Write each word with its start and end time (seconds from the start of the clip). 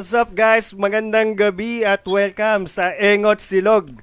What's 0.00 0.16
up 0.16 0.32
guys? 0.32 0.72
Magandang 0.72 1.36
gabi 1.36 1.84
at 1.84 2.00
welcome 2.08 2.64
sa 2.64 2.88
Engot 2.96 3.36
Silog. 3.36 4.00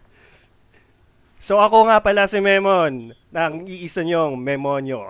So 1.41 1.57
ako 1.57 1.89
nga 1.89 1.97
pala 1.97 2.29
si 2.29 2.37
Memon, 2.37 3.17
ng 3.33 3.53
iisa 3.65 4.05
niyong 4.05 4.37
Memonyo. 4.37 5.09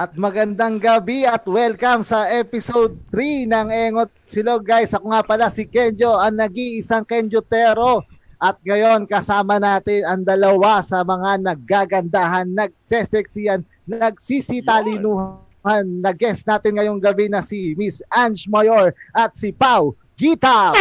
At 0.00 0.16
magandang 0.16 0.80
gabi 0.80 1.28
at 1.28 1.44
welcome 1.44 2.00
sa 2.00 2.32
episode 2.32 2.96
3 3.12 3.44
ng 3.44 3.68
Engot 3.68 4.08
Silog 4.24 4.64
guys. 4.64 4.96
Ako 4.96 5.12
nga 5.12 5.20
pala 5.20 5.52
si 5.52 5.68
Kenjo, 5.68 6.16
ang 6.16 6.40
nag-iisang 6.40 7.04
Kenjotero. 7.04 8.00
At 8.40 8.56
ngayon 8.64 9.04
kasama 9.04 9.60
natin 9.60 10.08
ang 10.08 10.24
dalawa 10.24 10.80
sa 10.80 11.04
mga 11.04 11.44
naggagandahan, 11.44 12.48
nagseseksiyan, 12.56 13.68
nagsisitalinuhan 13.84 15.49
na 15.64 16.12
guest 16.12 16.46
natin 16.46 16.76
ngayong 16.76 16.98
gabi 16.98 17.28
na 17.28 17.40
si 17.40 17.76
Miss 17.76 18.00
Ange 18.08 18.48
Mayor 18.48 18.96
at 19.12 19.36
si 19.36 19.52
Pau 19.52 19.92
Gita. 20.16 20.72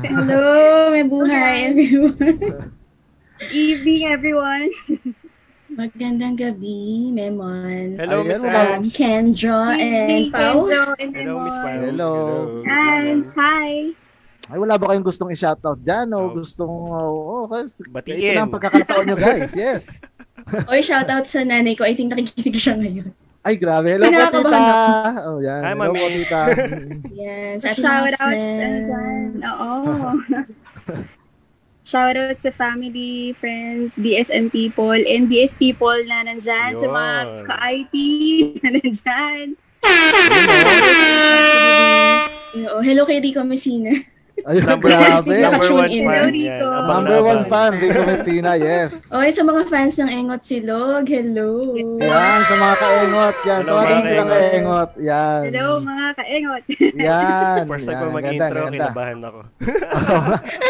Hello, 0.00 0.44
may 0.92 1.04
buhay 1.04 1.54
everyone. 1.68 2.16
Evening, 3.52 4.02
everyone. 4.06 4.68
Magandang 5.70 6.36
gabi, 6.36 7.08
Memon. 7.08 7.96
Hello, 7.96 8.20
Miss 8.20 8.40
wala- 8.40 8.76
Um, 8.76 8.84
Ange. 8.84 8.92
Kenjo 8.92 9.56
and 9.72 10.28
and 10.98 11.12
Hello, 11.16 11.34
Miss. 11.40 11.56
Pao. 11.56 11.76
Hello. 11.80 12.12
Guys, 12.66 13.32
hi. 13.32 13.94
Ay, 14.50 14.58
wala 14.58 14.74
ba 14.76 14.90
kayong 14.90 15.06
gustong 15.06 15.30
i-shoutout 15.30 15.78
dyan 15.80 16.10
o 16.10 16.26
Oh. 16.26 16.34
gustong, 16.34 16.68
oh, 16.90 17.46
okay. 17.46 17.70
Batiin. 17.88 18.18
Ito 18.18 18.32
na 18.34 18.42
ang 18.42 18.52
pagkakataon 18.52 19.04
nyo 19.06 19.16
guys, 19.16 19.54
yes. 19.54 20.02
Oy, 20.68 20.80
shoutout 20.80 21.24
sa 21.24 21.42
nanay 21.42 21.74
ko. 21.74 21.84
I 21.84 21.94
think 21.94 22.12
nakikinig 22.12 22.56
siya 22.56 22.76
ngayon. 22.76 23.10
Ay, 23.40 23.56
grabe. 23.56 23.96
Hello 23.96 24.28
po, 24.28 24.44
tita. 24.44 24.60
Oh, 25.24 25.40
yan. 25.40 25.64
Hi, 25.64 25.72
Hello 25.72 25.88
Mami. 25.88 25.96
po, 25.96 26.06
tita. 26.12 26.40
Yes, 27.20 27.64
at 27.64 27.80
Shout 27.80 27.88
out, 27.88 28.12
ano 28.12 28.12
dyan. 28.12 28.84
friends. 28.84 29.40
Oo. 29.48 29.68
Shout 31.90 32.16
out 32.20 32.36
sa 32.36 32.52
family, 32.52 33.32
friends, 33.40 33.96
DSM 33.96 34.52
people, 34.52 34.92
and 34.94 35.26
BS 35.26 35.56
people 35.56 35.96
na 36.04 36.22
nandyan, 36.22 36.76
sa 36.76 36.86
mga 36.86 37.14
ka-IT 37.48 37.94
na 38.60 38.68
nandyan. 38.76 39.46
Hello 42.84 43.02
kay 43.06 43.18
Rico 43.18 43.42
Messina. 43.42 43.90
Ayun, 44.42 44.64
Number, 44.70 44.88
grabe. 44.88 45.34
number 45.36 45.68
one 45.70 45.90
in. 45.90 46.02
fan. 46.02 46.28
Rico. 46.30 46.66
Number 46.86 47.12
na 47.12 47.22
one 47.22 47.44
fan, 47.44 47.70
Rico 47.74 48.00
Messina, 48.02 48.52
yes. 48.54 48.90
Oy, 49.12 49.28
sa 49.28 49.42
mga 49.42 49.62
fans 49.66 49.94
ng 49.96 50.08
Engot 50.08 50.42
Silog, 50.42 51.04
hello. 51.04 51.76
Yan, 51.76 52.38
sa 52.42 52.54
mga 52.54 52.74
kaengot. 52.76 53.36
Yan, 53.42 53.60
Hello, 53.60 53.70
tawagin 53.70 53.92
mga 53.92 54.06
silang 54.06 54.28
kaengot. 54.28 54.50
kaengot. 54.50 54.90
Yan. 55.00 55.40
Hello, 55.44 55.66
mga 55.78 56.04
ka-engot. 56.12 56.62
Yan. 57.08 57.62
First 57.66 57.84
time 57.84 57.98
ko 57.98 58.06
mag-intro, 58.10 58.48
ganda. 58.60 58.72
kinabahan 58.72 59.18
ako. 59.20 59.40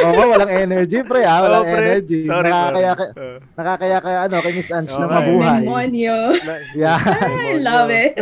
Oo, 0.01 0.23
walang 0.27 0.53
energy, 0.53 0.99
pre, 1.03 1.23
ha? 1.23 1.37
Walang 1.41 1.63
Oh, 1.63 1.69
pre. 1.69 1.81
energy. 1.81 2.19
Sorry, 2.23 2.49
nakakaya, 2.49 2.91
sorry. 2.93 3.09
Uh, 3.13 3.37
nakakaya 3.55 3.97
kaya, 4.01 4.19
ano, 4.25 4.37
kay 4.41 4.53
Miss 4.53 4.71
Ange 4.71 4.91
na 4.91 4.99
Okay. 5.01 5.15
mabuhay. 5.15 5.61
Demonyo. 5.61 6.19
na- 6.41 6.63
Yan. 6.75 7.03
I 7.41 7.53
love 7.57 7.91
it. 7.91 8.13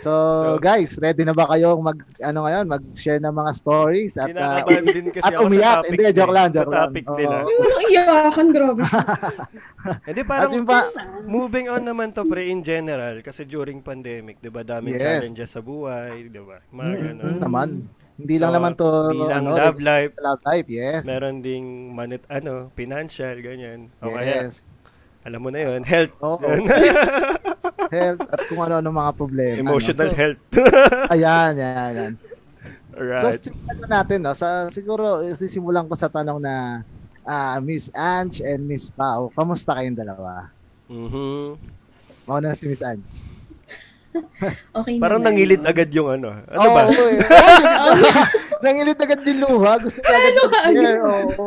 So, 0.00 0.12
guys, 0.58 0.96
ready 0.96 1.22
na 1.22 1.32
ba 1.32 1.44
kayong 1.46 1.80
mag, 1.80 1.98
ano 2.18 2.44
ngayon, 2.44 2.64
mag-share 2.66 3.20
ng 3.20 3.30
mga 3.30 3.50
stories 3.52 4.16
at, 4.16 4.32
uh, 4.32 4.64
din 4.64 5.12
kasi 5.12 5.22
at 5.22 5.36
ako 5.36 5.44
umiyak? 5.46 5.60
sa 5.60 5.76
topic. 5.78 5.92
Hindi, 5.92 6.04
joke 6.10 6.24
eh. 6.24 6.34
lang, 6.34 6.48
Sa 6.48 6.54
joke 6.56 6.66
lang. 6.66 6.80
topic 6.80 7.04
Oo. 7.04 7.16
nila. 7.16 7.36
Yung 7.44 7.84
iyakan, 7.86 8.46
grabe. 8.48 8.80
Hindi, 10.08 10.20
At 10.20 10.26
parang 10.26 10.50
yung 10.52 10.66
pa, 10.66 10.78
moving 11.24 11.66
on 11.68 11.82
naman 11.82 12.08
to 12.10 12.24
pre 12.24 12.48
in 12.48 12.60
general 12.60 13.20
kasi 13.20 13.44
during 13.44 13.80
pandemic, 13.80 14.36
'di 14.38 14.48
ba, 14.48 14.60
daming 14.60 14.96
Yes. 14.96 15.04
challenges 15.20 15.50
sa 15.52 15.60
buhay, 15.60 16.28
'di 16.28 16.40
ba? 16.40 16.58
Mga 16.68 16.90
mm, 16.90 17.00
ganun. 17.02 17.36
naman. 17.38 17.68
Hindi 18.14 18.34
So, 18.36 18.42
lang 18.42 18.52
naman 18.52 18.72
to, 18.76 18.88
Di 19.08 19.20
lang 19.22 19.48
ano, 19.48 19.56
love 19.56 19.80
life, 19.80 20.12
love 20.16 20.42
life, 20.44 20.68
yes. 20.68 21.08
meron 21.08 21.40
ding 21.40 21.64
manit 21.90 22.20
ano, 22.28 22.68
financial 22.70 23.32
ganyan. 23.40 23.88
O 23.98 24.12
kaya 24.12 24.44
yes. 24.44 24.68
Alam 25.20 25.40
mo 25.40 25.48
na 25.48 25.60
'yon, 25.60 25.82
health, 25.82 26.14
Oo. 26.20 26.40
health 27.94 28.22
at 28.24 28.40
kung 28.46 28.60
ano-ano 28.60 28.88
mga 28.88 29.12
problema. 29.14 29.56
no? 29.58 29.74
emotional 29.74 30.08
So, 30.08 30.16
health. 30.16 30.40
Ayan, 31.14 31.52
yan, 31.56 31.92
yan. 31.92 32.12
So, 32.90 32.98
Alright. 33.26 33.40
simulan 33.40 33.76
na 33.78 33.88
natin, 33.96 34.18
no? 34.20 34.32
Sa, 34.32 34.48
siguro, 34.68 35.04
sisimulan 35.32 35.86
ko 35.86 35.94
sa 35.94 36.08
tanong 36.08 36.38
na 36.38 36.84
ah, 37.22 37.56
Miss 37.58 37.88
Ange 37.92 38.42
and 38.42 38.64
Miss 38.64 38.88
Pau, 38.90 39.30
kamusta 39.32 39.74
kayong 39.74 39.96
dalawa? 39.96 40.48
Mhm. 40.88 41.54
Mauna 42.26 42.50
na 42.50 42.58
si 42.58 42.66
Miss 42.66 42.82
Ange. 42.82 43.04
Okay 44.74 44.98
Parang 44.98 45.22
naman. 45.22 45.38
nangilid 45.38 45.62
agad 45.62 45.86
yung 45.94 46.10
ano. 46.10 46.34
Ano 46.44 46.58
Oo, 46.60 46.74
ba? 46.74 46.82
eh. 46.90 47.18
Nangilid 48.60 48.96
agad 48.96 49.20
din 49.20 49.38
luha. 49.38 49.76
Gusto 49.76 49.98
niya 49.98 50.12
agad 50.12 50.34
Luha 50.38 50.58
mag-share. 50.62 51.00
Oo. 51.00 51.46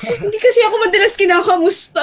Hindi 0.00 0.36
kasi 0.36 0.60
ako 0.60 0.74
madalas 0.80 1.14
kinakamusta. 1.14 2.02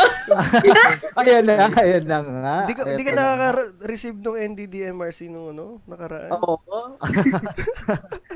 Ayan 1.19 1.43
na, 1.43 1.67
ayan 1.73 2.05
na 2.05 2.17
nga. 2.21 2.55
Hindi 2.61 2.73
ka, 2.73 2.81
hindi 2.85 3.03
ka 3.03 3.11
nakaka-receive 3.11 4.17
nung 4.17 4.37
NDDMRC 4.37 5.19
nung 5.27 5.51
ano, 5.51 5.65
nakaraan. 5.83 6.29
Oo. 6.31 6.55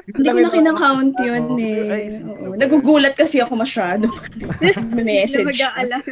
Hindi 0.10 0.28
ko 0.28 0.40
na 0.40 0.50
kinakount 0.50 1.16
yun 1.22 1.46
eh. 1.56 1.80
Ay, 1.88 2.04
Oo. 2.20 2.58
Nagugulat 2.58 3.14
kasi 3.14 3.38
ako 3.38 3.54
masyado. 3.56 4.10
May 4.98 5.24
message. 5.24 5.46
mag-aalarm. 5.46 6.04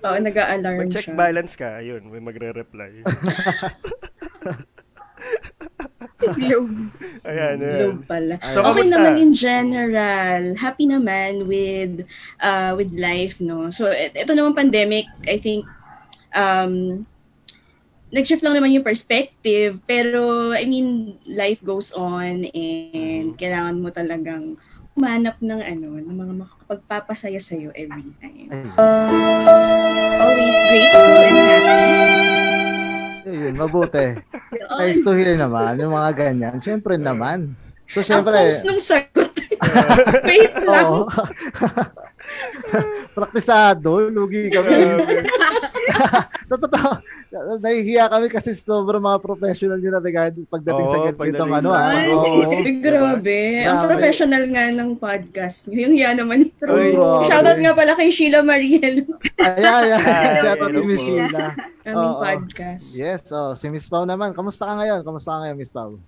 Oo, 0.00 0.16
nag-a-alarm 0.18 0.76
Mag-check 0.82 1.04
siya. 1.04 1.14
balance 1.14 1.54
ka, 1.54 1.78
ayun, 1.78 2.02
may 2.08 2.18
magre-reply. 2.18 3.04
Globe. 6.38 6.94
Ayan, 7.26 7.56
ayan. 7.60 7.76
Globe 7.76 8.02
pala. 8.08 8.34
So, 8.48 8.64
okay 8.64 8.86
kamusta? 8.86 8.94
naman 8.96 9.12
in 9.20 9.30
general. 9.36 10.42
Happy 10.56 10.84
naman 10.88 11.44
with 11.44 12.06
uh, 12.40 12.72
with 12.78 12.90
life, 12.94 13.38
no? 13.42 13.68
So, 13.68 13.90
et- 13.90 14.16
ito 14.16 14.32
naman 14.32 14.56
pandemic, 14.56 15.04
I 15.28 15.36
think, 15.36 15.66
um, 16.32 17.04
nag-shift 18.14 18.46
lang 18.46 18.54
naman 18.54 18.70
yung 18.70 18.86
perspective, 18.86 19.82
pero, 19.90 20.54
I 20.54 20.64
mean, 20.70 21.18
life 21.26 21.58
goes 21.66 21.90
on 21.90 22.46
and 22.54 23.34
kailangan 23.34 23.82
mo 23.82 23.90
talagang 23.90 24.54
humanap 24.94 25.42
ng 25.42 25.58
ano, 25.58 25.98
ng 25.98 26.14
mga 26.14 26.32
makakapagpapasaya 26.46 27.42
sa'yo 27.42 27.74
every 27.74 28.14
time. 28.22 28.48
So, 28.62 28.78
always 30.22 30.58
grateful 30.70 31.18
and 31.26 31.34
happy. 31.34 32.43
Yun, 33.24 33.56
mabuti. 33.56 34.20
Nice 34.80 35.00
to 35.06 35.14
hear 35.14 35.34
naman, 35.38 35.78
yung 35.78 35.94
mga 35.94 36.10
ganyan. 36.14 36.56
Siyempre 36.58 36.98
naman. 36.98 37.54
So, 37.90 38.00
Ang 38.00 38.06
siyempre, 38.06 38.36
host 38.48 38.64
nung 38.66 38.80
sagot. 38.80 39.30
Wait 40.28 40.54
lang. 40.66 40.86
Oo. 40.88 41.06
Praktisado, 43.16 44.08
lugi 44.10 44.48
kami. 44.50 45.04
sa 46.48 46.56
totoo, 46.56 46.90
nahihiya 47.56 48.06
kami 48.06 48.26
kasi 48.28 48.52
sobrang 48.52 48.98
mga 48.98 49.18
professional 49.18 49.76
nyo 49.76 49.90
na 49.90 49.98
regarding 49.98 50.46
pagdating 50.46 50.86
sa 50.86 50.98
ganitong 51.04 51.50
ano. 51.50 51.68
ah. 51.70 51.90
Ay, 51.90 52.06
Oo. 52.08 52.46
grabe. 52.86 53.40
Ang 53.62 53.78
professional 53.84 54.44
nga 54.46 54.64
ng 54.68 54.90
podcast 54.94 55.66
niyo. 55.66 55.86
Yung 55.86 55.94
hiya 55.94 56.14
naman. 56.14 56.48
Shoutout 57.26 57.58
nga 57.58 57.72
pala 57.72 57.92
kay 57.94 58.08
Sheila 58.08 58.40
Mariel, 58.40 59.02
Ayan, 59.36 59.82
ayan. 59.84 60.00
Ay, 60.00 60.34
Shout 60.38 60.56
out 60.56 60.70
hello 60.70 60.78
to 60.78 60.86
Miss. 60.86 61.00
Sheila. 61.00 61.44
aming 61.84 62.16
podcast. 62.16 62.86
Yes, 62.94 63.28
oh, 63.28 63.52
si 63.52 63.68
Miss 63.68 63.86
Pau 63.86 64.02
naman. 64.02 64.32
Kamusta 64.32 64.64
ka 64.64 64.78
ngayon? 64.78 65.02
Kamusta 65.02 65.30
ka 65.30 65.38
ngayon, 65.42 65.56
Miss 65.56 65.68
Pau? 65.68 65.98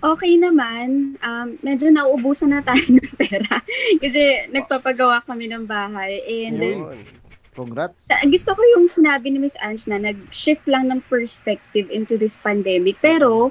Okay 0.00 0.40
naman. 0.40 1.20
Um, 1.20 1.60
medyo 1.60 1.92
nauubusan 1.92 2.48
na 2.48 2.64
tayo 2.64 2.80
ng 2.96 3.10
pera. 3.18 3.60
Kasi 4.00 4.48
nagpapagawa 4.48 5.20
kami 5.22 5.44
ng 5.46 5.68
bahay. 5.68 6.24
And 6.24 6.56
Yun. 6.56 7.19
Congrats. 7.54 8.06
Sa- 8.06 8.22
gusto 8.26 8.54
ko 8.54 8.62
yung 8.78 8.86
sinabi 8.86 9.34
ni 9.34 9.42
Miss 9.42 9.58
Ange 9.58 9.86
na 9.90 9.98
nag-shift 9.98 10.62
lang 10.70 10.88
ng 10.88 11.02
perspective 11.10 11.90
into 11.90 12.14
this 12.14 12.38
pandemic. 12.38 12.94
Pero, 13.02 13.50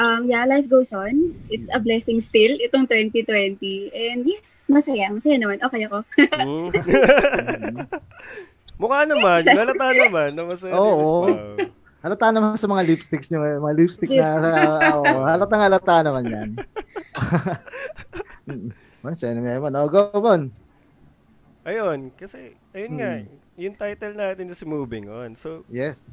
um, 0.00 0.24
yeah, 0.24 0.48
life 0.48 0.66
goes 0.66 0.96
on. 0.96 1.36
It's 1.52 1.68
a 1.70 1.80
blessing 1.80 2.24
still, 2.24 2.56
itong 2.60 2.88
2020. 2.88 3.92
And 3.92 4.24
yes, 4.24 4.64
masaya. 4.66 5.12
Masaya 5.12 5.36
naman. 5.36 5.60
Okay 5.60 5.84
ako. 5.84 5.98
Mm. 6.40 6.68
Mukha 8.80 9.06
naman, 9.06 9.46
halata 9.46 9.88
naman 9.94 10.28
na 10.34 10.42
masaya 10.42 10.74
si 10.74 10.80
Oo. 10.80 10.98
Miss 10.98 11.12
Pao. 11.62 11.82
Halata 12.04 12.28
naman 12.36 12.52
sa 12.60 12.68
mga 12.68 12.84
lipsticks 12.84 13.32
nyo. 13.32 13.40
Mga 13.40 13.76
lipstick 13.80 14.12
na 14.12 14.36
sa... 14.36 14.50
Oo, 15.00 15.24
halatang 15.24 15.62
halata 15.64 16.04
naman 16.04 16.24
yan. 16.28 16.50
Masaya 19.04 19.32
naman. 19.32 19.72
Oh, 19.72 19.88
go, 19.88 20.12
Bon. 20.12 20.52
Ayun, 21.64 22.12
kasi, 22.14 22.52
ayun 22.70 22.92
nga, 23.00 23.12
Hmm. 23.18 23.36
yung 23.56 23.74
title 23.74 24.14
natin 24.14 24.52
is 24.52 24.60
Moving 24.62 25.08
On. 25.08 25.32
So, 25.32 25.64
Yes. 25.66 26.04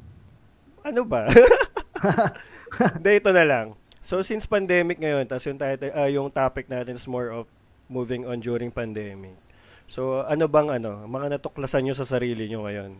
ano 0.80 1.04
ba? 1.04 1.28
Hindi, 2.96 3.10
ito 3.20 3.30
na 3.30 3.44
lang. 3.44 3.66
So, 4.00 4.24
since 4.24 4.48
pandemic 4.48 4.98
ngayon, 4.98 5.28
tapos 5.28 5.46
yung, 5.46 5.60
title, 5.60 5.92
ah, 5.92 6.08
yung 6.08 6.32
topic 6.32 6.66
natin 6.66 6.96
is 6.96 7.06
more 7.06 7.30
of 7.30 7.44
moving 7.86 8.24
on 8.24 8.40
during 8.40 8.72
pandemic. 8.72 9.36
So, 9.86 10.24
ano 10.24 10.48
bang 10.48 10.72
ano, 10.72 11.04
mga 11.04 11.36
natuklasan 11.38 11.84
nyo 11.84 11.94
sa 11.94 12.08
sarili 12.08 12.48
nyo 12.48 12.64
ngayon? 12.64 12.90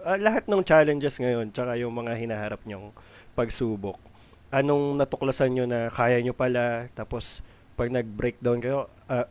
Ah, 0.00 0.16
lahat 0.16 0.48
ng 0.48 0.64
challenges 0.64 1.20
ngayon, 1.20 1.52
tsaka 1.52 1.76
yung 1.76 1.92
mga 1.92 2.16
hinaharap 2.16 2.64
nyong 2.64 2.90
pagsubok. 3.34 4.00
anong 4.48 4.94
natuklasan 4.94 5.50
nyo 5.52 5.66
na 5.66 5.90
kaya 5.90 6.22
nyo 6.22 6.30
pala, 6.30 6.86
tapos 6.94 7.42
pag 7.74 7.90
nag-breakdown 7.90 8.62
kayo, 8.62 8.86
ah, 9.04 9.26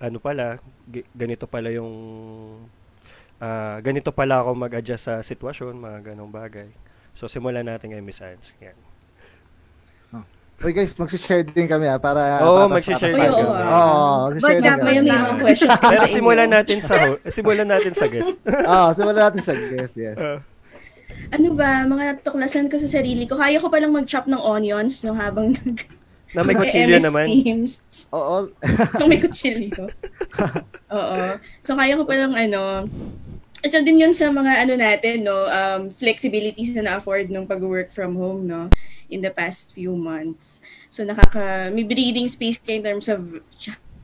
ano 0.00 0.16
pala, 0.18 0.56
ganito 1.12 1.44
pala 1.48 1.68
yung, 1.72 1.92
ah, 3.40 3.80
ganito 3.80 4.12
pala 4.12 4.44
ako 4.44 4.50
mag-adjust 4.56 5.04
sa 5.08 5.14
sitwasyon, 5.20 5.74
mga 5.76 5.98
ganong 6.12 6.32
bagay. 6.32 6.68
So, 7.14 7.30
simulan 7.30 7.66
natin 7.66 7.94
kay 7.94 8.02
Miss 8.02 8.20
Ange. 8.20 8.52
Yan. 8.60 8.76
Uy 10.62 10.70
guys, 10.70 10.94
mag-share 10.94 11.42
din 11.42 11.66
kami 11.66 11.90
ah, 11.90 11.98
para... 11.98 12.38
Oo, 12.46 12.70
mag-share 12.70 13.10
Uy, 13.10 13.18
din 13.18 13.42
oo, 13.42 13.50
ah. 13.50 13.74
Oo, 13.74 14.38
mag-share 14.38 14.62
din 14.62 14.70
dapat 14.70 14.92
kami. 14.94 15.10
Mga 15.10 15.34
questions 15.42 15.80
Pero 15.92 16.06
simulan 16.06 16.50
natin 16.50 16.78
sa 16.78 16.94
simulan 17.26 17.68
natin 17.68 17.92
sa 17.92 18.06
guest. 18.06 18.38
Oo, 18.70 18.88
simulan 18.94 19.22
natin 19.28 19.42
sa 19.42 19.54
guest, 19.58 19.94
yes. 19.98 20.14
Ah, 20.14 20.38
Ano 21.34 21.58
ba, 21.58 21.82
mga 21.82 22.02
natuklasan 22.14 22.70
ko 22.70 22.78
sa 22.78 22.86
sarili 22.86 23.26
ko. 23.26 23.34
Kaya 23.34 23.58
ko 23.58 23.66
palang 23.66 23.90
mag-chop 23.90 24.30
ng 24.30 24.38
onions 24.38 25.02
no, 25.02 25.18
habang 25.18 25.50
nag 25.58 25.78
na 26.34 26.42
may 26.42 26.58
kutsilyo 26.58 26.98
MS 26.98 27.04
naman. 27.06 27.26
Teams. 27.30 27.72
Oo, 28.10 28.50
Nung 28.98 29.10
may 29.10 29.22
kutsilyo. 29.22 29.86
Oo. 30.90 31.18
So, 31.62 31.78
kaya 31.78 31.94
ko 31.94 32.02
palang 32.02 32.34
ano, 32.34 32.90
isa 33.64 33.80
din 33.80 34.02
yun 34.02 34.12
sa 34.12 34.28
mga 34.28 34.66
ano 34.66 34.74
natin, 34.76 35.24
no, 35.24 35.46
um, 35.48 35.88
flexibilities 35.94 36.74
na 36.76 36.90
na-afford 36.90 37.30
nung 37.30 37.46
pag-work 37.48 37.94
from 37.94 38.18
home, 38.18 38.44
no, 38.44 38.68
in 39.08 39.22
the 39.22 39.30
past 39.30 39.72
few 39.72 39.94
months. 39.94 40.58
So, 40.90 41.06
nakaka, 41.06 41.70
may 41.70 41.86
breathing 41.86 42.26
space 42.26 42.58
ka 42.58 42.74
in 42.74 42.82
terms 42.82 43.06
of 43.06 43.22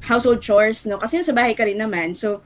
household 0.00 0.40
chores, 0.40 0.86
no, 0.86 0.96
kasi 0.96 1.20
sa 1.20 1.34
bahay 1.34 1.52
ka 1.52 1.66
rin 1.66 1.76
naman. 1.76 2.16
So, 2.16 2.40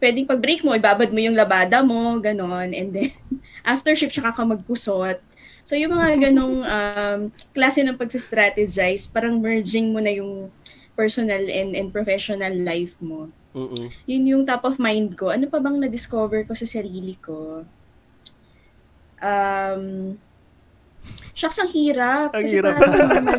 pwedeng 0.00 0.26
pag 0.26 0.40
break 0.40 0.64
mo, 0.64 0.74
ibabad 0.74 1.12
mo 1.12 1.20
yung 1.20 1.36
labada 1.36 1.84
mo, 1.84 2.18
ganon, 2.18 2.72
and 2.72 2.90
then, 2.90 3.12
after 3.62 3.92
shift, 3.92 4.16
saka 4.16 4.32
ka 4.32 4.42
magkusot. 4.42 5.22
So, 5.66 5.74
yung 5.74 5.98
mga 5.98 6.30
ganong 6.30 6.62
um, 6.62 7.20
klase 7.50 7.82
ng 7.82 7.98
pagsa-strategize, 7.98 9.10
parang 9.10 9.42
merging 9.42 9.90
mo 9.90 9.98
na 9.98 10.14
yung 10.14 10.48
personal 10.94 11.42
and, 11.50 11.74
and 11.74 11.90
professional 11.90 12.54
life 12.54 12.96
mo 13.02 13.28
Mm-mm. 13.56 13.88
yun 14.04 14.22
yung 14.28 14.42
top 14.44 14.68
of 14.68 14.76
mind 14.76 15.16
ko. 15.16 15.32
Ano 15.32 15.48
pa 15.48 15.56
bang 15.56 15.80
na-discover 15.80 16.44
ko 16.44 16.52
sa 16.52 16.68
sarili 16.68 17.16
ko? 17.16 17.64
Um, 19.16 20.12
shucks, 21.32 21.56
ang 21.56 21.72
hirap. 21.72 22.36
Ang 22.36 22.44
kasi 22.44 22.60
hirap. 22.60 22.76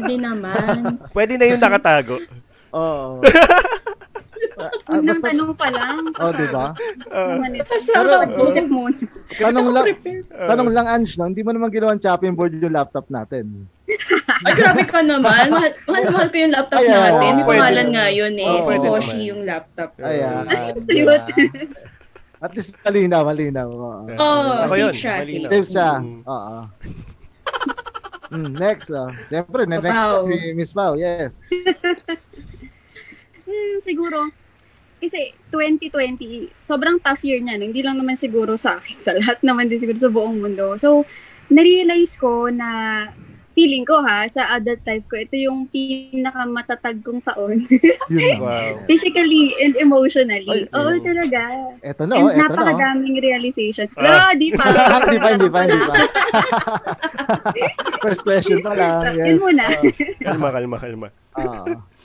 din 0.09 0.25
naman. 0.25 0.97
Pwede 1.15 1.37
na 1.37 1.45
yung 1.45 1.61
nakatago. 1.61 2.17
oo. 2.73 3.21
Ah, 4.57 4.97
Unang 4.97 5.21
basta, 5.21 5.29
tanong 5.29 5.51
pa 5.53 5.67
lang. 5.69 5.97
oh, 6.17 6.31
di 6.33 6.47
ba? 6.49 6.65
Ito. 6.73 7.75
Pero- 7.93 8.21
Pag-isip 8.25 8.65
muna. 8.65 8.97
Tanong 9.37 9.67
lang, 9.69 9.85
ah. 10.33 10.47
tanong 10.49 10.69
lang, 10.73 10.85
Ange, 10.89 11.13
no? 11.15 11.29
Hindi 11.29 11.41
mo 11.45 11.51
naman 11.53 11.69
ginawan 11.69 12.01
chopping 12.01 12.33
board 12.33 12.57
yung 12.57 12.73
laptop 12.73 13.05
natin. 13.07 13.69
Ay, 14.45 14.53
grabe 14.57 14.83
ka 14.83 15.05
naman. 15.05 15.21
Mahal, 15.47 15.71
mahal, 15.85 16.03
mahal 16.09 16.27
ko 16.27 16.37
yung 16.37 16.53
laptop 16.57 16.81
Ayan. 16.81 16.91
natin. 16.91 17.31
May 17.37 17.45
Pwede 17.45 17.59
pangalan 17.61 17.87
nga 17.93 18.05
yun 18.09 18.33
eh. 18.33 18.49
Oo, 18.49 18.65
si 18.65 18.75
naman. 18.75 19.17
yung 19.21 19.41
laptop. 19.45 19.89
Ayan. 20.01 20.43
Diba? 20.83 21.15
At 22.37 22.51
least 22.53 22.73
malinaw, 22.81 23.21
malinaw. 23.25 23.67
Oo. 23.69 23.99
Oo, 24.09 24.51
Ako 24.65 24.73
safe 24.73 24.97
siya. 24.97 25.15
Safe 25.21 25.69
siya. 25.69 25.89
Mm. 26.01 26.21
Oo. 26.25 26.57
Mm, 28.27 28.51
next, 28.59 28.91
oh. 28.91 29.07
Siyempre, 29.31 29.63
next 29.63 29.87
si 30.27 30.35
Miss 30.51 30.73
Pao, 30.73 30.97
yes. 30.97 31.39
Hmm, 33.47 33.79
siguro, 33.79 34.27
kasi 34.97 35.33
2020, 35.53 36.49
sobrang 36.59 36.97
tough 36.99 37.21
year 37.21 37.37
niya. 37.39 37.57
no? 37.57 37.69
Hindi 37.69 37.81
lang 37.85 37.97
naman 38.01 38.17
siguro 38.17 38.57
sa 38.57 38.81
akin, 38.81 38.95
sa 39.05 39.11
lahat 39.13 39.39
naman 39.45 39.69
din 39.69 39.79
siguro 39.79 39.97
sa 39.97 40.11
buong 40.11 40.41
mundo. 40.41 40.75
So, 40.81 41.05
na-realize 41.47 42.19
ko 42.19 42.51
na 42.51 42.69
feeling 43.57 43.89
ko 43.89 44.05
ha, 44.05 44.29
sa 44.29 44.53
adult 44.53 44.85
life 44.85 45.01
ko, 45.09 45.17
ito 45.17 45.33
yung 45.33 45.65
pinakamatatag 45.73 47.01
kong 47.01 47.25
taon. 47.25 47.65
Yun. 48.13 48.37
Wow. 48.37 48.77
Physically 48.89 49.57
and 49.57 49.73
emotionally. 49.81 50.69
Ay, 50.69 50.77
Oo, 50.77 50.93
oo. 50.93 51.01
talaga. 51.01 51.41
Eto 51.81 52.05
na, 52.05 52.21
And 52.21 52.25
oh, 52.25 52.29
eto 52.29 52.37
na. 52.37 52.45
oh. 52.45 52.53
napakadaming 52.53 53.17
realization. 53.17 53.89
Ah. 53.97 54.29
Ah. 54.29 54.33
di 54.37 54.53
pa. 54.53 54.61
Hindi 54.69 55.17
pa, 55.17 55.29
hindi 55.33 55.49
pa, 55.49 55.59
hindi 55.65 55.79
pa. 55.81 55.93
First 58.05 58.21
question 58.21 58.61
pa 58.61 58.77
lang. 58.77 59.17
Yes. 59.17 59.25
Yun 59.25 59.37
muna. 59.41 59.65
Kalma, 60.21 60.47
kalma, 60.53 60.77
kalma. 60.77 61.07
Oo. 61.41 61.96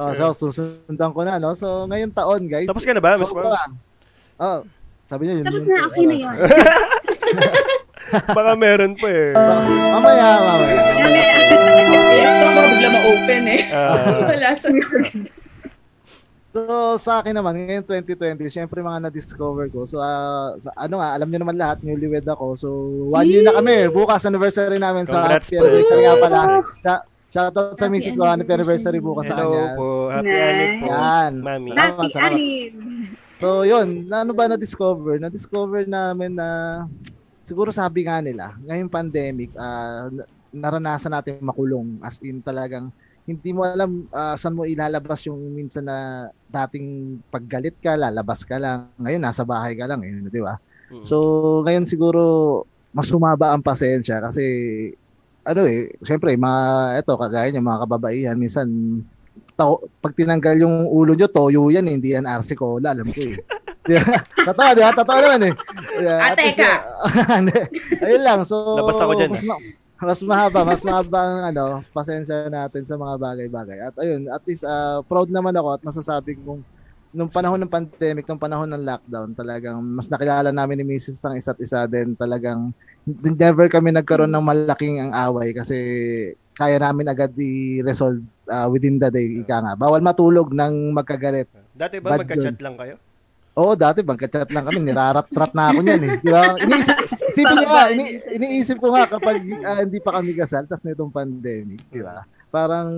Oh, 0.00 0.16
so, 0.16 0.48
susundan 0.48 1.12
ko 1.12 1.20
na, 1.28 1.36
no? 1.36 1.52
So, 1.52 1.84
ngayong 1.84 2.16
taon, 2.16 2.48
guys. 2.48 2.64
Tapos 2.64 2.88
ka 2.88 2.96
na 2.96 3.04
ba, 3.04 3.20
Miss 3.20 3.28
so? 3.28 3.36
Oh, 4.40 4.64
sabi 5.04 5.28
niya 5.28 5.44
yun. 5.44 5.44
Tapos 5.44 5.60
yun. 5.60 5.68
na, 5.68 5.84
okay 5.84 6.04
na 6.08 6.14
yun. 6.16 6.34
Baka 8.40 8.52
meron 8.56 8.96
pa 8.96 9.08
eh. 9.12 9.36
Mamaya, 9.36 10.28
mamaya. 10.40 10.82
Ito 12.16 12.46
mo, 12.48 12.60
bigla 12.72 12.88
ma-open 12.96 13.42
eh. 13.44 13.62
Ah, 13.68 14.24
Wala 14.32 14.48
sa... 14.56 14.68
So, 16.50 16.60
sa 16.98 17.12
akin 17.22 17.36
naman, 17.36 17.60
ngayong 17.60 17.86
2020, 17.86 18.50
syempre 18.50 18.80
mga 18.80 19.06
na-discover 19.06 19.68
ko. 19.68 19.84
So, 19.84 20.00
ah, 20.00 20.56
sa, 20.56 20.72
ano 20.80 20.96
nga, 20.98 21.12
alam 21.12 21.28
niyo 21.28 21.44
naman 21.44 21.60
lahat, 21.60 21.84
newlywed 21.84 22.24
ako. 22.24 22.56
So, 22.56 22.68
one 23.12 23.28
year 23.28 23.44
na 23.44 23.52
kami. 23.52 23.86
Bukas 23.92 24.24
anniversary 24.24 24.80
namin 24.80 25.04
sa 25.04 25.28
Congrats 25.28 25.52
anniversary 25.52 26.02
nga 26.08 26.16
pala. 26.16 26.40
Shout- 26.80 27.06
Shoutout 27.30 27.78
sa 27.78 27.86
Mrs. 27.86 28.18
ko, 28.18 28.26
happy 28.26 28.42
anniversary 28.42 28.98
anniversary. 28.98 28.98
bukas 28.98 29.24
sa 29.30 29.38
hello 29.38 29.54
kanya. 29.54 29.78
po. 29.78 29.88
Happy 30.10 30.34
Nice. 30.34 30.74
Po. 30.82 30.86
Yan. 30.90 31.32
Mami. 31.38 31.68
Happy. 31.78 32.10
Alin. 32.18 32.72
So, 33.38 33.62
yun. 33.62 33.88
Na, 34.10 34.26
ano 34.26 34.34
ba 34.34 34.50
na-discover? 34.50 35.22
Na-discover 35.22 35.86
namin 35.86 36.34
na 36.34 36.48
siguro 37.46 37.70
sabi 37.70 38.04
nga 38.04 38.18
nila, 38.18 38.58
ngayong 38.66 38.90
pandemic, 38.90 39.54
ah, 39.54 40.10
na- 40.10 40.28
naranasan 40.50 41.14
natin 41.14 41.38
makulong. 41.40 42.02
As 42.02 42.18
in 42.20 42.42
talagang 42.42 42.90
hindi 43.24 43.54
mo 43.54 43.62
alam 43.62 44.10
ah, 44.10 44.34
saan 44.34 44.58
mo 44.58 44.66
ilalabas 44.66 45.22
yung 45.22 45.38
minsan 45.54 45.86
na 45.86 46.26
dating 46.50 47.22
paggalit 47.30 47.78
ka, 47.78 47.94
lalabas 47.94 48.42
ka 48.42 48.58
lang. 48.58 48.90
Ngayon, 48.98 49.22
nasa 49.22 49.46
bahay 49.46 49.78
ka 49.78 49.86
lang. 49.86 50.02
Eh, 50.02 50.26
di 50.26 50.42
ba? 50.42 50.58
Mm. 50.90 51.06
So, 51.06 51.16
ngayon 51.62 51.86
siguro 51.86 52.22
mas 52.90 53.06
humaba 53.14 53.54
ang 53.54 53.62
pasensya 53.62 54.18
kasi 54.18 54.42
ano 55.44 55.60
eh, 55.66 55.94
syempre, 56.04 56.36
mga, 56.36 56.60
eto, 57.00 57.16
kagaya 57.16 57.48
niyo, 57.48 57.64
mga 57.64 57.82
kababaihan, 57.86 58.36
minsan, 58.36 58.68
to, 59.56 59.80
pag 60.00 60.16
tinanggal 60.16 60.56
yung 60.60 60.88
ulo 60.88 61.16
nyo, 61.16 61.28
toyo 61.28 61.68
yan, 61.72 61.88
eh, 61.88 61.94
hindi 61.96 62.12
yan 62.12 62.28
RC 62.28 62.56
Cola, 62.56 62.92
alam 62.92 63.08
ko 63.08 63.20
eh. 63.24 63.36
Totoo, 64.46 64.70
di 64.76 64.82
ba? 64.84 64.92
Totoo 64.92 65.18
naman 65.18 65.40
eh. 65.50 65.54
Yeah, 65.98 66.20
at 66.20 66.36
Ate 66.36 66.52
ka. 66.54 66.72
uh. 67.02 68.04
Ayun 68.06 68.22
lang, 68.22 68.40
so, 68.44 68.76
Labas 68.76 69.00
ako 69.00 69.12
dyan, 69.16 69.32
mas, 69.32 69.44
ma- 69.44 69.62
mas 70.00 70.20
mahaba, 70.24 70.60
mas 70.64 70.82
mahaba 70.84 71.20
ang 71.20 71.40
ano, 71.52 71.64
pasensya 71.92 72.48
natin 72.48 72.84
sa 72.84 72.96
mga 72.96 73.14
bagay-bagay. 73.20 73.78
At 73.84 73.94
ayun, 74.00 74.28
at 74.32 74.44
least, 74.48 74.64
uh, 74.64 75.04
proud 75.08 75.28
naman 75.28 75.56
ako 75.56 75.76
at 75.76 75.82
masasabi 75.84 76.36
kong 76.40 76.64
nung 77.10 77.30
panahon 77.30 77.58
ng 77.58 77.70
pandemic, 77.70 78.24
nung 78.26 78.38
panahon 78.38 78.70
ng 78.70 78.86
lockdown, 78.86 79.34
talagang 79.34 79.78
mas 79.82 80.06
nakilala 80.06 80.54
namin 80.54 80.82
ni 80.82 80.94
Mrs. 80.94 81.22
ang 81.26 81.34
isa't 81.34 81.58
isa 81.58 81.86
din. 81.90 82.14
Talagang 82.14 82.70
never 83.34 83.66
kami 83.66 83.90
nagkaroon 83.90 84.30
ng 84.30 84.44
malaking 84.44 85.02
ang 85.02 85.12
away 85.14 85.50
kasi 85.50 85.76
kaya 86.54 86.76
namin 86.78 87.10
agad 87.10 87.32
i-resolve 87.34 88.22
uh, 88.46 88.68
within 88.70 89.00
the 89.00 89.10
day. 89.10 89.42
Ika 89.42 89.56
nga. 89.58 89.72
Bawal 89.74 90.04
matulog 90.04 90.54
ng 90.54 90.94
magkagalit. 90.94 91.50
Dati 91.74 91.98
ba 91.98 92.14
Bad 92.14 92.20
magka-chat 92.22 92.60
lang 92.62 92.76
kayo? 92.78 92.94
Oo, 93.58 93.74
dati 93.74 94.06
magka-chat 94.06 94.50
lang 94.54 94.64
kami. 94.68 94.78
Nirarat-rat 94.84 95.52
na 95.56 95.74
ako 95.74 95.80
niyan 95.82 96.02
eh. 96.06 96.12
Di 96.22 96.30
ba? 96.30 96.54
Iniisip, 96.60 96.96
isipin 97.26 97.56
ko 97.58 97.66
nga, 97.66 97.84
ini, 97.90 98.04
iniisip 98.38 98.76
ko 98.78 98.88
nga 98.94 99.04
kapag 99.10 99.42
ah, 99.66 99.82
hindi 99.82 99.98
pa 99.98 100.20
kami 100.20 100.38
kasal, 100.38 100.68
tas 100.70 100.84
nitong 100.86 101.10
pandemic, 101.10 101.82
di 101.90 102.04
ba? 102.04 102.22
Parang 102.54 102.88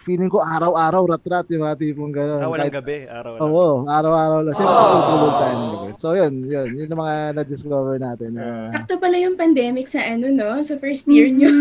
feeling 0.00 0.26
ko 0.26 0.40
araw-araw 0.40 1.04
rat-rat 1.06 1.44
yung 1.48 1.62
mga 1.62 1.76
tipong 1.76 2.08
gano'n. 2.08 2.40
Ah, 2.40 2.48
walang 2.48 2.66
Kahit- 2.66 2.78
gabi. 2.80 2.98
Araw 3.04 3.32
lang. 3.36 3.40
Oo, 3.44 3.66
araw-araw 3.84 4.40
lang. 4.42 4.54
Siyempre, 4.54 4.84
tutulog 4.88 5.34
tayo 5.36 5.54
ng 5.54 5.70
gabi. 5.70 5.88
So, 5.94 6.08
yun, 6.12 6.32
yun. 6.42 6.68
Yun 6.72 6.88
yung 6.88 7.00
mga 7.00 7.16
na-discover 7.36 7.96
natin. 7.96 8.28
na 8.32 8.44
Sakto 8.72 8.96
pala 8.96 9.16
yung 9.16 9.36
pandemic 9.36 9.86
sa 9.86 10.00
ano, 10.00 10.26
no? 10.26 10.56
Sa 10.60 10.74
first 10.76 11.04
year 11.06 11.28
nyo. 11.28 11.52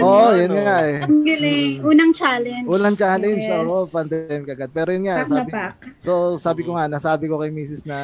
Oo, 0.00 0.26
Ano? 0.26 0.40
yun 0.40 0.52
nga 0.56 0.78
eh. 0.82 0.96
Ang 1.00 1.22
galing. 1.22 1.72
Unang 1.82 2.12
challenge. 2.12 2.66
Unang 2.66 2.96
challenge, 2.96 3.44
Yes. 3.44 3.52
oo, 3.62 3.84
pandemic 3.86 4.48
agad. 4.50 4.70
Pero 4.70 4.88
yun 4.90 5.04
nga, 5.04 5.16
sabi, 5.22 5.50
so 5.98 6.12
sabi 6.36 6.60
ko 6.62 6.74
nga, 6.74 6.88
nasabi 6.88 7.28
ko 7.28 7.36
kay 7.36 7.48
Mrs. 7.48 7.84
na 7.84 7.98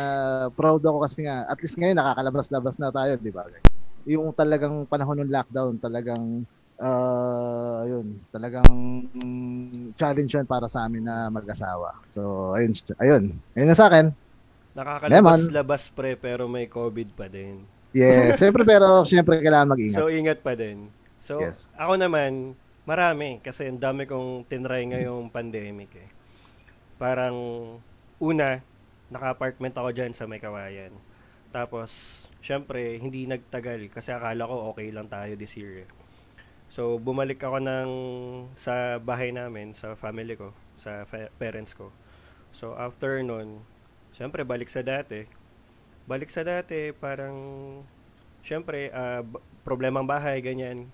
proud 0.51 0.81
ako 0.81 1.03
kasi 1.03 1.25
nga, 1.25 1.49
at 1.49 1.57
least 1.57 1.75
ngayon 1.75 1.97
nakakalabas-labas 1.97 2.77
na 2.77 2.89
tayo, 2.89 3.17
di 3.17 3.29
ba 3.29 3.43
guys? 3.43 3.65
Yung 4.05 4.29
talagang 4.31 4.85
panahon 4.85 5.19
ng 5.19 5.31
lockdown, 5.31 5.77
talagang, 5.77 6.45
uh, 6.81 7.81
yun, 7.85 8.07
talagang 8.33 8.67
challenge 9.95 10.33
yun 10.33 10.47
para 10.49 10.67
sa 10.67 10.89
amin 10.89 11.05
na 11.05 11.29
mag-asawa. 11.29 11.95
So, 12.09 12.53
ayun, 12.57 12.73
ayun. 12.99 13.25
Ayun 13.55 13.69
na 13.69 13.77
sa 13.77 13.93
akin. 13.93 14.11
Nakakalabas-labas 14.73 15.93
pre, 15.93 16.17
pero 16.17 16.49
may 16.49 16.67
COVID 16.67 17.13
pa 17.13 17.29
din. 17.29 17.63
Yes, 17.91 18.39
siyempre 18.39 18.63
pero 18.63 19.03
siyempre 19.11 19.43
kailangan 19.43 19.77
mag-ingat. 19.77 19.99
So, 19.99 20.09
ingat 20.09 20.39
pa 20.41 20.55
din. 20.55 20.89
So, 21.21 21.43
Yes. 21.43 21.69
ako 21.77 22.01
naman, 22.01 22.57
marami. 22.89 23.43
Kasi 23.45 23.69
ang 23.69 23.83
dami 23.83 24.09
kong 24.09 24.49
tinry 24.49 24.89
ngayong 24.89 25.29
pandemic 25.29 25.91
eh. 25.99 26.09
Parang, 26.97 27.35
una, 28.17 28.63
naka-apartment 29.11 29.75
ako 29.75 29.89
dyan 29.91 30.13
sa 30.15 30.25
may 30.25 30.39
kawayan. 30.39 30.95
Tapos, 31.51 31.91
syempre, 32.39 32.95
hindi 32.97 33.27
nagtagal 33.27 33.91
kasi 33.91 34.15
akala 34.15 34.47
ko 34.47 34.71
okay 34.71 34.95
lang 34.95 35.11
tayo 35.11 35.35
this 35.35 35.59
year. 35.59 35.83
eh. 35.85 35.89
So, 36.71 37.03
bumalik 37.03 37.43
ako 37.43 37.59
ng 37.59 37.91
sa 38.55 39.03
bahay 39.03 39.35
namin, 39.35 39.75
sa 39.75 39.99
family 39.99 40.39
ko, 40.39 40.55
sa 40.79 41.03
fa- 41.03 41.31
parents 41.35 41.75
ko. 41.75 41.91
So, 42.55 42.79
after 42.79 43.19
nun, 43.27 43.67
syempre, 44.15 44.47
balik 44.47 44.71
sa 44.71 44.87
dati. 44.87 45.27
Balik 46.07 46.31
sa 46.31 46.47
dati, 46.47 46.95
parang, 46.95 47.35
syempre, 48.47 48.95
ah, 48.95 49.27
b- 49.27 49.43
problemang 49.67 50.07
bahay, 50.07 50.39
ganyan. 50.39 50.87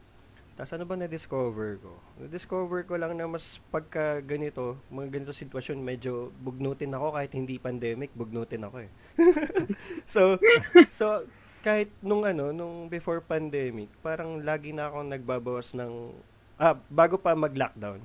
Tapos 0.56 0.72
ano 0.72 0.88
ba 0.88 0.96
na-discover 0.96 1.76
ko? 1.84 1.92
Na-discover 2.16 2.88
ko 2.88 2.96
lang 2.96 3.12
na 3.12 3.28
mas 3.28 3.60
pagka 3.68 4.24
ganito, 4.24 4.80
mga 4.88 5.12
ganito 5.12 5.32
sitwasyon, 5.36 5.84
medyo 5.84 6.32
bugnutin 6.40 6.96
ako 6.96 7.12
kahit 7.20 7.36
hindi 7.36 7.60
pandemic, 7.60 8.08
bugnutin 8.16 8.64
ako 8.64 8.88
eh. 8.88 8.90
so, 10.08 10.40
so, 10.88 11.28
kahit 11.66 11.90
nung 11.98 12.22
ano, 12.22 12.54
nung 12.54 12.86
before 12.86 13.18
pandemic, 13.18 13.90
parang 13.98 14.38
lagi 14.46 14.70
na 14.70 14.86
ako 14.86 15.02
nagbabawas 15.02 15.74
ng, 15.74 16.14
ah, 16.62 16.78
bago 16.86 17.18
pa 17.18 17.34
mag-lockdown, 17.34 17.98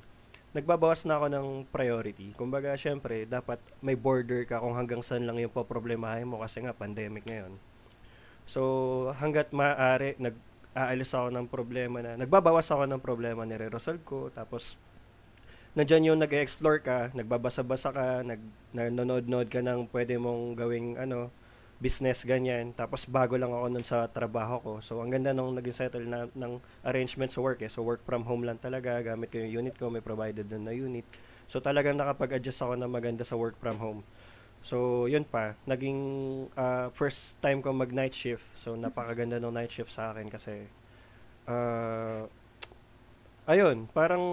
nagbabawas 0.49 1.05
na 1.05 1.21
ako 1.21 1.29
ng 1.29 1.47
priority. 1.69 2.33
Kumbaga, 2.33 2.73
syempre, 2.73 3.29
dapat 3.29 3.61
may 3.77 3.93
border 3.93 4.49
ka 4.49 4.57
kung 4.57 4.73
hanggang 4.73 5.05
saan 5.05 5.29
lang 5.29 5.37
yung 5.37 5.53
poproblemahin 5.53 6.25
mo 6.25 6.41
kasi 6.41 6.65
nga 6.65 6.73
pandemic 6.73 7.21
ngayon. 7.29 7.53
So, 8.49 9.13
hanggat 9.21 9.53
maaari, 9.53 10.17
nag 10.17 10.33
aalis 10.73 11.13
ako 11.13 11.29
ng 11.29 11.47
problema 11.51 12.01
na, 12.01 12.17
nagbabawas 12.17 12.65
ako 12.65 12.89
ng 12.89 13.03
problema, 13.03 13.45
nire-resolve 13.45 14.01
ko, 14.01 14.33
tapos, 14.33 14.73
nandyan 15.77 16.09
yung 16.09 16.19
nag-explore 16.19 16.81
ka, 16.81 17.13
nagbabasa-basa 17.13 17.93
ka, 17.93 18.25
nag, 18.25 18.41
nanonood-nood 18.73 19.53
ka 19.53 19.61
ng 19.61 19.85
pwede 19.93 20.17
mong 20.17 20.57
gawing, 20.57 20.97
ano, 20.97 21.29
business, 21.81 22.21
ganyan. 22.21 22.77
Tapos, 22.77 23.09
bago 23.09 23.33
lang 23.35 23.49
ako 23.49 23.65
nun 23.73 23.81
sa 23.81 24.05
trabaho 24.05 24.61
ko. 24.61 24.73
So, 24.85 25.01
ang 25.01 25.09
ganda 25.09 25.33
nung 25.33 25.57
naging 25.57 25.73
settle 25.73 26.05
na, 26.05 26.29
ng 26.31 26.61
arrangement 26.85 27.33
sa 27.33 27.41
work, 27.41 27.65
eh. 27.65 27.71
So, 27.73 27.81
work 27.81 28.05
from 28.05 28.29
home 28.29 28.45
lang 28.45 28.61
talaga, 28.61 29.01
gamit 29.01 29.33
ko 29.33 29.41
yung 29.41 29.65
unit 29.65 29.75
ko, 29.75 29.89
may 29.89 30.05
provided 30.05 30.45
dun 30.45 30.61
na 30.61 30.77
unit. 30.77 31.03
So, 31.49 31.57
talagang 31.57 31.97
nakapag-adjust 31.97 32.61
ako 32.61 32.77
na 32.77 32.85
maganda 32.85 33.25
sa 33.25 33.33
work 33.33 33.57
from 33.57 33.81
home. 33.81 34.01
So, 34.61 35.09
yun 35.09 35.25
pa. 35.25 35.57
Naging 35.65 35.99
ah, 36.53 36.93
first 36.93 37.33
time 37.41 37.65
ko 37.65 37.73
mag-night 37.73 38.13
shift. 38.13 38.45
So, 38.61 38.77
napakaganda 38.77 39.41
ng 39.41 39.49
night 39.49 39.73
shift 39.73 39.89
sa 39.89 40.13
akin 40.13 40.29
kasi 40.29 40.69
ah, 41.49 42.29
ayun, 43.49 43.89
parang 43.89 44.23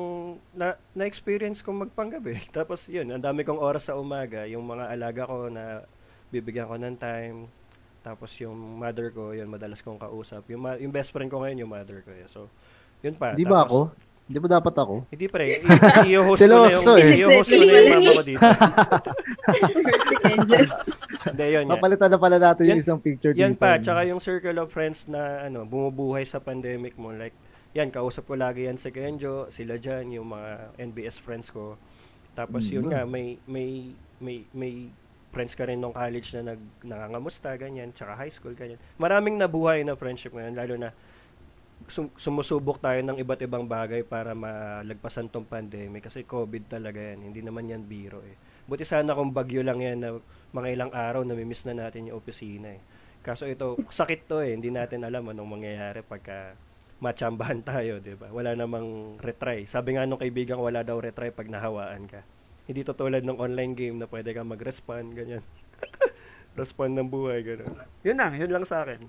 na, 0.52 0.76
na-experience 0.92 1.64
ko 1.64 1.72
magpanggabi. 1.72 2.44
Tapos, 2.56 2.92
yun, 2.92 3.08
ang 3.08 3.24
dami 3.24 3.42
kong 3.42 3.60
oras 3.60 3.88
sa 3.88 3.96
umaga. 3.96 4.44
Yung 4.44 4.68
mga 4.68 4.84
alaga 4.92 5.22
ko 5.24 5.48
na 5.48 5.88
bibigyan 6.28 6.66
ko 6.66 6.76
ng 6.76 6.96
time. 6.96 7.38
Tapos, 8.00 8.30
yung 8.38 8.54
mother 8.78 9.10
ko, 9.10 9.32
yun, 9.32 9.46
madalas 9.46 9.80
kong 9.80 9.98
kausap. 9.98 10.46
Yung, 10.48 10.62
ma- 10.62 10.76
yung 10.76 10.90
best 10.90 11.10
friend 11.10 11.28
ko 11.28 11.42
ngayon, 11.42 11.58
yung 11.60 11.70
mother 11.70 12.00
ko. 12.00 12.10
So, 12.26 12.40
yun 13.00 13.14
pa. 13.14 13.34
Di 13.34 13.42
ba 13.42 13.62
Tapos- 13.62 13.94
ako? 13.94 14.06
Di 14.28 14.36
ba 14.36 14.44
dapat 14.46 14.74
ako? 14.76 15.08
Hindi 15.08 15.24
pre. 15.24 15.64
I-host 16.04 16.36
ko 16.36 16.52
na 16.52 16.68
yung, 16.68 17.00
eh. 17.00 17.16
i-host 17.16 17.48
ko 17.48 17.56
na 17.58 17.72
yung 17.72 17.92
mama 17.96 18.10
ko 18.12 18.22
dito. 18.22 18.44
Hindi, 21.24 21.44
yun 21.48 21.64
yan. 21.64 21.70
Papalitan 21.70 22.10
na 22.12 22.18
pala 22.20 22.36
natin 22.36 22.62
yung 22.64 22.76
Yan- 22.76 22.84
isang 22.84 23.00
picture 23.00 23.32
Yan 23.32 23.56
dito. 23.56 23.60
pa, 23.60 23.80
tsaka 23.80 24.04
yung 24.04 24.20
circle 24.20 24.58
of 24.58 24.68
friends 24.68 25.08
na 25.08 25.48
ano, 25.48 25.64
bumubuhay 25.64 26.24
sa 26.24 26.38
pandemic 26.38 26.94
mo. 26.96 27.08
Like, 27.08 27.32
yan, 27.72 27.88
kausap 27.88 28.24
ko 28.24 28.34
lagi 28.34 28.64
yan 28.64 28.76
si 28.76 28.88
Kenjo, 28.88 29.48
sila 29.48 29.76
dyan, 29.76 30.12
yung 30.12 30.28
mga 30.28 30.50
NBS 30.76 31.16
friends 31.18 31.48
ko. 31.48 31.80
Tapos 32.32 32.64
yun 32.66 32.84
Mm. 32.84 32.90
nga, 32.90 33.00
may, 33.04 33.26
may, 33.44 33.68
may, 34.18 34.36
may 34.52 34.72
friends 35.28 35.52
ka 35.52 35.68
rin 35.68 35.78
nung 35.78 35.92
college 35.92 36.32
na 36.38 36.54
nag, 36.54 36.60
nangangamusta, 36.82 37.52
ganyan, 37.60 37.92
tsaka 37.92 38.16
high 38.16 38.32
school, 38.32 38.56
ganyan. 38.56 38.80
Maraming 38.96 39.36
nabuhay 39.36 39.84
na 39.84 39.94
friendship 39.94 40.32
ngayon, 40.32 40.54
lalo 40.56 40.74
na 40.80 40.90
sum- 41.86 42.12
sumusubok 42.18 42.82
tayo 42.82 42.98
ng 43.00 43.16
iba't 43.22 43.40
ibang 43.46 43.64
bagay 43.64 44.02
para 44.02 44.34
malagpasan 44.34 45.30
tong 45.30 45.46
pandemic 45.46 46.10
kasi 46.10 46.26
COVID 46.26 46.66
talaga 46.66 46.98
yan. 46.98 47.30
Hindi 47.30 47.40
naman 47.44 47.70
yan 47.70 47.86
biro 47.86 48.20
eh. 48.26 48.34
Buti 48.68 48.84
sana 48.84 49.16
kung 49.16 49.32
bagyo 49.32 49.64
lang 49.64 49.80
yan 49.80 49.98
na 50.02 50.18
mga 50.52 50.68
ilang 50.74 50.92
araw 50.92 51.22
namimiss 51.24 51.64
na 51.64 51.76
natin 51.76 52.10
yung 52.10 52.20
opisina 52.20 52.74
eh. 52.74 52.82
Kaso 53.24 53.48
ito, 53.48 53.78
sakit 53.88 54.28
to 54.28 54.44
eh. 54.44 54.52
Hindi 54.56 54.68
natin 54.72 55.04
alam 55.04 55.30
anong 55.32 55.60
mangyayari 55.60 56.04
pagka 56.04 56.56
matsambahan 56.98 57.62
tayo, 57.70 58.02
di 58.02 58.18
ba? 58.18 58.28
Wala 58.28 58.58
namang 58.58 59.20
retry. 59.22 59.64
Sabi 59.64 59.96
nga 59.96 60.04
nung 60.04 60.20
kaibigan, 60.20 60.58
wala 60.58 60.82
daw 60.82 60.98
retry 60.98 61.30
pag 61.30 61.48
nahawaan 61.48 62.10
ka. 62.10 62.20
Hindi 62.68 62.84
to 62.84 62.92
tulad 62.92 63.24
ng 63.24 63.40
online 63.40 63.72
game 63.72 63.96
na 63.96 64.04
pwede 64.04 64.36
kang 64.36 64.52
mag-respond, 64.52 65.16
ganyan. 65.16 65.40
Respond 66.60 66.92
ng 66.92 67.08
buhay, 67.08 67.40
gano'n. 67.40 67.80
Yun 68.04 68.16
lang, 68.20 68.32
yun 68.36 68.52
lang 68.52 68.64
sa 68.68 68.84
akin. 68.84 69.00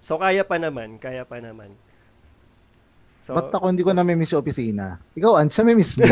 So, 0.00 0.16
kaya 0.16 0.40
pa 0.40 0.56
naman, 0.56 0.96
kaya 0.96 1.28
pa 1.28 1.36
naman. 1.36 1.76
So, 3.20 3.36
Ba't 3.36 3.52
ako 3.52 3.68
hindi 3.68 3.84
ko 3.84 3.92
namimiss 3.92 4.32
yung 4.32 4.40
opisina? 4.40 4.96
Ikaw, 5.12 5.36
Ange, 5.36 5.52
siya 5.52 5.64
miss 5.68 5.92
mo. 6.00 6.08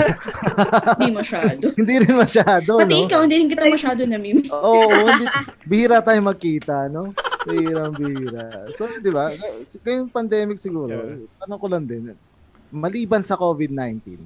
Hindi 1.01 1.09
masyado. 1.17 1.65
hindi 1.81 1.95
rin 2.05 2.15
masyado, 2.15 2.71
Pati 2.85 2.93
no? 2.93 3.07
ikaw, 3.09 3.21
hindi 3.25 3.37
rin 3.41 3.49
kita 3.49 3.65
masyado 3.65 4.03
na 4.05 4.19
meme. 4.21 4.45
Oo, 4.53 5.09
hindi, 5.09 5.25
bihira 5.65 6.05
tayo 6.05 6.21
magkita, 6.21 6.93
no? 6.93 7.17
Bihirang 7.49 7.97
bihira. 7.97 8.69
So, 8.77 8.85
di 9.01 9.09
ba? 9.09 9.33
Kayong 9.81 10.13
pandemic 10.13 10.61
siguro, 10.61 10.93
Yeah. 10.93 11.25
tanong 11.41 11.59
ko 11.59 11.67
lang 11.73 11.89
din, 11.89 12.13
maliban 12.69 13.25
sa 13.25 13.41
COVID-19, 13.41 14.21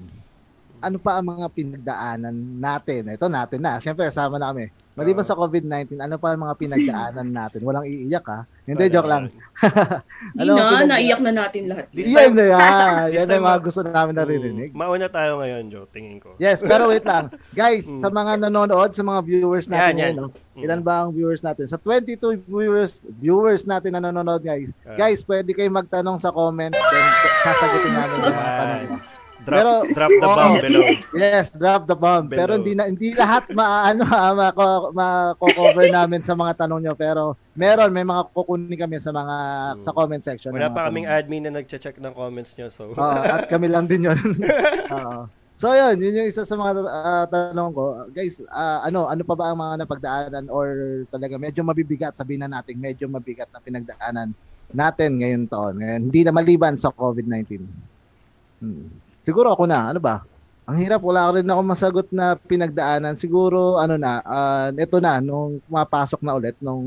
ano 0.82 0.98
pa 0.98 1.16
ang 1.16 1.26
mga 1.28 1.46
pinagdaanan 1.48 2.34
natin? 2.58 3.08
Ito 3.08 3.26
natin 3.26 3.58
na. 3.58 3.78
Siyempre, 3.78 4.04
kasama 4.04 4.36
na 4.36 4.50
kami. 4.50 4.66
Maliban 4.92 5.24
sa 5.24 5.32
COVID-19, 5.32 5.96
ano 5.96 6.20
pa 6.20 6.30
ang 6.30 6.44
mga 6.44 6.52
pinagdaanan 6.54 7.28
natin? 7.38 7.62
Walang 7.62 7.86
iiyak, 7.86 8.26
ha? 8.26 8.44
Hindi, 8.62 8.92
joke 8.92 9.08
lang. 9.08 9.32
Ano 10.36 10.50
na, 10.52 10.62
pinag- 10.76 10.90
naiyak 10.92 11.20
na 11.20 11.32
natin 11.32 11.62
lahat. 11.64 11.88
This 11.90 12.06
yan 12.06 12.30
time- 12.30 12.36
na 12.36 12.44
yan. 12.52 12.60
this 13.08 13.16
Yan 13.16 13.24
na 13.24 13.24
time, 13.24 13.32
yung 13.32 13.46
mga 13.46 13.56
ma- 13.56 13.64
gusto 13.64 13.80
namin 13.82 14.14
naririnig. 14.14 14.70
Mm, 14.70 14.76
mauna 14.76 15.08
tayo 15.08 15.40
ngayon, 15.40 15.64
Joe, 15.66 15.88
tingin 15.88 16.20
ko. 16.20 16.36
Yes, 16.36 16.60
pero 16.60 16.86
wait 16.86 17.02
lang. 17.02 17.32
Guys, 17.52 17.88
Mm. 17.88 18.00
sa 18.00 18.08
mga 18.10 18.32
nanonood, 18.42 18.90
sa 18.92 19.00
mga 19.00 19.20
viewers 19.22 19.66
natin 19.66 19.80
Yan, 19.80 19.96
yan. 19.96 20.14
ngayon? 20.18 20.30
Mm. 20.52 20.60
ilan 20.60 20.80
ba 20.82 20.94
ang 21.00 21.10
viewers 21.10 21.40
natin? 21.40 21.64
Sa 21.64 21.80
22 21.80 22.20
viewers 22.44 22.92
viewers 23.16 23.64
natin 23.64 23.96
na 23.96 24.04
nanonood, 24.04 24.42
guys. 24.42 24.76
Ah. 24.84 24.92
Guys, 24.94 25.24
pwede 25.24 25.56
kayo 25.56 25.72
magtanong 25.72 26.20
sa 26.20 26.28
comment 26.28 26.68
then 26.68 27.06
sasagutin 27.40 27.92
namin 27.92 28.16
yung 28.20 28.36
mga 28.36 28.52
tanong. 28.52 29.00
Drop, 29.42 29.58
Pero- 29.58 29.82
drop 29.90 30.10
the 30.12 30.28
bomb 30.28 30.54
below. 30.64 30.86
Yes, 31.12 31.46
drop 31.50 31.82
the 31.84 31.94
bomb. 31.94 32.24
Below. 32.26 32.38
Pero 32.38 32.52
hindi 32.62 32.72
na 32.72 32.86
hindi 32.86 33.10
lahat 33.10 33.50
maano 33.50 34.06
ah, 34.06 34.30
mako 34.32 34.66
mako-cover 34.92 35.90
namin 35.98 36.22
sa 36.22 36.32
mga 36.32 36.62
tanong 36.62 36.80
nyo 36.80 36.94
pero 36.94 37.34
meron 37.52 37.90
may 37.90 38.02
mga 38.02 38.30
kukunin 38.30 38.78
kami 38.78 38.96
sa 38.96 39.10
mga 39.10 39.36
Mm. 39.72 39.78
sa 39.78 39.90
comment 39.90 40.22
section. 40.22 40.54
Wala 40.54 40.68
pa 40.68 40.86
kaming 40.86 41.06
admin 41.06 41.42
na 41.42 41.58
nagche-check 41.58 41.98
ng 41.98 42.14
comments 42.14 42.54
nyo, 42.54 42.68
so. 42.68 42.90
Oo, 42.90 43.02
at 43.18 43.46
kami 43.46 43.66
lang 43.66 43.84
din 43.84 44.06
'yon. 44.06 44.18
Oo. 44.94 45.26
So 45.52 45.70
yun, 45.70 45.98
yun 45.98 46.18
yung 46.18 46.28
isa 46.28 46.42
sa 46.42 46.54
mga 46.54 46.72
ah, 46.84 47.26
tanong 47.26 47.70
ko. 47.72 47.84
Guys, 48.10 48.46
ah, 48.46 48.82
ano 48.82 49.06
ano 49.06 49.22
pa 49.22 49.34
ba 49.34 49.50
ang 49.50 49.58
mga 49.58 49.74
napagdaanan 49.80 50.46
or 50.48 50.66
talaga 51.08 51.34
medyo 51.34 51.62
mabibigat 51.62 52.14
sabihin 52.14 52.46
na 52.46 52.52
natin, 52.52 52.78
medyo 52.78 53.06
mabigat 53.06 53.50
na 53.50 53.58
pinagdaanan 53.58 54.30
natin 54.70 55.18
ngayon 55.18 55.44
taon. 55.46 55.76
Ngayon, 55.76 56.00
hindi 56.06 56.20
na 56.22 56.32
maliban 56.32 56.74
sa 56.74 56.88
COVID-19. 56.88 57.58
Hmm. 58.58 58.86
Siguro 59.22 59.54
ako 59.54 59.70
na, 59.70 59.94
ano 59.94 60.02
ba? 60.02 60.26
Ang 60.66 60.82
hirap, 60.82 61.02
wala 61.02 61.30
ko 61.30 61.30
rin 61.38 61.46
ako 61.46 61.60
masagot 61.62 62.08
na 62.10 62.34
pinagdaanan. 62.34 63.14
Siguro, 63.14 63.78
ano 63.78 63.94
na, 63.94 64.18
ah, 64.26 64.68
ito 64.74 64.98
na, 64.98 65.22
nung 65.22 65.62
pumapasok 65.70 66.20
na 66.26 66.34
ulit, 66.34 66.58
nung, 66.58 66.86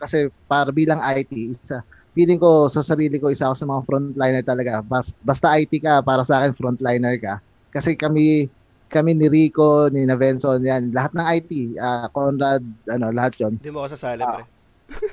kasi 0.00 0.32
para 0.48 0.72
bilang 0.72 1.00
IT, 1.00 1.32
isa, 1.52 1.84
feeling 2.16 2.40
ko 2.40 2.72
sa 2.72 2.80
sarili 2.80 3.20
ko, 3.20 3.28
isa 3.28 3.52
ako 3.52 3.56
sa 3.56 3.68
mga 3.68 3.84
frontliner 3.84 4.44
talaga. 4.44 4.80
Bas, 4.80 5.12
basta 5.20 5.52
IT 5.60 5.76
ka, 5.84 6.00
para 6.00 6.24
sa 6.24 6.40
akin, 6.40 6.56
frontliner 6.56 7.20
ka. 7.20 7.34
Kasi 7.68 7.96
kami, 7.96 8.48
kami 8.88 9.12
ni 9.12 9.28
Rico, 9.28 9.88
ni 9.92 10.08
Navenson, 10.08 10.64
yan, 10.64 10.88
lahat 10.92 11.12
ng 11.12 11.26
IT, 11.40 11.50
ah, 11.80 12.08
Conrad, 12.12 12.64
ano, 12.88 13.12
lahat 13.12 13.36
yon 13.40 13.60
Hindi 13.60 13.72
mo 13.72 13.84
ako 13.84 13.92
sasali, 13.92 14.24
pre. 14.24 14.53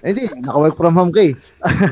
Eh, 0.02 0.12
Hindi, 0.12 0.28
naka-work 0.42 0.76
from 0.76 0.96
home 0.98 1.14
ka 1.14 1.22
eh. 1.22 1.34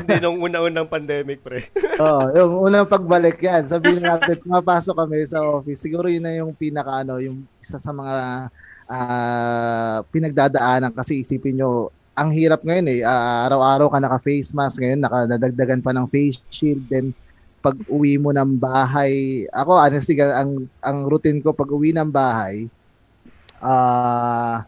Hindi 0.04 0.16
nung 0.20 0.40
una-unang 0.42 0.90
pandemic, 0.90 1.40
pre. 1.46 1.70
Oo, 2.04 2.24
yung 2.36 2.54
unang 2.70 2.90
pagbalik 2.90 3.40
yan. 3.40 3.70
Sabihin 3.70 4.04
natin, 4.04 4.42
pumapasok 4.42 4.96
kami 4.98 5.24
sa 5.26 5.42
office. 5.46 5.82
Siguro 5.86 6.10
yun 6.10 6.26
na 6.26 6.36
yung 6.36 6.52
pinaka 6.54 7.06
ano, 7.06 7.22
yung 7.22 7.46
isa 7.62 7.78
sa 7.78 7.94
mga 7.94 8.50
ah, 8.90 9.98
pinagdadaanan 10.10 10.92
kasi 10.92 11.22
isipin 11.22 11.62
nyo, 11.62 11.94
ang 12.18 12.36
hirap 12.36 12.66
ngayon 12.66 12.88
eh. 12.90 13.00
Ah, 13.06 13.48
araw-araw 13.48 13.88
ka 13.94 14.00
naka-face 14.02 14.52
mask 14.52 14.84
ngayon, 14.84 15.00
nakadagdagan 15.06 15.82
pa 15.86 15.96
ng 15.96 16.10
face 16.12 16.42
shield. 16.52 16.84
Then, 16.92 17.16
pag 17.60 17.76
uwi 17.92 18.16
mo 18.20 18.32
ng 18.32 18.60
bahay, 18.60 19.46
ako 19.52 19.72
honestly, 19.76 20.20
ang, 20.20 20.68
ang 20.80 20.98
routine 21.08 21.44
ko 21.44 21.52
pag 21.52 21.70
uwi 21.72 21.96
ng 21.96 22.10
bahay, 22.12 22.68
ah, 23.64 24.66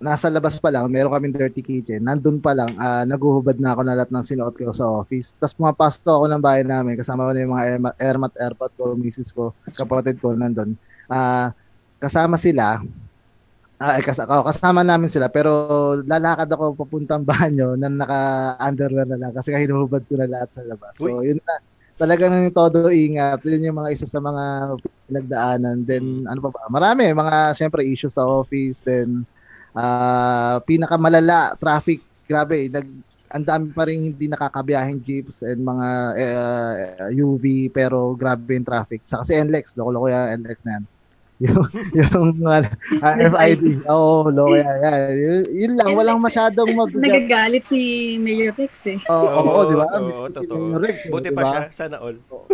nasa 0.00 0.32
labas 0.32 0.56
pa 0.56 0.72
lang, 0.72 0.88
meron 0.88 1.12
kaming 1.12 1.36
dirty 1.36 1.60
kitchen. 1.60 2.00
Nandun 2.00 2.40
pa 2.40 2.56
lang, 2.56 2.72
ah, 2.80 3.04
naguhubad 3.04 3.60
na 3.60 3.76
ako 3.76 3.80
na 3.84 3.94
lahat 4.00 4.10
ng 4.10 4.24
sinuot 4.24 4.56
ko 4.56 4.72
sa 4.72 4.88
office. 4.88 5.36
Tapos 5.36 5.52
pumapasok 5.60 6.08
ako 6.08 6.26
ng 6.26 6.42
bahay 6.42 6.64
namin, 6.64 6.96
kasama 6.96 7.28
ko 7.28 7.30
na 7.36 7.44
yung 7.44 7.52
mga 7.52 7.64
airmat, 7.68 7.94
airmat 8.00 8.32
airpot 8.40 8.72
ko, 8.80 8.84
misis 8.96 9.28
ko, 9.28 9.52
kapatid 9.76 10.16
ko 10.16 10.32
nandun. 10.32 10.72
Ah, 11.04 11.52
kasama 12.00 12.40
sila, 12.40 12.80
ah, 13.76 13.92
eh, 14.00 14.02
kas- 14.02 14.24
ako, 14.24 14.48
kasama 14.48 14.80
namin 14.80 15.12
sila, 15.12 15.28
pero 15.28 15.52
lalakad 16.00 16.48
ako 16.48 16.80
papuntang 16.80 17.20
banyo 17.28 17.76
na 17.76 17.92
naka-underwear 17.92 19.04
na 19.04 19.20
lang 19.20 19.32
kasi 19.36 19.52
hinuhubad 19.52 20.00
ko 20.08 20.16
na 20.16 20.28
lahat 20.28 20.48
sa 20.48 20.64
labas. 20.64 20.96
So, 20.96 21.20
yun 21.20 21.44
na. 21.44 21.60
talagang 22.00 22.48
todo 22.56 22.88
ingat. 22.88 23.44
Yun 23.44 23.68
yung 23.68 23.76
mga 23.84 23.92
isa 23.92 24.08
sa 24.08 24.24
mga 24.24 24.72
pinagdaanan. 25.04 25.84
Then, 25.84 26.24
ano 26.24 26.40
pa 26.40 26.48
ba? 26.48 26.64
Marami. 26.72 27.12
Mga, 27.12 27.52
syempre, 27.52 27.84
issues 27.84 28.16
sa 28.16 28.24
office. 28.24 28.80
Then, 28.80 29.28
ah 29.74 30.58
pinakamalala, 30.64 31.54
traffic. 31.58 32.02
Grabe, 32.26 32.70
nag, 32.70 32.86
ang 33.30 33.44
dami 33.46 33.70
pa 33.70 33.86
rin 33.86 34.10
hindi 34.10 34.26
nakakabiyahing 34.26 35.02
jeeps 35.06 35.46
and 35.46 35.62
mga 35.62 35.88
eh, 36.18 37.22
UV 37.22 37.70
pero 37.70 38.18
grabe 38.18 38.58
yung 38.58 38.66
traffic. 38.66 39.06
Sa 39.06 39.22
kasi 39.22 39.38
NLEX, 39.38 39.78
loko-loko 39.78 40.10
yan, 40.10 40.42
NLEX 40.42 40.66
na 40.66 40.72
yan. 40.78 40.84
yung, 41.48 41.64
yung 41.96 42.30
uh, 42.44 42.60
RFID. 43.00 43.88
Oo, 43.88 44.28
oh, 44.28 44.28
loko 44.28 44.60
yan. 44.60 44.76
yan. 44.84 45.00
Yun, 45.16 45.42
yun 45.48 45.72
lang, 45.78 45.96
walang 45.96 46.20
masyadong 46.20 46.68
mabigat. 46.76 47.00
Nagagalit 47.00 47.64
si 47.64 47.80
Mayor 48.20 48.52
Rex 48.58 48.92
eh. 48.92 48.98
Oo, 49.08 49.24
oo, 49.24 49.48
oo, 49.48 49.62
di 49.64 49.74
ba? 49.78 49.86
Oo, 49.88 50.04
Miss- 50.04 50.20
si 50.20 50.36
totoo. 50.36 50.58
Mayor 50.60 50.80
Rex, 50.84 50.96
Buti 51.08 51.30
di 51.30 51.32
pa 51.32 51.40
ba? 51.40 51.48
siya, 51.48 51.60
sana 51.72 51.96
all. 52.02 52.18
Oo. 52.28 52.44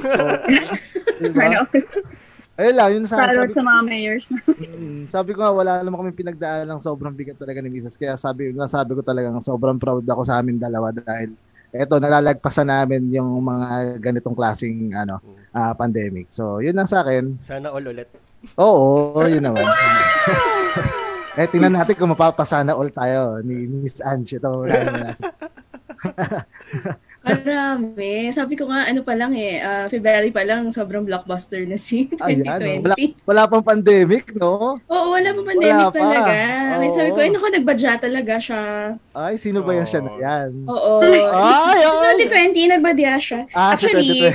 Di 1.19 1.29
ba? 1.35 1.67
Ayun 2.57 2.77
lang, 2.77 2.89
yun 2.97 3.05
sa 3.05 3.21
Shoutout 3.21 3.53
sa 3.53 3.61
mga 3.61 3.81
mayors 3.85 4.27
na. 4.33 4.41
Mm, 4.57 5.05
sabi 5.13 5.37
ko 5.37 5.45
nga, 5.45 5.53
wala 5.53 5.85
naman 5.85 6.01
kami 6.01 6.13
pinagdaan 6.17 6.65
ng 6.65 6.81
sobrang 6.81 7.13
bigat 7.13 7.37
talaga 7.37 7.61
ni 7.61 7.69
Mrs. 7.69 8.01
Kaya 8.01 8.17
sabi, 8.17 8.53
nasabi 8.57 8.97
ko 8.97 9.05
talagang 9.05 9.37
sobrang 9.45 9.77
proud 9.77 10.05
ako 10.05 10.25
sa 10.25 10.41
amin 10.41 10.57
dalawa 10.57 10.89
dahil 10.93 11.37
eto, 11.77 12.01
nalalagpasan 12.01 12.73
namin 12.73 13.13
yung 13.13 13.45
mga 13.45 14.01
ganitong 14.01 14.33
klaseng 14.33 14.97
ano, 14.97 15.21
ah, 15.53 15.77
pandemic. 15.77 16.33
So, 16.33 16.65
yun 16.65 16.77
lang 16.77 16.89
sa 16.89 17.05
akin. 17.05 17.37
Sana 17.45 17.69
all 17.69 17.85
ulit. 17.85 18.09
Oo, 18.57 19.21
yun 19.29 19.45
naman. 19.45 19.65
eh, 21.41 21.49
tingnan 21.53 21.77
natin 21.77 21.97
kung 22.01 22.13
mapapasana 22.17 22.73
all 22.73 22.89
tayo 22.89 23.45
ni 23.45 23.69
Miss 23.69 24.01
Ange. 24.01 24.41
Ito, 24.41 24.65
wala 24.65 24.73
naman 24.81 25.01
nasa. 25.13 25.25
Marami. 27.26 28.30
Sabi 28.30 28.54
ko 28.54 28.71
nga, 28.71 28.87
ano 28.87 29.02
pa 29.02 29.18
lang 29.18 29.35
eh, 29.35 29.59
ah, 29.59 29.90
February 29.90 30.30
pa 30.30 30.47
lang, 30.47 30.71
sobrang 30.71 31.02
blockbuster 31.02 31.66
na 31.66 31.75
si 31.75 32.06
2020. 32.06 32.23
Ayan, 32.47 32.80
wala, 32.87 32.95
wala 33.26 33.42
pang 33.50 33.66
pandemic, 33.66 34.30
no? 34.38 34.78
Oo, 34.87 35.06
wala 35.11 35.35
pa 35.35 35.42
pandemic 35.42 35.75
Wala 35.75 35.90
pa. 35.90 35.99
talaga. 35.99 36.35
May 36.78 36.90
sabi 36.95 37.11
ko, 37.11 37.18
Oo. 37.18 37.26
ay 37.26 37.30
naku, 37.35 37.47
nagbadya 37.50 37.92
talaga 37.99 38.35
siya. 38.38 38.62
Ay, 39.11 39.35
sino 39.37 39.66
ba 39.66 39.75
yan 39.75 39.88
siya 39.88 40.00
na 40.00 40.12
Oo. 40.12 40.23
yan? 40.23 40.50
Oo. 40.71 40.92
Ay, 41.02 41.23
ay! 42.23 42.30
2020, 42.54 42.73
nagbadya 42.78 43.12
siya. 43.18 43.40
Ah, 43.50 43.75
si 43.75 43.90
Actually, 43.90 44.30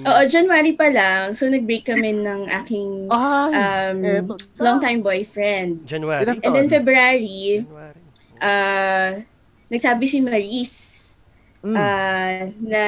2020. 0.00 0.08
Oo, 0.08 0.20
January 0.24 0.72
pa 0.72 0.88
lang. 0.88 1.36
So, 1.36 1.44
nag-break 1.44 1.84
kami 1.84 2.16
ng 2.16 2.48
aking 2.64 3.12
Ay, 3.12 3.52
um, 3.52 3.96
eto. 4.00 4.34
long-time 4.56 5.04
boyfriend. 5.04 5.84
January. 5.84 6.24
And 6.24 6.40
then? 6.40 6.68
February, 6.72 7.68
January. 7.68 8.00
ah 8.40 9.12
nagsabi 9.70 10.08
si 10.08 10.18
Maris 10.18 10.72
Mm. 11.60 11.76
ah, 11.76 12.48
na 12.56 12.84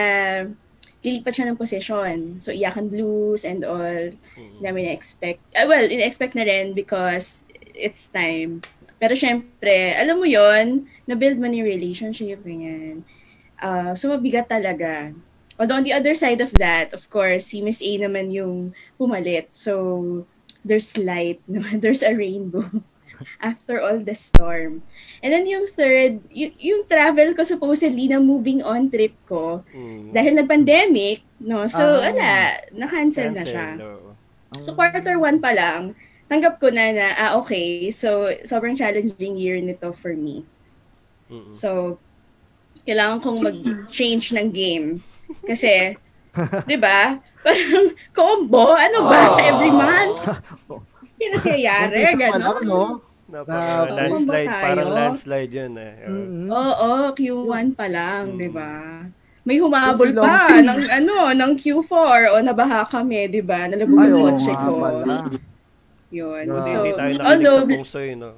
lilipat 1.03 1.33
siya 1.35 1.47
ng 1.51 1.59
position. 1.59 2.39
So, 2.39 2.55
Iyakan 2.55 2.89
Blues 2.89 3.43
and 3.43 3.67
all. 3.67 4.15
Mm. 4.39 4.59
namin 4.63 4.89
na-expect. 4.89 5.43
Ah, 5.59 5.67
well, 5.67 5.85
in-expect 5.85 6.39
na 6.39 6.47
rin 6.47 6.73
because 6.73 7.45
it's 7.75 8.07
time. 8.09 8.63
Pero 9.03 9.19
syempre, 9.19 9.99
alam 9.99 10.23
mo 10.23 10.27
yon 10.27 10.87
na-build 11.11 11.43
mo 11.43 11.51
yung 11.51 11.67
relationship, 11.67 12.39
ganyan. 12.47 13.03
Ah, 13.59 13.99
so, 13.99 14.15
mabigat 14.15 14.47
talaga. 14.47 15.11
Although 15.59 15.83
on 15.83 15.87
the 15.87 15.93
other 15.93 16.15
side 16.15 16.41
of 16.41 16.55
that, 16.57 16.95
of 16.95 17.11
course, 17.11 17.51
si 17.51 17.61
Miss 17.61 17.83
A 17.83 17.99
naman 17.99 18.31
yung 18.31 18.73
pumalit. 18.97 19.51
So, 19.53 20.25
there's 20.63 20.95
light, 20.95 21.43
there's 21.83 22.07
a 22.07 22.15
rainbow 22.15 22.71
after 23.39 23.79
all 23.79 23.99
the 23.99 24.13
storm. 24.13 24.81
And 25.19 25.31
then 25.31 25.45
yung 25.45 25.67
third, 25.67 26.23
y- 26.29 26.55
yung 26.59 26.85
travel 26.85 27.33
ko 27.33 27.43
supposedly 27.43 28.07
na 28.07 28.19
moving 28.19 28.61
on 28.61 28.89
trip 28.89 29.15
ko, 29.25 29.61
Mm. 29.71 30.11
dahil 30.11 30.33
nag-pandemic, 30.35 31.23
no? 31.39 31.65
So, 31.67 31.83
Ah. 31.99 32.09
ala, 32.09 32.31
na-cancel 32.71 33.31
na 33.31 33.43
Cancel, 33.43 33.49
siya. 33.49 33.69
oo. 33.79 34.11
So 34.59 34.73
quarter 34.73 35.17
one 35.17 35.39
pa 35.39 35.51
lang, 35.51 35.97
tanggap 36.27 36.57
ko 36.57 36.69
na 36.69 36.93
na, 36.93 37.07
ah 37.15 37.33
okay, 37.37 37.89
so 37.89 38.29
sobrang 38.43 38.73
challenging 38.73 39.35
year 39.35 39.57
nito 39.59 39.93
for 39.93 40.13
me. 40.13 40.45
Mm-mm. 41.27 41.53
So, 41.53 41.97
kailangan 42.83 43.21
kong 43.21 43.39
mag-change 43.41 44.33
ng 44.33 44.49
game. 44.49 44.87
Kasi, 45.43 45.97
di 46.69 46.77
ba? 46.77 47.17
Parang 47.41 47.87
combo, 48.13 48.73
ano 48.73 49.05
ba? 49.05 49.37
Every 49.39 49.69
month? 49.69 50.21
Yung 51.21 51.33
nangyayari, 51.37 52.03
Umpisa 52.03 52.13
pa 52.13 52.37
lang, 52.37 52.43
gano'n. 52.43 52.65
no? 52.65 52.83
Napaka 53.33 53.57
Na- 53.57 53.97
landslide, 53.97 54.51
parang 54.53 54.91
landslide 54.93 55.53
yun 55.55 55.73
eh. 55.75 55.93
Oo. 56.05 56.13
Mm-mm. 56.13 56.47
Oo, 56.53 56.91
Q1 57.17 57.67
pa 57.73 57.87
lang, 57.89 58.23
Mm. 58.29 58.39
di 58.39 58.49
ba? 58.53 58.73
May 59.43 59.57
humabol 59.59 60.13
pa 60.15 60.53
ng 60.55 60.81
ano, 60.87 61.33
ng 61.33 61.53
Q4 61.57 62.31
o 62.31 62.39
nabaha 62.39 62.85
kami, 62.85 63.27
di 63.27 63.41
ba? 63.41 63.67
Nalabog 63.67 63.99
yung 63.99 64.23
kotse 64.29 64.53
ko. 64.53 64.71
pala. 64.79 65.33
Yun. 66.13 66.45
Buti 66.47 66.69
So, 66.69 66.79
hindi 66.79 66.93
tayo 66.93 67.13
although, 67.25 67.59
sa 67.59 67.71
pungsoy, 67.73 68.09
no? 68.15 68.31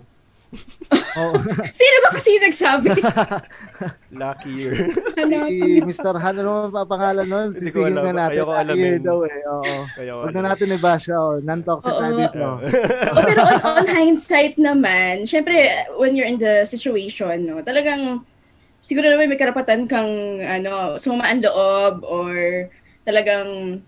Oo. 1.15 1.35
sino 1.79 1.97
ba 2.03 2.09
kasi 2.15 2.29
yung 2.35 2.45
nagsabi? 2.51 2.89
Lucky 4.23 4.51
year. 4.51 4.75
Ano? 5.19 5.47
Si 5.51 5.83
Mr. 5.83 6.15
Han, 6.19 6.37
ano 6.43 6.71
ang 6.71 6.75
papangalan 6.75 7.27
nun? 7.27 7.49
Alam. 7.55 7.95
na 7.95 8.13
natin. 8.15 8.39
Ayoko 8.39 8.53
Year 8.55 8.63
alamin. 8.63 9.03
daw 9.03 9.19
eh. 9.27 9.39
Oo. 9.47 9.75
Kaya 9.95 10.13
Huwag 10.23 10.35
na 10.35 10.43
natin 10.55 10.75
i-bash. 10.75 11.07
Oh. 11.11 11.39
Non-toxic 11.43 11.95
Oo. 11.95 12.03
na 12.03 12.09
dito. 12.15 12.43
Oh, 13.15 13.23
pero 13.23 13.41
on, 13.47 13.59
on 13.63 13.87
hindsight 13.87 14.55
naman, 14.59 15.27
syempre, 15.27 15.71
when 15.99 16.15
you're 16.15 16.29
in 16.29 16.39
the 16.39 16.63
situation, 16.67 17.47
no, 17.47 17.63
talagang, 17.63 18.23
siguro 18.83 19.11
naman 19.11 19.31
may 19.31 19.39
karapatan 19.41 19.87
kang, 19.87 20.43
ano, 20.43 20.99
sumaan 20.99 21.43
loob 21.43 22.03
or 22.07 22.67
talagang 23.07 23.81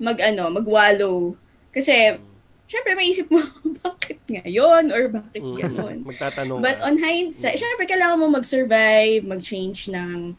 mag, 0.00 0.18
ano, 0.20 0.48
magwallow. 0.52 1.36
Kasi, 1.72 2.18
syempre, 2.64 2.92
maisip 2.92 3.28
mo, 3.28 3.40
bakit 3.82 4.18
ngayon 4.26 4.88
or 4.88 5.02
bakit 5.08 5.40
Mm. 5.40 5.56
ganon? 5.58 5.96
Magtatanong 6.04 6.58
But 6.58 6.78
ka. 6.78 6.86
on 6.86 6.96
hindsight, 6.96 7.56
syempre, 7.56 7.84
kailangan 7.84 8.16
mo 8.16 8.26
mag-survive, 8.30 9.22
mag-change 9.22 9.88
ng 9.88 10.32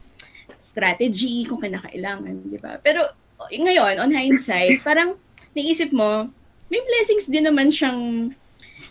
strategy 0.58 1.46
kung 1.46 1.60
kinakailangan, 1.60 2.34
di 2.44 2.58
ba? 2.58 2.78
Pero 2.80 3.06
ngayon, 3.48 4.00
on 4.00 4.10
hindsight, 4.10 4.82
parang 4.82 5.14
naisip 5.52 5.92
mo, 5.92 6.28
may 6.66 6.82
blessings 6.82 7.26
din 7.26 7.46
naman 7.46 7.70
siyang 7.70 8.34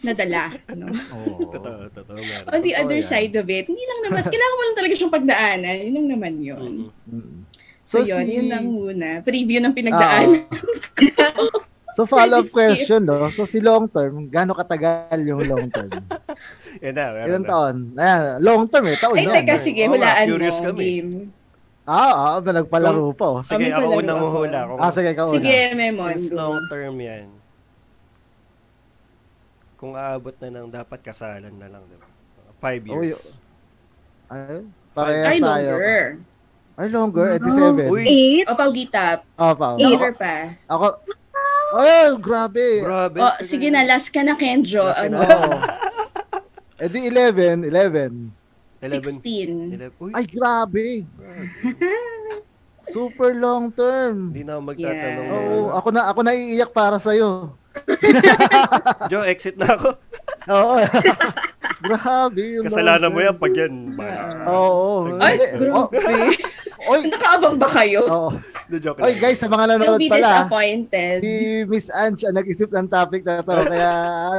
nadala. 0.00 0.54
No? 0.70 0.88
Oo. 1.12 1.50
Totoo, 1.54 1.90
totoo. 1.90 2.18
On 2.48 2.60
the 2.60 2.70
Totoo 2.70 2.80
other 2.80 2.98
yan. 2.98 3.06
side 3.06 3.34
of 3.34 3.46
it, 3.46 3.66
hindi 3.66 3.82
lang 3.82 4.00
naman, 4.04 4.22
kailangan 4.24 4.54
mo 4.54 4.62
lang 4.62 4.76
talaga 4.76 4.94
siyang 4.94 5.12
pagdaanan. 5.12 5.74
Yun 5.80 5.94
lang 5.94 6.08
naman 6.08 6.32
yun. 6.38 6.72
Mm-mm. 6.86 7.10
Mm. 7.10 7.38
So, 7.84 8.00
So, 8.00 8.06
yun, 8.06 8.22
si- 8.22 8.32
yun 8.32 8.46
lang 8.48 8.64
muna. 8.64 9.20
Preview 9.20 9.58
ng 9.58 9.74
pinagdaanan. 9.74 10.46
So 11.94 12.04
follow-up 12.04 12.50
question, 12.50 13.00
no? 13.02 13.26
So 13.28 13.44
si 13.44 13.58
long 13.58 13.86
term, 13.86 14.26
gaano 14.26 14.50
katagal 14.52 15.14
yung 15.20 15.42
long 15.42 15.66
term? 15.68 15.90
Yan 16.82 16.92
na, 16.92 17.04
meron 17.12 17.28
Ilang 17.28 17.44
na. 17.44 17.48
taon? 17.48 17.74
Ayan, 17.94 18.20
long 18.40 18.62
term 18.66 18.84
eh, 18.84 18.96
taon 18.96 19.14
Ay, 19.14 19.24
na. 19.24 19.32
teka, 19.32 19.54
sige, 19.56 19.80
nga, 19.80 19.90
hulaan 19.90 20.26
curious 20.26 20.58
mo. 20.58 20.64
kami. 20.68 20.82
Game. 20.84 21.10
Ah, 21.84 22.12
ah, 22.32 22.38
ba 22.38 22.50
nagpalaro 22.50 23.12
po. 23.12 23.40
Sige, 23.40 23.60
Kami 23.60 23.66
ako 23.68 23.78
pala 23.84 24.00
unang 24.00 24.16
ako. 24.16 24.26
huhula. 24.26 24.60
Kung, 24.64 24.78
Ah, 24.78 24.90
sige, 24.90 25.08
ikaw 25.10 25.26
una. 25.28 25.36
Sige, 25.36 25.56
Memon. 25.72 26.08
Since 26.10 26.28
long 26.30 26.58
term 26.66 26.94
yan, 26.98 27.26
kung 29.76 29.92
aabot 29.92 30.34
na 30.40 30.48
ng 30.50 30.68
dapat 30.72 30.98
kasalan 31.00 31.52
na 31.52 31.68
lang, 31.68 31.82
diba? 31.84 32.08
Five 32.56 32.82
Oh, 32.86 33.04
years. 33.04 33.36
Ay, 34.26 34.64
parehas 34.90 35.28
Ay, 35.28 35.38
tayo. 35.38 35.70
longer. 35.70 36.00
Ay, 36.74 36.86
longer. 36.88 37.26
Eh, 37.28 37.38
No. 37.38 37.46
87. 37.46 37.86
Uy, 37.86 38.02
Eight? 38.02 38.46
O, 38.48 38.56
Paugitap. 38.56 39.18
Ah, 39.36 39.52
pa. 39.52 39.76
Eight. 39.76 39.84
Longer 39.86 40.12
pa. 40.12 40.36
ako, 40.66 40.86
ay, 41.76 42.14
grabe. 42.16 42.66
grabe. 42.80 43.18
O, 43.18 43.26
sige 43.40 43.68
na, 43.68 43.82
last 43.82 44.08
ka 44.08 44.22
na, 44.22 44.34
Kenjo. 44.34 44.84
Last 44.84 45.00
ka 45.00 45.06
Ano? 45.06 45.16
na. 45.18 45.26
Oo. 45.26 45.58
Eh 46.76 46.88
di 46.88 47.06
11, 47.06 47.70
11. 47.70 48.34
11. 48.82 49.22
16. 49.22 49.94
11. 49.94 49.94
Uy, 49.98 50.10
Ay, 50.12 50.24
grabe. 50.26 50.86
Super 52.84 53.32
long 53.32 53.72
term. 53.72 54.28
hindi 54.28 54.44
na 54.44 54.60
ako 54.60 54.62
magtatanong. 54.68 55.24
Yeah. 55.24 55.40
Oo, 55.56 55.72
ako 55.72 55.88
na 55.88 56.02
ako 56.04 56.20
naiiyak 56.20 56.70
para 56.70 57.00
sa 57.00 57.16
iyo. 57.16 57.56
Joe, 59.10 59.24
exit 59.24 59.56
na 59.56 59.72
ako. 59.72 59.88
Oo. 60.52 60.74
grabe. 61.80 62.42
yung 62.54 62.64
Kasalanan 62.66 63.08
mo 63.08 63.18
yan 63.18 63.34
pag 63.34 63.52
yan. 63.52 63.74
Oo. 64.46 65.18
Ay, 65.18 65.34
Hindi. 65.34 65.46
grabe. 65.60 65.74
Oh, 65.74 66.90
oy. 66.90 67.00
Nakaabang 67.12 67.56
ba 67.56 67.68
kayo? 67.70 68.02
Oo. 68.04 68.30
The 68.64 68.80
joke 68.80 68.96
Oy, 68.98 69.12
guys, 69.14 69.36
sa 69.36 69.46
mga 69.46 69.60
You'll 69.60 69.72
nanonood 69.76 70.00
be 70.00 70.08
pala, 70.08 70.24
disappointed. 70.40 71.18
si 71.20 71.32
Miss 71.68 71.92
Ange 71.92 72.24
ang 72.24 72.32
nag-isip 72.34 72.72
ng 72.72 72.88
topic 72.88 73.20
na 73.20 73.44
to. 73.44 73.52
Kaya 73.52 73.90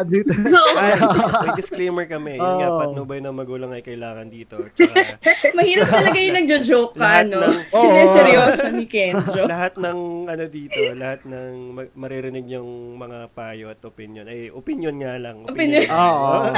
dito. 0.03 0.33
Ay, 0.81 0.97
may 0.97 1.53
disclaimer 1.53 2.05
kami. 2.05 2.35
Yun 2.35 2.57
nga, 2.57 2.67
Oo. 2.67 2.79
patnubay 2.81 3.21
ng 3.21 3.29
magulang 3.31 3.69
ay 3.69 3.85
kailangan 3.85 4.25
dito. 4.27 4.65
Tsaka, 4.73 5.21
Mahirap 5.57 5.87
talaga 5.87 6.17
yung 6.17 6.35
nagjo-joke 6.35 6.93
ka, 6.95 7.21
no? 7.21 7.37
ng- 7.37 7.61
Oo. 7.69 7.77
Sineseryoso 7.77 8.65
ni 8.73 8.85
Kenjo. 8.85 9.45
lahat 9.45 9.77
ng 9.77 9.99
ano 10.25 10.43
dito, 10.47 10.79
lahat 10.91 11.21
ng 11.21 11.49
ma- 11.71 11.93
maririnig 11.95 12.49
yung 12.49 12.97
mga 12.97 13.29
payo 13.29 13.69
at 13.69 13.81
opinion. 13.81 14.25
Ay, 14.25 14.49
opinion 14.49 14.97
nga 14.97 15.21
lang. 15.21 15.45
Opinion. 15.45 15.85
Oo. 15.85 16.49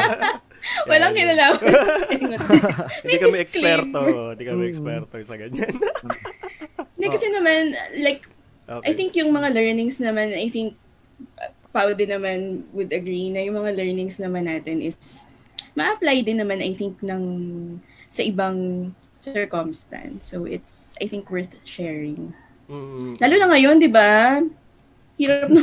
Walang 0.89 1.13
kinalaman. 1.13 1.61
Hindi 3.03 3.17
kami 3.17 3.37
eksperto. 3.45 4.01
Hindi 4.33 4.43
kami 4.43 4.61
Mm. 4.63 4.71
eksperto 4.71 5.15
sa 5.23 5.35
ganyan. 5.35 5.73
Hindi 6.95 7.07
kasi 7.07 7.27
naman, 7.29 7.75
like, 7.99 8.25
Okay. 8.67 8.83
I 8.83 8.99
think 8.99 9.15
yung 9.15 9.31
mga 9.31 9.55
learnings 9.55 9.95
naman, 9.95 10.35
I 10.35 10.51
think, 10.51 10.75
Pao 11.71 11.87
din 11.95 12.11
naman 12.11 12.67
would 12.75 12.91
agree 12.91 13.31
na 13.31 13.39
yung 13.39 13.55
mga 13.55 13.79
learnings 13.79 14.19
naman 14.19 14.43
natin 14.43 14.83
is 14.83 15.23
ma-apply 15.71 16.19
din 16.19 16.43
naman, 16.43 16.59
I 16.59 16.75
think, 16.75 16.99
ng 16.99 17.23
sa 18.11 18.27
ibang 18.27 18.91
circumstance. 19.23 20.27
So, 20.27 20.43
it's, 20.43 20.99
I 20.99 21.07
think, 21.07 21.31
worth 21.31 21.55
sharing. 21.63 22.35
Mm. 22.67 23.15
Lalo 23.23 23.35
na 23.39 23.47
ngayon, 23.55 23.79
di 23.79 23.87
ba? 23.87 24.43
Hirap 25.15 25.47
na 25.47 25.61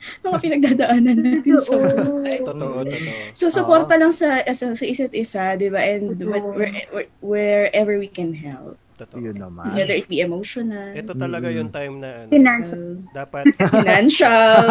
mga 0.24 0.38
pinagdadaanan 0.40 1.18
natin 1.18 1.56
sa 1.58 1.76
buhay. 1.76 2.40
Totoo, 2.40 2.82
totoo. 2.82 3.12
So, 3.32 3.48
suporta 3.48 3.94
lang 3.94 4.10
sa, 4.10 4.40
sa, 4.50 4.72
sa 4.72 4.84
isa't 4.84 5.12
isa, 5.12 5.54
di 5.54 5.68
ba? 5.68 5.78
And 5.78 6.16
where, 6.18 6.44
where, 6.50 6.72
wherever 7.20 7.94
we 7.96 8.08
can 8.08 8.32
help. 8.32 8.80
Totoo. 8.96 9.16
Yun 9.18 9.36
naman. 9.38 9.68
Whether 9.70 9.92
it 9.94 10.08
be 10.08 10.20
emotional, 10.20 10.92
Ito 10.92 11.12
talaga 11.12 11.48
Mm. 11.48 11.56
yung 11.56 11.70
time 11.70 11.94
na 11.98 12.08
ano, 12.18 12.30
Financial. 12.30 12.84
uh, 12.96 13.12
dapat 13.12 13.44
financial. 13.76 14.64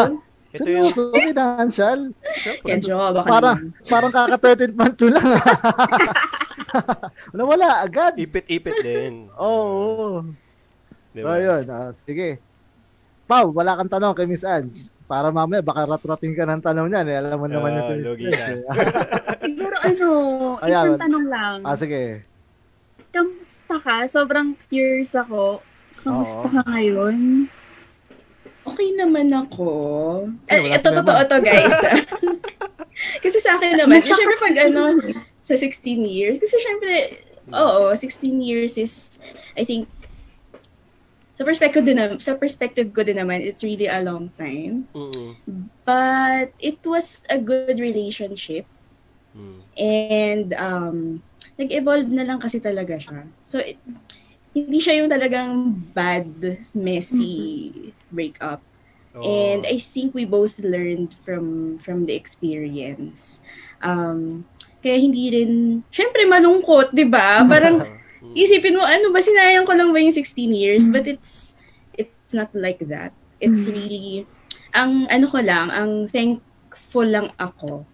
ito 0.49 0.65
yung 0.65 0.89
Seryoso, 0.89 1.01
financial. 1.29 1.99
Kaya 2.61 2.77
Jo, 2.77 2.97
baka 3.11 3.25
Parang, 3.27 3.57
naman. 3.61 3.85
parang 3.85 4.11
kaka-13th 4.11 4.75
month 4.75 4.97
ko 4.97 5.07
lang. 5.09 5.25
wala, 7.33 7.43
wala, 7.45 7.67
agad. 7.81 8.13
ipit-ipit 8.15 8.75
din. 8.81 9.29
Oo. 9.35 10.25
Di 11.09 11.21
Oh, 11.21 11.25
ba? 11.25 11.37
ayun. 11.37 11.63
ah, 11.65 11.89
sige. 11.89 12.37
Pau, 13.25 13.49
wala 13.49 13.77
kang 13.77 13.89
tanong 13.89 14.13
kay 14.13 14.25
Miss 14.25 14.41
Ange. 14.41 14.89
Para 15.09 15.33
mamaya, 15.33 15.65
baka 15.65 15.89
rat-rating 15.89 16.37
ka 16.37 16.45
ng 16.45 16.61
tanong 16.61 16.87
niyan. 16.87 17.07
Eh. 17.09 17.17
Alam 17.17 17.37
mo 17.39 17.47
naman 17.49 17.73
Ah, 17.73 17.75
yung 17.75 17.83
si 17.83 17.93
Miss 17.95 18.05
lugi 18.05 18.23
Ange, 18.23 18.37
ka. 18.37 18.45
eh. 18.45 18.61
Siguro 19.49 19.75
ano, 19.81 20.09
Ayan. 20.61 20.85
isang 20.85 21.01
tanong 21.01 21.25
lang. 21.25 21.57
ah, 21.65 21.73
sige. 21.73 22.03
Kamusta 23.09 23.75
ka? 23.81 23.95
Sobrang 24.05 24.53
curious 24.69 25.17
ako. 25.17 25.65
Kamusta 25.97 26.45
Oo. 26.45 26.53
ka 26.53 26.61
ngayon? 26.69 27.49
Okay 28.61 28.89
naman 28.93 29.33
ako. 29.33 29.69
Ay, 30.45 30.69
Eh, 30.69 30.77
ito 30.77 30.87
totoo 30.93 31.21
to, 31.25 31.37
guys. 31.41 31.73
kasi 33.25 33.41
sa 33.41 33.57
akin 33.57 33.81
naman, 33.81 33.97
eh, 33.97 34.05
syempre 34.05 34.37
pag 34.37 34.55
ano, 34.61 34.93
sa 35.41 35.57
16 35.57 35.73
years, 36.05 36.37
kasi 36.37 36.53
syempre, 36.61 37.17
oo, 37.49 37.89
16 37.89 38.05
years 38.37 38.77
is, 38.77 39.17
I 39.57 39.65
think, 39.65 39.89
sa 41.39 41.47
perspective 41.47 41.87
din 41.87 42.03
sa 42.19 42.35
perspective 42.35 42.91
ko 42.91 42.99
din 42.99 43.15
naman, 43.15 43.39
it's 43.39 43.63
really 43.63 43.87
a 43.87 44.03
long 44.03 44.27
time. 44.35 44.83
Mm-mm. 44.91 45.39
But 45.87 46.51
it 46.59 46.83
was 46.83 47.23
a 47.31 47.39
good 47.39 47.79
relationship. 47.79 48.67
Mm. 49.31 49.59
And 49.79 50.47
um, 50.59 50.97
nag-evolve 51.55 52.11
na 52.11 52.27
lang 52.27 52.43
kasi 52.43 52.59
talaga 52.59 52.99
siya. 52.99 53.23
So, 53.47 53.63
it, 53.63 53.79
hindi 54.51 54.83
siya 54.83 54.99
yung 54.99 55.07
talagang 55.07 55.79
bad, 55.95 56.27
messy 56.75 57.71
breakup. 58.11 58.59
Oo. 59.15 59.23
And 59.23 59.63
I 59.63 59.79
think 59.79 60.11
we 60.11 60.27
both 60.27 60.59
learned 60.59 61.15
from 61.23 61.79
from 61.79 62.03
the 62.03 62.19
experience. 62.19 63.39
Um, 63.79 64.43
kaya 64.83 64.99
hindi 64.99 65.31
rin, 65.31 65.87
syempre 65.87 66.27
malungkot, 66.27 66.91
di 66.91 67.07
ba? 67.07 67.47
Parang. 67.47 67.79
isipin 68.35 68.77
mo, 68.77 68.83
ano 68.85 69.09
ba, 69.09 69.19
sinayang 69.21 69.65
ko 69.65 69.73
lang 69.73 69.89
ba 69.89 69.99
yung 69.99 70.13
16 70.13 70.53
years? 70.53 70.85
But 70.89 71.05
it's, 71.07 71.55
it's 71.95 72.33
not 72.33 72.53
like 72.53 72.81
that. 72.89 73.13
It's 73.39 73.65
Mm. 73.65 73.73
really, 73.73 74.15
ang 74.75 75.07
ano 75.09 75.25
ko 75.25 75.39
lang, 75.41 75.71
ang 75.71 76.05
thankful 76.07 77.07
lang 77.07 77.31
ako. 77.39 77.87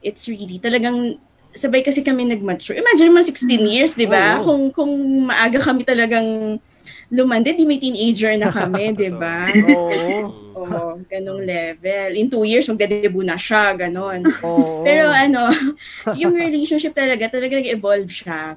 It's 0.00 0.30
really, 0.30 0.56
talagang, 0.62 1.18
sabay 1.56 1.80
kasi 1.80 2.04
kami 2.04 2.28
nag-mature. 2.28 2.76
Imagine 2.76 3.10
mo 3.10 3.20
16 3.24 3.64
years, 3.64 3.96
di 3.96 4.04
ba? 4.04 4.38
Oo. 4.40 4.44
Kung, 4.44 4.62
kung 4.76 4.92
maaga 5.24 5.56
kami 5.56 5.88
talagang 5.88 6.60
lumande, 7.08 7.56
di 7.56 7.64
may 7.64 7.80
teenager 7.80 8.36
na 8.36 8.52
kami, 8.52 8.92
di 9.00 9.08
ba? 9.08 9.48
Oo. 9.48 10.34
Mm. 10.56 10.56
Oo, 10.56 11.04
ganong 11.04 11.44
level. 11.44 12.16
In 12.16 12.32
two 12.32 12.44
years, 12.48 12.64
magdedebut 12.64 13.24
na 13.28 13.36
siya, 13.36 13.76
ganon. 13.76 14.24
Oo. 14.40 14.80
Pero 14.84 15.12
ano, 15.12 15.52
yung 16.20 16.32
relationship 16.32 16.96
talaga, 16.96 17.28
talaga 17.28 17.60
nag-evolve 17.60 18.08
siya. 18.08 18.56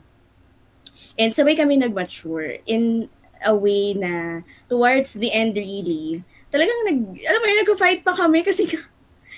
And 1.19 1.36
sabay 1.36 1.60
kami 1.60 1.75
nag-mature 1.75 2.63
in 2.63 3.12
a 3.43 3.51
way 3.51 3.91
na 3.91 4.47
towards 4.71 5.19
the 5.19 5.36
end 5.36 5.60
really, 5.60 6.23
talagang 6.47 6.79
nag, 6.88 6.99
alam 7.27 7.39
mo 7.43 7.45
yun, 7.45 7.60
nag-fight 7.67 8.01
pa 8.08 8.15
kami 8.15 8.39
kasi 8.47 8.71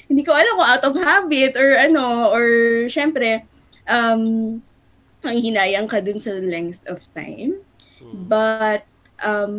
hindi 0.05 0.21
ko 0.21 0.31
alam 0.31 0.53
kung 0.53 0.69
out 0.69 0.85
of 0.85 0.95
habit 1.01 1.57
or 1.57 1.73
ano, 1.81 2.29
or 2.29 2.45
syempre, 2.85 3.41
um, 3.89 4.61
ang 5.25 5.37
hinayang 5.37 5.89
ka 5.89 5.97
dun 6.05 6.21
sa 6.21 6.37
length 6.37 6.85
of 6.85 7.01
time. 7.17 7.57
Mm. 7.97 8.29
But, 8.29 8.85
um, 9.25 9.55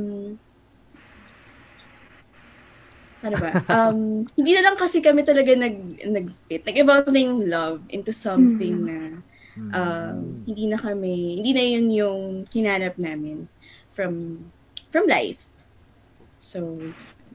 ano 3.23 3.37
ba? 3.39 3.51
Um, 3.71 4.27
hindi 4.35 4.53
na 4.59 4.67
lang 4.67 4.77
kasi 4.79 4.99
kami 4.99 5.23
talaga 5.23 5.55
nag, 5.55 6.07
nag-fit. 6.07 6.63
Nag-evolve 6.67 7.11
na 7.11 7.23
yung 7.23 7.41
love 7.51 7.79
into 7.91 8.15
something 8.15 8.87
na 8.87 8.97
Um, 9.53 10.43
hindi 10.43 10.65
na 10.65 10.77
kami, 10.77 11.37
hindi 11.37 11.53
na 11.53 11.63
yun 11.63 11.87
yung 11.89 12.21
hinanap 12.49 12.97
namin 12.97 13.45
from 13.93 14.41
from 14.89 15.05
life. 15.05 15.45
So, 16.39 16.81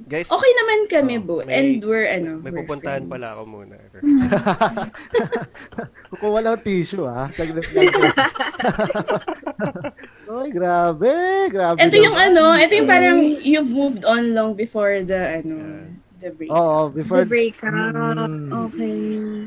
Guys, 0.05 0.29
okay 0.29 0.51
naman 0.55 0.79
kami, 0.87 1.17
Oh, 1.17 1.25
Bo. 1.25 1.35
may- 1.41 1.57
And 1.57 1.81
we're, 1.81 2.05
ano, 2.05 2.37
may 2.37 2.53
we're 2.53 2.61
pupuntahan 2.61 3.05
friends. 3.05 3.11
pala 3.11 3.27
ako 3.33 3.43
muna. 3.49 3.75
Kung 6.21 6.31
wala 6.31 6.53
tissue, 6.55 7.01
lang. 7.01 7.33
Ay, 10.27 10.49
grabe. 10.51 11.13
Grabe. 11.49 11.77
Ito 11.81 11.95
yung 11.97 12.13
ano, 12.13 12.53
ito 12.53 12.73
yung 12.73 12.85
parang 12.85 13.17
you've 13.41 13.71
moved 13.71 14.05
on 14.05 14.33
long 14.33 14.53
before 14.53 15.01
the, 15.01 15.41
ano, 15.41 15.55
the 16.17 16.29
break. 16.31 16.49
Oo, 16.49 16.89
before, 16.89 17.23
The 17.23 17.29
breakup. 17.29 17.71
Mm. 17.71 18.49
Okay. 18.67 18.97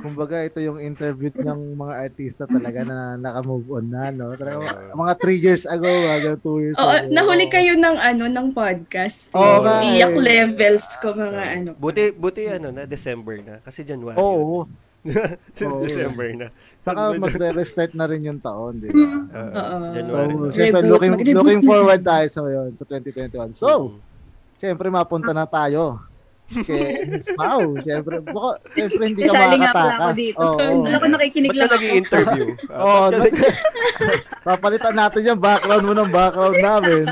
kumbaga, 0.00 0.36
ito 0.40 0.58
yung 0.58 0.78
interview 0.78 1.28
ng 1.32 1.60
mga 1.82 1.94
artista 2.00 2.42
talaga 2.44 2.80
na 2.82 2.96
naka-move 3.16 3.66
on 3.70 3.86
na, 3.86 4.08
no? 4.08 4.32
Talaga, 4.34 4.90
mga 4.90 5.14
3 5.18 5.36
years 5.36 5.64
ago, 5.64 5.84
mga 5.86 6.38
2 6.38 6.62
years 6.62 6.76
Oo, 6.78 6.88
ago. 6.88 7.10
nahuli 7.10 7.46
kayo 7.46 7.74
ng 7.74 7.96
ano, 7.96 8.24
ng 8.26 8.48
podcast. 8.50 9.28
Oo 9.32 9.42
Yung 9.42 9.62
nga 9.62 9.74
eh. 9.80 9.94
Iyak 9.96 10.14
levels 10.16 10.86
ko, 10.98 11.12
mga 11.12 11.42
ano. 11.42 11.68
Buti, 11.74 12.02
buti 12.10 12.42
ano 12.48 12.68
na, 12.70 12.82
December 12.84 13.36
na. 13.40 13.54
Kasi 13.60 13.82
January. 13.82 14.16
Oo. 14.16 14.64
Since 15.56 15.74
Oo. 15.74 15.80
December 15.80 16.28
na. 16.36 16.46
Saka 16.80 17.12
magre-restart 17.14 17.92
na 17.92 18.04
rin 18.04 18.20
yung 18.22 18.36
taon, 18.36 18.80
di 18.80 18.88
ba? 18.88 19.00
Oo, 19.00 19.48
Oo. 19.52 19.76
January 19.92 20.32
So, 20.32 20.44
syempre, 20.52 20.82
looking, 20.84 21.14
looking 21.32 21.62
forward 21.62 22.00
tayo 22.00 22.26
sa 22.28 22.40
ngayon, 22.40 22.68
sa 22.74 22.84
2021. 22.84 23.52
So, 23.52 23.68
Mm. 23.90 24.08
Siyempre, 24.52 24.92
mapunta 24.92 25.32
na 25.32 25.48
tayo. 25.48 26.04
Kay 26.50 27.06
Pao. 27.32 27.62
Siyempre, 27.78 28.16
baka, 28.20 28.50
siyempre 28.72 29.02
hindi 29.06 29.22
ka 29.22 29.28
Kasali 29.28 29.56
nga 29.56 29.70
pala 29.70 29.86
ako 29.86 29.86
makakatakas. 30.02 30.16
dito. 30.16 30.42
Oo. 30.42 30.82
Wala 30.82 30.96
ko 30.96 31.06
nakikinig 31.08 31.48
Ba't 31.48 31.56
lang 31.56 31.62
ka 31.62 31.70
ako. 31.70 31.78
nag-i-interview? 31.78 32.46
Ah, 32.70 32.80
Oo. 32.80 33.04
ba't 33.08 33.22
ka 33.22 33.38
nag- 33.38 33.60
Papalitan 34.46 34.94
natin 34.96 35.22
yung 35.24 35.40
background 35.40 35.84
mo 35.84 35.94
ng 35.94 36.10
background 36.10 36.58
namin. 36.58 37.04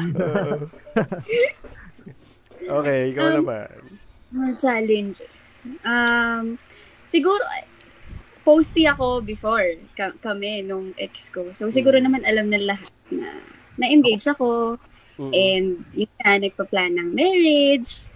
okay, 2.79 2.99
ikaw 3.09 3.25
Um, 3.25 3.35
naman. 3.39 3.69
Mga 4.29 4.51
challenges. 4.57 5.45
Um, 5.83 6.45
siguro, 7.05 7.41
posty 8.43 8.85
ako 8.85 9.21
before 9.21 9.65
ka- 9.95 10.17
kami 10.19 10.63
nung 10.63 10.93
ex 10.97 11.29
ko. 11.29 11.53
So, 11.53 11.69
siguro 11.69 11.97
Mm. 11.97 12.05
naman 12.05 12.23
alam 12.25 12.47
na 12.49 12.61
lahat 12.67 12.93
na 13.09 13.29
na-engage 13.77 14.27
ako 14.27 14.77
Mm. 15.17 15.33
and 15.33 15.67
yun 15.93 16.11
nga, 16.17 16.39
nagpa-plan 16.39 16.93
ng 16.93 17.09
marriage, 17.11 18.07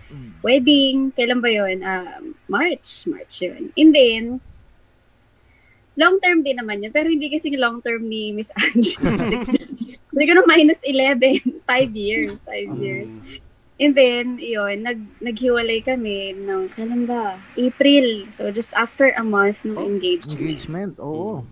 wedding, 0.43 1.13
kailan 1.17 1.41
ba 1.41 1.51
yun? 1.51 1.83
Um, 1.83 2.35
March. 2.49 3.07
March 3.07 3.43
yun. 3.43 3.73
And 3.77 3.91
then, 3.95 4.23
long 5.97 6.21
term 6.21 6.43
din 6.43 6.59
naman 6.59 6.83
yun. 6.85 6.93
Pero 6.93 7.09
hindi 7.09 7.29
kasi 7.29 7.53
long 7.57 7.81
term 7.81 8.09
ni 8.09 8.33
Miss 8.33 8.53
Angie. 8.57 8.97
Siguro 10.17 10.45
minus 10.45 10.85
11. 10.85 11.65
5 11.65 11.97
years. 11.97 12.45
5 12.45 12.77
years. 12.79 13.21
Mm. 13.21 13.41
And 13.83 13.93
then, 13.97 14.27
yun, 14.39 14.85
nag, 14.85 15.01
naghiwalay 15.19 15.83
kami 15.83 16.37
ng, 16.39 16.71
kailan 16.77 17.09
ba? 17.09 17.41
April. 17.59 18.31
So, 18.31 18.53
just 18.53 18.71
after 18.79 19.11
a 19.17 19.25
month 19.25 19.65
ng 19.65 19.75
Oh, 19.75 19.89
engagement. 19.89 20.39
Engagement, 20.39 20.95
oo. 21.03 21.43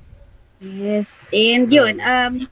Yes. 0.61 1.25
And 1.33 1.73
yun, 1.73 1.99
um, 2.05 2.46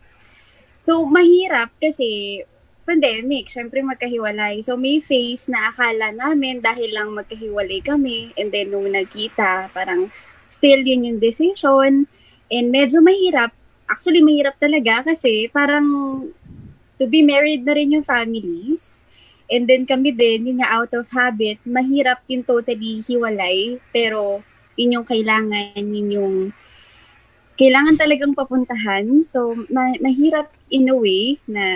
so 0.81 1.05
mahirap 1.05 1.69
kasi 1.77 2.41
pandemic, 2.89 3.53
syempre 3.53 3.85
magkahiwalay. 3.85 4.65
So 4.65 4.81
may 4.81 5.05
phase 5.05 5.53
na 5.53 5.69
akala 5.69 6.17
namin 6.17 6.65
dahil 6.65 6.97
lang 6.97 7.13
magkahiwalay 7.13 7.85
kami 7.85 8.33
and 8.41 8.49
then 8.49 8.73
nung 8.73 8.89
nagkita, 8.89 9.69
parang 9.77 10.09
still 10.49 10.81
yun 10.81 11.05
yung 11.05 11.21
decision. 11.21 12.09
And 12.49 12.67
medyo 12.73 13.05
mahirap. 13.05 13.53
Actually, 13.85 14.25
mahirap 14.25 14.57
talaga 14.57 15.13
kasi 15.13 15.53
parang 15.53 15.85
to 16.97 17.05
be 17.05 17.21
married 17.21 17.69
na 17.69 17.77
rin 17.77 17.93
yung 17.93 18.05
families. 18.09 19.05
And 19.49 19.69
then 19.69 19.85
kami 19.85 20.13
din, 20.13 20.49
yun 20.49 20.61
nga 20.61 20.81
out 20.81 20.93
of 20.97 21.09
habit, 21.13 21.61
mahirap 21.65 22.21
yung 22.29 22.45
totally 22.45 23.01
hiwalay, 23.01 23.81
pero 23.93 24.45
yun 24.77 25.01
yung 25.01 25.07
kailangan, 25.09 25.77
yun 25.77 26.09
yung 26.13 26.37
kailangan 27.59 27.99
talagang 27.99 28.39
papuntahan. 28.39 29.05
So, 29.27 29.59
ma- 29.69 29.99
mahirap 29.99 30.47
in 30.71 30.87
a 30.89 30.95
way 30.95 31.43
na, 31.51 31.67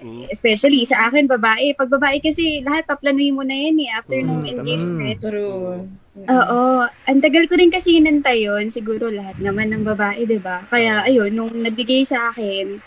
Mm-mm. 0.00 0.32
especially 0.32 0.82
sa 0.88 1.12
akin, 1.12 1.28
babae. 1.28 1.76
Pag 1.76 1.92
babae 1.92 2.24
kasi, 2.24 2.64
lahat 2.64 2.88
paplanuin 2.88 3.36
mo 3.36 3.44
na 3.44 3.52
yan 3.52 3.76
eh, 3.84 3.90
after 3.92 4.16
Mm, 4.16 4.24
ng 4.24 4.40
tama. 4.40 4.48
engagement. 4.56 5.18
True. 5.20 5.84
Oo. 6.26 6.62
Ang 6.88 7.20
tagal 7.20 7.44
ko 7.46 7.54
rin 7.60 7.68
kasi 7.68 8.00
hinantay 8.00 8.48
yun. 8.48 8.72
Siguro 8.72 9.12
lahat 9.12 9.36
naman 9.38 9.68
ng 9.76 9.84
babae, 9.84 10.24
di 10.24 10.40
ba? 10.40 10.64
Kaya, 10.72 11.04
ayun, 11.04 11.30
nung 11.36 11.52
nabigay 11.52 12.02
sa 12.08 12.32
akin, 12.32 12.80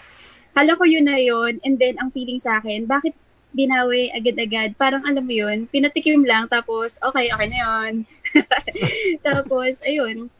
kala 0.58 0.74
ko 0.74 0.84
yun 0.90 1.06
na 1.06 1.22
yun. 1.22 1.62
And 1.62 1.78
then, 1.78 2.02
ang 2.02 2.10
feeling 2.10 2.42
sa 2.42 2.58
akin, 2.58 2.90
bakit 2.90 3.14
binawi 3.54 4.10
agad-agad? 4.10 4.74
Parang 4.74 5.06
alam 5.06 5.22
mo 5.22 5.34
yun, 5.34 5.70
pinatikim 5.70 6.26
lang, 6.26 6.50
tapos, 6.50 6.98
okay, 7.06 7.30
okay 7.30 7.48
na 7.50 7.60
yun. 7.62 7.94
tapos, 9.28 9.82
ayun, 9.86 10.34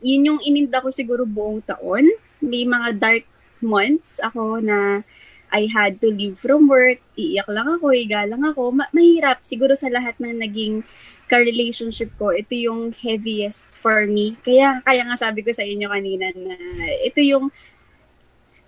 yun 0.00 0.28
yung 0.34 0.40
ininda 0.40 0.82
ko 0.82 0.88
siguro 0.90 1.26
buong 1.26 1.62
taon. 1.64 2.06
May 2.38 2.62
mga 2.62 2.88
dark 2.98 3.24
months 3.58 4.22
ako 4.22 4.62
na 4.62 5.02
I 5.48 5.64
had 5.64 5.96
to 6.04 6.12
leave 6.12 6.36
from 6.36 6.68
work, 6.68 7.00
iiyak 7.16 7.48
lang 7.48 7.66
ako, 7.66 7.88
higa 7.96 8.28
lang 8.28 8.44
ako. 8.44 8.68
Ma- 8.68 8.92
mahirap 8.92 9.40
siguro 9.40 9.72
sa 9.72 9.88
lahat 9.88 10.20
ng 10.20 10.44
naging 10.44 10.84
ka-relationship 11.28 12.12
ko, 12.20 12.32
ito 12.32 12.52
yung 12.52 12.92
heaviest 12.92 13.68
for 13.72 14.04
me. 14.04 14.36
Kaya, 14.44 14.80
kaya 14.84 15.02
nga 15.08 15.16
sabi 15.16 15.40
ko 15.40 15.52
sa 15.52 15.64
inyo 15.64 15.88
kanina 15.88 16.32
na 16.36 16.56
ito 17.00 17.20
yung 17.20 17.48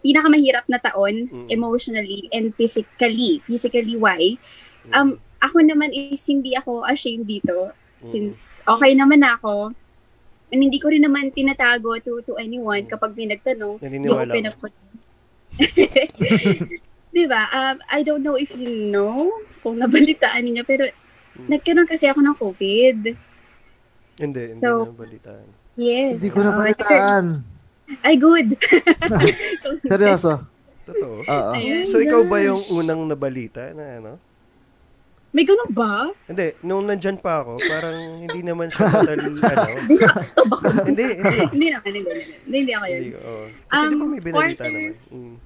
pinakamahirap 0.00 0.64
na 0.68 0.80
taon 0.80 1.28
Mm. 1.28 1.48
emotionally 1.52 2.28
and 2.32 2.52
physically. 2.52 3.40
Physically, 3.44 3.96
why? 3.96 4.36
Um, 4.92 5.20
ako 5.40 5.60
naman 5.60 5.92
is 5.92 6.20
hindi 6.24 6.56
ako 6.56 6.84
ashamed 6.84 7.28
dito 7.28 7.72
Mm. 8.00 8.08
since 8.08 8.60
okay 8.64 8.96
naman 8.96 9.20
ako. 9.20 9.76
And 10.50 10.60
hindi 10.60 10.78
ko 10.78 10.90
rin 10.90 11.02
naman 11.02 11.30
tinatago 11.30 11.94
to, 12.00 12.20
to 12.24 12.34
anyone 12.36 12.82
kapag 12.84 13.14
may 13.14 13.26
nagtanong. 13.26 13.78
Naniniwala 13.78 14.28
I-open 14.28 14.46
ako. 14.46 14.50
up 14.50 14.58
ko. 14.60 14.66
diba? 17.12 17.42
Um, 17.50 17.76
I 17.86 18.00
don't 18.00 18.22
know 18.22 18.34
if 18.34 18.54
you 18.54 18.70
know 18.86 19.30
kung 19.60 19.78
nabalitaan 19.78 20.46
niyo 20.46 20.62
pero 20.62 20.86
Mm. 21.30 21.46
nagkaroon 21.46 21.86
kasi 21.86 22.10
ako 22.10 22.20
ng 22.20 22.36
COVID. 22.36 22.98
Hindi, 24.18 24.42
hindi 24.50 24.58
So, 24.58 24.84
na 24.84 24.98
balitaan. 24.98 25.46
Yes. 25.78 26.18
Hindi 26.18 26.28
ko 26.28 26.40
na 26.42 26.50
oo. 26.50 26.58
palitaan. 26.58 27.24
Ay, 28.02 28.14
good. 28.18 28.48
Seryoso. 29.90 30.42
Totoo. 30.84 31.22
Oo. 31.22 31.50
Ayun, 31.54 31.86
So, 31.86 32.02
ikaw 32.02 32.26
ba 32.26 32.42
yung 32.42 32.60
unang 32.68 33.06
nabalita 33.06 33.70
na 33.72 33.84
ano? 33.96 34.12
May 35.30 35.44
ganun 35.44 35.70
ba? 35.70 36.10
Hindi, 36.26 36.58
nung 36.60 36.84
nandyan 36.84 37.14
pa 37.16 37.40
ako, 37.40 37.62
parang 37.62 37.96
hindi 38.20 38.40
naman 38.42 38.66
siya 38.66 38.86
totally, 38.90 39.38
ano. 39.46 39.62
Gusto 40.10 40.42
ba? 40.44 40.58
Hindi, 40.82 41.04
hindi. 41.16 41.38
hindi 41.48 41.66
naman, 41.70 41.90
hindi, 41.92 42.10
hindi. 42.10 42.34
Hindi, 42.40 42.56
hindi 42.58 42.72
ako 42.72 42.86
yun. 42.86 43.00
Hindi, 43.00 43.14
oo. 43.16 43.44
Kasi 43.62 43.84
di 43.84 43.94
ba 43.94 44.02
Um, 44.02 44.10
may 44.10 44.20
binalita 44.20 44.34
quarter- 44.34 44.72
naman? 44.72 45.14
Mm. 45.14 45.36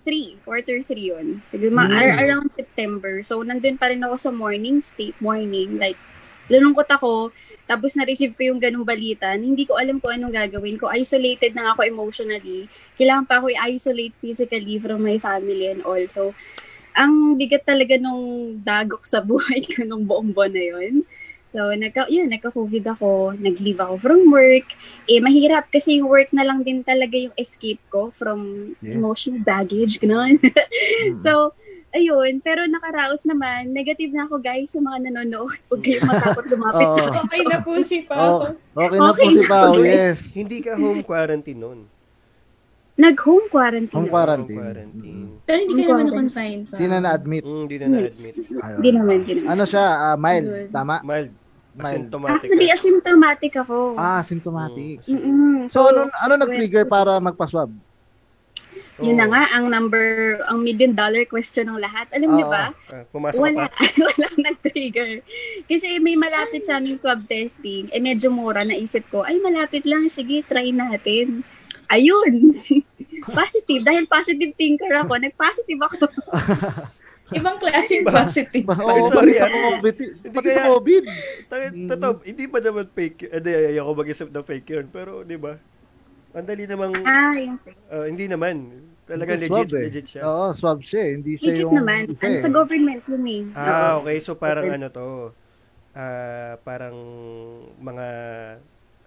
Three. 0.00 0.28
Quarter 0.40 0.78
three 0.82 1.06
yun. 1.06 1.26
Siguro, 1.44 1.70
Mm. 1.70 1.92
ar- 1.92 2.18
around 2.18 2.48
September. 2.50 3.20
So, 3.22 3.38
nandun 3.40 3.76
pa 3.76 3.86
rin 3.86 4.00
ako 4.00 4.16
sa 4.16 4.30
morning 4.32 4.80
state, 4.80 5.14
morning. 5.18 5.76
Like, 5.76 6.00
lulungkot 6.48 6.88
ako. 6.88 7.30
Tapos, 7.66 7.92
na-receive 7.92 8.32
ko 8.32 8.42
yung 8.42 8.58
ganung 8.58 8.82
balita. 8.82 9.30
Hindi 9.30 9.62
ko 9.62 9.76
alam 9.76 10.00
kung 10.00 10.10
anong 10.10 10.32
gagawin 10.34 10.74
ko. 10.74 10.88
Isolated 10.88 11.52
na 11.52 11.70
ako 11.70 11.84
emotionally. 11.84 12.66
Kailangan 12.96 13.28
pa 13.28 13.38
ako 13.38 13.52
i-isolate 13.52 14.16
physically 14.16 14.80
from 14.80 15.04
my 15.04 15.20
family 15.20 15.68
and 15.68 15.84
all. 15.84 16.00
So, 16.08 16.32
ang 16.98 17.38
bigat 17.38 17.62
talaga 17.62 17.94
nung 17.94 18.58
dagok 18.58 19.06
sa 19.06 19.22
buhay 19.22 19.62
ko 19.70 19.86
nung 19.86 20.02
buong 20.02 20.34
buwan 20.34 20.50
na 20.50 20.64
yun. 20.66 21.06
So, 21.48 21.72
nagka, 21.72 22.12
yun, 22.12 22.28
nagka-COVID 22.28 22.84
ako, 22.92 23.32
nag-leave 23.40 23.80
ako 23.80 23.96
from 23.96 24.28
work. 24.28 24.68
Eh, 25.08 25.16
mahirap 25.16 25.72
kasi 25.72 25.96
yung 25.96 26.12
work 26.12 26.28
na 26.28 26.44
lang 26.44 26.60
din 26.60 26.84
talaga 26.84 27.16
yung 27.16 27.32
escape 27.40 27.80
ko 27.88 28.12
from 28.12 28.68
Yes. 28.84 29.00
emotional 29.00 29.40
baggage, 29.40 29.96
gano'n. 29.96 30.36
Mm. 30.36 31.16
so, 31.24 31.56
ayun, 31.96 32.44
pero 32.44 32.68
nakaraos 32.68 33.24
naman, 33.24 33.72
negative 33.72 34.12
na 34.12 34.28
ako 34.28 34.44
guys 34.44 34.76
sa 34.76 34.80
mga 34.84 35.08
nanonood. 35.08 35.56
Huwag 35.72 35.80
kayong 35.80 36.04
matakot 36.04 36.44
lumapit 36.52 36.84
Oo. 36.84 36.98
sa. 37.00 37.24
Okay 37.24 37.42
na 37.48 37.58
po 37.64 37.72
si 37.80 37.98
Oh, 38.04 38.08
Pao. 38.12 38.36
okay 38.76 38.98
na 39.00 39.12
po 39.16 39.24
si 39.32 39.42
Pao, 39.48 39.72
yes. 39.80 40.18
Hindi 40.36 40.60
ka 40.60 40.76
home 40.76 41.00
quarantine 41.00 41.56
noon. 41.56 41.80
Nag-home 42.98 43.46
quarantine. 43.46 43.94
Home 43.94 44.10
quarantine. 44.10 44.58
Home 44.58 44.74
quarantine. 44.74 45.22
Pero 45.46 45.58
hindi 45.62 45.82
ka 45.86 45.92
naman 45.94 46.06
na-confine 46.10 46.60
pa. 46.66 46.74
Hindi 46.74 46.86
na 46.90 46.98
na-admit. 46.98 47.42
Mm, 47.46 47.60
hindi 47.62 47.76
na 47.78 47.86
na-admit. 47.86 48.34
Hindi 48.78 48.90
naman, 48.90 49.14
hindi 49.22 49.32
naman. 49.38 49.48
Ano 49.54 49.62
siya, 49.64 49.84
ah, 49.86 50.16
mild, 50.18 50.46
Good. 50.50 50.70
tama? 50.74 50.94
Mild. 51.06 51.30
Mild. 51.78 52.10
Asymptomatic. 52.10 52.34
Actually, 52.34 52.68
asymptomatic 52.74 53.52
ako. 53.54 53.94
Ah, 53.94 54.20
symptomatic. 54.26 54.98
Mm. 55.06 55.14
Mm-mm. 55.14 55.54
So, 55.70 55.86
ano, 55.86 56.10
ano 56.10 56.32
nag-trigger 56.42 56.90
para 56.90 57.22
magpa-swab? 57.22 57.70
Yun 58.98 59.14
na 59.14 59.30
Oo. 59.30 59.32
nga, 59.32 59.42
ang 59.54 59.70
number, 59.70 60.38
ang 60.50 60.58
million 60.58 60.90
dollar 60.90 61.22
question 61.30 61.70
ng 61.70 61.78
lahat. 61.78 62.10
Alam 62.10 62.34
niyo 62.34 62.50
ba? 62.50 62.74
Pumasok 63.14 63.38
Wala, 63.38 63.70
pa. 63.70 63.78
walang 64.10 64.36
nag-trigger. 64.42 65.22
Kasi 65.70 66.02
may 66.02 66.18
malapit 66.18 66.66
sa 66.66 66.82
aming 66.82 66.98
swab 66.98 67.22
testing, 67.30 67.86
eh 67.94 68.02
medyo 68.02 68.26
mura, 68.26 68.66
naisip 68.66 69.06
ko, 69.06 69.22
ay 69.22 69.38
malapit 69.38 69.86
lang, 69.86 70.10
sige, 70.10 70.42
try 70.50 70.74
natin. 70.74 71.46
Ayun, 71.88 72.52
positive. 73.38 73.82
Dahil 73.82 74.04
positive 74.04 74.52
thinker 74.54 74.92
ako, 74.94 75.16
nag-positive 75.16 75.80
ako. 75.80 76.04
Ibang 77.28 77.60
klaseng 77.60 78.08
positive. 78.08 78.64
Ba- 78.64 78.80
Oo, 78.80 79.12
sorry, 79.12 79.32
pati 79.32 79.32
sa 79.36 79.48
ah. 79.48 79.52
COVID. 79.52 79.94
Pati 80.32 80.48
sa 80.48 80.62
kaya- 80.64 80.70
COVID. 80.72 81.02
Totoo, 81.92 82.12
hindi 82.24 82.44
ba 82.48 82.58
naman 82.60 82.86
fake 82.88 83.18
yun? 83.20 83.30
Hindi, 83.36 83.50
ayoko 83.52 83.92
mag-isip 83.92 84.28
ng 84.32 84.44
fake 84.44 84.68
yun. 84.70 84.86
Pero, 84.88 85.20
di 85.24 85.36
ba? 85.36 85.60
Ang 86.32 86.46
dali 86.48 86.64
namang, 86.64 86.92
Ah, 87.04 87.36
yung 87.36 87.60
ah, 87.88 88.04
hindi 88.08 88.28
naman. 88.28 88.84
Talaga 89.04 89.36
Hindi, 89.36 89.48
legit, 89.48 89.52
swab 89.52 89.68
eh. 89.72 89.84
legit 89.88 90.06
siya. 90.06 90.22
Oo, 90.24 90.46
swab 90.52 90.78
siya 90.80 91.00
eh. 91.00 91.12
Hindi 91.16 91.32
siya 91.36 91.48
legit 91.48 91.64
yung... 91.64 91.74
naman. 91.74 92.02
isa 92.12 92.24
Ano 92.24 92.32
eh. 92.32 92.42
sa 92.44 92.50
government 92.52 93.02
yun 93.08 93.24
eh. 93.24 93.42
Ah, 93.56 93.92
okay. 94.00 94.16
So, 94.20 94.36
parang 94.36 94.68
ano 94.68 94.86
to, 94.88 95.08
ah, 95.92 96.56
parang 96.60 96.96
mga 97.76 98.06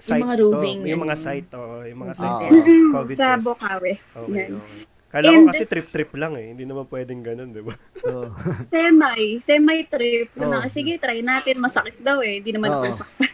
site 0.02 0.24
mga 0.24 0.36
to. 0.36 0.42
roving 0.44 0.80
Yung 0.84 1.02
mga 1.02 1.18
site, 1.18 1.50
oo. 1.54 1.76
Yung 1.86 2.00
mga 2.02 2.14
site. 2.18 2.38
Mm, 2.50 2.90
COVID 2.98 3.16
sa 3.16 3.28
test. 3.38 3.46
Bokawe. 3.46 3.92
Okay, 3.94 4.36
Yan. 4.36 4.52
okay. 4.58 4.80
Kala 5.12 5.28
ko 5.28 5.44
kasi 5.52 5.66
trip-trip 5.68 6.12
lang 6.16 6.34
eh. 6.40 6.56
Hindi 6.56 6.64
naman 6.64 6.88
pwedeng 6.88 7.20
ganun, 7.20 7.52
di 7.52 7.60
ba? 7.60 7.76
Oo. 8.08 8.32
Semi. 8.72 9.44
Semi-trip. 9.44 10.32
Oo. 10.40 10.48
Na, 10.48 10.72
sige, 10.72 10.96
try 10.96 11.20
natin. 11.20 11.60
Masakit 11.60 12.00
daw 12.00 12.24
eh. 12.24 12.40
Hindi 12.40 12.56
naman 12.56 12.72
Oo. 12.72 12.76
ako 12.80 12.86
nasaktan. 12.96 13.32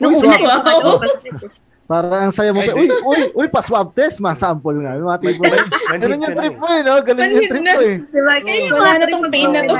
Nung 0.00 0.14
una, 0.16 0.36
Wow. 0.40 0.96
Parang 1.92 2.24
ang 2.24 2.32
saya 2.32 2.56
mo. 2.56 2.64
Ay, 2.64 2.72
pa. 2.72 2.76
Uy, 2.80 2.88
uy, 2.88 3.22
uy, 3.36 3.46
pa-swab 3.52 3.92
test. 3.92 4.16
Ma-sample 4.16 4.80
nga. 4.80 4.96
Yung 4.96 5.12
mga 5.12 5.20
tipo 5.20 5.44
na. 5.44 5.56
Ganun 5.92 6.24
yung 6.24 6.32
na 6.32 6.38
trip 6.40 6.54
eh. 6.56 6.60
mo 6.60 6.66
eh, 6.72 6.80
no? 6.80 6.94
Galing 7.04 7.32
yung 7.36 7.50
trip 7.52 7.60
na. 7.60 7.72
mo 7.76 7.82
eh. 7.84 7.96
Diba? 8.08 8.34
Kaya 8.40 8.58
yung 8.64 8.72
Wala 8.72 8.80
mga 8.80 8.96
na 8.96 9.04
trip 9.04 9.12
tong 9.12 9.28
pain 9.28 9.50
na 9.52 9.60
to. 9.60 9.74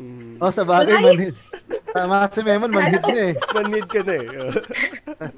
Mm. 0.00 0.32
Oh, 0.40 0.48
sa 0.48 0.64
bagay, 0.64 0.96
manhid. 0.96 1.36
Tama 1.92 2.24
si 2.32 2.40
Memon, 2.40 2.72
manhid 2.72 3.04
niya 3.04 3.24
eh. 3.28 3.34
Manhid 3.52 3.84
ka 3.84 4.00
na 4.00 4.14
eh. 4.16 4.26
Oh. 4.32 4.52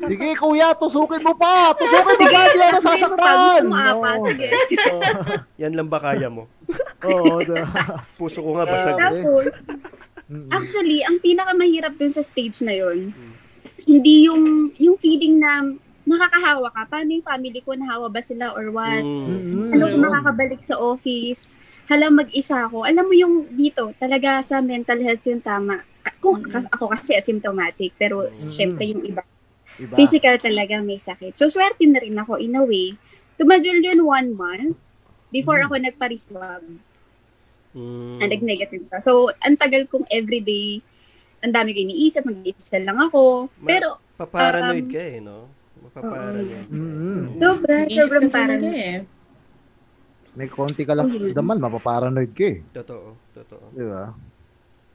Sige, 0.07 0.29
kuya, 0.39 0.69
tusukin 0.79 1.23
mo 1.27 1.35
pa. 1.35 1.75
Tusukin 1.75 2.15
mo 2.15 2.27
pa. 2.31 2.43
Di 2.47 2.63
ako 2.63 2.79
Sabihin 2.79 3.11
mo 3.11 3.19
pa, 3.19 3.29
nasasaktan. 3.35 3.37
gusto 3.37 3.67
mo 3.67 3.77
apat. 3.77 4.19
Oo. 4.23 4.29
Sige. 4.31 4.49
Yan 5.67 5.73
lang 5.75 5.89
ba 5.91 5.99
kaya 5.99 6.31
mo? 6.31 6.47
Oo? 7.11 7.43
Puso 8.15 8.39
ko 8.39 8.55
nga 8.55 8.65
basag. 8.71 8.95
Eh. 8.95 9.03
Tapos, 9.03 9.45
actually, 10.55 11.03
ang 11.03 11.19
pinakamahirap 11.19 11.99
dun 11.99 12.15
sa 12.15 12.23
stage 12.23 12.63
na 12.63 12.73
yon 12.73 13.11
Mm. 13.11 13.33
hindi 13.85 14.25
yung 14.25 14.73
yung 14.81 14.97
feeling 14.97 15.37
na 15.37 15.61
nakakahawa 16.07 16.69
ka. 16.69 16.83
Paano 16.87 17.11
yung 17.11 17.25
family 17.25 17.61
ko? 17.61 17.73
Nahawa 17.73 18.09
ba 18.09 18.21
sila 18.21 18.53
or 18.53 18.69
what? 18.71 19.01
Mm. 19.01 19.25
Mm-mm. 19.27 19.73
Ano 19.73 19.83
kung 19.87 19.97
Yun. 19.97 20.05
makakabalik 20.05 20.61
sa 20.61 20.77
office? 20.77 21.57
Hala, 21.85 22.09
mag-isa 22.09 22.65
ako. 22.65 22.85
Alam 22.85 23.05
mo 23.05 23.15
yung 23.15 23.35
dito, 23.51 23.93
talaga 23.97 24.41
sa 24.41 24.61
mental 24.61 25.01
health 25.01 25.25
yung 25.25 25.41
tama. 25.41 25.81
Kung, 26.21 26.41
ako 26.45 26.93
kasi 26.93 27.13
asymptomatic, 27.13 27.93
pero 27.95 28.29
Mm. 28.29 28.33
syempre 28.33 28.85
yung 28.87 29.05
iba, 29.05 29.21
Iba. 29.75 29.93
physical 29.93 30.37
talaga 30.37 30.81
may 30.81 30.97
sakit. 30.97 31.33
So, 31.33 31.49
swerte 31.49 31.85
na 31.85 31.99
rin 31.99 32.15
ako 32.15 32.37
in 32.37 32.55
a 32.55 32.63
way. 32.63 32.97
Tumagal 33.35 33.83
yun 33.83 34.01
one 34.01 34.33
month 34.33 34.77
before 35.29 35.59
Mm. 35.59 35.67
ako 35.67 35.75
nagpa-reswab. 35.81 36.63
Mm. 37.75 38.23
na 38.23 38.31
nag-negative 38.31 38.87
siya. 38.87 39.03
So, 39.03 39.35
ang 39.43 39.59
tagal 39.59 39.91
kong 39.91 40.07
everyday, 40.07 40.79
ang 41.43 41.51
dami 41.51 41.75
ko 41.75 41.83
iniisip, 41.83 42.23
mag-iisa 42.23 42.79
lang 42.79 43.03
ako. 43.03 43.51
Ma- 43.59 43.67
Pero, 43.67 43.99
Paparanoid 44.15 44.87
Um, 44.87 44.93
ka 44.95 45.03
eh, 45.03 45.19
no? 45.19 45.51
Mapaparanoid. 45.95 46.67
Mm-mm. 46.69 47.19
sobra, 47.39 47.77
Isip 47.87 47.99
sobrang 48.03 48.27
parang, 48.29 48.63
eh. 48.67 49.07
May 50.35 50.51
konti 50.51 50.83
ka 50.83 50.99
lang 50.99 51.07
Mm. 51.07 51.31
daman, 51.31 51.63
mapaparanoid 51.63 52.35
ka 52.35 52.45
eh. 52.45 52.59
Totoo, 52.75 53.15
totoo. 53.31 53.65
Di 53.71 53.87
ba? 53.87 54.11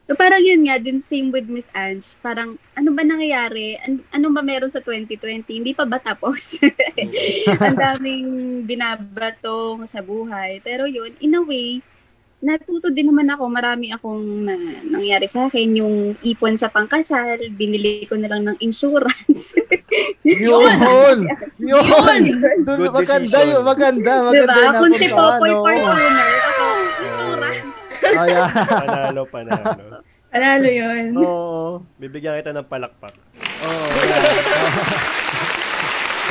so 0.04 0.18
parang 0.18 0.42
yun 0.42 0.66
nga, 0.66 0.74
din 0.76 0.98
same 0.98 1.30
with 1.30 1.46
Miss 1.46 1.70
Ange. 1.70 2.18
Parang, 2.18 2.58
ano 2.74 2.90
ba 2.90 3.00
nangyayari? 3.00 3.78
An- 3.78 4.02
ano 4.10 4.34
ba 4.34 4.42
meron 4.42 4.68
sa 4.68 4.82
2020? 4.82 5.46
Hindi 5.48 5.72
pa 5.72 5.86
ba 5.86 5.96
tapos? 5.96 6.58
Ang 7.64 7.78
daming 7.78 8.28
binabatong 8.66 9.86
sa 9.86 10.02
buhay. 10.02 10.58
Pero 10.60 10.84
yun, 10.84 11.14
in 11.22 11.38
a 11.38 11.40
way, 11.40 11.78
natuto 12.40 12.88
din 12.88 13.12
naman 13.12 13.28
ako. 13.28 13.44
Marami 13.48 13.92
akong 13.92 14.24
na, 14.48 14.54
nangyari 14.84 15.28
sa 15.28 15.46
akin. 15.48 15.68
Yung 15.76 15.96
ipon 16.24 16.56
sa 16.56 16.72
pangkasal, 16.72 17.36
binili 17.54 18.08
ko 18.08 18.16
na 18.16 18.28
lang 18.32 18.48
ng 18.48 18.56
insurance. 18.64 19.56
Yun! 20.24 20.76
Yun! 20.80 21.18
Yun! 21.60 22.22
Good 22.64 22.92
maganda 22.92 23.38
yun, 23.44 23.62
maganda, 23.64 24.12
maganda 24.24 24.52
diba? 24.52 24.60
yung 24.64 24.76
Kung 24.80 24.94
si 24.96 25.08
Popoy 25.08 25.52
oo. 25.52 25.64
part 25.64 25.80
owner, 25.80 26.30
ako, 26.40 26.66
insurance. 26.80 27.76
Ayan. 28.00 28.48
Panalo, 28.68 29.22
panalo. 29.28 29.82
Panalo 30.30 30.68
yun. 30.70 31.04
Oo. 31.20 31.82
Bibigyan 32.00 32.40
kita 32.40 32.56
ng 32.56 32.68
palakpak. 32.68 33.14
Oo. 33.66 33.86
Saka 33.92 35.16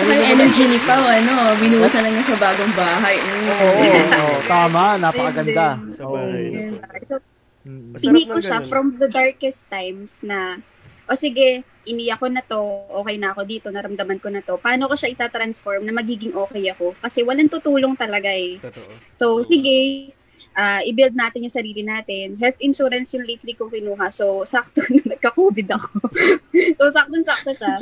yung 0.08 0.30
energy 0.40 0.64
ni 0.70 0.80
Pao, 0.88 1.04
ano, 1.04 1.34
binuhusan 1.60 2.02
lang 2.06 2.14
niya 2.16 2.26
sa 2.30 2.38
bagong 2.40 2.74
bahay. 2.78 3.18
Mm. 3.20 3.48
Oo, 3.52 3.74
oo, 4.16 4.34
tama, 4.48 4.84
napakaganda. 5.02 5.68
Sa 5.96 6.04
bahay. 6.08 6.72
So, 7.10 7.20
Mm. 7.68 8.00
Ng 8.00 8.32
ko 8.32 8.40
siya 8.40 8.64
ganun. 8.64 8.72
from 8.72 8.88
the 8.98 9.10
darkest 9.12 9.68
times 9.68 10.24
na, 10.24 10.64
o 11.06 11.14
sige, 11.14 11.62
iniyak 11.84 12.18
ko 12.22 12.28
na 12.32 12.40
to, 12.40 12.60
okay 13.04 13.20
na 13.20 13.36
ako 13.36 13.42
dito, 13.44 13.68
naramdaman 13.68 14.22
ko 14.24 14.32
na 14.32 14.40
to. 14.40 14.56
Paano 14.58 14.88
ko 14.88 14.96
siya 14.96 15.12
itatransform 15.12 15.84
na 15.84 15.92
magiging 15.92 16.34
okay 16.34 16.66
ako? 16.72 16.96
Kasi 17.04 17.22
walang 17.22 17.52
tutulong 17.52 18.00
talaga 18.00 18.32
eh. 18.32 18.58
Totoo. 18.64 18.92
So, 19.12 19.26
sige, 19.44 20.10
ah, 20.60 20.84
i-build 20.84 21.16
natin 21.16 21.48
yung 21.48 21.56
sarili 21.56 21.88
natin. 21.88 22.36
Health 22.36 22.60
insurance 22.60 23.16
yung 23.16 23.24
lately 23.24 23.56
ko 23.56 23.72
kinuha. 23.72 24.12
So, 24.12 24.44
sakto 24.44 24.84
na 24.92 25.00
nagka-COVID 25.16 25.68
ako. 25.72 26.04
so, 26.78 26.84
sakto-sakto 26.92 27.56
siya. 27.56 27.76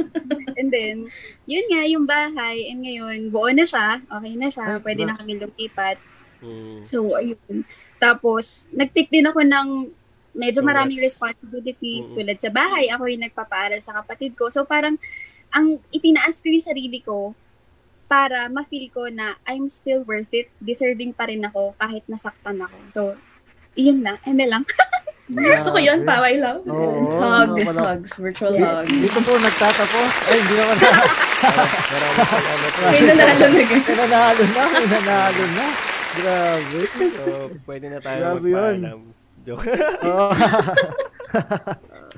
And 0.62 0.70
then, 0.70 1.10
yun 1.50 1.66
nga, 1.74 1.82
yung 1.90 2.06
bahay. 2.06 2.70
And 2.70 2.86
ngayon, 2.86 3.34
buo 3.34 3.50
na 3.50 3.66
siya. 3.66 3.98
Okay 4.06 4.34
na 4.38 4.50
siya. 4.54 4.78
Ay, 4.78 4.82
Pwede 4.86 5.02
na 5.10 5.18
kami 5.18 5.42
lumipat. 5.42 5.98
Mm. 6.46 6.86
So, 6.86 7.18
ayun. 7.18 7.66
Tapos, 7.98 8.70
nag-take 8.70 9.10
din 9.10 9.26
ako 9.26 9.42
ng 9.42 9.68
medyo 10.38 10.62
maraming 10.62 11.02
responsibilities 11.02 12.14
Mm. 12.14 12.16
tulad 12.22 12.38
sa 12.38 12.54
bahay. 12.54 12.94
Ako 12.94 13.10
yung 13.10 13.26
nagpapaaral 13.26 13.82
sa 13.82 13.98
kapatid 14.06 14.38
ko. 14.38 14.54
So, 14.54 14.70
parang, 14.70 15.02
ang 15.50 15.82
itinaas 15.90 16.38
ko 16.38 16.54
yung 16.54 16.62
sarili 16.62 17.02
ko 17.02 17.34
para 18.08 18.48
ma-feel 18.48 18.88
ko 18.90 19.08
na 19.08 19.36
I'm 19.44 19.68
still 19.68 20.02
worth 20.04 20.32
it. 20.32 20.48
Deserving 20.58 21.12
pa 21.12 21.28
rin 21.28 21.44
ako 21.44 21.76
kahit 21.76 22.08
nasaktan 22.08 22.58
ako. 22.58 22.78
So, 22.90 23.02
yun 23.76 24.02
lang. 24.02 24.18
Eme 24.24 24.48
lang. 24.48 24.64
Gusto 25.28 25.76
ko 25.76 25.78
yun, 25.78 26.08
love 26.08 26.24
it. 26.24 26.40
Oo, 26.72 27.20
hugs, 27.20 27.68
wala. 27.68 27.82
hugs, 27.92 28.12
virtual 28.16 28.56
Di- 28.56 28.64
hugs. 28.64 28.88
Dito 28.88 29.20
po 29.28 29.36
nagtatapos. 29.36 30.10
Ay, 30.24 30.38
hindi 30.40 30.56
naman 30.56 30.76
na. 30.80 30.90
May 32.88 33.02
nanalo 33.04 33.46
na. 33.46 33.60
May 33.60 33.96
nanalo 34.00 34.44
na, 34.48 34.64
may 34.72 34.88
nanalo 34.88 35.44
na. 35.52 35.66
Grabe. 36.18 36.80
So, 37.12 37.24
pwede 37.68 37.86
na 37.92 38.00
tayo 38.00 38.40
Grabe 38.40 38.48
magpaalam. 38.48 39.00
Joke. 39.44 39.68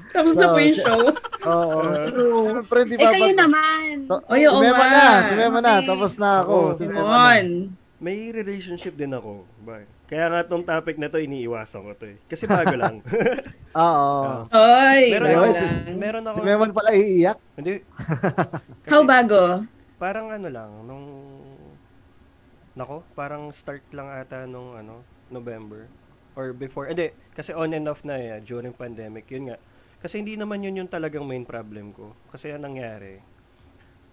Oo. 0.09 0.15
Tapos 0.15 0.33
na 0.35 0.45
po 0.47 0.57
yung 0.57 0.73
show. 0.75 1.01
Oo. 1.45 1.79
True. 2.09 2.41
Siyempre, 2.49 2.79
di 2.83 2.93
Eh, 2.93 2.99
ba? 2.99 3.11
kayo 3.11 3.25
pag- 3.27 3.39
naman. 3.39 3.85
To- 4.05 4.23
Oy, 4.25 4.41
oo 4.43 4.53
si 4.55 4.63
Mema 4.63 4.83
nga. 4.83 4.89
na, 4.89 5.21
si 5.21 5.33
Mema 5.35 5.59
na. 5.59 5.73
Okay. 5.75 5.87
Tapos 5.87 6.11
na 6.15 6.29
ako. 6.39 6.53
Oo, 6.55 6.71
si 6.71 6.83
Mema 6.83 6.97
na. 6.97 7.05
Simon. 7.05 7.47
May 7.99 8.31
relationship 8.31 8.95
din 8.95 9.11
ako. 9.11 9.43
Ba? 9.59 9.83
Kaya 10.05 10.25
nga 10.25 10.41
tong 10.41 10.63
topic 10.63 10.95
na 10.95 11.05
to, 11.05 11.19
iniiwasan 11.19 11.83
ko 11.83 11.91
to 11.93 12.05
eh. 12.07 12.17
Kasi 12.25 12.43
bago 12.45 12.73
lang. 12.73 13.03
Oo. 13.77 14.47
Oy, 14.47 15.01
meron 15.11 15.27
bago 15.29 15.37
ako, 15.37 15.51
si- 15.51 15.67
lang. 15.67 15.97
meron 15.99 16.23
ako, 16.23 16.35
Si 16.35 16.41
Meman 16.41 16.71
pala 16.71 16.89
iiyak. 16.91 17.37
hindi. 17.53 17.75
Kasi 18.81 18.89
How 18.91 19.03
bago? 19.03 19.67
Parang 19.95 20.31
ano 20.31 20.47
lang, 20.47 20.71
nung, 20.81 21.05
nako, 22.71 23.03
parang 23.11 23.51
start 23.51 23.83
lang 23.91 24.07
ata 24.07 24.45
nung 24.45 24.73
ano, 24.73 25.03
November. 25.27 25.85
Or 26.33 26.53
before, 26.53 26.87
hindi, 26.87 27.11
kasi 27.29 27.51
on 27.51 27.69
and 27.69 27.83
off 27.83 28.01
na 28.01 28.15
eh, 28.15 28.39
during 28.39 28.71
pandemic, 28.71 29.27
yun 29.27 29.51
nga. 29.51 29.57
Kasi 29.99 30.23
hindi 30.23 30.39
naman 30.39 30.63
yun 30.63 30.79
yung 30.79 30.91
talagang 30.91 31.27
main 31.27 31.43
problem 31.43 31.91
ko. 31.91 32.15
Kasi 32.31 32.55
ang 32.55 32.63
nangyari, 32.63 33.19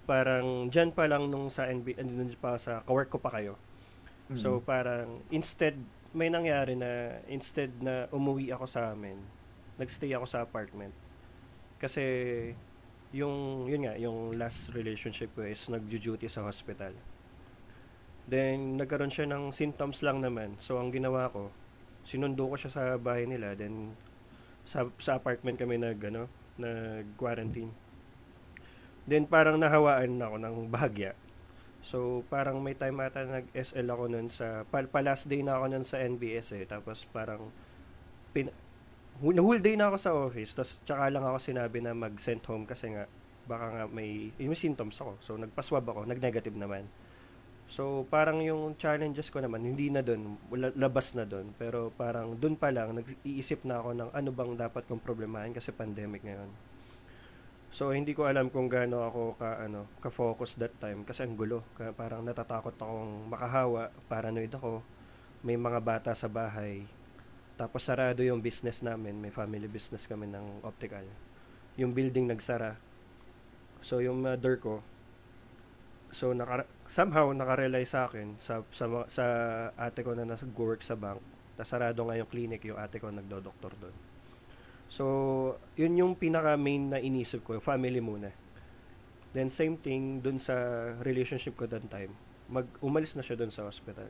parang 0.07 0.67
dyan 0.71 0.91
pa 0.91 1.07
lang 1.07 1.31
nung 1.31 1.51
sa 1.51 1.71
NB, 1.71 1.99
andun 1.99 2.35
pa 2.39 2.59
sa, 2.59 2.83
kawork 2.83 3.11
ko 3.11 3.19
pa 3.23 3.31
kayo. 3.35 3.55
So 4.35 4.59
parang 4.59 5.23
instead 5.31 5.79
may 6.11 6.27
nangyari 6.27 6.75
na 6.75 7.23
instead 7.31 7.71
na 7.79 8.11
umuwi 8.11 8.51
ako 8.51 8.67
sa 8.67 8.91
amin, 8.91 9.15
nagstay 9.79 10.11
ako 10.19 10.27
sa 10.27 10.43
apartment. 10.43 10.91
Kasi 11.79 12.03
yung 13.15 13.69
yun 13.71 13.87
nga, 13.87 13.95
yung 13.95 14.35
last 14.35 14.75
relationship 14.75 15.31
ko 15.39 15.47
is 15.47 15.71
nagjo-duty 15.71 16.27
sa 16.27 16.43
hospital. 16.43 16.91
Then 18.27 18.75
nagkaroon 18.75 19.15
siya 19.15 19.31
ng 19.31 19.55
symptoms 19.55 20.03
lang 20.03 20.19
naman. 20.19 20.59
So 20.59 20.83
ang 20.83 20.91
ginawa 20.91 21.31
ko, 21.31 21.55
sinundo 22.03 22.51
ko 22.51 22.59
siya 22.59 22.71
sa 22.75 22.83
bahay 22.99 23.31
nila 23.31 23.55
then 23.55 23.95
sa 24.67 24.91
sa 24.99 25.17
apartment 25.17 25.57
kami 25.57 25.79
nag 25.79 25.99
ano, 26.03 26.27
nag-quarantine. 26.59 27.71
Then 29.07 29.31
parang 29.31 29.63
nahawaan 29.63 30.19
ako 30.19 30.37
ng 30.43 30.57
bahagya. 30.69 31.15
So, 31.87 32.27
parang 32.27 32.59
may 32.59 32.75
time 32.75 32.99
ata 32.99 33.23
nag-SL 33.23 33.87
ako 33.87 34.05
nun 34.11 34.27
sa, 34.27 34.67
pa, 34.67 34.83
pa 34.83 34.99
last 35.07 35.31
day 35.31 35.47
na 35.47 35.55
ako 35.55 35.65
nun 35.71 35.87
sa 35.87 36.03
NBS 36.03 36.59
eh. 36.59 36.67
Tapos 36.67 37.07
parang, 37.15 37.55
pin, 38.35 38.51
whole 39.23 39.63
day 39.63 39.79
na 39.79 39.95
ako 39.95 39.97
sa 40.03 40.11
office. 40.11 40.59
Tapos 40.59 40.83
tsaka 40.83 41.07
lang 41.15 41.23
ako 41.23 41.39
sinabi 41.39 41.79
na 41.79 41.95
mag-send 41.95 42.43
home 42.51 42.67
kasi 42.67 42.91
nga, 42.91 43.07
baka 43.47 43.67
nga 43.71 43.83
may, 43.87 44.35
yung 44.43 44.59
symptoms 44.59 44.99
ako. 44.99 45.15
So, 45.23 45.39
nagpaswab 45.39 45.87
ako, 45.87 46.11
nag-negative 46.11 46.59
naman. 46.59 46.91
So, 47.67 48.07
parang 48.07 48.39
yung 48.47 48.79
challenges 48.79 49.27
ko 49.27 49.43
naman, 49.43 49.67
hindi 49.67 49.91
na 49.91 49.99
wala- 50.47 50.75
labas 50.79 51.11
na 51.19 51.27
dun. 51.27 51.51
Pero 51.59 51.91
parang 51.99 52.39
dun 52.39 52.55
pa 52.55 52.71
lang, 52.71 52.95
nag-iisip 52.95 53.67
na 53.67 53.83
ako 53.83 53.91
ng 53.99 54.11
ano 54.15 54.31
bang 54.31 54.53
dapat 54.55 54.87
kong 54.87 55.03
problemahin 55.03 55.51
kasi 55.51 55.75
pandemic 55.75 56.23
ngayon. 56.23 56.51
So 57.77 57.93
hindi 57.93 58.17
ko 58.17 58.25
alam 58.25 58.49
kung 58.49 58.73
gaano 58.73 59.05
ako 59.05 59.37
ka 59.37 59.69
ano, 59.69 59.85
ka-focus 60.01 60.57
that 60.57 60.73
time 60.81 61.05
kasi 61.05 61.27
ang 61.27 61.37
gulo. 61.37 61.61
Kaya 61.77 61.93
parang 61.93 62.25
natatakot 62.25 62.73
akong 62.73 63.29
makahawa, 63.29 63.93
paranoid 64.09 64.49
ako. 64.55 64.81
May 65.45 65.61
mga 65.61 65.85
bata 65.85 66.11
sa 66.17 66.31
bahay. 66.31 66.87
Tapos 67.61 67.85
sarado 67.85 68.25
yung 68.25 68.41
business 68.41 68.81
namin, 68.81 69.21
may 69.21 69.29
family 69.29 69.69
business 69.69 70.09
kami 70.09 70.25
ng 70.31 70.65
optical. 70.65 71.05
Yung 71.77 71.93
building 71.93 72.33
nagsara. 72.33 72.81
So 73.85 74.01
yung 74.01 74.25
door 74.41 74.57
ko 74.57 74.75
So 76.17 76.33
naka, 76.33 76.65
somehow 76.87 77.31
nakarely 77.35 77.83
sa 77.87 78.07
akin 78.07 78.39
sa 78.39 78.63
sa, 78.71 78.87
sa 79.11 79.25
ate 79.75 80.03
ko 80.07 80.15
na 80.15 80.27
nag-work 80.27 80.83
sa 80.83 80.95
bank. 80.95 81.23
Tas 81.57 81.73
sarado 81.73 82.05
nga 82.07 82.17
yung 82.19 82.29
clinic, 82.29 82.63
yung 82.69 82.79
ate 82.79 83.01
ko 83.01 83.09
nagdo-doktor 83.09 83.73
doon. 83.81 83.97
So, 84.87 85.05
yun 85.75 85.99
yung 85.99 86.13
pinaka 86.15 86.55
main 86.55 86.95
na 86.95 87.03
inisip 87.03 87.43
ko, 87.43 87.59
family 87.59 87.99
muna. 87.99 88.31
Then 89.35 89.51
same 89.51 89.77
thing 89.77 90.23
dun 90.23 90.39
sa 90.39 90.55
relationship 91.03 91.59
ko 91.59 91.67
that 91.67 91.85
time. 91.91 92.15
Mag 92.47 92.71
umalis 92.81 93.19
na 93.19 93.25
siya 93.27 93.35
dun 93.37 93.51
sa 93.51 93.67
hospital. 93.67 94.09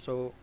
So, 0.00 0.34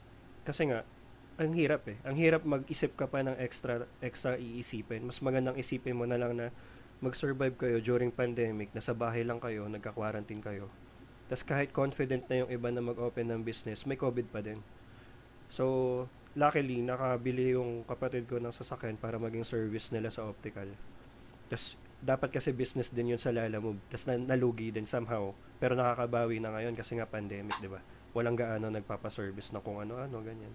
kasi 0.47 0.71
nga 0.71 0.87
ang 1.35 1.51
hirap 1.51 1.83
eh. 1.91 1.99
Ang 2.07 2.15
hirap 2.15 2.47
mag-isip 2.47 2.95
ka 2.95 3.11
pa 3.11 3.19
ng 3.19 3.35
extra 3.35 3.83
extra 3.99 4.39
iisipin. 4.39 5.03
Mas 5.03 5.19
magandang 5.19 5.59
isipin 5.59 5.99
mo 5.99 6.07
na 6.07 6.15
lang 6.15 6.39
na 6.39 6.47
mag-survive 7.03 7.59
kayo 7.59 7.77
during 7.83 8.07
pandemic, 8.07 8.71
nasa 8.71 8.95
bahay 8.95 9.27
lang 9.27 9.43
kayo, 9.43 9.67
nagka-quarantine 9.67 10.39
kayo. 10.39 10.71
Tapos 11.25 11.43
kahit 11.45 11.69
confident 11.73 12.25
na 12.29 12.45
yung 12.45 12.49
iba 12.53 12.69
na 12.69 12.81
mag-open 12.85 13.25
ng 13.33 13.41
business, 13.41 13.85
may 13.89 13.97
COVID 13.97 14.29
pa 14.29 14.45
din. 14.45 14.61
So, 15.49 16.05
luckily, 16.37 16.85
nakabili 16.85 17.55
yung 17.57 17.87
kapatid 17.87 18.29
ko 18.29 18.37
ng 18.37 18.53
sasakyan 18.53 18.99
para 18.99 19.17
maging 19.17 19.47
service 19.47 19.89
nila 19.89 20.11
sa 20.13 20.27
optical. 20.27 20.67
Tapos, 21.49 21.79
dapat 22.03 22.29
kasi 22.29 22.53
business 22.53 22.91
din 22.93 23.15
yun 23.15 23.21
sa 23.21 23.33
Lalamove. 23.33 23.81
Tapos, 23.89 24.05
na, 24.05 24.19
nalugi 24.19 24.69
din 24.69 24.85
somehow. 24.85 25.33
Pero 25.57 25.73
nakakabawi 25.73 26.37
na 26.37 26.53
ngayon 26.53 26.75
kasi 26.77 26.99
nga 26.99 27.09
pandemic, 27.09 27.57
di 27.57 27.71
ba? 27.71 27.81
Walang 28.13 28.37
gaano 28.37 28.69
nagpapaservice 28.69 29.49
na 29.55 29.63
kung 29.63 29.81
ano-ano, 29.81 30.21
ganyan. 30.21 30.53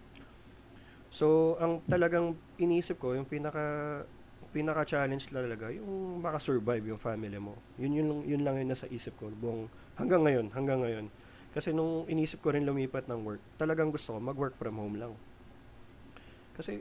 So, 1.11 1.59
ang 1.59 1.82
talagang 1.90 2.38
inisip 2.61 3.03
ko, 3.03 3.18
yung 3.18 3.26
pinaka 3.26 4.07
pinaka-challenge 4.51 5.30
talaga, 5.30 5.70
yung 5.70 6.18
makasurvive 6.18 6.82
yung 6.90 6.99
family 6.99 7.38
mo. 7.38 7.55
Yun, 7.78 7.92
yun, 7.95 8.09
yun 8.26 8.42
lang 8.42 8.59
yun 8.59 8.66
nasa 8.70 8.90
isip 8.90 9.14
ko. 9.14 9.30
Buong, 9.30 9.70
hanggang 10.01 10.22
ngayon, 10.24 10.46
hanggang 10.51 10.80
ngayon. 10.80 11.07
Kasi 11.51 11.74
nung 11.76 12.09
inisip 12.09 12.40
ko 12.40 12.55
rin 12.55 12.64
lumipat 12.64 13.11
ng 13.11 13.20
work, 13.26 13.42
talagang 13.61 13.92
gusto 13.92 14.16
ko 14.16 14.18
mag-work 14.18 14.55
from 14.57 14.80
home 14.80 14.96
lang. 14.96 15.12
Kasi 16.57 16.80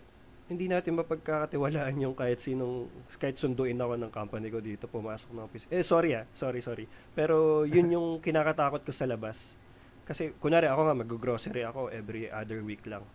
hindi 0.50 0.66
natin 0.66 0.98
mapagkakatiwalaan 0.98 1.94
yung 2.02 2.18
kahit 2.18 2.42
sinong, 2.42 2.90
kahit 3.22 3.38
sunduin 3.38 3.78
ako 3.78 3.94
ng 4.02 4.10
company 4.10 4.50
ko 4.50 4.58
dito, 4.58 4.90
pumasok 4.90 5.30
ng 5.30 5.46
office. 5.46 5.66
Eh, 5.70 5.86
sorry 5.86 6.18
ah, 6.18 6.26
sorry, 6.34 6.58
sorry. 6.58 6.90
Pero 7.14 7.70
yun 7.70 7.94
yung 7.94 8.08
kinakatakot 8.26 8.82
ko 8.82 8.90
sa 8.90 9.06
labas. 9.06 9.54
Kasi, 10.10 10.34
kunwari 10.42 10.66
ako 10.66 10.90
nga, 10.90 10.96
mag-grocery 10.98 11.62
ako 11.62 11.94
every 11.94 12.34
other 12.34 12.66
week 12.66 12.82
lang. 12.90 13.06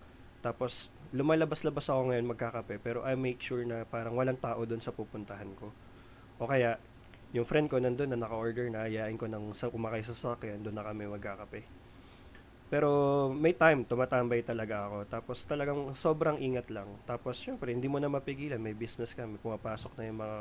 Tapos, 0.47 0.95
lumalabas-labas 1.11 1.91
ako 1.91 2.15
ngayon 2.15 2.27
magkakape, 2.31 2.79
pero 2.79 3.03
I 3.03 3.19
make 3.19 3.43
sure 3.43 3.67
na 3.67 3.83
parang 3.83 4.15
walang 4.15 4.39
tao 4.39 4.63
doon 4.63 4.79
sa 4.79 4.95
pupuntahan 4.95 5.51
ko. 5.59 5.75
O 6.39 6.47
kaya, 6.47 6.79
yung 7.35 7.43
friend 7.43 7.67
ko 7.67 7.83
nandun 7.83 8.15
na 8.15 8.19
naka-order 8.23 8.71
na, 8.71 8.87
ayain 8.87 9.19
ko 9.19 9.27
ng 9.27 9.51
sa 9.59 9.67
kumakay 9.67 10.07
sa 10.07 10.15
sakyan, 10.15 10.63
doon 10.63 10.79
na 10.79 10.87
kami 10.87 11.11
magkakape. 11.11 11.67
Pero 12.71 12.91
may 13.31 13.53
time, 13.53 13.85
tumatambay 13.85 14.47
talaga 14.47 14.89
ako. 14.89 14.99
Tapos 15.11 15.37
talagang 15.45 15.93
sobrang 15.99 16.39
ingat 16.41 16.71
lang. 16.71 16.89
Tapos 17.05 17.37
syempre, 17.37 17.75
hindi 17.75 17.91
mo 17.91 18.01
na 18.03 18.11
mapigilan. 18.11 18.59
May 18.59 18.73
business 18.73 19.13
kami. 19.13 19.37
Pumapasok 19.39 19.95
na 19.95 20.03
yung 20.09 20.19
mga 20.19 20.39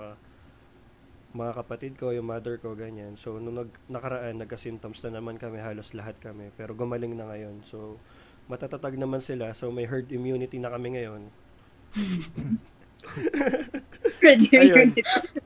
mga 1.34 1.54
kapatid 1.66 1.94
ko, 1.98 2.14
yung 2.14 2.30
mother 2.30 2.62
ko, 2.62 2.78
ganyan. 2.78 3.18
So, 3.18 3.42
nung 3.42 3.58
nag, 3.58 3.74
nakaraan, 3.90 4.38
nagka-symptoms 4.38 5.02
na 5.02 5.18
naman 5.18 5.42
kami, 5.42 5.58
halos 5.58 5.98
lahat 5.98 6.14
kami. 6.22 6.54
Pero 6.54 6.78
gumaling 6.78 7.18
na 7.18 7.26
ngayon. 7.26 7.66
So, 7.66 7.98
matatatag 8.46 8.98
naman 9.02 9.18
sila. 9.18 9.50
So, 9.58 9.74
may 9.74 9.90
herd 9.90 10.14
immunity 10.14 10.62
na 10.62 10.70
kami 10.70 10.94
ngayon. 10.94 11.34
Ayun. 14.24 14.90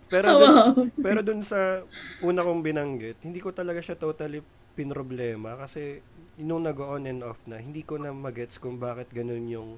Pero 0.08 0.26
Oh, 0.30 0.40
dun, 0.40 0.54
wow. 0.56 0.72
pero 0.96 1.20
dun 1.26 1.42
sa 1.44 1.84
una 2.24 2.46
kong 2.46 2.64
binanggit, 2.64 3.20
hindi 3.26 3.44
ko 3.44 3.52
talaga 3.52 3.84
siya 3.84 4.00
totally 4.00 4.40
pinroblema 4.78 5.58
kasi 5.58 6.00
nung 6.38 6.64
nag-on 6.64 7.10
and 7.10 7.26
off 7.26 7.42
na, 7.50 7.58
hindi 7.58 7.82
ko 7.82 7.98
na 7.98 8.14
magets 8.14 8.62
kung 8.62 8.78
bakit 8.78 9.10
ganun 9.10 9.50
yung 9.50 9.70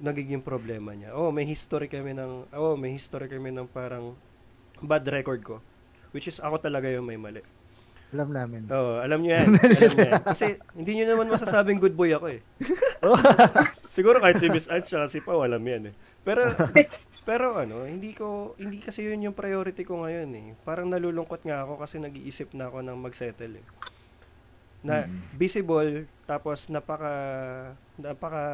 nagiging 0.00 0.42
problema 0.42 0.90
niya. 0.96 1.14
Oh, 1.14 1.30
may 1.30 1.46
history 1.46 1.86
kami 1.86 2.16
ng 2.16 2.50
oh, 2.56 2.74
may 2.74 2.96
history 2.96 3.30
kami 3.30 3.54
ng 3.54 3.68
parang 3.70 4.16
bad 4.82 5.06
record 5.06 5.44
ko. 5.44 5.56
Which 6.10 6.26
is 6.26 6.42
ako 6.42 6.58
talaga 6.58 6.90
yung 6.90 7.06
may 7.06 7.20
mali. 7.20 7.42
Alam 8.14 8.30
namin. 8.30 8.70
Oh, 8.70 9.02
alam 9.02 9.22
niyo 9.22 9.38
yan. 9.38 9.48
alam 9.58 9.90
niyo 9.94 10.06
yan. 10.06 10.22
Kasi 10.22 10.46
hindi 10.74 10.92
niyo 10.98 11.06
naman 11.14 11.30
masasabing 11.30 11.82
good 11.82 11.94
boy 11.94 12.10
ako 12.14 12.26
eh. 12.30 12.40
Siguro 13.94 14.18
kahit 14.18 14.42
si 14.42 14.50
Miss 14.50 14.66
Anne 14.66 14.82
siya 14.82 15.06
si 15.06 15.22
Pao, 15.22 15.46
alam 15.46 15.62
yan 15.62 15.94
eh. 15.94 15.94
Pero 16.26 16.50
pero 17.28 17.54
ano, 17.54 17.86
hindi 17.86 18.10
ko 18.10 18.58
hindi 18.58 18.82
kasi 18.82 19.06
yun 19.06 19.30
yung 19.30 19.38
priority 19.38 19.86
ko 19.86 20.02
ngayon 20.02 20.30
eh. 20.34 20.46
Parang 20.66 20.90
nalulungkot 20.90 21.46
nga 21.46 21.62
ako 21.62 21.78
kasi 21.78 22.02
nag-iisip 22.02 22.50
na 22.58 22.66
ako 22.66 22.82
ng 22.82 22.98
mag-settle 22.98 23.62
eh. 23.62 23.66
Na 24.82 25.06
visible 25.38 26.10
tapos 26.26 26.66
napaka 26.66 27.14
napaka 27.94 28.44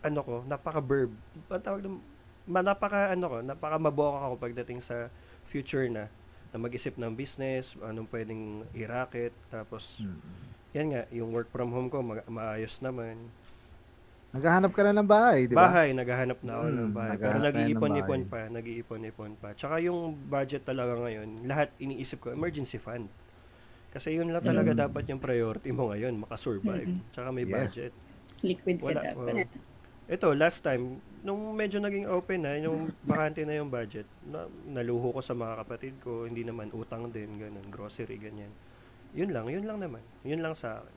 ano 0.00 0.20
ko, 0.24 0.34
napaka 0.48 0.80
verb. 0.80 1.12
Ang 1.52 1.64
tawag 1.64 1.80
ng 1.84 1.96
ma, 2.48 2.64
napaka 2.64 3.12
ano 3.12 3.26
ko, 3.28 3.36
napaka 3.44 3.76
maboka 3.76 4.18
ako 4.32 4.34
pagdating 4.40 4.80
sa 4.80 5.12
future 5.48 5.92
na 5.92 6.08
na 6.52 6.56
mag-isip 6.56 6.96
ng 6.96 7.12
business, 7.12 7.74
anong 7.82 8.06
pwedeng 8.08 8.62
i-racket, 8.72 9.34
tapos 9.50 9.98
yan 10.70 10.94
nga, 10.94 11.02
yung 11.10 11.34
work 11.34 11.50
from 11.50 11.74
home 11.74 11.90
ko 11.90 11.98
ma- 11.98 12.26
maayos 12.30 12.78
naman. 12.78 13.18
Naghahanap 14.34 14.74
ka 14.74 14.82
na 14.82 14.98
ng 14.98 15.06
bahay, 15.06 15.46
di 15.46 15.54
ba? 15.54 15.70
Bahay, 15.70 15.94
naghahanap 15.94 16.42
na 16.42 16.52
ako 16.58 16.64
ng 16.66 16.74
Mm, 16.74 16.90
bahay. 16.90 17.16
Pero 17.22 17.38
nag-iipon-ipon 17.38 18.20
pa, 18.26 18.40
nag-iipon-ipon 18.50 19.32
pa. 19.38 19.48
Tsaka 19.54 19.78
yung 19.78 20.18
budget 20.26 20.66
talaga 20.66 20.98
ngayon, 20.98 21.46
lahat 21.46 21.70
iniisip 21.78 22.18
ko, 22.18 22.34
emergency 22.34 22.82
fund. 22.82 23.06
Kasi 23.94 24.18
yun 24.18 24.34
lang 24.34 24.42
talaga 24.42 24.74
dapat 24.74 25.06
yung 25.06 25.22
priority 25.22 25.70
mo 25.70 25.94
ngayon, 25.94 26.18
makasurvive. 26.18 26.90
Mm. 26.90 27.14
Tsaka 27.14 27.28
may 27.30 27.46
Yes. 27.46 27.54
budget. 27.54 27.92
Liquid 28.42 28.76
ka 28.82 28.86
Wala. 28.90 29.00
dapat. 29.06 29.34
oo. 29.38 29.46
Ito, 30.04 30.28
last 30.34 30.60
time, 30.60 30.98
nung 31.22 31.54
medyo 31.54 31.78
naging 31.78 32.10
open 32.10 32.42
na, 32.42 32.58
yung 32.58 32.90
bakante 33.06 33.46
na 33.46 33.54
yung 33.54 33.70
budget, 33.70 34.04
na, 34.26 34.44
naluho 34.66 35.14
ko 35.14 35.22
sa 35.22 35.32
mga 35.32 35.62
kapatid 35.62 35.94
ko, 36.02 36.26
hindi 36.26 36.42
naman 36.42 36.74
utang 36.74 37.06
din, 37.08 37.38
ganun, 37.38 37.64
grocery, 37.70 38.18
ganyan. 38.18 38.50
Yun 39.14 39.30
lang, 39.30 39.46
yun 39.46 39.62
lang 39.62 39.78
naman. 39.78 40.02
Yun 40.26 40.42
lang 40.42 40.58
sa 40.58 40.82
akin. 40.82 40.96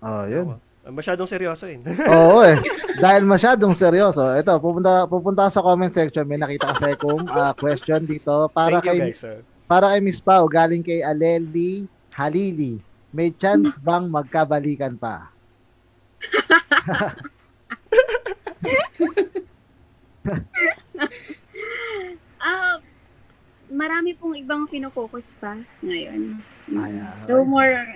Oh, 0.00 0.24
yun. 0.24 0.46
Oo. 0.48 0.73
Masyadong 0.84 1.24
seryoso 1.24 1.64
eh. 1.64 1.80
Oo 2.12 2.44
eh. 2.44 2.60
Dahil 3.00 3.24
masyadong 3.24 3.72
seryoso. 3.72 4.20
Ito, 4.36 4.60
pupunta 4.60 5.08
pupunta 5.08 5.48
sa 5.48 5.64
comment 5.64 5.88
section. 5.88 6.28
May 6.28 6.36
nakita 6.36 6.76
kasi 6.76 6.92
akong 6.92 7.24
ah, 7.32 7.56
question 7.56 8.04
dito 8.04 8.52
para 8.52 8.84
Thank 8.84 8.84
you 8.84 8.92
kay 8.92 8.98
guys. 9.08 9.24
ah. 9.24 9.40
para 9.64 9.96
kay 9.96 10.00
Miss 10.04 10.20
Pau, 10.20 10.44
galing 10.44 10.84
kay 10.84 11.00
Aleli 11.00 11.88
Halili. 12.12 12.76
May 13.10 13.32
chance 13.32 13.80
bang 13.80 14.10
magkabalikan 14.10 14.98
pa? 15.00 15.32
Ah, 22.44 22.76
marami 23.72 24.12
pong 24.12 24.36
ibang 24.36 24.68
fino-focus 24.68 25.32
pa 25.40 25.56
ngayon. 25.80 26.44
Ayan. 26.76 27.16
So 27.24 27.44
more 27.44 27.88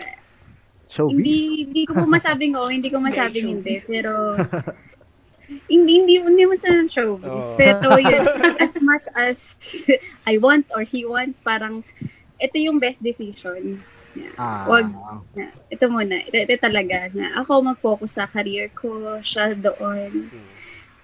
Showbiz. 0.89 1.13
hindi 1.13 1.37
hindi 1.69 1.83
ko 1.85 1.93
po 1.93 2.05
masabing 2.17 2.57
oo, 2.57 2.69
hindi 2.69 2.89
ko 2.89 2.99
masabing 2.99 3.61
hindi, 3.61 3.85
pero 3.85 4.37
hindi 5.73 5.93
hindi 6.05 6.15
hindi 6.21 6.45
mo 6.45 6.57
sa 6.57 6.85
showbiz. 6.85 7.47
Oo. 7.53 7.57
Pero 7.57 7.97
yun, 8.01 8.25
as 8.65 8.75
much 8.81 9.05
as 9.17 9.57
I 10.29 10.41
want 10.41 10.69
or 10.73 10.85
he 10.85 11.05
wants, 11.05 11.41
parang 11.41 11.85
ito 12.41 12.57
yung 12.57 12.81
best 12.81 13.01
decision. 13.01 13.81
Ah, 14.35 14.67
Wag. 14.67 14.91
Na, 15.37 15.53
ito 15.71 15.85
muna, 15.87 16.25
ito, 16.27 16.35
ito 16.35 16.57
talaga 16.59 17.07
na 17.15 17.39
ako 17.39 17.71
mag-focus 17.71 18.19
sa 18.19 18.27
career 18.27 18.67
ko, 18.75 19.21
siya 19.23 19.55
doon. 19.55 20.27
Hmm. 20.27 20.47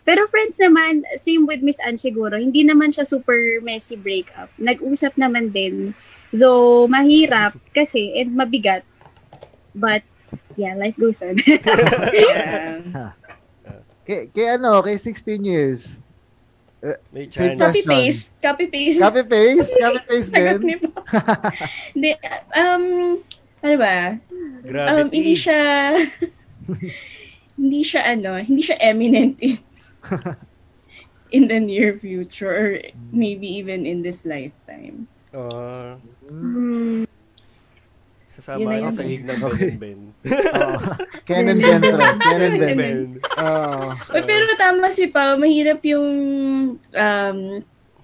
Pero 0.04 0.28
friends 0.28 0.60
naman, 0.60 1.00
same 1.16 1.48
with 1.48 1.64
Miss 1.64 1.80
Anne 1.80 1.96
siguro, 1.96 2.36
hindi 2.36 2.60
naman 2.60 2.92
siya 2.92 3.08
super 3.08 3.64
messy 3.64 3.96
breakup. 3.96 4.52
Nag-usap 4.60 5.16
naman 5.16 5.54
din. 5.54 5.96
Though 6.34 6.90
mahirap 6.90 7.56
kasi 7.72 8.12
and 8.18 8.36
mabigat. 8.36 8.82
But 9.74 10.02
yeah, 10.56 10.74
life 10.74 10.96
goes 10.96 11.22
on. 11.22 11.36
Yeah. 12.14 13.12
Kay, 14.04 14.28
kay 14.36 14.60
ano, 14.60 14.84
kay 14.84 15.00
16 15.00 15.40
years. 15.48 16.04
Chance. 17.32 17.56
Copy 17.56 17.82
paste. 17.88 18.36
Copy 18.36 18.66
paste. 18.68 19.00
Copy 19.00 19.22
paste, 19.24 19.72
copy 19.80 20.00
paste 20.04 20.30
din. 20.36 20.60
Hindi, 21.96 22.10
um, 22.52 22.84
ano 23.64 23.76
ba? 23.80 24.20
Um, 24.28 24.60
Gravity. 24.68 25.08
hindi 25.08 25.34
siya, 25.40 25.60
hindi 27.56 27.80
siya 27.80 28.02
ano, 28.12 28.36
hindi 28.36 28.60
siya 28.60 28.76
eminent 28.84 29.40
in, 29.40 29.56
in 31.32 31.48
the 31.48 31.56
near 31.56 31.96
future 31.96 32.52
or 32.52 32.68
maybe 33.08 33.48
even 33.48 33.88
in 33.88 34.04
this 34.04 34.28
lifetime. 34.28 35.08
Ah, 35.32 35.96
Hmm, 36.28 37.08
sasama 38.34 38.58
Yun 38.58 38.66
na 38.66 38.74
ako 38.74 38.82
yun. 38.82 38.92
sa 38.92 39.04
ko 39.34 39.46
Okay. 39.46 39.62
din, 39.64 39.76
Ben. 39.78 40.00
Oo. 40.26 40.76
Ken 41.22 41.46
and 41.46 41.60
Ben, 41.60 41.80
pre. 41.80 42.04
Ken 42.18 42.40
and 42.42 42.56
Ben. 42.58 42.76
Ben. 42.76 42.98
Oo. 43.38 43.86
Uy, 44.10 44.22
pero 44.22 44.44
tama 44.56 44.90
si 44.90 45.06
Pao, 45.06 45.38
mahirap 45.38 45.78
yung 45.86 46.08
um, 46.76 47.38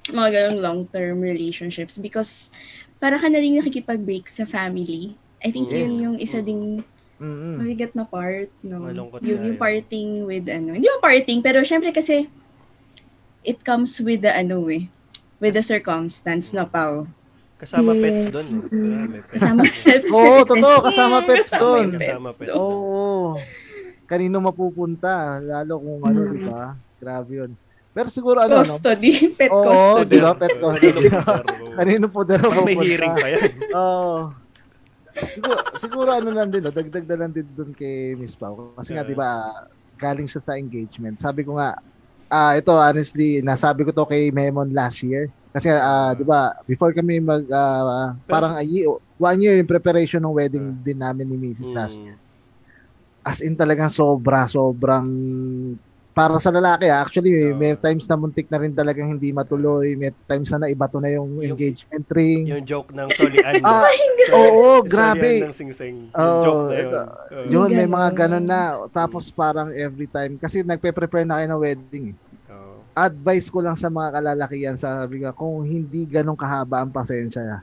mga 0.09 0.29
ganong 0.31 0.61
long-term 0.61 1.19
relationships 1.19 1.99
because 1.99 2.55
para 2.97 3.17
ka 3.17 3.27
na 3.27 3.39
rin 3.39 3.59
nakikipag-break 3.59 4.27
sa 4.27 4.47
family. 4.47 5.19
I 5.41 5.51
think 5.51 5.69
yun 5.69 5.91
Yes. 5.91 6.01
yung 6.01 6.17
isa 6.17 6.39
ding 6.39 6.85
Mm-mm. 7.17 7.57
mabigat 7.59 7.93
na 7.93 8.05
part, 8.05 8.49
no? 8.61 8.81
Malungkot 8.81 9.21
yung, 9.21 9.41
yung 9.43 9.57
yun. 9.57 9.61
parting 9.61 10.09
with 10.25 10.47
ano, 10.49 10.73
hindi 10.73 10.89
yung 10.89 11.01
parting, 11.01 11.41
pero 11.41 11.61
syempre 11.61 11.91
kasi 11.91 12.29
it 13.43 13.61
comes 13.61 13.97
with 13.99 14.21
the 14.21 14.29
ano 14.29 14.69
eh, 14.69 14.89
with 15.37 15.53
the 15.53 15.65
circumstance, 15.65 16.53
no, 16.53 16.65
Pao? 16.65 17.09
Kasama 17.61 17.93
Yeah. 17.93 18.03
pets 18.03 18.23
doon. 18.27 18.47
Eh. 18.49 18.61
Wala, 18.73 18.97
may 19.05 19.21
pets. 19.21 19.33
Kasama 19.37 19.61
Oo, 20.17 20.37
totoo, 20.43 20.77
kasama 20.83 21.17
pets 21.23 21.45
Kasama 21.47 21.61
doon. 21.61 21.87
Kasama 21.95 22.31
pets. 22.33 22.49
doon. 22.49 22.59
Oo. 22.59 23.37
Kanino 24.03 24.37
mapupunta? 24.41 25.13
Lalo 25.39 25.73
kung 25.77 26.01
ano, 26.03 26.21
di 26.27 26.41
ba? 26.43 26.73
Grabe 26.97 27.33
yun. 27.37 27.53
Pero 27.91 28.09
siguro 28.09 28.39
ano, 28.39 28.55
no? 28.57 28.63
Custody, 28.63 29.13
pet 29.31 29.51
Oo, 29.51 29.67
custody. 29.67 30.09
di 30.09 30.19
ba? 30.19 30.33
Pet 30.33 30.55
custody. 30.57 31.07
Kanino 31.07 31.77
Kanino 31.77 32.07
po 32.09 32.21
daw 32.23 32.39
Pag 32.41 32.57
may 32.61 32.75
pupunta? 32.75 32.87
hearing 32.87 33.13
pa 33.15 33.27
yan. 33.29 33.51
Oo. 33.79 34.15
Siguro, 35.29 35.59
siguro 35.77 36.09
ano 36.11 36.31
lang 36.31 36.49
din, 36.49 36.63
no? 36.63 36.71
dagdag 36.71 37.05
na 37.05 37.17
lang 37.19 37.31
din 37.31 37.45
doon 37.53 37.71
kay 37.73 38.15
Miss 38.15 38.33
Pau. 38.33 38.73
Kasi 38.73 38.95
nga, 38.95 39.03
Yeah. 39.03 39.11
di 39.11 39.15
ba, 39.15 39.29
galing 39.97 40.25
siya 40.25 40.41
sa 40.41 40.57
engagement. 40.57 41.21
Sabi 41.21 41.43
ko 41.43 41.61
nga, 41.61 41.77
ah 42.31 42.55
ito 42.57 42.73
honestly, 42.73 43.43
nasabi 43.45 43.83
ko 43.87 43.91
to 43.93 44.07
kay 44.09 44.31
Memon 44.31 44.71
last 44.73 45.03
year. 45.05 45.31
Kasi 45.51 45.67
ah, 45.75 46.15
di 46.15 46.23
ba, 46.23 46.55
before 46.65 46.95
kami 46.95 47.19
mag, 47.19 47.43
ah, 47.51 48.15
parang 48.31 48.55
a 48.55 48.63
year, 48.65 48.87
one 49.19 49.39
year 49.43 49.59
in 49.59 49.67
preparation 49.69 50.23
ng 50.23 50.35
wedding 50.35 50.79
din 50.81 50.99
namin 51.03 51.27
ni 51.29 51.37
Mrs. 51.51 51.75
last 51.75 51.99
Mm. 52.01 52.17
as 53.21 53.45
in 53.45 53.53
talagang 53.53 53.93
sobra, 53.93 54.49
sobrang 54.49 55.05
para 56.11 56.35
sa 56.37 56.51
lalaki 56.51 56.87
ah, 56.87 57.01
actually 57.01 57.31
Oo. 57.47 57.55
may 57.55 57.73
times 57.75 58.05
na 58.05 58.19
muntik 58.19 58.47
na 58.47 58.59
rin 58.59 58.71
talagang 58.71 59.09
hindi 59.09 59.31
matuloy, 59.31 59.95
may 59.95 60.11
times 60.27 60.51
na 60.51 60.67
naibato 60.67 60.99
na 60.99 61.07
yung, 61.09 61.39
Yung- 61.39 61.55
engagement 61.55 62.07
ring. 62.11 62.51
Yung 62.51 62.65
joke 62.65 62.91
ng 62.91 63.09
Solian. 63.11 63.63
Ah, 63.63 63.87
Solian- 63.87 64.33
oo, 64.33 64.83
Solian 64.83 64.91
grabe. 64.91 65.31
ng 65.41 65.55
singsing. 65.55 65.97
Yung 66.09 66.39
joke 66.43 66.65
na 66.65 66.75
yun. 66.75 66.83
ito. 66.85 67.03
Oo. 67.07 67.45
Yun, 67.49 67.71
may 67.73 67.87
mga 67.87 68.09
ganun 68.17 68.45
na. 68.45 68.61
Tapos 68.91 69.31
parang 69.31 69.71
every 69.71 70.07
time, 70.07 70.35
kasi 70.35 70.61
nagpe-prepare 70.61 71.25
na 71.25 71.39
kayo 71.39 71.49
ng 71.49 71.63
wedding. 71.63 72.07
eh. 72.11 72.29
Advice 72.91 73.47
ko 73.47 73.63
lang 73.63 73.79
sa 73.79 73.87
mga 73.87 74.19
kalalakihan, 74.19 74.75
sabi 74.75 75.23
ko, 75.23 75.31
kung 75.33 75.63
hindi 75.63 76.05
ganun 76.05 76.35
kahaba 76.35 76.83
ang 76.83 76.91
pasensya, 76.91 77.63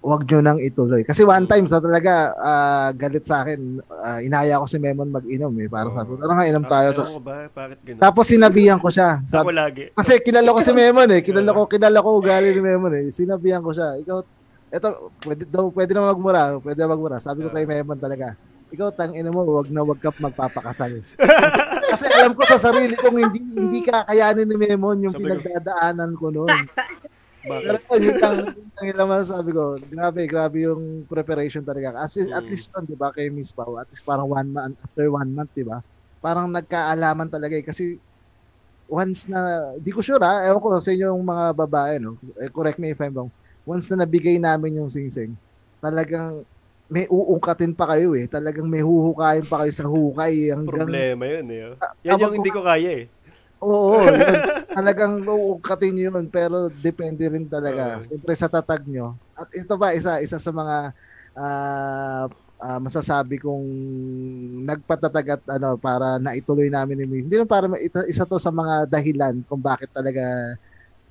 huwag 0.00 0.22
nyo 0.22 0.38
nang 0.38 0.60
ituloy. 0.62 1.02
Kasi 1.02 1.26
one 1.26 1.50
time, 1.50 1.66
sa 1.66 1.82
talaga, 1.82 2.30
ah, 2.38 2.88
galit 2.94 3.26
sa 3.26 3.42
akin, 3.42 3.82
ah, 3.90 4.22
inaya 4.22 4.62
ko 4.62 4.66
si 4.68 4.78
Memon 4.78 5.10
mag-inom 5.10 5.50
eh. 5.58 5.66
Para 5.66 5.90
Oo. 5.90 5.96
sabi 5.96 6.14
ko, 6.14 6.22
tara 6.22 6.32
nga, 6.38 6.46
inom 6.46 6.66
tayo. 6.66 6.88
Ah, 6.88 6.94
Tapos, 6.94 7.10
ewan 7.10 7.18
ko 7.18 7.26
ba? 7.26 7.36
Bakit 7.50 7.78
ganun? 7.82 8.00
tapos 8.00 8.24
sinabihan 8.30 8.78
ko 8.78 8.88
siya. 8.94 9.10
Sabi, 9.26 9.50
lagi. 9.50 9.84
kasi 9.92 10.12
kilala 10.22 10.54
ko 10.54 10.60
si 10.62 10.72
Memon 10.72 11.08
eh. 11.10 11.20
Kilala 11.26 11.50
ko, 11.50 11.60
kilala 11.74 11.98
ko 12.04 12.08
ugali 12.22 12.48
ni 12.54 12.62
Memon 12.62 12.92
eh. 12.94 13.04
Sinabihan 13.10 13.64
ko 13.64 13.74
siya. 13.74 13.98
Ikaw, 13.98 14.18
eto, 14.70 14.88
pwede, 15.26 15.42
daw, 15.48 15.64
pwede 15.74 15.90
na 15.90 16.06
magmura. 16.06 16.42
Pwede 16.62 16.78
na 16.78 16.92
magmura. 16.92 17.16
Sabi 17.18 17.42
ko 17.42 17.50
kay 17.50 17.66
Memon 17.66 17.98
talaga. 17.98 18.38
ikaw 18.66 18.90
tang 18.90 19.14
ina 19.14 19.30
mo, 19.30 19.46
wag 19.46 19.70
na 19.70 19.86
wag 19.86 20.02
ka 20.02 20.10
magpapakasal. 20.18 20.98
kasi, 21.16 21.86
kasi 21.94 22.04
alam 22.10 22.34
ko 22.34 22.42
sa 22.50 22.58
sarili 22.58 22.98
kong 22.98 23.14
hindi 23.14 23.38
hindi 23.54 23.78
kakayanin 23.86 24.42
ni 24.42 24.56
Memon 24.58 25.06
yung 25.06 25.14
Sabi 25.14 25.22
pinagdadaanan 25.22 26.18
ko 26.18 26.34
noon. 26.34 26.50
Pero 27.46 27.78
Bakit? 27.78 28.02
yun 28.02 28.16
lang, 28.18 28.34
yun 28.50 28.68
lang 28.74 28.86
yung 28.90 28.98
naman 28.98 29.20
sabi 29.22 29.50
ko, 29.54 29.78
grabe, 29.80 30.20
grabe 30.26 30.56
yung 30.66 31.06
preparation 31.06 31.62
talaga. 31.62 31.94
As 32.02 32.18
in, 32.18 32.28
at 32.34 32.42
Mm. 32.42 32.50
least 32.50 32.68
yun, 32.74 32.84
di 32.84 32.96
ba, 32.98 33.14
kay 33.14 33.30
Miss 33.30 33.54
Pao, 33.54 33.78
at 33.78 33.86
least 33.88 34.02
parang 34.02 34.26
one 34.26 34.50
month, 34.50 34.76
after 34.82 35.06
one 35.08 35.30
month, 35.30 35.52
di 35.54 35.62
ba? 35.62 35.78
Parang 36.18 36.50
nagkaalaman 36.50 37.30
talaga 37.30 37.54
eh. 37.54 37.62
Kasi 37.62 37.96
once 38.86 39.26
na, 39.30 39.72
di 39.78 39.90
ko 39.94 40.02
sure 40.02 40.22
ha, 40.22 40.46
ewan 40.46 40.62
ko 40.62 40.68
sa 40.78 40.90
inyo 40.90 41.14
yung 41.14 41.26
mga 41.26 41.44
babae, 41.54 42.02
no? 42.02 42.18
Eh, 42.42 42.50
correct 42.50 42.78
me 42.82 42.90
if 42.94 43.00
I'm 43.00 43.14
wrong. 43.14 43.30
Once 43.66 43.90
na 43.90 44.06
nabigay 44.06 44.38
namin 44.38 44.78
yung 44.82 44.90
singsing, 44.90 45.34
talagang 45.82 46.42
may 46.86 47.06
uungkatin 47.10 47.74
pa 47.74 47.90
kayo 47.94 48.14
eh. 48.14 48.30
Talagang 48.30 48.70
may 48.70 48.78
huhukayin 48.78 49.42
pa 49.42 49.66
kayo 49.66 49.72
sa 49.74 49.90
hukay 49.90 50.54
hanggang 50.54 50.86
Problema 50.86 51.24
yun 51.26 51.46
eh. 51.50 51.62
oh. 51.74 51.76
Yan 52.06 52.22
yung 52.22 52.34
hindi 52.38 52.50
ko 52.54 52.62
kaya 52.62 52.90
eh. 52.94 53.04
Oo, 53.64 54.02
yun. 54.12 54.40
talagang 54.68 55.24
uukatin 55.24 55.92
nyo 55.96 56.02
yun, 56.12 56.26
pero 56.28 56.68
depende 56.68 57.24
rin 57.28 57.48
talaga. 57.48 57.98
Oo. 57.98 58.04
Siyempre 58.04 58.32
sa 58.36 58.50
tatag 58.52 58.84
nyo. 58.84 59.16
At 59.32 59.48
ito 59.56 59.74
ba, 59.80 59.96
isa, 59.96 60.20
isa 60.20 60.36
sa 60.36 60.52
mga 60.52 60.76
ah, 61.36 62.24
ah, 62.60 62.80
masasabi 62.80 63.40
kong 63.40 63.68
nagpatatag 64.64 65.40
at 65.40 65.42
ano, 65.56 65.76
para 65.76 66.16
naituloy 66.16 66.68
namin 66.72 67.04
ni 67.04 67.24
Hindi 67.24 67.36
lang 67.36 67.48
para 67.48 67.68
ito, 67.80 68.00
isa 68.08 68.24
to 68.24 68.40
sa 68.40 68.52
mga 68.52 68.88
dahilan 68.88 69.44
kung 69.48 69.60
bakit 69.60 69.92
talaga 69.92 70.56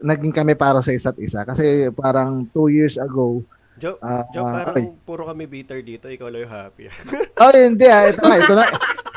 naging 0.01 0.33
kami 0.33 0.53
para 0.57 0.81
sa 0.81 0.91
isa't 0.91 1.17
isa. 1.21 1.45
Kasi 1.45 1.89
parang 1.93 2.45
two 2.51 2.67
years 2.69 2.97
ago, 2.99 3.41
Joe, 3.75 3.99
ah, 3.99 4.23
Joe, 4.31 4.43
parang 4.43 4.75
okay. 4.75 4.87
puro 5.03 5.27
kami 5.27 5.43
bitter 5.51 5.83
dito. 5.83 6.07
Ikaw 6.07 6.27
lang 6.31 6.47
yung 6.47 6.53
happy. 6.53 6.83
Oh, 7.35 7.51
hindi 7.51 7.85
ah. 7.91 8.07
Ito 8.07 8.23
nga, 8.23 8.37
ito 8.39 8.53
na. 8.55 8.65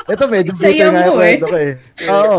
Ito 0.09 0.25
medyo 0.25 0.51
bitter 0.57 0.89
nga 0.89 1.05
yung 1.05 1.17
eh. 1.21 1.21
kwento 1.21 1.45
ko 1.45 1.57
eh. 1.57 1.73
Oo. 2.09 2.35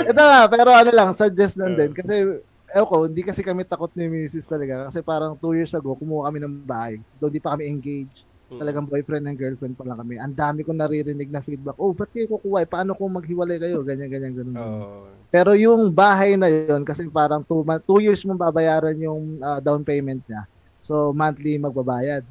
Ito 0.00 0.22
nga, 0.24 0.42
pero 0.48 0.70
ano 0.72 0.90
lang, 0.90 1.08
suggest 1.12 1.60
lang 1.60 1.76
din. 1.76 1.92
Kasi, 1.92 2.40
ewan 2.72 2.88
ko, 2.88 2.96
hindi 3.04 3.22
kasi 3.22 3.44
kami 3.44 3.68
takot 3.68 3.92
ni 3.92 4.08
Mrs. 4.08 4.48
talaga. 4.48 4.88
Kasi 4.88 5.04
parang 5.04 5.36
two 5.36 5.52
years 5.52 5.76
ago, 5.76 5.92
kumuha 5.92 6.32
kami 6.32 6.38
ng 6.40 6.54
bahay. 6.64 6.96
Doon 7.20 7.32
di 7.32 7.42
pa 7.42 7.52
kami 7.52 7.68
engaged. 7.68 8.24
Mm. 8.50 8.58
Talagang 8.58 8.86
boyfriend 8.90 9.30
and 9.30 9.38
girlfriend 9.38 9.78
pa 9.78 9.86
lang 9.86 10.02
kami. 10.02 10.18
Ang 10.18 10.34
dami 10.34 10.66
kong 10.66 10.80
naririnig 10.80 11.30
na 11.30 11.38
feedback. 11.38 11.78
Oh, 11.78 11.94
ba't 11.94 12.10
kayo 12.10 12.26
kukuha? 12.34 12.66
Eh, 12.66 12.68
Paano 12.68 12.98
kung 12.98 13.14
maghiwalay 13.14 13.62
kayo? 13.62 13.86
Ganyan, 13.86 14.10
ganyan, 14.10 14.34
ganun. 14.34 14.56
Oo. 14.58 15.06
Pero 15.30 15.54
yung 15.54 15.94
bahay 15.94 16.34
na 16.34 16.50
yun, 16.50 16.82
kasi 16.82 17.06
parang 17.06 17.46
two, 17.46 17.62
two 17.86 18.02
years 18.02 18.26
mong 18.26 18.42
babayaran 18.42 18.98
yung 18.98 19.38
ah, 19.38 19.62
down 19.62 19.86
payment 19.86 20.26
niya. 20.26 20.42
So, 20.82 21.14
monthly 21.14 21.62
magbabayad. 21.62 22.26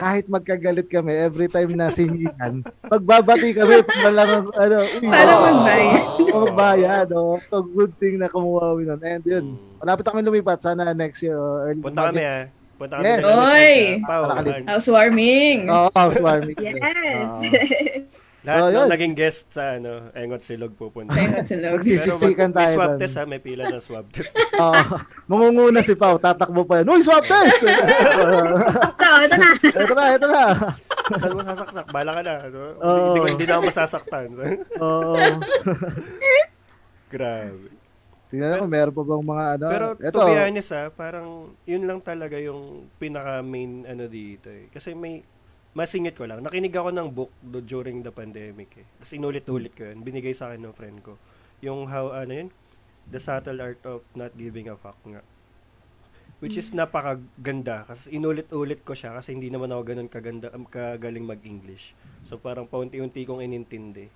Kahit 0.00 0.24
magkagalit 0.26 0.88
kami, 0.88 1.12
every 1.12 1.44
time 1.44 1.76
na 1.76 1.92
singilan, 1.92 2.64
magbabati 2.92 3.52
kami 3.52 3.84
pag 3.84 4.10
lang, 4.10 4.48
ano, 4.48 4.76
uy, 4.96 5.04
Para 5.04 5.28
oh, 5.30 5.40
magbayad. 5.44 6.02
magbayad, 6.32 7.08
oh. 7.12 7.36
So, 7.44 7.60
good 7.60 7.92
thing 8.00 8.16
na 8.16 8.32
kumuha 8.32 8.72
kami 8.72 8.82
nun. 8.88 9.00
And 9.04 9.22
yun, 9.22 9.44
Mm. 9.52 9.76
malapit 9.78 10.04
kami 10.08 10.20
lumipat. 10.20 10.60
Sana 10.60 10.88
next 10.92 11.20
year 11.20 11.36
or 11.36 11.68
early. 11.68 11.84
Punta 11.84 12.08
kami 12.08 12.24
ah. 12.24 12.48
Punta 12.76 12.96
kami. 12.96 13.04
Yes. 13.04 13.20
Oy! 13.22 13.72
Housewarming. 14.64 15.58
Oo, 15.68 15.86
oh, 15.86 15.90
housewarming. 15.92 16.56
Yes. 16.56 16.80
Oo. 16.80 17.44
Lahat 18.40 18.56
So, 18.56 18.64
ng 18.64 18.72
yun. 18.72 18.86
naging 18.88 19.14
guest 19.14 19.52
sa 19.52 19.76
ano, 19.76 20.08
Engot 20.12 20.40
Silog 20.40 20.72
pupunta. 20.72 21.12
Tayo. 21.12 21.28
Magsi- 21.36 21.60
Pero 21.60 21.76
Sisiksikan 22.16 22.48
mag- 22.48 22.56
may 22.56 22.58
tayo 22.58 22.74
swab 22.74 22.92
test 22.96 23.14
ha, 23.14 23.24
may 23.24 23.36
pila 23.38 23.62
ng 23.66 23.82
swab 23.82 24.06
test. 24.08 24.32
Oo. 24.58 24.82
mangunguna 25.26 25.80
si 25.80 25.92
Pao, 25.92 26.16
tatakbo 26.16 26.64
pa 26.64 26.80
yan. 26.80 26.88
Uy, 26.88 27.00
swap 27.00 27.20
test! 27.22 27.60
Ito, 29.00 29.16
ito 29.20 29.36
na. 29.36 29.48
ito 29.60 29.92
na, 29.92 30.04
ito 30.10 30.26
na. 30.26 30.42
Saan 31.12 31.32
mo 31.32 31.42
sasaksak? 31.42 31.86
Bala 31.90 32.10
ka 32.12 32.22
na. 32.22 32.34
Ano? 32.42 32.60
Oo. 32.78 32.96
Hindi, 33.04 33.18
ko, 33.18 33.26
hindi 33.28 33.44
na 33.44 33.52
ako 33.52 33.62
masasaktan. 33.66 34.28
Oo. 34.78 35.14
Grabe. 37.12 37.68
Tingnan 38.30 38.62
ko, 38.62 38.66
meron 38.66 38.94
pa 38.94 39.02
bang 39.02 39.24
mga 39.26 39.44
ano? 39.50 39.66
Pero 39.68 39.86
ito, 39.98 40.14
to 40.14 40.30
be 40.30 40.38
honest 40.38 40.70
ha, 40.70 40.86
parang 40.88 41.28
yun 41.66 41.82
lang 41.82 41.98
talaga 41.98 42.38
yung 42.38 42.86
pinaka 42.94 43.42
main 43.42 43.82
ano 43.84 44.06
dito 44.06 44.46
eh. 44.46 44.70
Kasi 44.70 44.94
may 44.94 45.18
masingit 45.74 46.18
ko 46.18 46.26
lang. 46.26 46.42
Nakinig 46.42 46.74
ako 46.74 46.90
ng 46.90 47.08
book 47.14 47.32
do, 47.38 47.62
during 47.62 48.02
the 48.02 48.10
pandemic 48.10 48.70
eh. 48.74 48.86
Tapos 48.98 49.12
inulit-ulit 49.14 49.72
ko 49.74 49.86
yun. 49.86 50.02
Binigay 50.02 50.34
sa 50.34 50.50
akin 50.50 50.66
ng 50.66 50.74
friend 50.74 50.98
ko. 51.02 51.14
Yung 51.62 51.86
how, 51.86 52.10
ano 52.10 52.32
yun? 52.32 52.48
The 53.10 53.22
Subtle 53.22 53.62
Art 53.62 53.82
of 53.86 54.02
Not 54.14 54.34
Giving 54.34 54.70
a 54.70 54.76
Fuck 54.78 54.98
nga. 55.06 55.22
Which 56.40 56.56
is 56.56 56.72
napakaganda. 56.72 57.84
Kasi 57.84 58.16
inulit-ulit 58.16 58.82
ko 58.82 58.96
siya 58.96 59.12
kasi 59.14 59.36
hindi 59.36 59.52
naman 59.52 59.70
ako 59.70 59.82
ganun 59.84 60.08
kaganda, 60.08 60.48
um, 60.56 60.64
kagaling 60.64 61.28
mag-English. 61.28 61.92
So 62.26 62.40
parang 62.40 62.64
paunti-unti 62.64 63.28
kong 63.28 63.44
inintindi. 63.44 64.08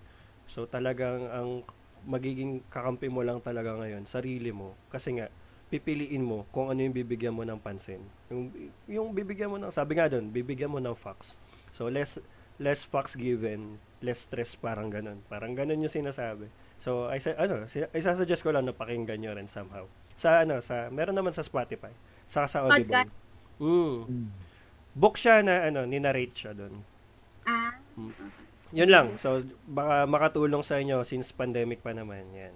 So 0.49 0.65
talagang 0.65 1.29
ang 1.29 1.63
magiging 2.05 2.65
kakampi 2.69 3.09
mo 3.09 3.25
lang 3.25 3.41
talaga 3.41 3.77
ngayon, 3.77 4.05
sarili 4.05 4.53
mo. 4.53 4.77
Kasi 4.93 5.17
nga, 5.17 5.29
pipiliin 5.73 6.21
mo 6.21 6.45
kung 6.53 6.69
ano 6.71 6.85
yung 6.85 6.95
bibigyan 6.95 7.35
mo 7.35 7.43
ng 7.43 7.59
pansin. 7.59 8.01
Yung, 8.29 8.53
yung 8.87 9.09
bibigyan 9.17 9.51
mo 9.51 9.57
ng, 9.57 9.73
sabi 9.73 9.97
nga 9.97 10.07
doon, 10.07 10.29
bibigyan 10.29 10.71
mo 10.71 10.79
ng 10.79 10.95
facts. 10.95 11.41
So, 11.75 11.91
less, 11.91 12.23
less 12.63 12.87
facts 12.87 13.19
given, 13.19 13.83
less 13.99 14.23
stress, 14.31 14.55
parang 14.55 14.95
ganun. 14.95 15.27
Parang 15.27 15.59
ganun 15.59 15.83
yung 15.83 15.91
sinasabi. 15.91 16.47
So, 16.79 17.11
I, 17.11 17.19
sa- 17.19 17.35
ano, 17.35 17.67
I 17.67 17.99
suggest 18.01 18.47
ko 18.47 18.55
lang 18.55 18.71
na 18.71 18.75
pakinggan 18.77 19.19
nyo 19.19 19.35
rin 19.35 19.51
somehow. 19.51 19.91
Sa, 20.15 20.47
ano, 20.47 20.63
sa, 20.63 20.87
meron 20.95 21.19
naman 21.19 21.35
sa 21.35 21.43
Spotify. 21.43 21.91
Saka 22.31 22.47
sa 22.47 22.59
Audible. 22.63 22.95
Podcast? 22.95 23.11
Mm. 23.59 23.97
Hmm. 24.07 24.29
Book 24.95 25.19
siya 25.19 25.43
na, 25.43 25.67
ano, 25.67 25.83
ninarrate 25.83 26.35
siya 26.39 26.55
doon. 26.55 26.79
Ah, 27.43 27.75
Yun 28.75 28.91
lang. 28.91 29.07
So, 29.19 29.43
baka 29.67 30.07
makatulong 30.07 30.63
sa 30.63 30.79
inyo 30.79 31.03
since 31.03 31.35
pandemic 31.35 31.83
pa 31.83 31.91
naman. 31.91 32.27
Yan. 32.35 32.55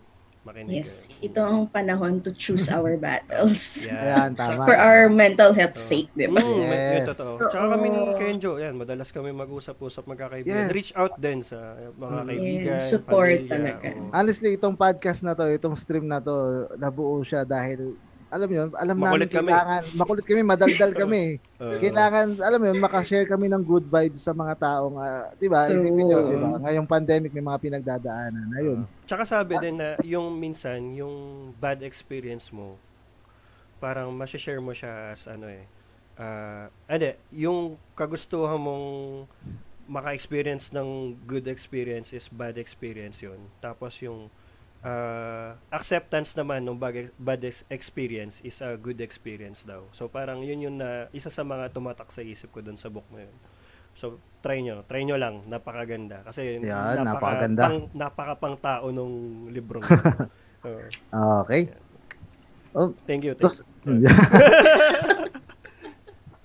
Makinig 0.48 0.72
Yes, 0.74 1.04
kayo. 1.06 1.20
ito 1.22 1.40
ang 1.40 1.58
panahon 1.66 2.18
to 2.18 2.32
choose 2.32 2.66
our 2.72 2.96
battles. 2.96 3.84
Yeah. 3.84 4.24
Ayan, 4.24 4.32
tama. 4.32 4.64
For 4.64 4.72
our 4.72 5.06
mental 5.06 5.52
health 5.52 5.76
Oo. 5.76 5.84
sake, 5.84 6.08
di 6.14 6.24
ba? 6.24 6.40
Mm, 6.40 6.56
Yes. 6.58 7.06
totoo. 7.12 7.32
Oo. 7.36 7.48
Tsaka 7.48 7.66
kami 7.68 7.86
ni 7.86 8.00
Kenjo, 8.16 8.50
yan, 8.56 8.74
madalas 8.74 9.08
kami 9.08 9.28
mag-usap-usap 9.30 10.04
magkakaibigan. 10.06 10.56
Yes. 10.64 10.72
Reach 10.72 10.92
out 10.96 11.12
din 11.16 11.44
sa 11.44 11.58
mga 11.92 12.16
Mm. 12.16 12.26
kaibigan, 12.26 12.74
Yes, 12.74 12.88
support 12.88 13.36
pamilya, 13.38 13.52
talaga. 13.52 13.88
Honestly, 14.10 14.50
itong 14.54 14.74
podcast 14.74 15.20
na 15.20 15.32
to, 15.32 15.44
itong 15.46 15.76
stream 15.76 16.06
na 16.06 16.18
to, 16.18 16.34
nabuo 16.74 17.20
siya 17.20 17.44
dahil 17.44 17.92
alam 18.28 18.48
yun, 18.48 18.68
alam 18.76 18.94
Makulit 18.94 19.26
namin 19.26 19.36
kami. 19.40 19.50
kailangan, 19.50 19.82
makulit 19.96 20.24
kami, 20.24 20.42
madaldal 20.42 20.92
kami. 21.02 21.22
Oo. 21.56 21.80
kailangan, 21.80 22.26
alam 22.38 22.58
mo 22.60 22.66
yun, 22.68 22.78
makashare 22.78 23.24
kami 23.24 23.46
ng 23.48 23.62
good 23.64 23.84
vibes 23.84 24.20
sa 24.20 24.32
mga 24.32 24.54
taong, 24.54 24.96
ah, 24.96 25.32
di 25.34 25.48
ba? 25.48 25.64
Isipin 25.64 26.04
nyo, 26.04 26.18
di 26.22 26.36
ba? 26.36 26.48
Ngayong 26.60 26.84
pandemic, 26.86 27.32
may 27.32 27.40
mga 27.40 27.58
pinagdadaanan. 27.58 28.46
Ayun. 28.54 28.78
Tsaka 29.04 29.24
sabi 29.24 29.56
din 29.58 29.80
na 29.80 29.96
yung 30.04 30.36
minsan, 30.36 30.78
yung 30.92 31.14
bad 31.56 31.80
experience 31.80 32.52
mo, 32.52 32.76
parang 33.78 34.10
masashare 34.10 34.58
mo 34.58 34.74
siya 34.74 35.14
as 35.14 35.24
ano 35.24 35.46
eh. 35.46 35.64
ah 36.18 36.66
ade, 36.90 37.14
yung 37.30 37.78
kagustuhan 37.94 38.58
mong 38.58 38.86
maka-experience 39.86 40.68
ng 40.74 41.16
good 41.24 41.46
experience 41.46 42.12
is 42.12 42.28
bad 42.28 42.58
experience 42.58 43.22
yun. 43.22 43.38
Tapos 43.58 43.96
yung 44.02 44.28
ah, 44.84 45.58
acceptance 45.74 46.38
naman 46.38 46.62
ng 46.62 46.78
bad, 46.78 47.10
bad 47.18 47.42
ex- 47.42 47.66
experience 47.70 48.38
is 48.46 48.58
a 48.62 48.78
good 48.78 49.00
experience 49.02 49.66
daw. 49.66 49.86
So 49.90 50.06
parang 50.06 50.46
yun 50.46 50.62
yun 50.62 50.76
na 50.78 51.10
isa 51.10 51.30
sa 51.30 51.42
mga 51.42 51.74
tumatak 51.74 52.10
sa 52.14 52.22
isip 52.22 52.54
ko 52.54 52.62
dun 52.62 52.78
sa 52.78 52.90
book 52.92 53.06
na 53.10 53.26
yun. 53.26 53.36
So 53.98 54.22
try 54.38 54.62
nyo, 54.62 54.86
try 54.86 55.02
nyo 55.02 55.18
lang, 55.18 55.46
napakaganda. 55.50 56.22
Kasi 56.22 56.62
Yan, 56.62 57.02
napaka, 57.02 57.02
napakaganda. 57.02 57.62
Pang, 57.66 57.78
napakapang 57.94 58.56
tao 58.62 58.86
nung 58.94 59.46
librong. 59.50 59.82
Oo. 60.66 60.86
Okay. 61.42 61.74
thank 63.06 63.26
you. 63.26 63.34
Thank 63.34 63.58
you. 63.86 64.10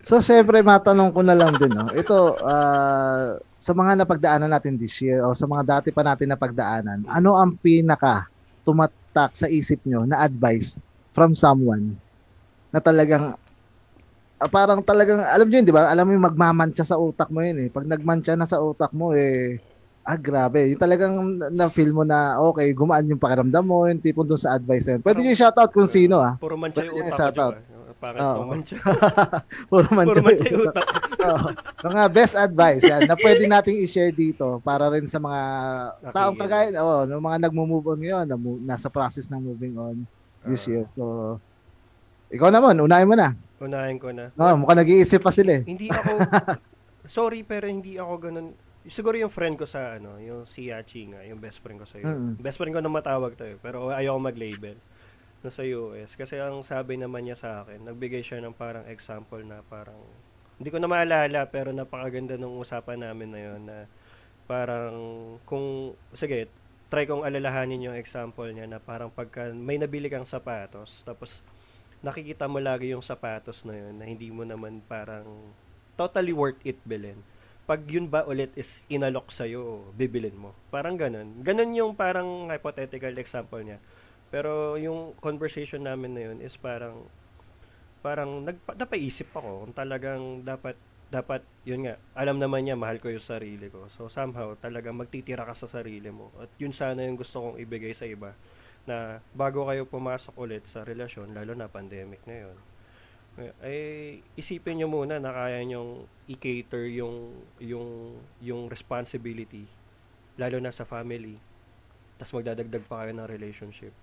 so, 0.03 0.19
syempre, 0.19 0.59
matanong 0.59 1.09
ko 1.15 1.23
na 1.23 1.33
lang 1.33 1.55
din, 1.55 1.71
no? 1.71 1.87
Ito, 1.89 2.37
ah, 2.43 3.39
sa 3.57 3.71
mga 3.71 4.03
napagdaanan 4.03 4.51
natin 4.51 4.75
this 4.75 4.99
year 4.99 5.23
o 5.23 5.31
sa 5.31 5.47
mga 5.47 5.79
dati 5.79 5.89
pa 5.95 6.03
natin 6.03 6.35
napagdaanan, 6.35 7.07
ano 7.07 7.39
ang 7.39 7.55
pinaka 7.55 8.27
tumatak 8.67 9.31
sa 9.31 9.47
isip 9.47 9.79
nyo 9.87 10.03
na 10.03 10.19
advice 10.19 10.75
from 11.15 11.31
someone 11.31 11.95
na 12.75 12.83
talagang 12.83 13.39
ah, 14.43 14.49
parang 14.51 14.83
talagang, 14.83 15.23
alam 15.23 15.47
nyo 15.47 15.57
yun, 15.63 15.67
di 15.67 15.71
ba? 15.71 15.87
Alam 15.87 16.11
mo 16.11 16.11
yung 16.19 16.27
magmamantsa 16.27 16.83
sa 16.83 16.99
utak 16.99 17.31
mo 17.31 17.39
yun 17.39 17.63
eh. 17.63 17.69
Pag 17.71 17.87
nagmantsa 17.87 18.35
na 18.35 18.43
sa 18.43 18.59
utak 18.59 18.91
mo 18.91 19.15
eh, 19.15 19.63
ah, 20.03 20.19
grabe. 20.19 20.67
Yung 20.67 20.81
talagang 20.83 21.15
na- 21.39 21.51
na-feel 21.51 21.95
mo 21.95 22.03
na, 22.03 22.35
okay, 22.51 22.67
gumaan 22.75 23.07
yung 23.07 23.21
pakiramdam 23.21 23.63
mo, 23.63 23.87
yung 23.87 24.03
tipong 24.03 24.27
dun 24.27 24.35
sa 24.35 24.59
advice 24.59 24.91
na 24.91 24.99
yun. 24.99 25.03
Pwede 25.07 25.19
nyo 25.23 25.31
shoutout 25.31 25.71
kung 25.71 25.87
sino 25.87 26.19
ah. 26.19 26.35
Puro 26.35 26.59
mancha 26.59 26.83
yung 26.83 26.99
utak 26.99 27.15
shout 27.15 27.37
out. 27.39 27.55
Oo. 28.13 28.35
mo 28.37 28.43
mancha. 28.51 28.75
Puro 29.65 29.87
mancha, 29.89 30.11
Puro 30.11 30.21
mancha 30.21 30.45
yung 30.45 30.63
utak. 30.65 30.85
Oo. 31.23 31.47
mga 31.85 32.03
best 32.09 32.35
advice 32.35 32.83
yan 32.83 33.07
na 33.07 33.15
pwede 33.15 33.43
nating 33.45 33.79
i-share 33.79 34.11
dito 34.11 34.59
para 34.59 34.89
rin 34.89 35.07
sa 35.07 35.17
mga 35.17 35.39
taong 36.05 36.35
Nakikinig. 36.35 36.73
kagaya, 36.73 36.83
oh, 36.83 37.03
ng 37.03 37.21
mga 37.21 37.37
nagmo-move 37.41 37.85
on 37.87 37.97
ngayon, 37.97 38.25
na 38.25 38.35
nasa 38.65 38.87
process 38.87 39.27
ng 39.27 39.39
moving 39.39 39.75
on 39.75 40.03
this 40.43 40.65
Ah. 40.65 40.69
year. 40.69 40.85
So, 40.93 41.39
ikaw 42.27 42.49
naman, 42.49 42.75
unahin 42.77 43.07
mo 43.07 43.15
na. 43.15 43.31
Unahin 43.57 43.95
ko 43.95 44.11
na. 44.11 44.35
No, 44.35 44.59
mukhang 44.59 44.83
nag-iisip 44.83 45.23
pa 45.23 45.31
sila 45.31 45.59
eh. 45.59 45.63
Hindi 45.63 45.87
ako, 45.87 46.11
sorry 47.05 47.43
pero 47.43 47.67
hindi 47.67 47.95
ako 47.95 48.13
ganun 48.17 48.47
siguro 48.83 49.15
yung 49.15 49.31
friend 49.31 49.55
ko 49.55 49.63
sa 49.63 49.95
ano, 49.95 50.19
yung 50.19 50.43
si 50.43 50.67
Yachi 50.67 51.07
nga, 51.07 51.23
yung 51.23 51.39
best 51.39 51.63
friend 51.63 51.79
ko 51.79 51.87
sa 51.87 51.99
Mm. 51.99 52.35
Best 52.37 52.59
friend 52.59 52.71
ko 52.71 52.79
na 52.79 52.91
matawag 52.91 53.31
to 53.33 53.45
eh, 53.45 53.55
pero 53.55 53.87
ayoko 53.89 54.19
mag-label 54.19 54.75
na 55.43 55.51
sa 55.51 55.61
US. 55.67 56.15
Kasi 56.15 56.39
ang 56.39 56.63
sabi 56.63 56.95
naman 56.95 57.27
niya 57.27 57.37
sa 57.37 57.49
akin, 57.61 57.83
nagbigay 57.83 58.23
siya 58.23 58.39
ng 58.41 58.55
parang 58.55 58.87
example 58.87 59.43
na 59.43 59.59
parang, 59.67 59.99
hindi 60.57 60.71
ko 60.71 60.79
na 60.79 60.87
maalala, 60.87 61.45
pero 61.51 61.75
napakaganda 61.75 62.39
nung 62.39 62.57
usapan 62.57 63.03
namin 63.03 63.29
na 63.29 63.41
yun 63.43 63.61
na 63.67 63.77
parang 64.47 64.95
kung, 65.43 65.93
sige, 66.15 66.47
try 66.87 67.03
kong 67.09 67.25
alalahanin 67.25 67.89
yung 67.91 67.97
example 67.97 68.47
niya 68.47 68.69
na 68.69 68.77
parang 68.77 69.09
pagka 69.09 69.49
may 69.51 69.81
nabili 69.81 70.07
kang 70.07 70.29
sapatos, 70.29 71.01
tapos 71.01 71.43
nakikita 72.03 72.45
mo 72.45 72.59
lagi 72.59 72.91
yung 72.91 73.01
sapatos 73.01 73.63
na 73.63 73.73
yun 73.73 73.95
na 73.95 74.05
hindi 74.05 74.27
mo 74.27 74.43
naman 74.43 74.83
parang 74.85 75.25
totally 75.95 76.35
worth 76.35 76.59
it 76.67 76.77
bilhin. 76.83 77.17
Pag 77.63 77.87
yun 77.87 78.11
ba 78.11 78.27
ulit 78.27 78.51
is 78.59 78.83
inalok 78.91 79.31
sa'yo, 79.31 79.87
bibilin 79.95 80.35
mo. 80.35 80.51
Parang 80.67 80.99
ganun. 80.99 81.39
Ganun 81.47 81.71
yung 81.71 81.91
parang 81.95 82.51
hypothetical 82.51 83.15
example 83.15 83.63
niya. 83.63 83.79
Pero 84.34 84.81
yung 84.81 85.13
conversation 85.21 85.86
namin 85.86 86.17
na 86.17 86.21
yun 86.25 86.41
is 86.41 86.57
parang 86.57 87.05
parang 88.01 88.41
nagpa, 88.41 88.73
napaisip 88.73 89.29
ako 89.29 89.69
kung 89.69 89.73
talagang 89.77 90.41
dapat 90.41 90.73
dapat 91.13 91.45
yun 91.61 91.86
nga 91.86 92.01
alam 92.17 92.41
naman 92.41 92.65
niya 92.65 92.73
mahal 92.73 92.97
ko 92.97 93.13
yung 93.13 93.21
sarili 93.21 93.69
ko. 93.69 93.86
So 93.93 94.09
somehow 94.09 94.57
talagang 94.57 94.97
magtitira 94.97 95.45
ka 95.45 95.53
sa 95.53 95.69
sarili 95.69 96.09
mo. 96.09 96.34
At 96.41 96.49
yun 96.57 96.73
sana 96.73 97.05
yung 97.05 97.21
gusto 97.21 97.45
kong 97.45 97.61
ibigay 97.61 97.93
sa 97.93 98.09
iba 98.09 98.34
na 98.89 99.21
bago 99.38 99.69
kayo 99.69 99.86
pumasok 99.86 100.34
ulit 100.34 100.65
sa 100.65 100.81
relasyon 100.81 101.31
lalo 101.31 101.55
na 101.55 101.71
pandemic 101.71 102.19
ngayon 102.27 102.73
eh 103.63 104.21
isipin 104.38 104.77
niyo 104.77 104.91
muna 104.91 105.17
na 105.17 105.34
kaya 105.34 105.63
niyong 105.65 106.05
i-cater 106.29 106.86
yung 106.91 107.34
yung 107.57 108.19
yung 108.43 108.69
responsibility 108.69 109.65
lalo 110.38 110.57
na 110.61 110.73
sa 110.73 110.86
family. 110.86 111.38
Tapos 112.17 112.34
magdadagdag 112.36 112.86
pa 112.86 113.05
kayo 113.05 113.11
ng 113.15 113.29
relationship 113.29 113.93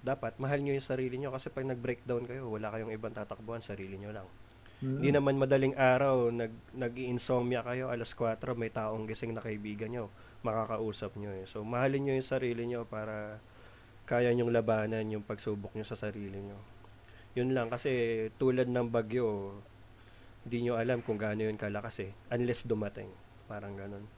dapat 0.00 0.36
mahal 0.40 0.60
nyo 0.64 0.72
yung 0.72 0.84
sarili 0.84 1.20
nyo 1.20 1.30
kasi 1.32 1.52
pag 1.52 1.68
nag-breakdown 1.68 2.24
kayo, 2.24 2.48
wala 2.48 2.72
kayong 2.72 2.92
ibang 2.92 3.12
tatakbuhan, 3.12 3.60
sarili 3.60 4.00
nyo 4.00 4.12
lang. 4.12 4.28
Hindi 4.80 5.12
naman 5.12 5.36
madaling 5.36 5.76
araw, 5.76 6.32
nag, 6.32 6.52
nag-insomnia 6.72 7.60
kayo, 7.60 7.92
alas 7.92 8.16
4, 8.16 8.40
may 8.56 8.72
taong 8.72 9.04
gising 9.04 9.36
na 9.36 9.44
kaibigan 9.44 9.92
nyo, 9.92 10.08
makakausap 10.40 11.20
nyo 11.20 11.28
eh. 11.36 11.44
So, 11.44 11.60
mahalin 11.60 12.08
nyo 12.08 12.14
yung 12.16 12.24
sarili 12.24 12.64
nyo 12.64 12.88
para 12.88 13.36
kaya 14.08 14.32
nyong 14.32 14.48
labanan 14.48 15.04
yung 15.12 15.20
pagsubok 15.20 15.76
nyo 15.76 15.84
sa 15.84 16.00
sarili 16.00 16.40
nyo. 16.40 16.56
Yun 17.36 17.52
lang, 17.52 17.68
kasi 17.68 17.92
tulad 18.40 18.72
ng 18.72 18.88
bagyo, 18.88 19.60
hindi 20.48 20.64
nyo 20.64 20.80
alam 20.80 21.04
kung 21.04 21.20
gaano 21.20 21.44
yun 21.44 21.60
kalakas 21.60 22.00
eh, 22.00 22.10
unless 22.32 22.64
dumating. 22.64 23.12
Parang 23.44 23.76
ganun. 23.76 24.08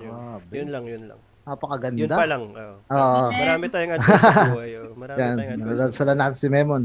Yun, 0.00 0.08
Ah, 0.08 0.40
yun 0.48 0.72
lang, 0.72 0.84
yun 0.88 1.04
lang. 1.04 1.20
Napakaganda. 1.46 2.02
Yun 2.02 2.10
pa 2.10 2.26
lang. 2.26 2.42
oo. 2.50 2.74
Oo. 2.90 3.24
Marami 3.30 3.64
tayong 3.70 3.94
advice 3.94 4.18
sa 4.18 4.50
buhay. 4.50 4.70
oh. 4.82 4.90
Marami 4.98 5.18
Yan, 5.22 5.36
tayong 5.38 5.62
advice. 5.62 5.98
natin 6.02 6.34
si 6.34 6.48
Memon. 6.50 6.82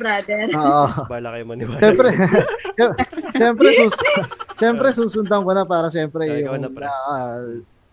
Brother. 0.00 0.44
Oo. 0.56 0.86
Bala 1.04 1.28
kayo 1.36 1.44
maniwala. 1.44 1.76
Siyempre, 1.84 2.08
siyempre, 3.36 3.68
sus 3.76 3.94
siyempre 4.56 4.88
susundan 4.96 5.44
ko 5.44 5.52
na 5.52 5.68
para 5.68 5.92
siyempre 5.92 6.24
Ikaw 6.24 6.56
yung, 6.56 6.64
na, 6.64 6.88
ah, 6.88 7.36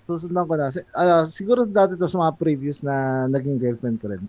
susundan 0.07 0.47
ko 0.47 0.55
na. 0.55 0.71
Ah, 0.95 1.27
siguro 1.27 1.67
dati 1.67 1.99
to 1.99 2.07
sa 2.07 2.31
mga 2.31 2.33
previews 2.39 2.79
na 2.87 3.27
naging 3.27 3.59
girlfriend 3.59 3.99
ko 3.99 4.15
rin. 4.15 4.23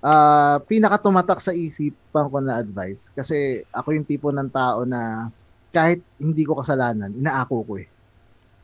Ah, 0.00 0.64
pinaka 0.64 0.96
tumatak 0.96 1.44
sa 1.44 1.52
isipan 1.52 2.32
ko 2.32 2.40
na 2.40 2.56
advice 2.56 3.12
kasi 3.12 3.68
ako 3.68 3.92
yung 3.92 4.08
tipo 4.08 4.32
ng 4.32 4.48
tao 4.48 4.88
na 4.88 5.28
kahit 5.76 6.00
hindi 6.16 6.42
ko 6.48 6.56
kasalanan, 6.56 7.12
inaako 7.12 7.68
ko 7.68 7.72
eh. 7.76 7.86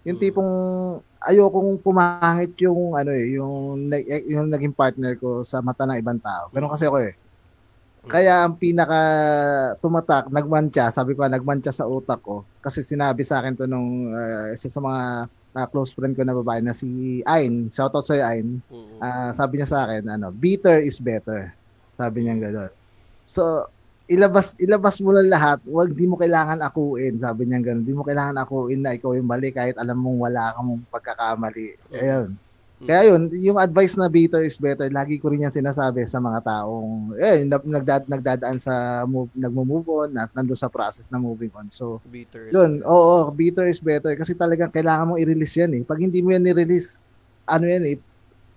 Yung 0.07 0.19
Mm. 0.19 0.23
tipong 0.23 0.53
ayokong 1.27 1.83
pumangit 1.83 2.55
yung 2.63 2.95
ano 2.95 3.11
eh, 3.11 3.27
yung 3.35 3.91
eh, 3.91 4.23
yung 4.31 4.47
naging 4.47 4.71
partner 4.73 5.19
ko 5.19 5.43
sa 5.43 5.59
mata 5.59 5.83
ng 5.83 5.99
ibang 5.99 6.23
tao. 6.23 6.47
Pero 6.55 6.71
kasi 6.71 6.87
ako 6.87 7.03
eh. 7.03 7.15
Kaya 8.07 8.47
ang 8.47 8.55
pinaka 8.55 9.01
tumatak, 9.83 10.31
nagmantya, 10.31 10.95
sabi 10.95 11.19
ko 11.19 11.27
nagmantya 11.27 11.75
sa 11.75 11.91
utak 11.91 12.23
ko 12.23 12.47
kasi 12.63 12.87
sinabi 12.87 13.27
sa 13.27 13.43
akin 13.43 13.59
to 13.59 13.67
nung 13.67 14.15
uh, 14.15 14.55
isa 14.55 14.71
sa 14.71 14.79
mga 14.79 15.27
uh, 15.27 15.67
close 15.75 15.91
friend 15.91 16.15
ko 16.15 16.23
na 16.23 16.37
babae 16.37 16.63
na 16.63 16.71
si 16.71 17.19
Ain. 17.27 17.67
Shoutout 17.67 18.07
sa 18.07 18.15
Ain. 18.31 18.63
Mm. 18.71 19.03
Ah, 19.03 19.35
sabi 19.35 19.59
niya 19.59 19.67
sa 19.67 19.91
akin, 19.91 20.07
ano, 20.07 20.31
bitter 20.31 20.79
is 20.87 21.03
better. 21.03 21.51
Sabi 21.99 22.31
niya 22.31 22.39
gano'n. 22.39 22.73
So, 23.27 23.67
ilabas 24.07 24.55
ilabas 24.63 25.03
mo 25.03 25.11
lang 25.11 25.27
lahat, 25.27 25.59
wag 25.67 25.91
di 25.91 26.07
mo 26.07 26.15
kailangan 26.15 26.63
akuin, 26.63 27.19
sabi 27.19 27.47
niya 27.47 27.59
gano'n. 27.59 27.83
Di 27.83 27.93
mo 27.93 28.07
kailangan 28.07 28.39
akuin 28.39 28.81
na 28.83 28.95
ikaw 28.95 29.15
yung 29.19 29.27
mali 29.27 29.51
kahit 29.51 29.75
alam 29.75 29.99
mong 29.99 30.19
wala 30.31 30.55
kang 30.55 30.79
pagkakamali. 30.91 31.75
Ayun. 31.91 32.39
Kaya 32.77 33.09
yun, 33.09 33.33
yung 33.41 33.57
advice 33.57 33.97
na 33.97 34.05
bitter 34.05 34.45
is 34.45 34.61
better, 34.61 34.85
lagi 34.93 35.17
ko 35.17 35.33
rin 35.33 35.49
yan 35.49 35.55
sinasabi 35.55 36.05
sa 36.05 36.21
mga 36.21 36.45
taong 36.45 37.17
eh, 37.17 37.41
nag- 37.49 37.65
nagdad, 37.65 38.05
nagdadaan 38.05 38.61
sa 38.61 39.01
move, 39.09 39.33
nagmo-move 39.33 39.89
on 39.89 40.11
at 40.21 40.29
nandoon 40.37 40.61
sa 40.61 40.69
process 40.69 41.09
na 41.09 41.17
moving 41.17 41.49
on. 41.57 41.73
So, 41.73 42.05
Bitter. 42.05 42.53
yun, 42.53 42.85
oo, 42.85 43.33
bitter 43.33 43.65
is 43.73 43.81
better 43.81 44.13
kasi 44.13 44.37
talagang 44.37 44.69
kailangan 44.69 45.09
mong 45.09 45.21
i-release 45.25 45.57
yan 45.57 45.73
eh. 45.73 45.83
Pag 45.89 46.05
hindi 46.05 46.21
mo 46.21 46.37
yan 46.37 46.45
ni-release, 46.45 47.01
ano 47.49 47.65
yan 47.65 47.81
eh, 47.89 47.97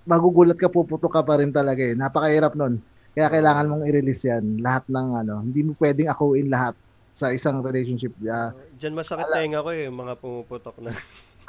magugulat 0.03 0.59
ka, 0.59 0.67
puputok 0.67 1.15
ka 1.15 1.23
pa 1.23 1.39
rin 1.39 1.55
talaga 1.55 1.79
eh. 1.79 1.95
Napakahirap 1.95 2.59
nun. 2.59 2.83
Kaya 3.11 3.27
kailangan 3.27 3.65
mong 3.67 3.83
i-release 3.85 4.23
yan. 4.25 4.59
Lahat 4.59 4.85
ng 4.85 5.07
ano, 5.15 5.41
hindi 5.41 5.61
mo 5.61 5.73
pwedeng 5.75 6.07
akuin 6.07 6.47
lahat 6.47 6.77
sa 7.09 7.29
isang 7.29 7.59
relationship. 7.59 8.13
Ah, 8.23 8.53
Diyan 8.77 8.93
masakit 8.93 9.25
tenga 9.27 9.59
ko 9.59 9.69
eh, 9.69 9.89
yung 9.89 9.97
mga 9.97 10.13
pumuputok 10.15 10.77
na. 10.79 10.93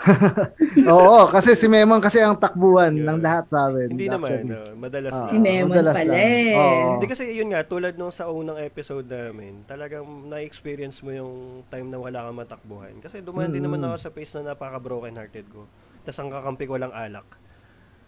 oo, 0.89 1.29
kasi 1.29 1.53
si 1.53 1.69
Memon 1.69 2.01
kasi 2.01 2.17
ang 2.19 2.33
takbuhan 2.33 2.89
Yeah. 2.91 3.07
ng 3.07 3.19
lahat 3.21 3.45
sa 3.47 3.69
amin. 3.69 3.93
Hindi 3.93 4.09
naman, 4.09 4.49
no, 4.49 4.73
madalas. 4.75 5.13
Ah, 5.13 5.29
Si 5.29 5.37
Memon 5.37 5.69
madalas 5.71 5.95
pala 5.95 6.15
eh. 6.17 6.57
Oo. 6.57 6.89
Hindi 6.97 7.07
kasi 7.07 7.23
yun 7.29 7.53
nga, 7.53 7.61
tulad 7.63 7.95
nung 7.95 8.09
sa 8.09 8.33
unang 8.33 8.57
episode 8.57 9.05
namin, 9.05 9.61
talagang 9.61 10.03
na-experience 10.27 11.05
mo 11.05 11.13
yung 11.13 11.33
time 11.69 11.93
na 11.93 12.01
wala 12.01 12.25
kang 12.25 12.39
matakbuhan. 12.39 12.95
Kasi 12.99 13.21
dumaan 13.21 13.53
din 13.53 13.61
Mm. 13.61 13.69
naman 13.69 13.85
ako 13.85 13.97
sa 14.01 14.11
phase 14.11 14.33
na 14.41 14.57
napaka-broken 14.57 15.13
hearted 15.15 15.45
ko. 15.47 15.69
Tapos 16.01 16.17
ang 16.17 16.33
kakampi 16.33 16.65
ko 16.65 16.81
lang 16.81 16.91
alak. 16.91 17.29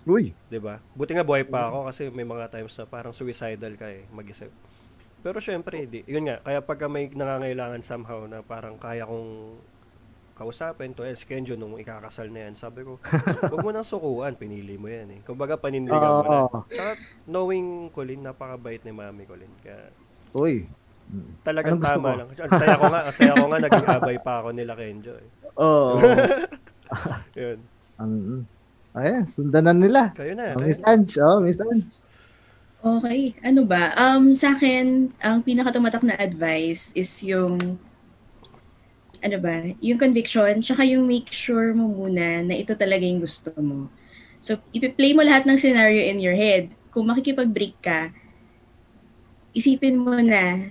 Uy, 0.03 0.34
'di 0.50 0.59
ba? 0.59 0.82
Buti 0.98 1.14
nga 1.14 1.22
buhay 1.22 1.46
pa 1.46 1.70
ako 1.70 1.86
kasi 1.86 2.11
may 2.11 2.26
mga 2.26 2.50
times 2.50 2.74
na 2.74 2.84
parang 2.84 3.14
suicidal 3.14 3.78
ka 3.78 3.86
eh, 3.86 4.03
mag-isip. 4.11 4.50
Pero 5.22 5.38
syempre, 5.38 5.86
di, 5.86 6.03
yun 6.11 6.26
nga, 6.26 6.42
kaya 6.42 6.59
pagka 6.59 6.90
may 6.90 7.07
nangangailangan 7.07 7.86
somehow 7.86 8.26
na 8.26 8.42
parang 8.42 8.74
kaya 8.74 9.07
kong 9.07 9.55
kausapin 10.34 10.90
to, 10.90 11.07
eh, 11.07 11.14
Kenjo, 11.14 11.55
nung 11.55 11.78
ikakasal 11.78 12.26
na 12.34 12.50
yan, 12.50 12.59
sabi 12.59 12.82
ko, 12.82 12.98
huwag 13.46 13.62
mo 13.62 13.70
nang 13.70 13.86
sukuan, 13.86 14.34
pinili 14.34 14.74
mo 14.74 14.90
yan 14.90 15.14
eh. 15.14 15.20
Kumbaga, 15.22 15.55
panindigan 15.55 16.03
mo 16.18 16.26
na. 16.26 16.38
oo. 16.50 16.66
Tsaka, 16.66 16.98
knowing 17.30 17.94
Colin, 17.94 18.26
napakabait 18.26 18.82
ni 18.82 18.90
Mami 18.90 19.22
Colin. 19.22 19.53
Kaya, 19.62 19.94
Uy. 20.34 20.66
talagang 21.46 21.78
Anong 21.78 21.86
tama 21.86 22.03
mo? 22.03 22.18
lang. 22.18 22.28
Ang 22.34 22.53
saya 22.59 22.74
ko 22.74 22.84
nga, 22.90 23.00
ang 23.07 23.14
saya 23.14 23.32
ko 23.38 23.44
nga, 23.46 23.59
naging 23.70 23.86
abay 23.86 24.16
pa 24.18 24.32
ako 24.42 24.48
nila 24.50 24.72
Kenjo 24.74 25.14
eh. 25.14 25.28
Oo. 25.55 26.03
Yun. 27.38 27.59
Ang 28.03 28.12
Ayan, 28.93 29.24
sundanan 29.24 29.80
nila. 29.80 30.12
Kayo 30.12 30.36
na. 30.36 30.53
Oh, 30.53 30.61
Miss 30.61 30.80
na. 30.84 30.93
Ange, 30.93 31.16
oh, 31.24 31.40
Miss 31.40 31.64
Ange. 31.64 31.88
Okay, 32.82 33.32
ano 33.47 33.62
ba? 33.62 33.95
Um, 33.95 34.34
sa 34.34 34.53
akin, 34.53 35.14
ang 35.22 35.40
pinakatumatak 35.47 36.03
na 36.03 36.18
advice 36.18 36.90
is 36.99 37.09
yung 37.22 37.78
ano 39.22 39.36
ba, 39.38 39.70
yung 39.78 40.03
conviction, 40.03 40.59
tsaka 40.59 40.82
yung 40.82 41.07
make 41.07 41.30
sure 41.30 41.70
mo 41.78 41.86
muna 41.86 42.43
na 42.43 42.59
ito 42.59 42.74
talaga 42.74 43.07
yung 43.07 43.22
gusto 43.22 43.55
mo. 43.62 43.86
So, 44.43 44.59
ipi-play 44.74 45.14
mo 45.14 45.22
lahat 45.22 45.47
ng 45.47 45.55
scenario 45.55 46.03
in 46.03 46.18
your 46.18 46.34
head. 46.34 46.74
Kung 46.90 47.07
makikipag-break 47.07 47.78
ka, 47.78 48.11
isipin 49.55 49.95
mo 49.95 50.18
na 50.18 50.66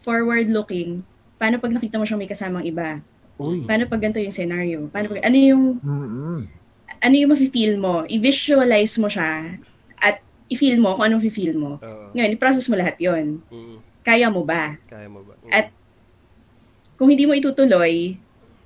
forward-looking, 0.00 1.04
paano 1.36 1.60
pag 1.60 1.76
nakita 1.76 2.00
mo 2.00 2.08
siyang 2.08 2.24
may 2.24 2.32
kasamang 2.32 2.64
iba? 2.64 3.04
Uy. 3.36 3.68
Paano 3.68 3.84
pag 3.84 4.00
ganito 4.00 4.24
yung 4.24 4.32
scenario? 4.32 4.88
Paano 4.88 5.12
pag, 5.12 5.20
ano 5.20 5.36
yung 5.36 5.64
Mm-mm. 5.84 6.55
Ano 7.06 7.14
yung 7.14 7.30
mafe-feel 7.30 7.78
mo, 7.78 8.02
i-visualize 8.10 8.98
mo 8.98 9.06
siya 9.06 9.54
at 10.02 10.18
i-feel 10.50 10.82
mo 10.82 10.98
kung 10.98 11.06
anong 11.06 11.22
feel 11.30 11.54
mo. 11.54 11.78
Oo. 11.78 12.10
Ngayon, 12.10 12.34
i-process 12.34 12.66
mo 12.66 12.74
lahat 12.74 12.98
yon. 12.98 13.38
Mm, 13.46 13.78
Kaya 14.02 14.26
mo 14.26 14.42
ba? 14.42 14.74
kaya 14.90 15.06
mo 15.06 15.22
ba? 15.22 15.38
Mm. 15.46 15.52
At- 15.54 15.74
Kung 16.96 17.12
hindi 17.12 17.28
mo 17.28 17.36
itutuloy, 17.36 18.16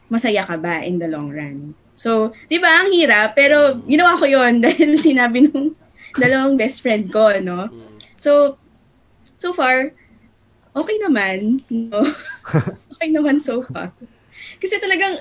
masaya 0.07 0.47
ka 0.47 0.55
ba 0.57 0.81
in 0.87 0.97
the 1.03 1.11
long 1.11 1.29
run? 1.29 1.75
So, 1.99 2.33
di 2.49 2.57
ba, 2.57 2.87
ang 2.87 2.95
hirap, 2.95 3.37
pero 3.37 3.77
ginawa 3.85 4.17
ko 4.17 4.25
yon 4.25 4.61
dahil 4.65 4.97
sinabi 4.97 5.45
nung 5.45 5.77
dalawang 6.17 6.57
best 6.57 6.81
friend 6.81 7.13
ko, 7.13 7.29
no? 7.45 7.69
Mm. 7.69 7.97
So, 8.17 8.57
so 9.37 9.53
far, 9.53 9.93
okay 10.73 10.97
naman. 11.03 11.61
No? 11.69 12.07
okay 12.97 13.09
naman 13.13 13.37
so 13.43 13.61
far. 13.61 13.93
Kasi 14.63 14.81
talagang, 14.81 15.21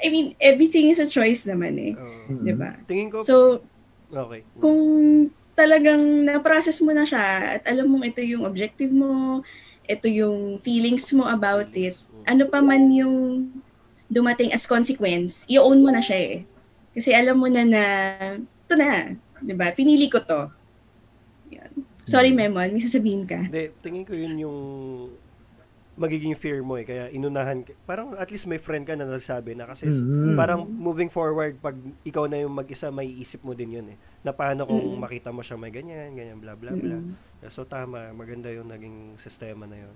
I 0.00 0.08
mean, 0.08 0.34
everything 0.38 0.90
is 0.90 0.98
a 0.98 1.06
choice 1.06 1.44
naman 1.44 1.78
eh. 1.78 1.92
Oo. 1.94 2.42
Di 2.42 2.52
ba? 2.52 2.74
Tingin 2.84 3.12
ko, 3.12 3.22
So, 3.22 3.62
okay. 4.10 4.42
kung 4.58 4.80
talagang 5.54 6.02
na-process 6.26 6.82
mo 6.82 6.90
na 6.90 7.06
siya 7.06 7.58
at 7.58 7.62
alam 7.64 7.86
mong 7.86 8.10
ito 8.10 8.18
yung 8.18 8.42
objective 8.42 8.90
mo, 8.90 9.42
ito 9.84 10.10
yung 10.10 10.58
feelings 10.60 11.06
mo 11.12 11.28
about 11.28 11.70
it, 11.76 11.94
ano 12.24 12.48
pa 12.48 12.58
man 12.58 12.90
yung 12.90 13.46
dumating 14.08 14.50
as 14.50 14.66
consequence, 14.66 15.46
i-own 15.46 15.78
mo 15.78 15.94
na 15.94 16.02
siya 16.02 16.18
eh. 16.18 16.36
Kasi 16.90 17.14
alam 17.14 17.38
mo 17.38 17.46
na 17.46 17.62
na, 17.62 17.84
ito 18.38 18.74
na, 18.74 19.14
di 19.38 19.54
ba? 19.54 19.70
Pinili 19.70 20.06
ko 20.06 20.18
to. 20.18 20.50
Yan. 21.52 21.70
Sorry, 22.04 22.30
Hmm. 22.30 22.50
Memon, 22.50 22.74
may 22.74 22.82
sasabihin 22.82 23.24
ka. 23.24 23.48
Hindi, 23.48 23.70
tingin 23.80 24.04
ko 24.04 24.12
yun 24.12 24.34
yung 24.36 24.58
magiging 25.94 26.34
fear 26.34 26.58
mo 26.58 26.74
eh. 26.74 26.82
Kaya 26.82 27.06
inunahan, 27.08 27.62
parang 27.84 28.14
at 28.14 28.26
least 28.26 28.44
may 28.44 28.56
friend 28.56 28.82
ka 28.82 28.92
na 28.92 29.04
nagsabi 29.04 29.54
na 29.54 29.64
kasi 29.64 29.86
s- 29.86 29.98
Mm. 29.98 30.34
parang 30.34 30.60
moving 30.64 31.06
forward, 31.06 31.54
pag 31.56 31.74
ikaw 32.02 32.24
na 32.24 32.38
yung 32.38 32.50
mag-isa, 32.50 32.88
may 32.88 33.06
isip 33.06 33.40
mo 33.40 33.52
din 33.52 33.70
yun 33.72 33.86
eh. 33.88 33.96
Na 34.20 34.30
paano 34.30 34.64
kung 34.64 34.82
Mm. 34.90 34.98
makita 34.98 35.30
mo 35.30 35.40
siya 35.40 35.54
may 35.54 35.70
ganyan, 35.70 36.10
ganyan, 36.12 36.36
bla 36.36 36.52
bla 36.52 36.70
bla. 36.70 36.96
Mm. 36.96 37.14
So 37.46 37.62
tama, 37.62 38.10
maganda 38.10 38.48
yung 38.48 38.66
naging 38.66 39.14
sistema 39.16 39.64
na 39.64 39.78
yun. 39.78 39.94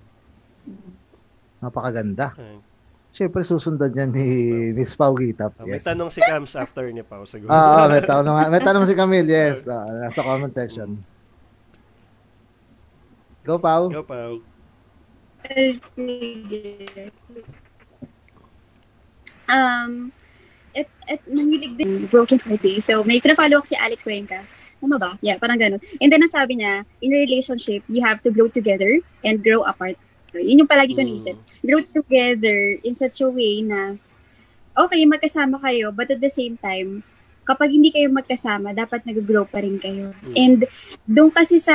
Napakaganda. 1.58 2.30
Ayun. 2.34 2.62
Siyempre 3.08 3.40
susundan 3.40 3.88
yan 3.90 4.12
ni 4.12 4.26
Miss 4.70 4.92
Pau 4.92 5.16
Gitap. 5.16 5.56
Ah, 5.56 5.64
May 5.64 5.80
Yes. 5.80 5.88
tanong 5.88 6.12
si 6.12 6.20
Cams 6.20 6.52
after 6.54 6.84
ni 6.86 7.00
Pao 7.00 7.24
siguro. 7.24 7.48
Ah, 7.48 7.82
ah, 7.82 7.86
may 7.88 8.04
tanong, 8.04 8.36
may 8.46 8.60
tanong 8.60 8.84
si 8.84 8.92
Camille, 8.92 9.26
yes. 9.34 9.64
Ah, 9.64 9.82
nasa 9.98 10.20
comment 10.20 10.52
section. 10.52 11.00
Go, 13.42 13.56
Pau. 13.56 13.88
Yo, 13.88 14.04
Pao. 14.04 14.44
Sige. 15.46 17.10
Um, 19.48 20.12
et, 20.76 20.88
et, 21.08 21.22
nangilig 21.24 21.78
din 21.80 22.06
Broken 22.12 22.38
Hearted. 22.44 22.84
So, 22.84 23.00
may 23.02 23.18
pinafollow 23.22 23.64
ako 23.64 23.72
si 23.72 23.78
Alex 23.80 24.04
Cuenca. 24.04 24.44
Tama 24.78 25.00
ba? 25.00 25.18
Yeah, 25.24 25.40
parang 25.40 25.58
ganun. 25.58 25.82
And 25.98 26.12
then, 26.12 26.22
ang 26.22 26.30
sabi 26.30 26.60
niya, 26.60 26.84
in 27.02 27.10
relationship, 27.10 27.82
you 27.88 28.04
have 28.04 28.22
to 28.22 28.30
grow 28.30 28.46
together 28.46 29.00
and 29.24 29.42
grow 29.42 29.64
apart. 29.64 29.96
So, 30.28 30.38
yun 30.38 30.60
yung 30.62 30.70
palagi 30.70 30.92
ko 30.94 31.02
Mm. 31.02 31.16
naisip. 31.16 31.36
Grow 31.64 31.80
together 31.82 32.76
in 32.84 32.92
such 32.92 33.24
a 33.24 33.28
way 33.32 33.64
na, 33.64 33.96
okay, 34.76 35.02
magkasama 35.08 35.58
kayo, 35.64 35.90
but 35.90 36.12
at 36.12 36.20
the 36.20 36.30
same 36.30 36.60
time, 36.60 37.02
kapag 37.48 37.72
hindi 37.72 37.88
kayo 37.88 38.12
magkasama, 38.12 38.76
dapat 38.76 39.08
nag-grow 39.08 39.48
pa 39.48 39.64
rin 39.64 39.80
kayo. 39.80 40.12
Mm. 40.20 40.34
And 40.36 40.60
doon 41.08 41.32
kasi 41.32 41.56
sa, 41.56 41.74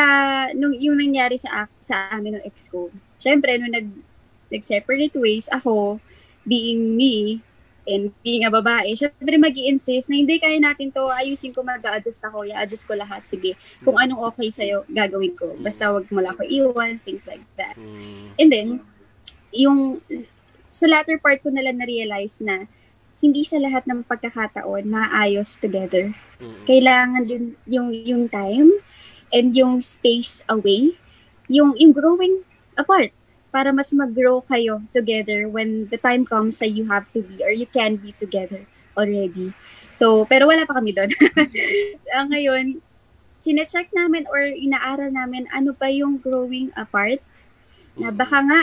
nung, 0.53 0.77
yung 0.77 1.01
nangyari 1.01 1.41
sa, 1.41 1.65
sa 1.81 2.13
amin 2.13 2.37
ng 2.37 2.45
ex 2.45 2.69
ko, 2.69 2.93
syempre, 3.23 3.55
nung 3.55 3.71
nag, 3.71 3.87
nag-separate 4.51 5.15
ways, 5.15 5.47
ako, 5.47 6.03
being 6.43 6.99
me, 6.99 7.39
and 7.87 8.11
being 8.23 8.47
a 8.47 8.51
babae, 8.51 8.95
syempre 8.95 9.35
mag 9.35 9.55
insist 9.55 10.07
na 10.07 10.15
hindi 10.15 10.39
kaya 10.39 10.55
natin 10.59 10.91
to, 10.91 11.03
ayusin 11.11 11.51
ko 11.51 11.63
mag-adjust 11.63 12.23
ako, 12.23 12.47
i-adjust 12.47 12.87
ko 12.87 12.95
lahat, 12.95 13.23
sige. 13.27 13.55
Kung 13.83 13.99
anong 13.99 14.31
okay 14.31 14.47
sa'yo, 14.51 14.87
gagawin 14.87 15.35
ko. 15.35 15.55
Basta 15.59 15.91
wag 15.91 16.07
mo 16.07 16.23
lang 16.23 16.35
ako 16.35 16.43
iwan, 16.47 16.99
things 17.03 17.27
like 17.27 17.43
that. 17.59 17.75
Mm. 17.75 18.27
And 18.39 18.49
then, 18.51 18.67
yung 19.51 19.99
sa 20.67 20.89
latter 20.89 21.19
part 21.19 21.43
ko 21.43 21.51
na 21.53 21.61
lang 21.61 21.77
na-realize 21.77 22.41
na 22.41 22.65
hindi 23.21 23.45
sa 23.45 23.61
lahat 23.61 23.87
ng 23.87 24.03
pagkakataon 24.03 24.83
maayos 24.89 25.55
together. 25.61 26.11
Kailangan 26.67 27.23
din 27.23 27.55
yung 27.69 27.93
yung 27.93 28.23
time 28.27 28.67
and 29.31 29.55
yung 29.55 29.79
space 29.79 30.43
away, 30.51 30.97
yung 31.47 31.77
yung 31.79 31.95
growing 31.95 32.43
apart 32.75 33.11
para 33.53 33.69
mas 33.69 33.93
mag-grow 33.93 34.41
kayo 34.49 34.81
together 34.89 35.45
when 35.45 35.85
the 35.93 35.99
time 36.01 36.25
comes 36.25 36.57
sa 36.57 36.65
you 36.65 36.89
have 36.89 37.05
to 37.13 37.21
be 37.21 37.37
or 37.45 37.53
you 37.53 37.69
can 37.69 38.01
be 38.01 38.09
together 38.17 38.65
already. 38.97 39.53
So, 39.93 40.25
pero 40.25 40.49
wala 40.49 40.65
pa 40.65 40.77
kami 40.81 40.93
doon. 40.93 41.09
Ah, 42.13 42.29
ngayon, 42.29 42.77
chinecheck 43.41 43.89
namin 43.89 44.29
or 44.29 44.41
inaaral 44.41 45.09
namin 45.09 45.49
ano 45.49 45.73
pa 45.73 45.89
yung 45.89 46.21
growing 46.21 46.69
apart 46.77 47.17
na 47.97 48.13
baka 48.13 48.37
nga 48.45 48.61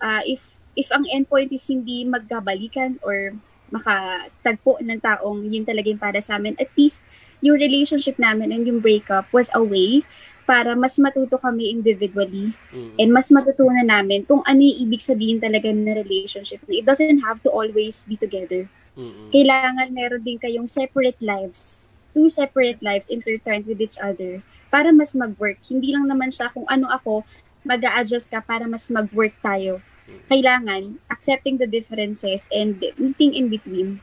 ah, 0.00 0.22
if 0.24 0.56
if 0.72 0.88
ang 0.88 1.04
endpoint 1.08 1.52
is 1.52 1.64
hindi 1.68 2.08
magkabalikan 2.08 2.96
or 3.04 3.36
makatagpo 3.68 4.80
ng 4.80 5.00
taong 5.04 5.44
yun 5.52 5.64
talaga 5.68 5.92
yung 5.92 6.00
para 6.00 6.20
sa 6.24 6.40
amin, 6.40 6.56
at 6.56 6.72
least 6.76 7.04
yung 7.44 7.60
relationship 7.60 8.16
namin 8.16 8.50
and 8.50 8.64
yung 8.64 8.80
breakup 8.80 9.28
was 9.30 9.52
a 9.52 9.62
way 9.62 10.00
para 10.48 10.72
mas 10.72 10.96
matuto 10.96 11.36
kami 11.36 11.68
individually 11.68 12.56
Mm. 12.72 12.96
and 12.96 13.12
mas 13.12 13.28
matutunan 13.28 13.84
namin 13.84 14.24
kung 14.24 14.40
ano 14.48 14.64
yung 14.64 14.88
ibig 14.88 15.04
sabihin 15.04 15.36
talaga 15.36 15.68
ng 15.68 15.84
relationship. 15.92 16.64
It 16.72 16.88
doesn't 16.88 17.20
have 17.20 17.44
to 17.44 17.52
always 17.52 18.08
be 18.08 18.16
together. 18.16 18.64
Mm. 18.96 19.28
Kailangan 19.28 19.88
meron 19.92 20.24
din 20.24 20.40
kayong 20.40 20.64
separate 20.64 21.20
lives. 21.20 21.84
Two 22.16 22.32
separate 22.32 22.80
lives 22.80 23.12
intertwined 23.12 23.68
with 23.68 23.76
each 23.78 24.00
other 24.00 24.40
para 24.72 24.88
mas 24.88 25.12
mag-work. 25.12 25.60
Hindi 25.68 25.92
lang 25.92 26.08
naman 26.08 26.32
siya 26.32 26.48
kung 26.56 26.64
ano 26.64 26.88
ako, 26.88 27.28
mag 27.68 27.84
adjust 27.84 28.32
ka 28.32 28.40
para 28.40 28.64
mas 28.64 28.88
mag-work 28.88 29.36
tayo. 29.44 29.84
Kailangan 30.32 30.96
accepting 31.12 31.60
the 31.60 31.68
differences 31.68 32.48
and 32.48 32.80
meeting 32.96 33.36
in 33.36 33.52
between 33.52 34.00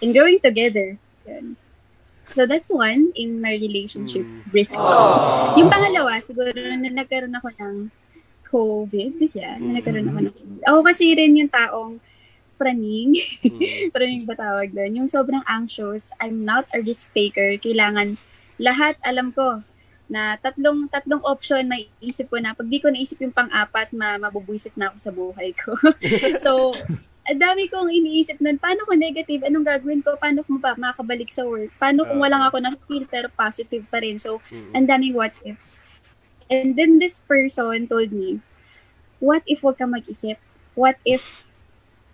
and 0.00 0.16
growing 0.16 0.40
together. 0.40 0.96
Yun. 1.28 1.60
So 2.32 2.48
that's 2.48 2.72
one 2.72 3.12
in 3.14 3.40
my 3.40 3.56
relationship 3.60 4.24
Mm. 4.24 4.48
breakup. 4.48 5.56
Yung 5.60 5.68
pangalawa, 5.68 6.16
siguro 6.18 6.52
na 6.56 6.88
nagkaroon 6.88 7.36
ako 7.36 7.48
ng 7.60 7.76
COVID. 8.48 9.32
Yeah, 9.32 9.56
na 9.60 9.80
nagkaroon 9.80 10.08
ako 10.08 10.18
ng 10.28 10.34
Ako 10.68 10.78
kasi 10.84 11.12
rin 11.16 11.36
yung 11.36 11.52
taong 11.52 12.00
praning. 12.56 13.16
Mm. 13.44 13.90
praning 13.94 14.24
ba 14.24 14.36
tawag 14.36 14.72
doon? 14.72 15.04
Yung 15.04 15.08
sobrang 15.08 15.42
anxious. 15.44 16.12
I'm 16.20 16.44
not 16.44 16.68
a 16.72 16.80
risk 16.80 17.10
taker. 17.12 17.58
Kailangan 17.60 18.16
lahat 18.60 18.96
alam 19.02 19.32
ko 19.32 19.64
na 20.12 20.36
tatlong 20.36 20.92
tatlong 20.92 21.24
option 21.24 21.64
may 21.64 21.88
isip 22.04 22.28
ko 22.28 22.36
na 22.36 22.52
pag 22.52 22.68
di 22.68 22.76
ko 22.76 22.92
naisip 22.92 23.16
yung 23.24 23.32
pang-apat 23.32 23.96
ma 23.96 24.20
mabubuisit 24.20 24.76
na 24.76 24.92
ako 24.92 24.96
sa 25.00 25.10
buhay 25.10 25.50
ko. 25.56 25.72
so 26.44 26.76
ang 27.22 27.38
dami 27.38 27.70
kong 27.70 27.86
iniisip 27.86 28.42
nun, 28.42 28.58
paano 28.58 28.82
kung 28.82 28.98
negative, 28.98 29.46
anong 29.46 29.62
gagawin 29.62 30.02
ko, 30.02 30.18
paano 30.18 30.42
kung 30.42 30.58
pa 30.58 30.74
makabalik 30.74 31.30
sa 31.30 31.46
work, 31.46 31.70
paano 31.78 32.02
kung 32.02 32.18
walang 32.18 32.42
ako 32.42 32.58
na 32.58 32.74
feel 32.90 33.06
pero 33.06 33.30
positive 33.30 33.86
pa 33.86 34.02
rin. 34.02 34.18
So, 34.18 34.42
Mm. 34.50 34.72
ang 34.74 34.86
daming 34.90 35.14
what 35.14 35.30
ifs. 35.46 35.78
And 36.50 36.74
then 36.74 36.98
this 36.98 37.22
person 37.22 37.86
told 37.86 38.10
me, 38.10 38.42
what 39.22 39.46
if 39.46 39.62
wag 39.62 39.78
ka 39.78 39.86
mag-isip? 39.86 40.36
What 40.74 40.98
if 41.06 41.46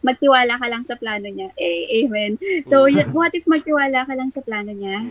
magtiwala 0.04 0.60
ka 0.60 0.66
lang 0.68 0.84
sa 0.84 0.94
plano 0.94 1.26
niya? 1.26 1.56
Eh, 1.56 2.04
amen. 2.04 2.36
So, 2.68 2.84
Mm. 2.84 2.92
yun, 2.92 3.08
what 3.16 3.32
if 3.32 3.48
magtiwala 3.48 4.04
ka 4.04 4.12
lang 4.12 4.28
sa 4.28 4.44
plano 4.44 4.76
niya? 4.76 5.08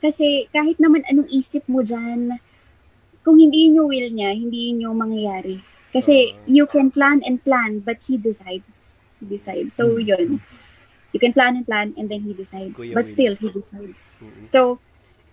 Kasi 0.00 0.46
kahit 0.48 0.78
naman 0.78 1.02
anong 1.10 1.28
isip 1.28 1.66
mo 1.66 1.82
dyan, 1.82 2.38
kung 3.20 3.36
hindi 3.36 3.68
yun 3.68 3.84
yung 3.84 3.88
will 3.90 4.10
niya, 4.14 4.32
hindi 4.32 4.72
yun 4.72 4.88
yung 4.88 4.96
mangyayari. 4.96 5.60
Kasi 5.90 6.32
Ah. 6.32 6.46
you 6.46 6.64
can 6.70 6.88
plan 6.88 7.18
and 7.26 7.42
plan, 7.42 7.82
but 7.82 7.98
he 8.06 8.14
decides. 8.14 8.99
He 9.20 9.28
decides. 9.28 9.72
So, 9.72 9.94
Mm. 9.94 10.02
yun. 10.02 10.28
You 11.10 11.18
can 11.18 11.32
plan 11.32 11.54
and 11.54 11.66
plan, 11.66 11.92
and 11.94 12.06
then 12.06 12.22
he 12.22 12.32
decides. 12.32 12.74
Kuya 12.74 12.94
but 12.94 13.04
Will. 13.04 13.12
still, 13.12 13.34
he 13.36 13.48
decides. 13.50 14.16
Mm. 14.16 14.46
So, 14.46 14.78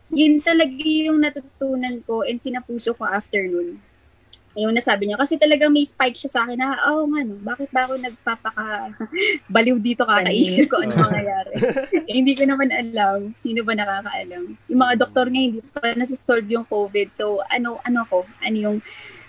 yun 0.09 0.39
talaga 0.39 0.73
yung 0.73 1.19
natutunan 1.19 2.01
ko 2.03 2.23
and 2.23 2.35
sinapuso 2.35 2.91
ko 2.91 3.03
after 3.03 3.43
nun. 3.43 3.79
Yung 4.57 4.73
nasabi 4.73 5.05
niya. 5.05 5.21
Kasi 5.21 5.37
talagang 5.37 5.69
may 5.69 5.85
spike 5.85 6.17
siya 6.17 6.31
sa 6.33 6.39
akin 6.41 6.57
na, 6.57 6.81
oh 6.89 7.05
nga 7.05 7.21
no, 7.21 7.37
bakit 7.37 7.69
ba 7.69 7.85
ako 7.85 7.93
nagpapaka 8.01 8.89
baliw 9.53 9.77
dito 9.77 10.01
kakaisip 10.01 10.65
ko 10.65 10.81
ano 10.81 10.97
mangyayari. 10.97 11.53
eh, 12.09 12.15
hindi 12.17 12.33
ko 12.33 12.41
naman 12.41 12.73
alam. 12.73 13.37
Sino 13.37 13.61
ba 13.61 13.77
nakakaalam? 13.77 14.57
Yung 14.57 14.79
mga 14.81 14.97
doktor 14.97 15.29
nga 15.29 15.37
hindi 15.37 15.61
pa 15.61 15.93
nasa-solve 15.93 16.49
yung 16.49 16.65
COVID. 16.65 17.13
So, 17.13 17.45
ano, 17.53 17.77
ano 17.85 18.01
ko? 18.09 18.25
Ano 18.41 18.57
yung 18.57 18.77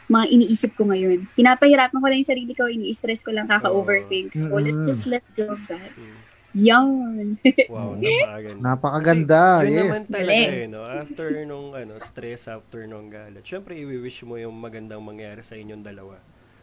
mga 0.08 0.26
iniisip 0.32 0.72
ko 0.74 0.88
ngayon. 0.88 1.28
Pinapahirapan 1.36 2.00
ko 2.00 2.06
lang 2.08 2.18
yung 2.18 2.32
sarili 2.32 2.52
ko, 2.56 2.64
ini-stress 2.64 3.20
ko 3.20 3.30
lang, 3.30 3.44
kaka-overthink. 3.46 4.32
So, 4.32 4.48
let's 4.56 4.80
Mm. 4.80 4.88
just 4.88 5.04
let 5.04 5.24
go 5.36 5.52
of 5.52 5.60
that. 5.68 5.92
Mm. 5.92 6.16
Yan. 6.56 7.36
Wow, 7.68 7.92
napakaganda. 7.94 8.60
Napakaganda, 8.66 9.42
Kasi 9.60 9.68
yun 9.68 9.76
yes. 9.76 9.84
naman 9.84 10.04
talaga 10.08 10.44
eh, 10.48 10.66
no? 10.66 10.80
After 10.82 11.26
nung 11.44 11.68
ano, 11.76 11.94
stress, 12.00 12.48
after 12.48 12.80
nung 12.88 13.12
galit. 13.12 13.44
Syempre, 13.44 13.76
i-wish 13.76 14.24
mo 14.24 14.40
yung 14.40 14.56
magandang 14.56 15.04
mangyari 15.04 15.44
sa 15.44 15.54
inyong 15.54 15.84
dalawa. 15.84 16.16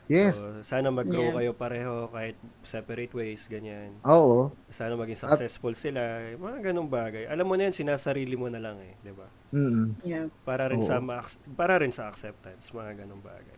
Yes. 0.05 0.37
So, 0.39 0.61
sana 0.61 0.87
mag-grow 0.87 1.33
Yeah. 1.33 1.35
kayo 1.35 1.51
pareho 1.51 1.93
kahit 2.07 2.37
separate 2.61 3.09
ways, 3.11 3.41
ganyan. 3.45 3.97
Oo. 4.05 4.53
Sana 4.69 4.93
maging 4.93 5.17
successful 5.17 5.73
sila. 5.73 5.97
Yung 6.29 6.43
Mga 6.43 6.59
ganong 6.63 6.85
bagay. 6.87 7.25
Alam 7.25 7.45
mo 7.45 7.53
na 7.53 7.65
yan, 7.65 7.73
sinasarili 7.73 8.37
mo 8.37 8.45
na 8.45 8.61
lang 8.61 8.77
eh, 8.77 8.93
di 8.99 9.09
ba? 9.09 9.25
Mm. 9.49 9.97
Yeah. 10.01 10.25
Para 10.41 10.69
rin 10.69 10.79
Oo. 10.79 10.85
sa 10.85 11.01
ma- 11.01 11.25
para 11.51 11.81
rin 11.81 11.89
sa 11.89 12.05
acceptance, 12.05 12.69
mga 12.69 13.01
ganong 13.01 13.19
bagay. 13.19 13.57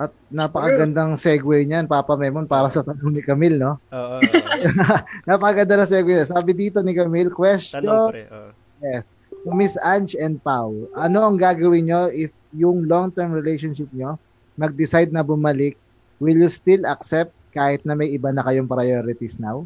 At 0.00 0.14
napakagandang 0.30 1.18
segue 1.18 1.60
niyan, 1.62 1.84
Papa 1.84 2.16
Memon, 2.16 2.46
para 2.46 2.70
sa 2.70 2.80
tanong 2.80 3.10
ni 3.10 3.20
Camille, 3.20 3.58
no? 3.58 3.76
Oo. 3.90 4.16
oo. 4.16 4.20
Napakaganda 5.28 5.76
na 5.76 5.84
segue. 5.84 6.16
Sabi 6.24 6.54
dito 6.54 6.80
ni 6.80 6.94
Camille, 6.94 7.28
question, 7.28 7.82
Tanong 7.82 8.08
pre. 8.08 8.24
oo. 8.30 8.50
yes, 8.80 9.12
Miss 9.44 9.74
Ange 9.76 10.14
and 10.16 10.38
Pau, 10.38 10.72
ano 10.94 11.18
ang 11.20 11.36
gagawin 11.36 11.84
nyo 11.84 12.08
if 12.08 12.30
yung 12.50 12.84
long-term 12.84 13.30
relationship 13.30 13.90
nyo 13.90 14.16
mag-decide 14.60 15.08
na 15.08 15.24
bumalik, 15.24 15.80
will 16.20 16.36
you 16.36 16.50
still 16.52 16.84
accept 16.84 17.32
kahit 17.56 17.80
na 17.88 17.96
may 17.96 18.12
iba 18.12 18.28
na 18.28 18.44
kayong 18.44 18.68
priorities 18.68 19.40
now? 19.40 19.64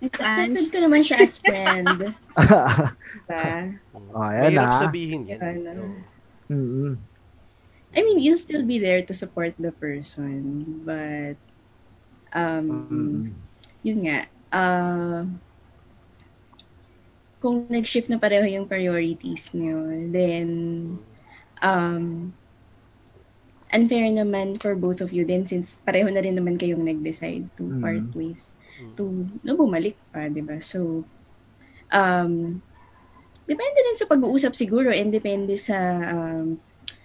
Accepted 0.00 0.72
ko 0.72 0.78
naman 0.80 1.04
siya 1.04 1.20
as 1.20 1.36
friend. 1.36 1.84
diba? 3.28 3.52
Oh, 4.16 4.24
ayan 4.24 4.56
Mahirap 4.56 4.64
ah. 4.64 4.80
sabihin 4.88 5.28
yan. 5.28 5.38
Yan. 5.44 5.76
Oo. 5.76 5.88
Mm-mm. 6.48 6.94
I 7.90 8.00
mean, 8.00 8.22
you'll 8.22 8.40
still 8.40 8.62
be 8.64 8.78
there 8.80 9.02
to 9.02 9.12
support 9.12 9.52
the 9.60 9.74
person, 9.76 10.64
but 10.86 11.36
um, 12.32 12.86
Mm. 12.88 13.22
yun 13.82 13.98
nga, 14.06 14.18
uh, 14.54 15.26
kung 17.42 17.66
nag-shift 17.66 18.06
na 18.08 18.20
pareho 18.20 18.46
yung 18.46 18.70
priorities 18.70 19.50
nyo, 19.52 19.90
then 20.12 20.48
um, 21.60 22.32
unfair 23.70 24.02
naman 24.10 24.58
for 24.58 24.74
both 24.74 24.98
of 24.98 25.14
you 25.14 25.22
then 25.22 25.46
since 25.46 25.78
pareho 25.86 26.10
na 26.10 26.18
rin 26.18 26.34
naman 26.34 26.58
kayong 26.58 26.82
nag-decide 26.82 27.46
to 27.54 27.62
Mm. 27.70 27.78
part 27.78 28.06
ways 28.18 28.58
Mm. 28.82 28.92
to 28.98 29.02
no, 29.46 29.54
bumalik 29.54 29.94
pa, 30.10 30.26
di 30.26 30.42
ba? 30.42 30.58
So, 30.58 31.06
um, 31.92 32.58
depende 33.46 33.78
rin 33.78 33.96
sa 33.98 34.10
pag-uusap 34.10 34.58
siguro 34.58 34.90
and 34.90 35.14
depende 35.14 35.54
sa 35.54 35.78
um, 36.10 36.58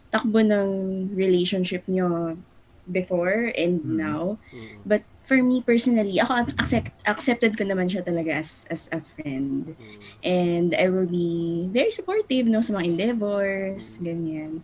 takbo 0.09 0.41
ng 0.41 0.69
relationship 1.13 1.85
nyo 1.85 2.39
before 2.87 3.53
and 3.53 3.81
Mm. 3.85 3.97
now. 3.97 4.23
Mm. 4.49 4.81
But 4.85 5.03
for 5.25 5.41
me 5.41 5.59
personally, 5.65 6.21
ako 6.21 6.45
accept, 6.61 6.93
accepted 7.09 7.57
ko 7.57 7.65
naman 7.65 7.89
siya 7.89 8.05
talaga 8.05 8.37
as, 8.37 8.69
as 8.69 8.87
a 8.93 9.01
friend. 9.01 9.73
Mm. 9.73 9.97
And 10.21 10.69
I 10.77 10.87
will 10.93 11.09
be 11.09 11.65
very 11.73 11.89
supportive 11.89 12.45
no, 12.45 12.61
sa 12.61 12.77
mga 12.77 12.85
endeavors, 12.85 13.97
ganyan. 13.97 14.61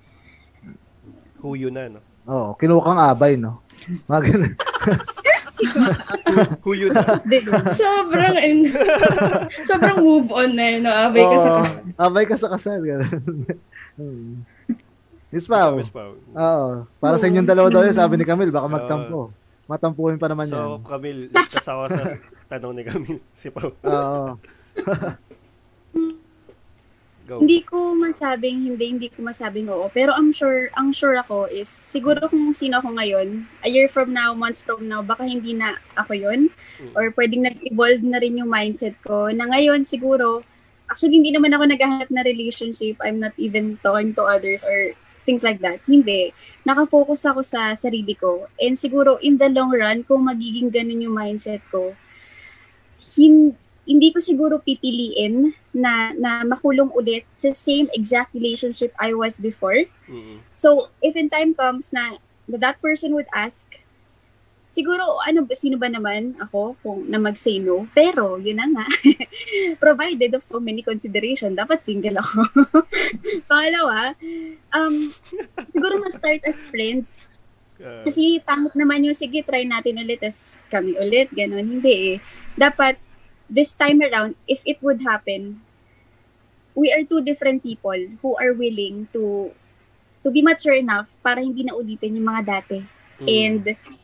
Huyo 1.42 1.74
na, 1.74 1.98
no? 1.98 2.00
Oo, 2.30 2.54
kinuha 2.54 2.86
kang 2.86 3.02
abay, 3.02 3.34
no? 3.34 3.66
Mga 4.06 4.22
ganun. 4.30 4.54
Huyo 6.62 6.88
na. 6.94 7.02
sobrang, 7.82 8.38
sobrang 9.66 9.98
move 9.98 10.30
on 10.30 10.54
na 10.54 10.66
yun, 10.78 10.82
no? 10.86 10.94
Abay 10.94 11.26
ka 11.26 11.38
sa 11.42 11.50
Oo, 11.50 11.58
kasal. 11.66 11.84
Abay 11.98 12.24
ka 12.30 12.36
sa 12.38 12.48
kasal. 12.54 12.80
ganun. 12.86 13.10
Miss 15.34 15.50
Pao. 15.50 15.74
Miss 15.74 15.90
Pao. 15.90 16.14
Oo. 16.14 16.70
Para 17.02 17.18
sa 17.18 17.26
inyong 17.26 17.50
dalawa 17.50 17.74
daw 17.74 17.82
yun, 17.82 17.98
sabi 17.98 18.22
ni 18.22 18.28
Camille, 18.30 18.54
baka 18.54 18.70
magtampo. 18.70 19.34
Matampuhin 19.70 20.18
pa 20.18 20.28
naman 20.30 20.50
yan. 20.50 20.56
So, 20.56 20.82
Camille, 20.86 21.30
ligtas 21.30 21.68
ako 21.68 21.82
sa 21.90 22.02
tanong 22.52 22.74
ni 22.78 22.84
Camille. 22.86 23.24
Si 23.40 23.48
Pao. 23.50 23.70
Oo. 23.74 24.38
Go. 27.32 27.40
Hindi 27.40 27.64
ko 27.64 27.96
masabing 27.96 28.68
hindi, 28.68 28.86
hindi 28.92 29.08
ko 29.08 29.24
masabing 29.24 29.72
oo. 29.72 29.88
Pero 29.94 30.12
I'm 30.12 30.36
sure, 30.36 30.68
ang 30.76 30.92
sure 30.92 31.16
ako 31.16 31.48
is, 31.48 31.72
siguro 31.72 32.28
kung 32.28 32.52
sino 32.52 32.84
ako 32.84 32.92
ngayon, 32.98 33.48
a 33.64 33.72
year 33.72 33.88
from 33.88 34.12
now, 34.12 34.36
months 34.36 34.60
from 34.60 34.92
now, 34.92 35.00
baka 35.00 35.24
hindi 35.24 35.56
na 35.56 35.80
ako 35.96 36.12
yun. 36.18 36.52
Mm. 36.82 36.92
Or 36.92 37.08
pwedeng 37.16 37.48
nag-evolve 37.48 38.04
na 38.04 38.20
rin 38.20 38.36
yung 38.36 38.52
mindset 38.52 39.00
ko. 39.08 39.32
Na 39.32 39.48
ngayon, 39.48 39.88
siguro, 39.88 40.44
actually, 40.92 41.24
hindi 41.24 41.32
naman 41.32 41.56
ako 41.56 41.72
naghahanap 41.72 42.12
na 42.12 42.26
relationship. 42.28 43.00
I'm 43.00 43.24
not 43.24 43.38
even 43.40 43.80
talking 43.80 44.12
to 44.20 44.28
others 44.28 44.68
or 44.68 44.92
things 45.24 45.42
like 45.46 45.62
that. 45.62 45.82
Hindi. 45.86 46.34
Nakafocus 46.66 47.26
ako 47.26 47.42
sa 47.46 47.74
sarili 47.78 48.18
ko. 48.18 48.50
And 48.58 48.78
siguro, 48.78 49.18
in 49.22 49.38
the 49.38 49.50
long 49.50 49.74
run, 49.74 50.04
kung 50.06 50.26
magiging 50.26 50.74
ganun 50.74 51.02
yung 51.02 51.16
mindset 51.16 51.62
ko, 51.70 51.94
hin- 52.98 53.58
hindi 53.86 54.14
ko 54.14 54.22
siguro 54.22 54.62
pipiliin 54.62 55.58
na 55.74 56.14
na 56.14 56.46
makulong 56.46 56.94
ulit 56.94 57.26
sa 57.34 57.50
same 57.50 57.90
exact 57.98 58.32
relationship 58.38 58.94
I 59.02 59.18
was 59.18 59.42
before. 59.42 59.90
Mm. 60.06 60.46
So, 60.54 60.94
if 61.02 61.18
in 61.18 61.34
time 61.34 61.58
comes 61.58 61.90
na, 61.90 62.22
na 62.46 62.62
that 62.62 62.78
person 62.78 63.18
would 63.18 63.28
ask, 63.34 63.66
siguro, 64.72 65.20
ano 65.20 65.44
sino 65.52 65.76
ba 65.76 65.92
naman 65.92 66.40
ako 66.40 66.80
kung 66.80 67.04
na 67.12 67.20
mag-say 67.20 67.60
no? 67.60 67.92
Pero, 67.92 68.40
yun 68.40 68.56
na 68.56 68.72
nga, 68.72 68.88
provided 69.84 70.32
of 70.32 70.40
so 70.40 70.64
many 70.64 70.80
consideration, 70.80 71.52
dapat 71.52 71.84
single 71.84 72.16
ako. 72.24 72.48
Pangalawa, 73.52 74.16
um, 74.72 75.12
siguro 75.76 76.00
mag-start 76.00 76.48
as 76.48 76.72
friends. 76.72 77.28
Kasi 77.82 78.40
pangit 78.46 78.72
naman 78.78 79.04
yung, 79.04 79.18
sige, 79.18 79.44
try 79.44 79.68
natin 79.68 80.00
ulit, 80.00 80.24
as 80.24 80.56
kami 80.72 80.96
ulit, 80.96 81.28
ganun. 81.36 81.68
Hindi 81.68 82.16
eh. 82.16 82.18
Dapat, 82.56 82.96
this 83.52 83.76
time 83.76 84.00
around, 84.00 84.40
if 84.48 84.64
it 84.64 84.80
would 84.80 85.04
happen, 85.04 85.60
we 86.78 86.94
are 86.96 87.04
two 87.04 87.20
different 87.20 87.60
people 87.60 87.98
who 88.24 88.32
are 88.40 88.56
willing 88.56 89.10
to 89.12 89.52
to 90.22 90.30
be 90.30 90.46
mature 90.46 90.78
enough 90.78 91.10
para 91.26 91.42
hindi 91.42 91.66
na 91.66 91.74
ulitin 91.74 92.16
yung 92.16 92.30
mga 92.30 92.44
dati. 92.46 92.80
mm. 93.20 93.28
And, 93.28 93.64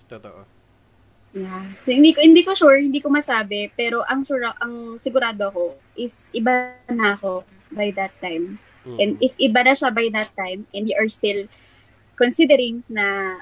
Totoo. 0.09 0.56
Yeah. 1.37 1.63
So, 1.85 1.93
hindi 1.93 2.11
ko, 2.13 2.19
hindi 2.25 2.41
ko 2.41 2.57
sure, 2.57 2.81
hindi 2.81 2.97
ko 2.97 3.13
masabi, 3.13 3.69
pero 3.77 4.01
ang 4.09 4.25
sure, 4.25 4.49
ang 4.57 4.97
sigurado 4.97 5.53
ko 5.53 5.63
is 5.93 6.33
iba 6.33 6.73
na 6.89 7.13
ako 7.13 7.45
by 7.71 7.93
that 7.93 8.13
time. 8.17 8.57
Mm. 8.87 8.97
And 8.97 9.11
if 9.21 9.35
iba 9.37 9.61
na 9.61 9.77
siya 9.77 9.93
by 9.93 10.09
that 10.15 10.33
time, 10.33 10.65
and 10.73 10.89
you 10.89 10.95
are 10.97 11.09
still 11.11 11.45
considering 12.17 12.81
na 12.89 13.37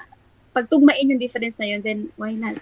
pagtugmain 0.52 1.08
yung 1.08 1.20
difference 1.20 1.56
na 1.56 1.72
yun, 1.72 1.80
then 1.80 2.12
why 2.20 2.36
not? 2.36 2.60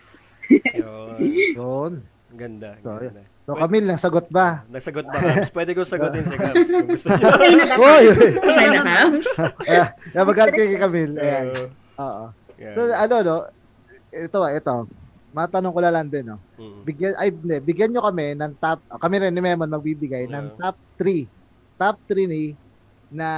Yun. 0.50 1.18
Yun. 1.56 1.92
Ganda. 2.34 2.74
So, 2.82 2.98
ganda. 2.98 3.22
So, 3.46 3.54
Camille, 3.54 3.86
nasagot 3.86 4.26
ba? 4.26 4.66
Nasagot 4.66 5.06
ba, 5.06 5.18
Kams? 5.22 5.52
Pwede 5.54 5.70
ko 5.76 5.86
sagutin 5.86 6.26
si 6.26 6.34
Kams 6.34 6.68
kung 6.74 6.88
gusto 6.90 7.08
niyo. 7.14 7.26
Okay 7.30 7.52
na 7.54 7.64
ba? 7.70 7.76
Uy. 7.78 8.04
Okay 8.10 8.66
na, 8.72 8.80
Kams? 8.82 9.28
Ayan, 9.70 9.88
yeah, 9.94 10.24
magalit 10.26 10.52
kay 10.58 10.80
Camille. 10.80 11.14
Ayan. 11.14 11.46
Uh, 11.94 12.02
Oo. 12.02 12.24
yeah. 12.58 12.72
So, 12.74 12.90
ano, 12.90 13.14
no? 13.22 13.36
Ito, 14.10 14.38
ito. 14.50 14.74
Matanong 15.34 15.74
ko 15.74 15.80
lang 15.82 16.06
din, 16.06 16.30
no? 16.30 16.38
Mm. 16.54 16.80
Bigyan, 16.86 17.12
ay, 17.18 17.28
hindi, 17.34 17.56
bigyan 17.58 17.90
nyo 17.90 18.06
kami 18.06 18.38
ng 18.38 18.52
top, 18.56 18.78
kami 19.02 19.14
rin 19.18 19.34
ni 19.34 19.42
Memon 19.42 19.66
magbibigay 19.66 20.30
ng 20.30 20.44
Yeah. 20.54 20.58
top 20.62 20.76
3. 20.96 21.26
Top 21.74 21.96
3 22.06 22.30
ni 22.30 22.54
na 23.10 23.28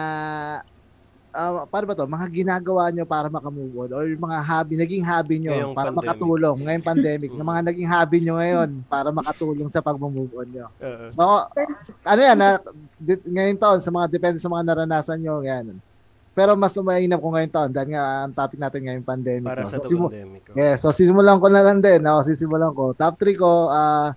ah, 1.32 1.68
paano 1.68 1.84
ba 1.84 1.92
to? 1.92 2.08
Mga 2.08 2.26
ginagawa 2.32 2.88
nyo 2.88 3.04
para 3.04 3.28
makamove 3.28 3.76
on 3.76 3.90
or 3.92 4.04
mga 4.08 4.38
hobby, 4.40 4.74
naging 4.76 5.04
hobby 5.04 5.36
nyo 5.36 5.52
Ngayong 5.52 5.76
para 5.76 5.88
pandemic. 5.88 6.00
makatulong 6.08 6.56
ngayong 6.64 6.86
pandemic, 6.86 7.30
Mm. 7.32 7.36
na 7.36 7.44
mga 7.44 7.62
naging 7.68 7.88
hobby 7.88 8.18
nyo 8.20 8.34
ngayon 8.36 8.70
para 8.88 9.08
makatulong 9.12 9.68
sa 9.68 9.80
pag-move 9.80 10.32
on 10.32 10.48
nyo. 10.48 10.66
Uh, 10.80 11.08
So, 11.12 11.22
ano 12.04 12.20
yan, 12.20 12.36
na, 12.36 12.56
di, 12.96 13.20
ngayon 13.24 13.56
taon, 13.56 13.80
sa 13.80 13.92
mga, 13.92 14.06
depende 14.08 14.40
sa 14.40 14.48
mga 14.48 14.64
naranasan 14.64 15.20
nyo, 15.20 15.44
yan. 15.44 15.76
Pero 16.36 16.52
mas 16.52 16.76
umainap 16.76 17.16
ko 17.16 17.32
ngayon 17.32 17.48
taon 17.48 17.70
dahil 17.72 17.88
nga 17.90 18.02
ang 18.22 18.34
topic 18.34 18.60
natin 18.60 18.84
ngayong 18.84 19.08
pandemic. 19.08 19.48
para 19.48 19.64
no? 19.64 19.66
sa 19.66 19.80
So, 19.80 19.88
simu- 19.88 20.12
pandemic. 20.12 20.42
oh. 20.44 20.54
Yeah, 20.54 20.76
so 20.76 20.92
simulan 20.92 21.40
ko 21.40 21.48
na 21.48 21.64
lang 21.64 21.80
din. 21.80 22.04
Ako, 22.04 22.20
sisimulan 22.22 22.70
ko. 22.70 22.92
Top 22.92 23.16
3 23.16 23.32
ko, 23.34 23.72
ah, 23.72 24.12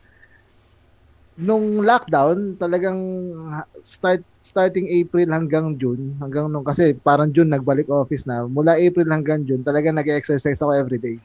nung 1.40 1.80
lockdown, 1.80 2.60
talagang 2.60 3.00
start 3.80 4.20
starting 4.42 4.92
April 4.92 5.32
hanggang 5.32 5.80
June, 5.80 6.20
hanggang 6.20 6.52
nung, 6.52 6.68
kasi 6.68 6.92
parang 6.94 7.32
June 7.32 7.48
nagbalik 7.48 7.88
office 7.88 8.28
na. 8.28 8.44
Mula 8.44 8.76
April 8.76 9.08
hanggang 9.08 9.48
June, 9.48 9.64
talagang 9.64 9.96
nag-exercise 9.96 10.60
ako 10.60 10.76
everyday. 10.76 11.16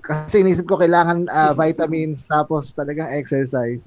Kasi 0.00 0.40
inisip 0.40 0.64
ko 0.64 0.80
kailangan 0.80 1.28
ah, 1.28 1.52
vitamins, 1.60 2.24
tapos 2.24 2.72
talagang 2.72 3.12
exercise. 3.12 3.84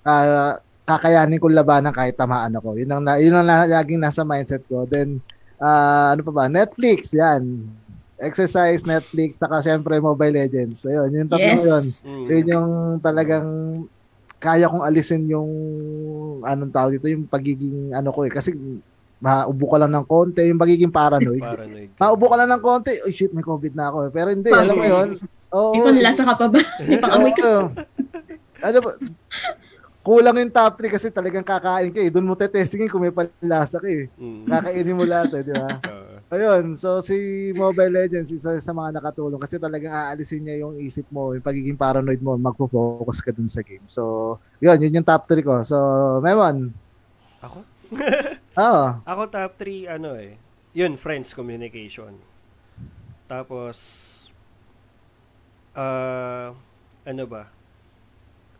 Uh, 0.00 0.56
kakayanin 0.82 1.36
ko 1.36 1.52
labanan 1.52 1.92
kahit 1.92 2.16
tamaan 2.16 2.56
ako. 2.56 2.80
Yun 2.80 2.88
ang, 2.88 3.20
yun 3.20 3.36
ang 3.36 3.44
laging 3.44 4.00
nasa 4.00 4.24
mindset 4.24 4.64
ko. 4.64 4.88
Then, 4.88 5.20
ah, 5.58 6.14
ano 6.14 6.22
pa 6.22 6.32
ba? 6.32 6.44
Netflix, 6.46 7.12
yan. 7.12 7.66
Exercise, 8.18 8.82
Netflix, 8.82 9.38
saka 9.38 9.62
syempre 9.62 9.94
Mobile 9.98 10.34
Legends. 10.34 10.82
Ayun, 10.82 11.14
yung 11.14 11.30
tatlo 11.30 11.46
Yes. 11.54 11.62
yun. 11.62 11.84
mm. 11.86 12.26
Yun 12.26 12.44
yung 12.48 12.68
talagang 12.98 13.48
kaya 14.38 14.66
kong 14.66 14.82
alisin 14.82 15.26
yung 15.26 15.50
anong 16.42 16.70
tawag 16.70 16.98
dito, 16.98 17.06
yung 17.06 17.26
pagiging 17.26 17.90
ano 17.90 18.10
ko 18.10 18.26
eh. 18.26 18.30
Kasi 18.30 18.54
maubo 19.18 19.66
ka 19.66 19.78
lang 19.78 19.94
ng 19.94 20.06
konti, 20.06 20.46
yung 20.46 20.58
pagiging 20.58 20.90
paranoid. 20.90 21.42
Paranoid. 21.42 21.90
Maubo 21.94 22.26
ka 22.26 22.36
lang 22.38 22.50
ng 22.50 22.62
konti, 22.62 22.94
oh 23.02 23.10
shit, 23.10 23.30
may 23.30 23.42
COVID 23.42 23.74
na 23.74 23.90
ako 23.90 23.98
eh. 24.06 24.10
Pero 24.10 24.28
hindi, 24.30 24.50
Parang- 24.50 24.66
alam 24.66 24.76
mo 24.78 24.86
yun. 24.86 25.08
Oo. 25.48 25.72
May 25.74 25.82
panlasa 25.86 26.22
ka 26.22 26.34
pa 26.36 26.46
ba? 26.50 26.60
May 26.90 26.98
pangamoy 26.98 27.32
ka. 27.34 27.50
Ano 28.58 28.78
ba? 28.82 28.90
Kulang 29.98 30.38
yung 30.40 30.54
top 30.54 30.78
3 30.78 30.94
kasi 30.94 31.10
talagang 31.10 31.44
kakain 31.44 31.90
ka 31.90 32.00
eh. 32.00 32.08
Doon 32.08 32.30
mo 32.30 32.34
tetestingin 32.38 32.88
kung 32.88 33.02
may 33.02 33.12
panlasa 33.12 33.82
ka 33.82 33.88
eh. 33.90 34.06
Mm. 34.16 34.46
Kakainin 34.46 34.96
mo 34.96 35.04
lahat 35.04 35.30
eh, 35.36 35.42
di 35.44 35.54
ba? 35.54 35.68
Uh, 36.28 36.36
Ayun, 36.36 36.76
so 36.76 37.00
si 37.00 37.16
Mobile 37.56 38.04
Legends 38.04 38.28
isa 38.28 38.60
sa 38.60 38.72
mga 38.76 39.00
nakatulong 39.00 39.40
kasi 39.40 39.56
talagang 39.56 39.96
aalisin 39.96 40.44
niya 40.44 40.60
yung 40.60 40.76
isip 40.76 41.08
mo, 41.08 41.32
yung 41.32 41.40
pagiging 41.40 41.80
paranoid 41.80 42.20
mo, 42.20 42.36
magfo-focus 42.36 43.24
ka 43.24 43.32
dun 43.32 43.48
sa 43.48 43.64
game. 43.64 43.80
So, 43.88 44.36
yun, 44.60 44.76
yun 44.76 45.00
yung 45.00 45.08
top 45.08 45.24
3 45.24 45.40
ko. 45.40 45.64
So, 45.64 45.76
Memon. 46.20 46.76
ako? 47.40 47.64
Oo. 48.60 48.86
Ako 49.08 49.22
top 49.32 49.56
3, 49.56 49.88
ano 49.88 50.20
eh. 50.20 50.36
Yun, 50.76 51.00
friends 51.00 51.32
communication. 51.32 52.20
Tapos, 53.24 53.76
ah, 55.72 56.52
ano 57.08 57.24
ba? 57.24 57.48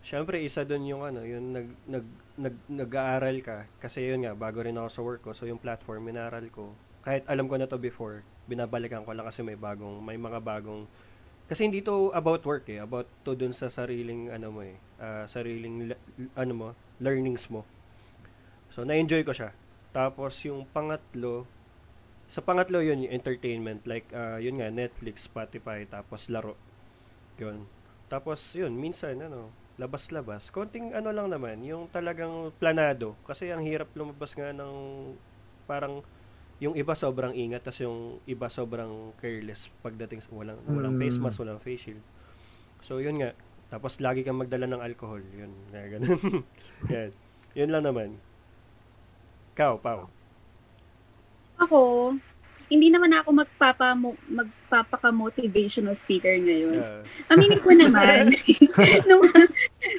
Siyempre, 0.08 0.40
isa 0.40 0.64
doon 0.64 0.88
yung 0.88 1.02
ano, 1.04 1.20
yung 1.20 1.52
nag, 1.52 1.68
nag, 1.84 2.06
nag, 2.40 2.56
nag-aaral 2.64 3.44
ka. 3.44 3.68
Kasi 3.76 4.08
yun 4.08 4.24
nga, 4.24 4.32
bago 4.32 4.64
rin 4.64 4.72
ako 4.80 4.88
sa 4.88 5.04
work 5.04 5.20
ko. 5.20 5.36
So, 5.36 5.44
yung 5.44 5.60
platform, 5.60 6.08
minaral 6.08 6.48
ko. 6.48 6.72
Kahit 7.04 7.28
alam 7.28 7.44
ko 7.44 7.60
na 7.60 7.68
to 7.68 7.76
before, 7.76 8.24
binabalikan 8.48 9.04
ko 9.04 9.12
lang 9.12 9.28
kasi 9.28 9.44
may 9.44 9.60
bagong, 9.60 10.00
may 10.00 10.16
mga 10.16 10.40
bagong, 10.40 10.88
kasi 11.44 11.68
hindi 11.68 11.84
to 11.84 12.08
about 12.16 12.40
work 12.48 12.64
eh, 12.72 12.80
about 12.80 13.04
to 13.20 13.36
dun 13.36 13.52
sa 13.52 13.68
sariling, 13.68 14.32
ano 14.32 14.48
mo 14.48 14.64
eh, 14.64 14.80
ah, 14.96 15.28
sariling, 15.28 15.92
ano 16.32 16.52
mo, 16.56 16.68
learnings 17.04 17.52
mo. 17.52 17.68
So, 18.72 18.88
na-enjoy 18.88 19.28
ko 19.28 19.36
siya. 19.36 19.52
Tapos, 19.92 20.40
yung 20.48 20.64
pangatlo, 20.72 21.44
Sa 22.28 22.44
pangatlo 22.44 22.84
yun, 22.84 23.04
yung 23.08 23.12
entertainment. 23.12 23.84
Like, 23.88 24.08
ah, 24.12 24.36
yun 24.40 24.60
nga, 24.60 24.68
Netflix, 24.72 25.24
Spotify, 25.28 25.84
tapos 25.88 26.28
laro. 26.32 26.56
Yun. 27.40 27.64
Tapos 28.08 28.40
yun, 28.56 28.72
minsan, 28.76 29.16
ano, 29.20 29.48
labas-labas. 29.78 30.50
Konting 30.50 30.90
ano 30.92 31.14
lang 31.14 31.30
naman, 31.30 31.62
yung 31.62 31.86
talagang 31.88 32.50
planado. 32.58 33.14
Kasi 33.24 33.48
ang 33.48 33.62
hirap 33.62 33.88
lumabas 33.94 34.34
nga 34.34 34.50
ng 34.50 34.74
parang 35.64 36.02
yung 36.58 36.74
iba 36.74 36.90
sobrang 36.98 37.30
ingat, 37.32 37.62
tas 37.62 37.78
yung 37.78 38.18
iba 38.26 38.50
sobrang 38.50 39.14
careless 39.22 39.70
pagdating 39.78 40.18
sa 40.18 40.34
walang, 40.34 40.58
walang 40.66 40.98
face 40.98 41.14
Mm. 41.14 41.22
mask, 41.22 41.38
walang 41.38 41.62
face 41.62 41.86
shield. 41.86 42.02
So 42.82 42.98
yun 42.98 43.22
nga. 43.22 43.30
Tapos 43.70 44.02
lagi 44.02 44.26
kang 44.26 44.42
magdala 44.42 44.66
ng 44.66 44.82
alcohol. 44.82 45.22
Yun, 45.22 45.54
nga 45.70 45.86
ganun. 45.86 46.42
yan. 46.92 47.10
Yun 47.54 47.70
lang 47.70 47.84
naman. 47.86 48.08
Kao, 49.54 49.78
pao. 49.78 50.10
Ako, 51.58 51.78
hindi 52.68 52.88
naman 52.88 53.10
ako 53.10 53.32
magpapa 53.34 53.96
magpapaka-motivational 54.28 55.92
speaker 55.92 56.30
ngayon. 56.30 56.78
Ah, 56.78 57.00
Aminin 57.32 57.58
ko 57.58 57.72
naman, 57.72 58.28
nung, 59.08 59.24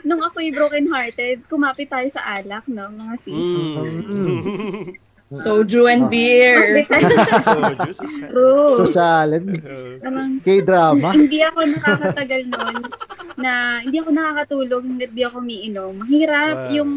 nung 0.03 0.21
ako'y 0.21 0.49
broken-hearted, 0.49 1.43
kumapit 1.45 1.89
tayo 1.89 2.05
sa 2.07 2.21
alak, 2.35 2.65
no, 2.65 2.87
mga 2.87 3.15
sis. 3.17 3.33
mm. 3.33 4.93
Soju 5.29 5.85
and 5.85 6.03
Ah. 6.03 6.09
beer. 6.09 6.89
so, 7.45 7.61
juice. 7.77 8.01
True. 8.33 8.81
Parang, 10.01 10.41
K-drama. 10.41 11.13
hindi 11.13 11.45
ako 11.45 11.59
nakakatagal 11.69 12.41
noon 12.49 12.77
na 13.37 13.51
hindi 13.77 14.01
ako 14.01 14.09
nakakatulog, 14.09 14.81
hindi 14.81 15.21
ako 15.21 15.37
umiinom. 15.37 16.01
Mahirap 16.01 16.57
Wow. 16.65 16.73
yung 16.73 16.91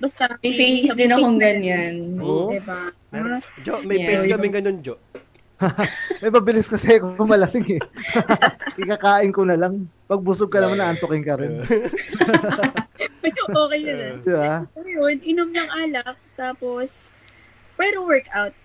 basta 0.00 0.24
May 0.40 0.52
face 0.52 0.96
din 0.96 1.12
akong 1.12 1.36
ganyan. 1.36 2.16
Oo. 2.18 2.50
Diba? 2.50 2.90
Meron- 3.12 3.44
Jo, 3.60 3.84
may 3.84 4.00
Yeah. 4.00 4.08
face 4.10 4.26
kami 4.26 4.48
ganun, 4.48 4.80
Jo. 4.80 4.96
May 6.24 6.32
pabilis 6.32 6.66
kasi 6.66 6.96
ako 6.96 7.20
malasing 7.20 7.68
eh. 7.76 7.82
Ikakain 8.80 9.28
ko 9.28 9.44
na 9.44 9.60
lang. 9.60 9.92
Pag 10.08 10.24
busog 10.24 10.48
ka 10.48 10.56
naman, 10.56 10.80
naantokin 10.80 11.20
ka 11.20 11.36
rin. 11.36 11.60
okay 13.60 13.78
yun. 13.78 13.98
eh. 13.98 14.12
Di 14.24 14.32
ba? 14.32 14.64
So 14.72 14.82
yun, 14.82 15.20
inom 15.20 15.52
ng 15.52 15.68
alak, 15.68 16.16
tapos, 16.32 17.12
pero 17.76 18.02
workout. 18.02 18.56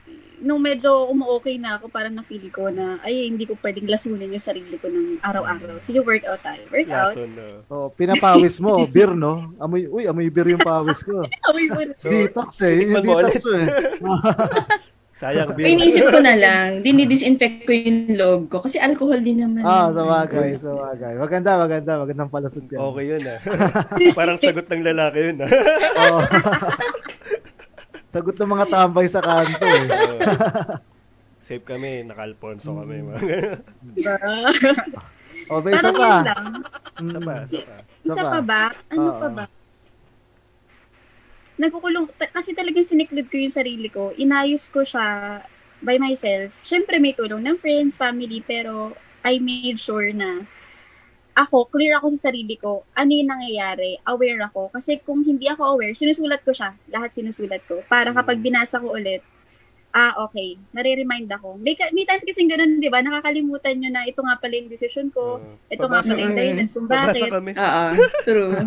Nung 0.41 0.61
medyo 0.63 1.07
umu-okay 1.11 1.55
na 1.55 1.79
ako, 1.79 1.87
parang 1.87 2.15
na-feel 2.15 2.47
ko 2.51 2.67
na, 2.67 2.99
ay, 3.03 3.31
hindi 3.31 3.47
ko 3.47 3.55
pwedeng 3.61 3.87
lasunin 3.87 4.33
yung 4.33 4.43
sarili 4.43 4.75
ko 4.79 4.87
ng 4.89 5.21
araw-araw. 5.23 5.79
Sige, 5.79 6.01
workout 6.01 6.41
tayo. 6.43 6.63
Workout. 6.71 7.13
Lason. 7.15 7.31
Oh, 7.71 7.87
pinapawis 7.91 8.59
mo, 8.59 8.83
beer, 8.93 9.13
no? 9.13 9.55
Amoy, 9.61 9.87
uy, 9.87 10.09
amoy 10.09 10.27
beer 10.27 10.51
yung 10.51 10.63
pawis 10.63 11.03
ko. 11.05 11.23
Amoy 11.47 11.67
mo 11.71 11.81
na. 11.85 11.93
So, 11.95 12.09
detox 12.11 12.59
eh. 12.65 12.83
Yung 12.83 13.03
detox 13.03 13.43
mo 13.45 13.53
eh. 13.55 13.67
sayang 15.15 15.55
beer. 15.55 15.71
iniisip 15.71 16.11
ko 16.11 16.19
na 16.19 16.35
lang, 16.35 16.83
dinidisinfect 16.83 17.63
ko 17.63 17.71
yung 17.71 17.99
loob 18.19 18.41
ko. 18.51 18.59
Kasi 18.59 18.83
alcohol 18.83 19.23
din 19.23 19.39
naman. 19.39 19.63
Ah, 19.63 19.87
yun. 19.87 19.95
sa 19.95 20.03
bagay, 20.03 20.49
sa 20.59 20.71
bagay. 20.75 21.13
Maganda, 21.15 21.51
maganda. 21.55 21.91
Magandang 22.03 22.27
palasot 22.27 22.67
yan. 22.67 22.79
Okay 22.83 23.05
yun, 23.07 23.23
ah. 23.23 23.39
Parang 24.11 24.35
sagot 24.35 24.67
ng 24.67 24.83
lalaki 24.83 25.31
yun, 25.31 25.37
ah. 25.39 25.49
Oo. 26.03 26.19
Sagot 28.15 28.31
ng 28.33 28.47
mga 28.47 28.65
tambay 28.69 29.05
sa 29.05 29.19
kanto 29.19 29.59
eh. 29.61 29.85
Safe 31.45 31.61
kami, 31.61 32.07
naka-Alfonso 32.07 32.71
kami. 32.73 33.03
mga 33.03 33.19
Diba? 33.91 34.15
O, 35.45 35.61
ba, 35.61 35.69
isa 35.69 35.91
Parang 35.91 35.93
pa. 35.93 36.09
yun 36.09 36.25
lang. 36.25 36.45
Isa 36.97 37.19
pa, 37.19 37.33
isa 37.37 37.59
pa. 37.59 37.75
Isa 38.01 38.07
Isa 38.07 38.21
pa. 38.23 38.31
pa 38.31 38.41
ba? 38.41 38.63
Ano 38.89 38.99
Oo. 39.03 39.19
pa 39.19 39.27
ba? 39.29 39.45
Nagkukulong, 41.55 42.05
ta- 42.15 42.31
kasi 42.31 42.51
talagang 42.51 42.81
siniklod 42.81 43.27
ko 43.27 43.35
yung 43.37 43.53
sarili 43.53 43.87
ko. 43.87 44.09
Inayos 44.15 44.65
ko 44.67 44.81
siya 44.81 45.39
by 45.79 45.95
myself. 45.95 46.55
Siyempre 46.61 46.97
may 46.97 47.13
tulong 47.13 47.39
ng 47.39 47.59
friends, 47.59 47.93
family, 47.93 48.41
pero 48.41 48.97
I 49.21 49.37
made 49.37 49.77
sure 49.77 50.09
na 50.11 50.43
ako, 51.35 51.67
clear 51.67 51.93
ako 51.93 52.07
sa 52.09 52.31
sarili 52.31 52.55
ko, 52.55 52.87
ano 52.93 53.11
yung 53.11 53.27
nangyayari, 53.29 53.99
aware 54.03 54.39
ako. 54.45 54.71
Kasi 54.71 54.97
kung 54.97 55.19
hindi 55.21 55.45
ako 55.45 55.75
aware, 55.75 55.91
sinusulat 55.91 56.39
ko 56.41 56.49
siya. 56.49 56.71
Lahat 56.87 57.11
sinusulat 57.11 57.59
ko. 57.61 57.83
Para 57.85 58.09
kapag 58.09 58.39
binasa 58.39 58.79
ko 58.79 58.95
ulit, 58.95 59.19
ah, 59.91 60.15
okay, 60.21 60.55
nare-remind 60.71 61.27
ako. 61.29 61.55
May, 61.55 61.75
may 61.91 62.03
times 62.03 62.23
kasi 62.23 62.43
ganun, 62.45 62.79
di 62.79 62.87
ba? 62.87 62.99
Nakakalimutan 62.99 63.75
nyo 63.75 63.89
na 63.89 64.03
ito 64.03 64.19
nga 64.19 64.35
pala 64.35 64.53
yung 64.53 64.67
decision 64.67 65.07
ko. 65.09 65.39
Oo. 65.39 65.55
ito 65.67 65.83
nga 65.83 65.99
pala 66.01 66.19
yung 66.21 66.35
dahilan 66.35 66.67
kung 66.71 66.83
Pabasa 66.85 67.11
bakit. 67.13 67.31
kami. 67.31 67.51
Oo, 67.53 67.83
true. 68.23 68.51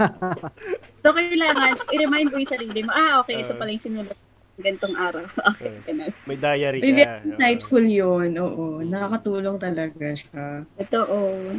So, 0.98 1.14
kailangan, 1.14 1.72
i-remind 1.88 2.28
mo 2.28 2.36
yung 2.36 2.48
sarili 2.50 2.80
mo, 2.82 2.92
ah, 2.92 3.20
okay, 3.20 3.40
ito 3.40 3.52
Ah. 3.52 3.56
pala 3.56 3.70
yung 3.70 3.80
sinulat 3.80 4.12
ng 4.12 4.60
gantong 4.60 4.92
araw. 4.94 5.24
Okay, 5.50 5.68
Ah. 5.70 5.80
ganun. 5.84 6.10
May 6.26 6.36
diary 6.36 6.78
May 6.78 6.90
ka. 6.90 6.96
very 6.98 7.16
insightful 7.24 7.80
yun. 7.82 8.30
Oo, 8.36 8.64
nakakatulong 8.82 9.56
talaga 9.56 10.06
siya. 10.10 10.68
Ito, 10.76 11.00
oh. 11.06 11.56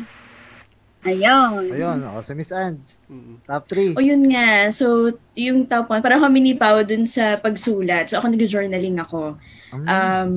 Ayun. 1.08 1.72
Ayun, 1.72 2.00
o, 2.12 2.20
si 2.20 2.36
Miss 2.36 2.52
Ange. 2.52 2.84
Mm. 3.08 3.40
Top 3.48 3.64
3. 3.72 3.96
O 3.96 4.04
yun 4.04 4.24
nga, 4.28 4.68
so 4.68 5.16
yung 5.32 5.64
top 5.64 5.88
one, 5.88 6.04
parang 6.04 6.20
kami 6.20 6.44
ni 6.44 6.54
Pao 6.60 6.84
dun 6.84 7.08
sa 7.08 7.40
pagsulat. 7.40 8.12
So 8.12 8.20
ako 8.20 8.36
nag-journaling 8.36 9.00
ako. 9.00 9.40
Um, 9.72 10.34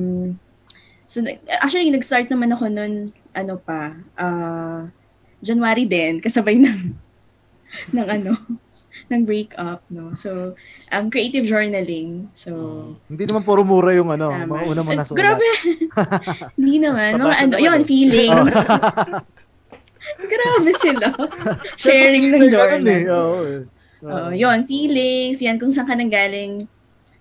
so 1.03 1.19
actually, 1.59 1.91
nag-start 1.91 2.31
naman 2.31 2.55
ako 2.55 2.71
nun, 2.71 3.11
ano 3.35 3.59
pa, 3.59 3.97
ah, 4.15 4.87
January 5.43 5.83
din, 5.83 6.23
kasabay 6.23 6.55
ng, 6.55 6.95
ng 7.97 8.07
ano, 8.07 8.39
ng 9.11 9.27
breakup, 9.27 9.83
no? 9.91 10.15
So, 10.15 10.55
um, 10.95 11.11
creative 11.11 11.43
journaling. 11.43 12.31
So, 12.31 12.95
Hindi 13.11 13.27
naman 13.27 13.43
puro 13.43 13.67
mura 13.67 13.91
yung 13.91 14.15
ano, 14.15 14.31
Tama. 14.31 14.47
mga 14.47 14.63
una 14.71 14.81
mo 14.81 14.89
nasulat. 14.95 15.19
Grabe. 15.19 15.49
Hindi 16.57 16.75
naman. 16.79 17.19
Mga 17.19 17.35
ano, 17.35 17.55
yun, 17.59 17.81
oh. 17.83 17.87
feelings. 17.87 18.55
Grabe 20.23 20.71
sila. 20.77 21.07
Sharing 21.81 22.23
ng 22.29 22.41
eh, 22.41 22.49
journal. 22.49 23.03
oo, 23.09 23.37
eh. 23.43 23.61
Oo, 24.03 24.29
yun, 24.31 24.63
feelings, 24.63 25.39
yan 25.39 25.55
kung 25.55 25.71
saan 25.71 25.87
ka 25.87 25.95
nanggaling 25.95 26.67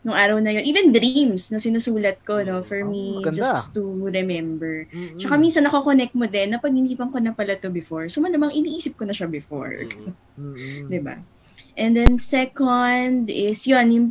nung 0.03 0.18
araw 0.18 0.42
na 0.42 0.50
yun. 0.50 0.66
Even 0.66 0.90
dreams 0.90 1.46
na 1.48 1.62
sinusulat 1.62 2.18
ko, 2.22 2.42
no, 2.42 2.59
for 2.61 2.82
Oh, 2.82 2.90
me, 2.90 3.22
maganda. 3.22 3.55
just 3.55 3.70
to 3.70 3.86
remember. 4.03 4.82
Mm-mm. 4.88 5.14
Tsaka 5.14 5.38
minsan 5.38 5.62
nako-connect 5.62 6.11
mo 6.12 6.26
din 6.26 6.50
na 6.50 6.59
pag-inipan 6.59 7.07
ko 7.07 7.22
na 7.22 7.30
pala 7.30 7.55
to 7.55 7.70
before. 7.70 8.11
So 8.11 8.18
malamang 8.18 8.50
iniisip 8.53 8.98
ko 8.98 9.07
na 9.07 9.14
siya 9.14 9.30
before. 9.30 9.86
Mm-mm. 10.34 10.90
'Di 10.90 10.98
ba? 10.98 11.22
And 11.78 11.94
then 11.94 12.18
second 12.18 13.30
is 13.30 13.62
yun, 13.62 13.86
yung 13.88 14.07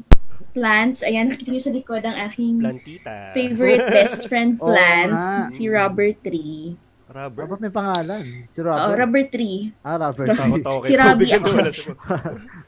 plants. 0.52 1.04
Ayan, 1.04 1.28
nakita 1.28 1.52
niyo 1.52 1.62
sa 1.62 1.76
likod 1.76 2.02
ang 2.02 2.18
aking 2.24 2.58
Plantita. 2.58 3.30
favorite 3.32 3.84
best 3.88 4.26
friend 4.26 4.58
plant, 4.64 5.12
nga. 5.12 5.52
si 5.52 5.68
Rubber 5.68 6.16
Tree. 6.18 6.80
Rubber. 7.12 7.42
Dapat 7.44 7.60
may 7.60 7.70
pangalan. 7.70 8.24
Si 8.48 8.60
Oo, 8.60 8.66
Robert. 8.66 8.96
Rubber 8.96 9.24
Tree. 9.28 9.60
ah, 9.82 9.98
Robert. 9.98 10.28
Takot 10.32 10.64
ako 10.64 10.78
kay 10.80 10.88
Si 10.88 10.94
Robbie 10.96 11.30
ako. 11.30 11.50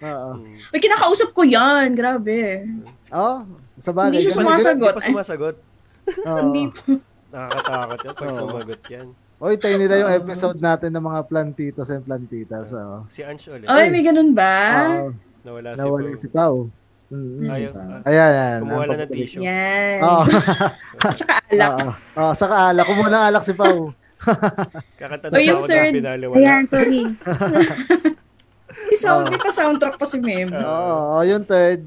Oo. 0.04 0.30
Uy, 0.70 0.80
kinakausap 0.80 1.30
ko 1.32 1.42
yan. 1.42 1.88
Grabe. 1.94 2.68
Oh, 3.10 3.48
sa 3.78 3.90
bagay. 3.90 4.10
Hindi 4.12 4.20
siya 4.22 4.36
sumasagot. 4.36 4.94
Hindi 4.94 5.00
pa 5.00 5.10
sumasagot. 5.10 5.56
Oo. 6.22 6.38
Hindi 6.42 6.64
po. 6.70 6.82
Nakakatakot 7.32 7.98
yan 8.00 8.14
pag 8.14 8.28
Oo. 8.28 8.38
sumagot 8.38 8.82
yan. 8.88 9.08
Oy, 9.40 9.54
tayo 9.58 9.76
nila 9.76 9.96
yung 9.98 10.12
episode 10.14 10.56
natin 10.58 10.92
ng 10.92 11.04
mga 11.04 11.20
plantitos 11.26 11.88
and 11.90 12.04
plantitas. 12.04 12.68
Oo. 12.72 13.08
Si 13.10 13.20
Ange 13.22 13.48
ulit. 13.50 13.68
Ay, 13.68 13.88
may 13.88 14.00
ganun 14.00 14.32
ba? 14.32 14.56
Oo, 15.02 15.12
Nawala 15.44 15.70
si 15.70 15.78
nawala 15.78 16.04
Pao. 16.06 16.20
si 16.20 16.28
Pao. 16.30 16.56
Mm. 17.12 17.36
Nasa- 17.38 17.54
Ayaw. 17.54 17.72
Pao. 17.72 17.84
ah, 17.84 18.08
Ayan, 18.08 18.32
ayan. 18.34 18.60
Kumuha 18.62 18.84
lang 18.86 19.00
ng 19.00 19.12
tissue. 19.12 19.42
Yan. 19.42 19.98
Oo. 20.02 20.24
Tsaka 21.18 21.34
alak. 21.46 21.72
Oo. 21.74 21.92
Oo, 22.18 22.32
saka 22.34 22.56
alak. 22.70 22.86
Kumuha 22.86 23.10
ng 23.10 23.26
alak 23.26 23.44
si 23.44 23.54
Pao. 23.54 23.92
Kakanta 24.96 25.28
O, 25.28 25.32
na 25.32 25.40
yung 25.40 25.60
ako 25.60 25.68
third. 25.68 25.92
ng 25.92 25.98
pinali 26.00 26.26
wala. 26.28 26.38
Ayan, 26.40 26.64
sorry. 26.66 27.02
Sound, 28.94 29.26
Oo. 29.26 29.30
may 29.30 29.42
pa-soundtrack 29.42 29.96
pa 29.98 30.06
si 30.06 30.18
Mem. 30.18 30.50
Oo, 30.50 31.18
oh, 31.18 31.22
yung 31.22 31.46
third. 31.46 31.86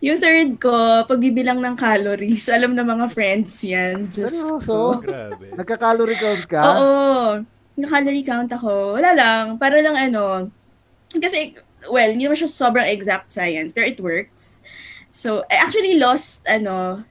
Yung 0.00 0.16
third 0.16 0.56
ko, 0.56 0.72
pagbibilang 1.04 1.60
ng 1.60 1.76
calories. 1.76 2.48
Alam 2.56 2.72
na 2.72 2.84
mga 2.84 3.06
friends 3.08 3.60
yan. 3.62 4.08
Just 4.08 4.36
Seryoso? 4.36 5.00
Grabe. 5.00 5.52
Nagka-calorie 5.56 6.16
count 6.16 6.44
ka? 6.46 6.60
Oo. 6.64 6.88
Yung 7.76 7.88
calorie 7.88 8.24
count 8.24 8.50
ako. 8.50 8.96
Wala 8.96 9.12
lang. 9.12 9.44
Para 9.56 9.80
lang 9.80 9.96
ano. 9.96 10.48
Kasi, 11.10 11.56
well, 11.88 12.08
hindi 12.08 12.24
naman 12.24 12.36
siya 12.36 12.48
sobrang 12.48 12.88
exact 12.88 13.32
science, 13.32 13.72
pero 13.72 13.88
it 13.88 14.00
works. 14.00 14.60
So, 15.08 15.44
I 15.48 15.60
actually 15.60 15.96
lost, 15.96 16.44
ano, 16.44 17.04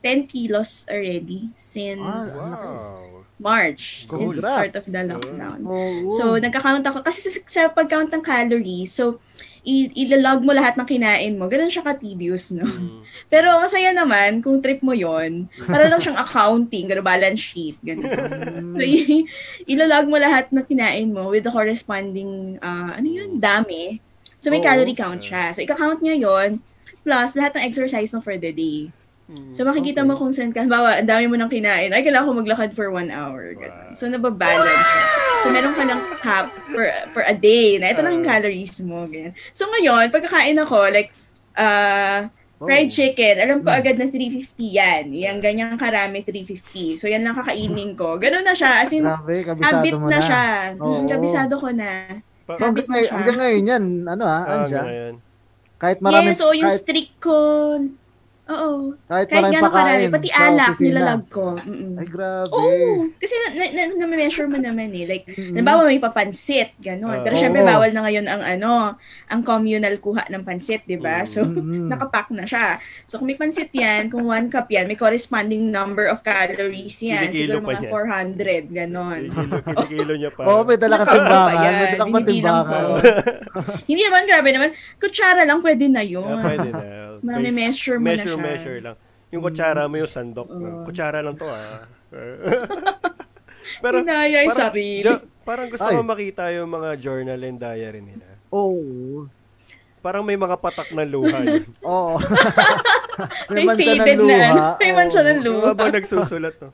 10 0.00 0.26
kilos 0.26 0.82
already 0.90 1.52
since 1.54 2.02
Ah, 2.02 2.26
Wow. 2.26 3.21
March. 3.42 4.06
Since 4.06 4.08
the 4.08 4.16
Congrats. 4.38 4.46
start 4.46 4.72
of 4.78 4.84
the 4.86 5.02
lockdown. 5.04 5.58
Oo. 5.62 6.08
So, 6.12 6.38
nagka-count 6.38 6.86
ako. 6.86 7.02
Kasi 7.02 7.18
sa, 7.20 7.30
sa 7.44 7.60
pag-count 7.68 8.08
ng 8.08 8.22
calories, 8.22 8.94
so, 8.94 9.18
i- 9.62 9.90
ilalog 9.92 10.42
mo 10.42 10.50
lahat 10.50 10.74
ng 10.74 10.86
kinain 10.86 11.34
mo. 11.34 11.46
Ganun 11.46 11.66
siya 11.66 11.82
ka-tedious, 11.82 12.50
no? 12.50 12.62
Mm. 12.62 13.02
Pero 13.32 13.58
masaya 13.58 13.90
naman 13.90 14.38
kung 14.38 14.58
trip 14.58 14.78
mo 14.80 14.90
yon 14.90 15.46
Para 15.62 15.86
lang 15.86 15.98
siyang 15.98 16.18
accounting, 16.24 16.86
gano'n, 16.86 17.02
balance 17.04 17.42
sheet, 17.42 17.78
ganun. 17.78 18.06
Mm. 18.06 18.74
so, 18.74 18.82
i- 18.82 19.26
ilalog 19.66 20.06
mo 20.06 20.16
lahat 20.16 20.50
ng 20.50 20.62
kinain 20.62 21.10
mo 21.10 21.26
with 21.28 21.42
the 21.42 21.50
corresponding, 21.50 22.56
ah, 22.58 22.94
ano 22.94 23.06
yun, 23.06 23.36
dami. 23.36 23.98
So, 24.38 24.50
may 24.50 24.58
Oo. 24.58 24.66
calorie 24.66 24.94
count 24.94 25.20
siya. 25.20 25.50
So, 25.50 25.60
ika-count 25.60 25.98
niya 25.98 26.14
yon 26.16 26.62
plus 27.02 27.34
lahat 27.34 27.58
ng 27.58 27.66
exercise 27.66 28.10
mo 28.10 28.18
for 28.18 28.34
the 28.34 28.50
day. 28.50 28.90
So 29.52 29.62
makikita 29.62 30.00
mo 30.00 30.12
Okay. 30.12 30.20
kung 30.20 30.32
saan 30.32 30.50
ka. 30.50 30.60
Halimbawa, 30.60 30.96
ang 30.96 31.06
dami 31.06 31.24
mo 31.26 31.36
nang 31.36 31.48
kinain. 31.48 31.88
Ay, 31.88 32.00
kailangan 32.00 32.26
ko 32.26 32.34
maglakad 32.34 32.70
for 32.72 32.88
one 32.88 33.08
hour. 33.08 33.52
Wow. 33.52 33.92
So 33.92 34.06
nababalance 34.06 34.64
siya. 34.82 35.04
So 35.38 35.46
meron 35.48 35.72
ka 35.72 35.84
ng 35.84 36.00
cap 36.18 36.46
for 36.66 36.84
for 37.10 37.22
a 37.22 37.32
day 37.32 37.76
na 37.76 37.90
ito 37.90 38.00
lang 38.00 38.16
yung 38.16 38.26
calories 38.26 38.80
mo. 38.80 39.04
Ganyan. 39.04 39.32
So 39.50 39.68
ngayon, 39.68 40.08
pagkakain 40.08 40.56
ako, 40.56 40.88
like, 40.88 41.10
uh, 41.54 42.28
Oh. 42.56 42.70
fried 42.70 42.88
chicken, 42.88 43.34
alam 43.36 43.58
ko 43.58 43.68
Mm. 43.68 43.76
agad 43.76 43.96
na 43.96 44.06
350 44.06 44.70
yan. 44.70 45.10
Yung 45.10 45.42
ganyang 45.42 45.74
karami, 45.74 46.22
350. 46.22 46.94
So 46.94 47.10
yan 47.10 47.20
lang 47.20 47.34
kakainin 47.34 47.92
ko. 47.92 48.14
Ganun 48.16 48.46
na 48.46 48.54
siya. 48.54 48.78
As 48.78 48.94
in, 48.94 49.02
Grabe, 49.02 49.42
habit 49.58 49.98
mo 49.98 50.06
na, 50.06 50.14
na. 50.14 50.22
siya. 50.22 50.44
Oo. 50.78 51.02
Mm, 51.02 51.10
kabisado 51.10 51.54
ko 51.58 51.68
na. 51.68 52.22
Pa- 52.42 52.54
So 52.54 52.62
hanggang, 52.64 52.86
Habit 52.86 52.86
na 53.02 53.12
hanggang 53.12 53.38
ngayon 53.38 53.64
yan, 53.66 53.84
ano 54.06 54.24
ha, 54.24 54.40
Ah, 54.40 54.54
Anja? 54.56 54.78
ngayon. 54.80 55.14
Kahit 55.76 55.98
marami, 55.98 56.30
yes, 56.30 56.38
oo, 56.38 56.54
yung 56.54 56.70
kahit, 56.70 56.80
streak 56.80 57.10
ko. 57.18 57.36
Oo. 58.44 58.98
kahit, 59.06 59.30
Kahit 59.30 59.38
marami 59.38 59.54
gano'n 59.54 59.62
karami. 59.64 59.86
pakain 59.94 60.10
Pati 60.10 60.30
alak, 60.30 60.68
opisina. 60.68 60.86
nilalag 60.90 61.22
ko. 61.28 61.44
Mm-mm. 61.56 61.94
Ay, 61.94 62.06
grabe. 62.06 62.50
Oo. 62.50 63.06
Kasi 63.14 63.34
na, 63.34 63.46
na, 63.52 63.64
na, 63.70 63.82
na-measure 63.96 64.44
mo 64.44 64.58
naman 64.58 64.90
eh. 64.90 65.06
Like, 65.06 65.24
Mm-mm. 65.28 65.54
Halimbawa 65.54 65.80
may 65.86 65.98
papansit, 65.98 66.74
gano'n. 66.76 67.16
Ah. 67.16 67.22
Pero 67.22 67.34
syempre 67.34 67.62
Oo. 67.62 67.68
bawal 67.68 67.90
na 67.90 68.02
ngayon 68.02 68.26
ang 68.26 68.42
ano, 68.42 68.72
ang 69.26 69.40
communal 69.42 69.94
kuha 69.96 70.26
ng 70.26 70.42
pansit, 70.42 70.82
'di 70.82 70.98
ba? 70.98 71.22
Mm. 71.22 71.28
So 71.28 71.38
Mm-mm. 71.40 71.86
nakapack 71.92 72.28
na 72.28 72.42
siya. 72.42 72.76
So 73.06 73.16
kung 73.16 73.30
may 73.30 73.38
pansit 73.38 73.70
'yan, 73.70 74.10
kung 74.10 74.26
one 74.26 74.48
cup 74.48 74.66
'yan, 74.66 74.84
may 74.84 74.96
corresponding 74.96 75.70
number 75.70 76.10
of 76.10 76.20
calories 76.20 76.98
'yan. 76.98 77.30
Siguro 77.30 77.62
mga 77.62 77.86
niya. 77.86 77.90
400, 77.94 78.68
gano'n. 78.68 79.20
Kinikilo, 79.30 80.12
niya 80.18 80.30
pa. 80.30 80.42
Oo, 80.44 80.66
may 80.66 80.76
dala 80.76 80.98
kang 80.98 81.14
timbangan. 81.16 81.72
May 81.72 81.88
dala 81.88 82.04
kang 82.04 82.26
timbangan. 82.26 82.84
Hindi 83.88 84.02
naman 84.02 84.22
grabe 84.26 84.48
naman. 84.50 84.68
Kutsara 84.98 85.46
lang 85.46 85.62
pwede 85.62 85.86
na 85.86 86.02
'yun. 86.02 86.26
Ah, 86.26 86.42
pwede 86.42 86.68
na. 86.68 86.82
Marami 87.22 87.48
Base- 87.48 87.60
measure 87.60 87.98
mo 87.98 88.10
na 88.10 88.31
measure, 88.34 88.56
measure 88.72 88.78
lang. 88.80 88.96
Yung 89.28 89.42
kutsara 89.42 89.82
mo 89.84 89.96
yung 89.96 90.06
sandok. 90.06 90.48
no? 90.48 90.60
Oo. 90.60 90.84
Kutsara 90.84 91.18
lang 91.20 91.34
to 91.34 91.48
ah. 91.48 91.84
Pero 93.82 94.02
Hinaya 94.02 94.42
yung 94.42 94.52
parang, 94.52 94.68
sarili. 94.68 95.02
Jo- 95.02 95.24
parang 95.42 95.66
gusto 95.68 95.86
Ay. 95.86 95.94
ko 95.94 96.02
makita 96.02 96.44
yung 96.52 96.68
mga 96.68 96.90
journal 96.98 97.40
and 97.40 97.58
diary 97.58 98.00
nila. 98.00 98.26
Oo. 98.50 99.26
Parang 99.98 100.20
may 100.20 100.34
mga 100.34 100.58
patak 100.58 100.90
na 100.90 101.06
luha. 101.06 101.38
yun. 101.40 101.62
Oo. 101.86 102.18
May 103.52 103.62
mancha 103.62 103.84
ng 103.84 104.02
faded 104.02 104.18
na, 104.18 104.24
luha. 104.24 104.68
may 104.80 104.90
mancha 104.90 105.20
Oo. 105.20 105.28
ng 105.28 105.38
luha. 105.40 105.64
habang 105.70 105.92
nagsusulat. 105.92 106.54
No? 106.58 106.68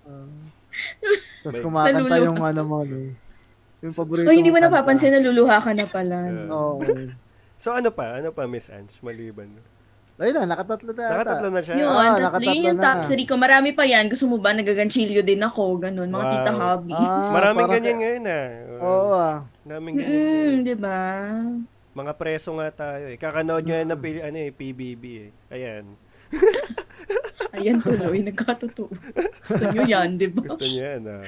Tapos 1.42 1.54
May- 1.54 1.64
kumakanta 1.66 1.98
Naluluha. 1.98 2.24
yung 2.24 2.38
ano 2.40 2.62
mo. 2.64 2.78
No? 2.82 2.96
Yung 3.78 3.94
paborito 3.94 4.26
Oh, 4.26 4.34
hindi 4.34 4.48
mo 4.48 4.59
napapansin 4.59 5.12
na 5.12 5.20
luluha 5.20 5.59
ka 5.59 5.70
na 5.70 5.84
pala. 5.84 6.16
Yeah. 6.24 6.50
Oo. 6.50 6.82
So 7.59 7.74
ano 7.74 7.90
pa? 7.90 8.16
Ano 8.16 8.30
pa, 8.30 8.46
Miss 8.46 8.70
Ange? 8.70 8.96
Maliban. 9.02 9.50
Ayun 10.18 10.34
na, 10.34 10.50
nakatatlo 10.50 10.90
na 10.90 10.98
ata. 11.00 11.12
Nakatatlo 11.14 11.48
na 11.48 11.60
siya. 11.62 11.74
Yun, 11.74 11.86
Ah, 11.86 11.94
tatlo 11.94 12.18
nakatatlo 12.20 12.50
yun 12.50 12.66
yung 12.66 12.74
na. 12.74 12.84
top 12.84 12.98
3 13.06 13.22
ko. 13.22 13.34
Marami 13.36 13.70
pa 13.70 13.84
yan. 13.84 14.04
Gusto 14.06 14.26
mo 14.26 14.36
ba 14.36 14.50
nagaganchilyo 14.50 15.22
din 15.22 15.38
ako? 15.40 15.78
Ganun, 15.78 16.08
mga 16.08 16.18
Wow. 16.20 16.32
tita 16.34 16.52
hobbies. 16.52 16.98
Ah, 16.98 17.30
Maraming 17.36 17.62
parang- 17.62 17.74
ganyan 17.78 17.96
ngayon 17.96 18.24
ah. 18.26 18.46
Oo 18.80 19.10
ah. 19.12 19.36
Maraming 19.62 19.94
ganyan. 19.94 20.10
Mm, 20.10 20.26
ngayon. 20.26 20.58
di 20.60 20.74
ba? 20.74 20.98
Mga 21.94 22.12
preso 22.14 22.50
nga 22.52 22.68
tayo 22.72 23.04
eh. 23.06 23.16
Kakanood 23.16 23.62
nyo 23.62 23.74
yan 23.76 23.88
ng 23.88 24.00
P- 24.00 24.24
ano, 24.24 24.36
eh, 24.36 24.50
PBB 24.50 25.02
eh. 25.20 25.30
Ayan. 25.48 25.84
Ayan 27.54 27.78
tuloy, 27.78 28.18
nagkatotoo. 28.20 28.90
Gusto 29.40 29.64
nyo 29.68 29.82
yan, 29.84 30.14
di 30.14 30.26
ba? 30.26 30.42
Gusto 30.42 30.62
nyo 30.62 30.82
yan 30.84 31.02
ah. 31.08 31.24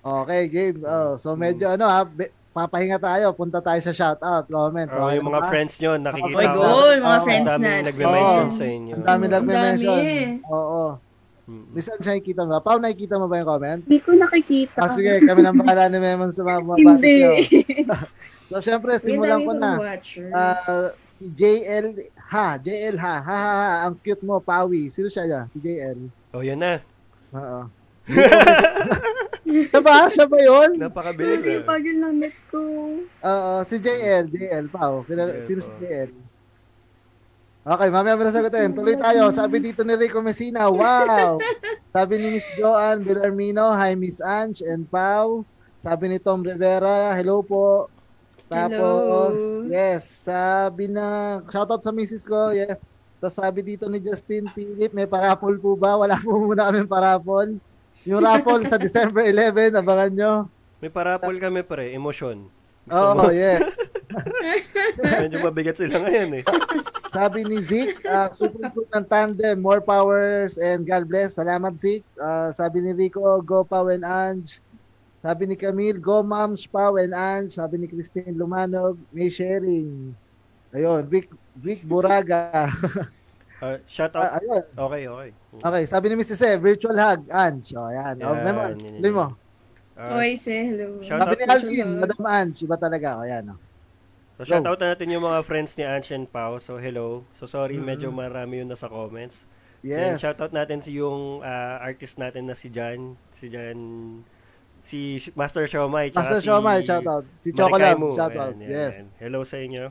Okay, 0.00 0.42
game. 0.46 0.78
Oh, 0.82 1.14
so 1.14 1.34
medyo 1.34 1.66
ano 1.68 1.84
ha, 1.84 2.02
be- 2.02 2.30
papahinga 2.58 2.98
tayo. 2.98 3.26
Punta 3.32 3.58
tayo 3.58 3.78
sa 3.78 3.92
shoutout, 3.92 4.44
comments. 4.46 4.90
Oh, 4.90 5.06
Okay 5.06 5.16
yung 5.16 5.24
na 5.24 5.30
mga 5.30 5.40
ba? 5.40 5.48
friends 5.48 5.74
nyo, 5.78 5.90
nakikita 5.94 6.26
Oh 6.28 6.36
my 6.36 6.46
ko. 6.48 6.58
God, 6.58 6.96
mga 6.98 7.06
Oo, 7.14 7.24
friends 7.24 7.38
Ang 7.38 7.48
daming 7.48 7.70
natin. 7.70 7.86
nagme-mention 7.86 8.42
Oo. 8.44 8.54
sa 8.54 8.64
inyo. 8.66 8.92
Ang 8.92 9.04
dami 9.04 9.22
Ang 9.22 9.32
nagme-mention. 9.32 10.02
dami. 10.02 10.50
Oo. 10.50 10.84
Mm. 11.48 11.64
Miss 11.72 11.88
Ange, 11.88 12.04
nakikita 12.04 12.40
mo 12.44 12.50
ba? 12.50 12.60
Pao, 12.60 12.76
nakikita 12.76 13.14
mo 13.16 13.24
ba 13.24 13.40
yung 13.40 13.48
comment? 13.48 13.80
Hindi 13.80 13.98
ko 13.98 14.10
nakikita. 14.12 14.78
Ah, 14.78 14.90
sige, 14.92 15.12
kami 15.22 15.40
nang 15.40 15.56
bakala 15.56 15.88
ni 15.88 15.96
Memon 15.96 16.28
sa 16.28 16.42
mga 16.42 16.60
mga 16.60 16.76
Hindi. 16.76 17.12
nyo. 17.16 17.32
So, 18.48 18.60
syempre, 18.60 18.96
simulan 18.96 19.44
ko 19.44 19.52
na. 19.52 19.76
Watchers. 19.76 20.32
Ah, 20.32 20.88
si 21.14 21.28
JL, 21.28 22.00
ha, 22.26 22.56
JL, 22.56 22.96
ha, 22.96 23.20
ha, 23.20 23.36
ha, 23.36 23.54
ha, 23.54 23.72
ang 23.84 23.96
cute 23.98 24.24
mo, 24.24 24.40
Pawi. 24.40 24.88
Sino 24.88 25.08
siya 25.08 25.24
yan? 25.24 25.44
Si 25.52 25.60
JL. 25.60 25.98
Oh, 26.32 26.40
yan 26.40 26.56
na. 26.56 26.80
Oo. 27.32 27.68
siya 29.48 29.80
ba? 29.80 29.96
Siya 30.06 30.26
ba 30.26 30.38
yun? 30.38 30.70
Napakabilis 30.76 31.40
Hindi, 31.40 31.64
pagod 31.64 31.96
lang 31.96 32.14
net 32.20 32.36
ko. 32.48 32.60
Oo, 33.02 33.52
si 33.64 33.76
JL, 33.78 34.28
JL, 34.28 34.66
Pao. 34.68 35.02
Kilala- 35.04 35.40
JL, 35.40 35.46
Sino 35.46 35.60
si. 35.60 35.72
JL? 35.78 36.10
Okay, 37.68 37.88
mamaya 37.92 38.16
mo 38.16 38.24
na 38.24 38.32
sagutin. 38.32 38.72
Tuloy 38.72 38.96
tayo. 38.96 39.28
Sabi 39.28 39.60
dito 39.60 39.84
ni 39.84 39.92
Rico 39.92 40.24
Messina, 40.24 40.72
wow! 40.72 41.36
Sabi 41.94 42.16
ni 42.16 42.38
Miss 42.38 42.48
Joanne 42.56 43.04
Villarmino, 43.04 43.68
hi 43.70 43.92
Miss 43.92 44.24
Ange 44.24 44.64
and 44.64 44.88
Pau. 44.88 45.44
Sabi 45.76 46.08
ni 46.08 46.18
Tom 46.18 46.40
Rivera, 46.40 47.12
hello 47.12 47.44
po. 47.44 47.92
Tapos, 48.48 49.36
Hello. 49.36 49.68
yes, 49.68 50.24
sabi 50.24 50.88
na, 50.88 51.38
shoutout 51.52 51.84
sa 51.84 51.92
misis 51.92 52.24
ko, 52.24 52.48
yes. 52.48 52.80
Tapos 53.20 53.36
sabi 53.36 53.60
dito 53.60 53.84
ni 53.84 54.00
Justin 54.00 54.48
Philip, 54.48 54.88
may 54.96 55.04
parapol 55.04 55.60
po 55.60 55.76
ba? 55.76 56.00
Wala 56.00 56.16
po 56.16 56.40
muna 56.40 56.72
kami 56.72 56.88
parapol. 56.88 57.60
Yung 58.06 58.22
raffle 58.22 58.62
sa 58.68 58.78
December 58.78 59.26
11, 59.26 59.74
abangan 59.74 60.12
nyo. 60.14 60.32
May 60.78 60.92
parapol 60.92 61.34
kami 61.42 61.66
pre. 61.66 61.96
Gusto 62.88 63.04
Oo, 63.04 63.12
mo? 63.20 63.28
yes. 63.28 63.68
Medyo 65.20 65.44
mabigat 65.44 65.76
sila 65.76 66.00
ngayon 66.08 66.40
eh. 66.40 66.44
Sabi 67.16 67.44
ni 67.44 67.60
Zeke, 67.60 68.00
uh, 68.08 68.32
super 68.36 68.68
good 68.72 68.88
ng 68.96 69.04
tandem, 69.08 69.60
more 69.60 69.80
powers 69.80 70.56
and 70.56 70.88
God 70.88 71.04
bless. 71.08 71.36
Salamat 71.36 71.76
Zeke. 71.76 72.04
Uh, 72.16 72.48
sabi 72.52 72.84
ni 72.84 72.92
Rico, 72.92 73.20
go 73.44 73.64
Pau 73.64 73.88
and 73.92 74.04
Ange. 74.04 74.60
Sabi 75.20 75.48
ni 75.48 75.56
Camille, 75.56 76.00
go 76.00 76.20
moms 76.24 76.64
Pau 76.68 76.96
and 76.96 77.12
Ange. 77.12 77.56
Sabi 77.56 77.80
ni 77.80 77.86
Christine 77.88 78.36
Lumanog, 78.36 78.96
may 79.12 79.28
sharing. 79.28 80.12
Ayun, 80.72 81.04
Vic, 81.08 81.32
Vic 81.56 81.80
Buraga. 81.84 82.72
Uh, 83.58 83.78
shout 83.90 84.14
out. 84.14 84.22
Ah, 84.22 84.38
ayun. 84.38 84.62
Okay, 84.70 85.02
okay. 85.08 85.30
Okay, 85.58 85.82
sabi 85.84 86.06
ni 86.08 86.14
Mrs. 86.14 86.40
E, 86.40 86.50
virtual 86.56 86.94
hug, 86.94 87.26
Ange. 87.26 87.74
O, 87.74 87.90
yan. 87.90 88.14
O, 88.22 88.30
Yan, 88.30 88.44
memo, 88.46 88.60
yan, 88.62 88.78
yan, 88.78 88.94
tuloy 89.02 89.12
mo. 89.12 89.26
Uh, 89.98 90.14
Oy, 90.14 90.38
say 90.38 90.70
hello. 90.70 91.02
Shout 91.02 91.18
Sabi 91.18 91.34
out 91.34 91.38
ni 91.42 91.46
Alvin, 91.50 91.88
Madam 91.98 92.22
Ange, 92.22 92.58
iba 92.62 92.76
talaga. 92.78 93.18
O, 93.18 93.26
yan. 93.26 93.50
O. 93.50 93.54
So 94.38 94.46
shout 94.46 94.62
out 94.62 94.78
na 94.78 94.94
natin 94.94 95.10
yung 95.10 95.26
mga 95.26 95.42
friends 95.42 95.74
ni 95.74 95.82
Ange 95.82 96.14
and 96.14 96.30
Pau. 96.30 96.62
So 96.62 96.78
hello. 96.78 97.26
So 97.34 97.50
sorry, 97.50 97.74
Mhm. 97.74 97.82
medyo 97.82 98.08
marami 98.14 98.62
yun 98.62 98.70
nasa 98.70 98.86
comments. 98.86 99.42
And 99.82 100.14
Yes. 100.14 100.22
shout 100.22 100.38
out 100.38 100.54
natin 100.54 100.78
si 100.78 100.94
yung 100.94 101.42
ah, 101.42 101.82
artist 101.82 102.14
natin 102.22 102.46
na 102.46 102.54
si 102.54 102.70
Jan, 102.70 103.18
si 103.34 103.50
Jan 103.50 103.78
si 104.78 105.18
Master 105.34 105.66
Shomai 105.66 106.14
Master 106.14 106.38
si 106.38 106.46
Siomay, 106.46 106.86
shout 106.86 107.02
out. 107.02 107.26
Si 107.34 107.50
Chocolate, 107.50 107.98
Mo. 107.98 108.14
shout 108.14 108.30
out. 108.38 108.54
Ayan, 108.54 108.70
Yes. 108.70 109.02
yan. 109.02 109.10
Hello 109.18 109.42
sa 109.42 109.58
inyo. 109.58 109.90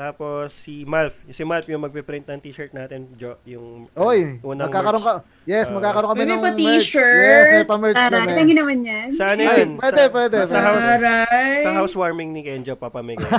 Tapos 0.00 0.56
si 0.56 0.88
Malf, 0.88 1.12
si 1.28 1.44
Malf 1.44 1.68
yung 1.68 1.84
magpe-print 1.84 2.24
ng 2.24 2.40
t-shirt 2.40 2.72
natin, 2.72 3.12
jo, 3.20 3.36
yung 3.44 3.84
Oy, 3.92 4.40
unang 4.40 4.72
magkakaroon 4.72 4.96
merch. 4.96 5.20
ka. 5.20 5.44
Yes, 5.44 5.68
Ah. 5.68 5.76
magkakaroon 5.76 6.10
kami 6.10 6.24
ng 6.24 6.40
pa 6.40 6.44
merch. 6.46 6.56
t-shirt. 6.56 7.20
Yes, 7.20 7.44
may 7.52 7.66
pa-merch 7.68 7.96
Tara, 8.00 8.16
kami. 8.18 8.32
tingin 8.32 8.56
naman 8.56 8.78
yan. 8.80 9.06
Sa 9.12 9.24
ano 9.28 9.40
Ay, 9.44 9.58
yun? 9.60 9.70
pwede, 9.76 10.00
sa, 10.00 10.08
pwede, 10.08 10.38
Sa 10.48 10.58
house, 10.58 10.88
Aray. 10.96 11.60
sa 11.60 11.70
housewarming 11.76 12.32
ni 12.32 12.40
Kenjo 12.40 12.72
papamigay. 12.74 13.28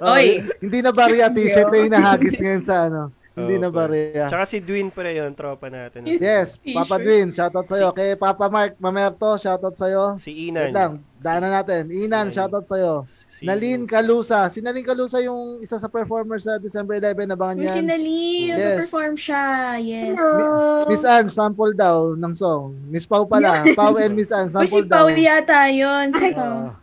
Oh, 0.00 0.16
Oy. 0.16 0.40
Hindi 0.56 0.80
na 0.80 0.88
barya 0.88 1.28
t-shirt 1.28 1.68
na 1.68 1.84
hinahagis 1.84 2.40
ngayon 2.40 2.64
sa 2.64 2.88
ano. 2.88 3.12
Hindi 3.32 3.56
na 3.56 3.72
barya. 3.72 4.28
Tsaka 4.28 4.44
si 4.44 4.60
Dwin 4.60 4.92
pre 4.92 5.16
yun, 5.16 5.32
tropa 5.32 5.72
natin. 5.72 6.04
Yes. 6.04 6.60
Papa 6.60 7.00
Dwin, 7.00 7.32
shoutout 7.32 7.64
sa'yo. 7.64 7.88
Kay 7.96 8.12
Papa 8.20 8.52
Mark 8.52 8.76
Mamerto, 8.76 9.40
shoutout 9.40 9.72
sa'yo. 9.72 10.20
Si 10.20 10.28
Wait 10.28 10.52
Inan. 10.52 10.68
lang, 10.76 10.92
daanan 11.16 11.48
natin. 11.48 11.88
Inan, 11.88 12.28
Si- 12.28 12.36
shoutout 12.36 12.68
sa'yo. 12.68 13.08
Si, 13.32 13.48
Nalin 13.48 13.88
Kalusa. 13.88 14.52
Si 14.52 14.60
Nalin 14.60 14.84
Kalusa 14.84 15.24
yung 15.24 15.64
isa 15.64 15.80
sa 15.80 15.88
performer 15.88 16.36
sa 16.38 16.60
December 16.60 17.00
11. 17.00 17.32
Abangan 17.32 17.56
Uy, 17.56 17.72
si. 17.72 17.80
Nalin, 17.80 18.52
Yes. 18.52 18.78
perform 18.84 19.16
siya. 19.16 19.80
Yes. 19.80 20.12
Hello. 20.20 20.84
Miss 20.92 21.02
Anne, 21.02 21.32
sample 21.32 21.72
daw 21.72 22.12
ng 22.12 22.34
song. 22.36 22.76
Miss 22.92 23.08
Pau 23.08 23.24
pala. 23.24 23.64
Pau 23.72 23.96
and 23.96 24.12
Miss 24.12 24.28
si 24.28 24.36
sample 24.52 24.84
daw. 24.84 25.08
Pao 25.08 25.08
yata 25.08 25.72
yun. 25.72 26.12
Si. 26.12 26.36
Ah, 26.36 26.76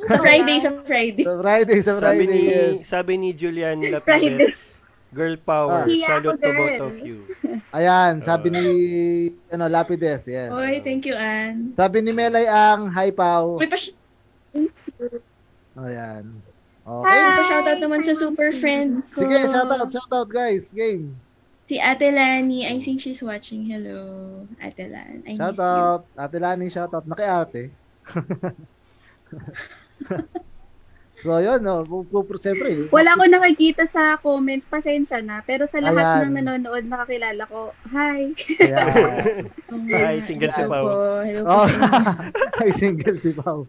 Sa 0.00 0.16
Friday, 0.16 0.56
sa 0.64 0.70
Friday. 0.80 1.24
sa 1.28 1.34
Friday, 1.36 1.78
sa 1.84 1.92
sabi 1.92 2.00
Friday, 2.00 2.26
ni 2.32 2.40
yes. 2.48 2.74
sabi 2.88 3.12
ni 3.20 3.30
Julian 3.36 3.76
Friday. 4.00 4.48
Girl 5.10 5.34
power, 5.42 5.82
Ah. 5.82 5.90
Salute 5.90 6.38
to 6.38 6.50
both 6.54 6.80
of 6.86 6.94
you. 7.02 7.26
Ayan, 7.74 8.22
sabi 8.22 8.46
ni 8.54 8.62
ano, 9.50 9.66
Lapides, 9.66 10.30
yes. 10.30 10.54
Uy, 10.54 10.78
thank 10.78 11.02
you, 11.02 11.18
Ann. 11.18 11.74
Sabi 11.74 11.98
ni 11.98 12.14
Melay 12.14 12.46
ang 12.46 12.86
hi 12.94 13.10
Pau. 13.10 13.58
Uy, 13.58 13.66
pa, 13.66 13.74
Ayan. 15.82 16.30
Okay. 16.86 17.10
Hi. 17.10 17.38
pa 17.38 17.42
shoutout 17.46 17.78
naman 17.82 18.00
sa 18.06 18.14
super 18.14 18.54
friend 18.54 19.02
ko. 19.10 19.26
Sige, 19.26 19.50
shoutout, 19.50 19.90
shoutout 19.90 20.28
guys. 20.30 20.70
Game. 20.70 21.18
Si 21.58 21.78
Ate 21.78 22.10
Lani, 22.10 22.66
I 22.66 22.82
think 22.82 22.98
she's 22.98 23.22
watching. 23.22 23.62
Hello, 23.66 24.42
Ate 24.62 24.90
Lan. 24.90 25.22
I 25.26 25.38
miss 25.38 25.38
you. 25.38 25.54
Shoutout. 25.58 26.02
Ate 26.18 26.38
Lani, 26.38 26.66
shoutout. 26.66 27.06
Naki 27.06 27.26
ate. 27.26 27.62
So, 31.20 31.36
yun, 31.36 31.60
no. 31.60 31.84
Siyempre. 32.40 32.88
Wala 32.88 33.12
ko 33.12 33.22
nakikita 33.28 33.84
sa 33.84 34.16
comments, 34.16 34.64
pasensya 34.64 35.20
na. 35.20 35.44
Pero 35.44 35.68
sa 35.68 35.76
lahat 35.84 36.24
Ayan. 36.24 36.32
ng 36.32 36.34
nanonood, 36.40 36.84
nakakilala 36.88 37.44
ko, 37.44 37.76
hi. 37.92 38.32
Hi, 39.92 40.16
single 40.18 40.52
si 40.52 40.64
Pao. 40.64 40.84
Hello 41.20 41.40
po 41.44 41.52
Oh, 41.52 41.66
ay, 42.64 42.70
single 42.72 43.18
si 43.20 43.30
Pao. 43.36 43.68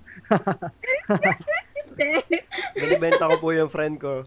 Binibenta 2.71 3.27
ko 3.27 3.35
po 3.35 3.51
yung 3.51 3.67
friend 3.67 3.99
ko. 3.99 4.23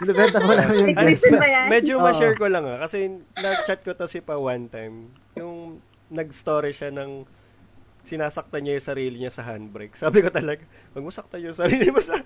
Binibenta 0.00 0.40
mo 0.40 0.52
lang 0.56 0.72
yung 0.72 0.96
guest. 0.96 1.28
Medyo 1.68 2.00
ma-share 2.00 2.36
ko 2.40 2.48
lang 2.48 2.64
ah. 2.64 2.80
Kasi 2.80 3.12
nag-chat 3.36 3.84
ko 3.84 3.92
to 3.92 4.08
si 4.08 4.24
Pa 4.24 4.40
one 4.40 4.72
time. 4.72 5.12
Yung 5.36 5.84
nag-story 6.08 6.72
siya 6.72 6.88
ng 6.94 7.28
sinasaktan 8.06 8.62
niya 8.62 8.78
yung 8.78 8.86
sarili 8.86 9.16
niya 9.18 9.32
sa 9.34 9.42
handbrake. 9.44 9.98
Sabi 10.02 10.22
ko 10.22 10.30
talaga, 10.30 10.62
wag 10.94 11.02
mo 11.02 11.10
saktan 11.10 11.42
yung 11.42 11.58
sarili 11.58 11.90
mo 11.90 11.98
sa 11.98 12.14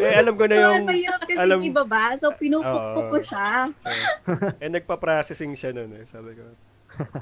Eh, 0.00 0.14
alam 0.14 0.38
ko 0.38 0.46
na 0.46 0.56
yung... 0.56 0.86
mahirap 0.86 1.20
kasi 1.26 1.36
alam- 1.36 1.60
ibaba. 1.60 2.14
So, 2.16 2.30
pinupukpuk 2.32 3.06
ko 3.10 3.18
siya. 3.20 3.68
eh, 4.56 4.70
nagpa-processing 4.70 5.52
siya 5.52 5.74
nun 5.74 5.90
eh. 5.92 6.06
Sabi 6.06 6.38
ko, 6.38 6.46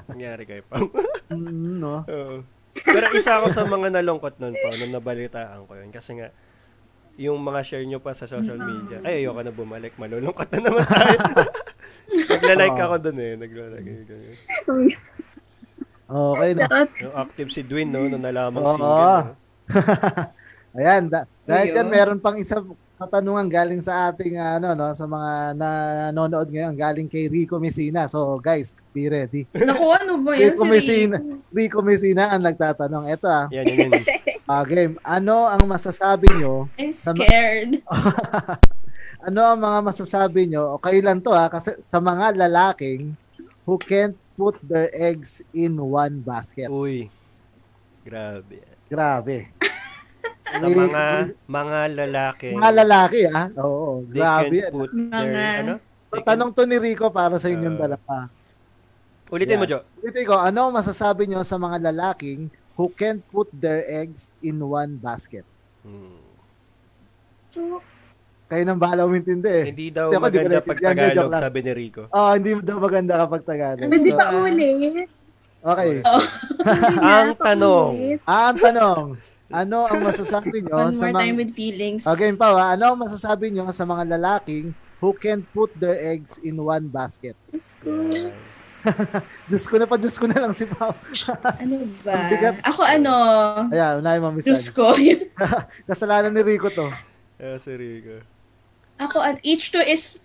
nangyari 0.07 0.45
kay 0.45 0.61
Pam. 0.63 0.87
Mm, 1.29 1.77
no? 1.77 2.01
Oo. 2.09 2.41
Pero 2.73 3.05
isa 3.13 3.37
ako 3.37 3.53
sa 3.53 3.61
mga 3.61 3.93
nalungkot 3.93 4.41
nun 4.41 4.49
po, 4.49 4.67
nung 4.73 4.89
nabalitaan 4.89 5.61
ko 5.69 5.77
yun. 5.77 5.93
Kasi 5.93 6.17
nga, 6.17 6.33
yung 7.21 7.37
mga 7.37 7.61
share 7.61 7.85
nyo 7.85 8.01
pa 8.01 8.17
sa 8.17 8.25
social 8.25 8.57
media, 8.57 8.97
ay, 9.05 9.21
ayoko 9.21 9.45
na 9.45 9.53
bumalik, 9.53 9.93
malulungkot 9.93 10.49
na 10.49 10.59
naman 10.63 10.81
tayo. 10.81 11.17
Nagla-like 12.09 12.79
ako 12.79 12.95
dun 12.97 13.17
eh, 13.19 13.33
nagla-like. 13.37 13.89
Okay, 16.09 16.49
no? 16.57 16.65
Yung 17.05 17.15
active 17.15 17.49
si 17.53 17.61
Dwin, 17.61 17.93
no, 17.93 18.09
nung 18.09 18.25
nalamang 18.25 18.65
Oo. 18.65 18.73
single. 18.73 18.97
No? 18.97 19.33
Ayan, 20.79 21.09
da- 21.09 21.29
dahil 21.45 21.73
kan 21.73 21.87
meron 21.89 22.19
pang 22.21 22.37
isang 22.37 22.73
katanungan 22.99 23.47
galing 23.47 23.79
sa 23.79 24.11
ating 24.11 24.35
ano 24.35 24.75
no 24.75 24.91
sa 24.91 25.07
mga 25.07 25.55
nanonood 25.55 26.51
ngayon 26.51 26.75
galing 26.75 27.07
kay 27.07 27.31
Rico 27.31 27.55
Messina. 27.55 28.11
So 28.11 28.43
guys, 28.43 28.75
be 28.91 29.07
ready. 29.07 29.47
Naku, 29.55 29.87
ano 29.95 30.19
ba 30.19 30.35
yan 30.35 30.53
Rico 30.53 30.67
si 30.67 30.69
Messina, 30.69 31.17
Rico? 31.55 31.79
Messina 31.79 32.35
ang 32.35 32.43
nagtatanong. 32.43 33.07
Ito 33.07 33.25
ah, 33.31 33.47
Yan, 33.55 33.65
yan, 33.71 33.89
yan. 33.95 34.03
ah, 34.51 34.67
game. 34.67 34.99
Ano 35.07 35.47
ang 35.47 35.63
masasabi 35.63 36.27
nyo? 36.37 36.67
I'm 36.75 36.91
scared. 36.91 37.79
Ano 39.23 39.47
ang 39.47 39.59
mga 39.63 39.79
masasabi 39.83 40.51
nyo? 40.51 40.75
O 40.75 40.79
kayo 40.79 40.99
lang 40.99 41.23
to 41.23 41.31
ah, 41.31 41.47
kasi 41.47 41.79
sa 41.79 42.03
mga 42.03 42.35
lalaking 42.35 43.15
who 43.63 43.79
can't 43.79 44.15
put 44.39 44.55
their 44.63 44.87
eggs 44.95 45.43
in 45.51 45.75
one 45.75 46.23
basket. 46.23 46.71
Uy. 46.71 47.11
Grabe. 48.01 48.63
Grabe. 48.87 49.51
Sa 50.49 50.65
mga 50.65 51.03
mga 51.45 51.79
lalaki, 51.93 52.47
Mga 52.55 52.71
lalaki 52.81 53.21
ah. 53.29 53.51
Oo, 53.59 54.01
they 54.07 54.17
grabe. 54.17 54.57
can 54.57 54.71
put 54.73 54.89
Mga- 54.89 55.11
their, 55.11 55.59
ano? 55.61 55.73
So, 56.09 56.23
tanong 56.25 56.49
to 56.57 56.63
ni 56.65 56.77
Rico 56.79 57.05
para 57.11 57.37
sa 57.37 57.51
inyong 57.51 57.77
Ah. 57.77 57.81
dalawa. 57.85 58.15
Ulitin 59.29 59.61
mo, 59.61 59.69
Yeah. 59.69 59.85
Jo. 59.85 60.01
Ulitin 60.01 60.25
ko, 60.25 60.35
ano 60.41 60.59
ang 60.65 60.73
masasabi 60.73 61.29
nyo 61.29 61.45
sa 61.45 61.61
mga 61.61 61.93
lalaking 61.93 62.49
who 62.73 62.89
can't 62.89 63.21
put 63.29 63.45
their 63.53 63.85
eggs 63.85 64.33
in 64.41 64.57
one 64.57 64.97
basket? 64.97 65.45
Hmm. 65.85 66.17
Kayo 68.49 68.63
nang 68.65 68.81
bahala 68.81 69.05
umintindi 69.05 69.45
eh. 69.45 69.65
Hindi 69.69 69.93
daw 69.93 70.09
Hindi 70.09 70.17
ako, 70.17 70.19
ko 70.19 70.25
maganda 70.25 70.49
naiintindihan. 70.49 70.65
pag 70.65 70.75
Hindi, 70.75 70.89
joke 70.89 70.97
Tagalog, 71.05 71.29
lang. 71.29 71.41
sabi 71.45 71.59
ni 71.61 71.71
Rico. 71.71 72.01
Oh, 72.09 72.31
hindi 72.33 72.49
daw 72.59 72.77
maganda 72.77 73.13
kapag 73.19 73.41
Tagalog. 73.45 73.87
Hindi 73.87 74.09
So, 74.09 74.17
pa 74.19 74.25
ulit. 74.33 75.07
okay. 75.61 75.91
Hindi 75.93 76.97
na, 76.97 77.09
Ang 77.15 77.29
tanong. 77.37 77.91
Ah, 78.25 78.45
ang 78.49 78.57
tanong, 78.57 79.03
ano 79.49 79.77
ang 79.85 80.01
masasabi 80.01 80.55
nyo 80.59 80.75
One 80.75 80.89
sa 80.91 81.03
more 81.03 81.13
mga... 81.13 81.21
time 81.21 81.35
with 81.37 81.51
feelings. 81.53 82.01
Okay, 82.03 82.29
pa 82.33 82.47
ha? 82.51 82.65
Ano 82.73 82.83
ang 82.87 82.99
masasabi 82.99 83.49
nyo 83.49 83.69
sa 83.69 83.85
mga 83.85 84.17
lalaking 84.17 84.73
who 84.97 85.13
can't 85.13 85.45
put 85.53 85.69
their 85.75 85.95
eggs 85.95 86.37
in 86.39 86.57
one 86.57 86.85
basket? 86.85 87.37
Diyos 87.47 87.77
ko. 87.79 87.89
Diyos 89.51 89.65
ko 89.65 89.75
na 89.75 89.85
pa, 89.85 89.95
Diyos 89.95 90.15
ko 90.15 90.25
na 90.25 90.39
lang 90.39 90.53
si 90.53 90.65
Pao. 90.65 90.89
Ano 91.61 91.75
ba? 92.01 92.17
Bigat. 92.29 92.65
Ako 92.65 92.81
ano, 92.81 93.13
Ayan, 93.69 94.01
unahin 94.01 94.21
mo, 94.21 94.31
Miss 94.31 94.47
Diyos 94.47 94.71
ko. 94.71 94.97
Kasalanan 95.85 96.33
ni 96.33 96.41
Rico 96.41 96.73
to. 96.73 96.89
Eh, 97.37 97.59
si 97.59 97.71
Rico. 97.71 98.38
Ako 98.99 99.17
at 99.17 99.39
each 99.41 99.71
to 99.71 99.79
is 99.79 100.19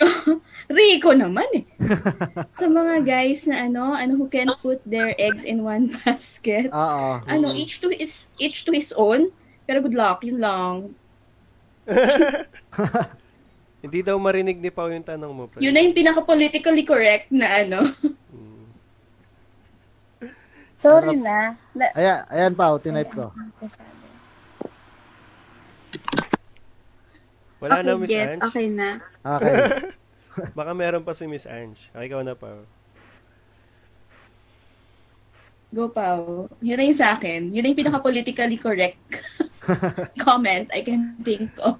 Rico 0.70 1.12
naman 1.12 1.44
eh. 1.52 1.64
sa 2.56 2.64
mga 2.64 3.02
guys 3.02 3.44
na 3.44 3.66
ano, 3.66 3.92
ano 3.92 4.16
who 4.16 4.26
can 4.26 4.48
put 4.58 4.80
their 4.82 5.12
eggs 5.18 5.42
in 5.42 5.60
one 5.60 5.90
basket. 6.00 6.70
Oo. 6.70 7.20
Ano, 7.26 7.50
Mm. 7.50 7.58
each 7.58 7.78
to 7.78 7.90
is 7.90 8.30
each 8.36 8.62
to 8.62 8.70
his 8.70 8.94
own. 8.94 9.28
Pero 9.66 9.82
good 9.82 9.92
luck, 9.92 10.22
yun 10.22 10.38
lang. 10.38 10.94
Hindi 13.80 13.98
daw 14.00 14.16
marinig 14.16 14.56
ni 14.56 14.68
Pao 14.68 14.86
yung 14.86 15.02
tanong 15.02 15.32
mo. 15.32 15.44
pre. 15.46 15.58
Yun 15.58 15.72
na 15.72 15.80
yung 15.80 15.96
pinaka-politically 15.96 16.84
correct 16.84 17.28
na 17.28 17.46
ano. 17.60 17.90
Hmm. 18.30 18.66
Sorry 20.72 21.12
na. 21.14 21.56
na 21.72 21.84
Ayan, 21.92 22.18
ayan 22.28 22.52
Pao, 22.54 22.76
tinype 22.76 23.10
ko. 23.10 23.32
Masasabi. 23.32 23.99
Wala 27.60 27.84
na, 27.84 27.92
okay, 27.92 28.00
Miss 28.00 28.10
gets. 28.10 28.32
Ange. 28.32 28.42
Okay 28.48 28.66
na. 28.72 28.88
Okay. 29.20 29.56
Baka 30.58 30.72
meron 30.72 31.04
pa 31.04 31.12
si 31.12 31.24
Miss 31.28 31.44
Ange. 31.44 31.92
Ay, 31.92 32.08
ikaw 32.08 32.24
na, 32.24 32.32
Pao. 32.32 32.64
Go 35.70 35.86
Pao. 35.92 36.48
Yun 36.58 36.76
na 36.80 36.84
yung 36.88 36.98
sa 36.98 37.14
akin. 37.14 37.52
Yun 37.52 37.62
na 37.62 37.68
yung 37.70 37.80
pinaka-politically 37.84 38.58
correct 38.58 38.98
comment 40.26 40.66
I 40.74 40.82
can 40.82 41.14
think 41.22 41.52
of. 41.62 41.78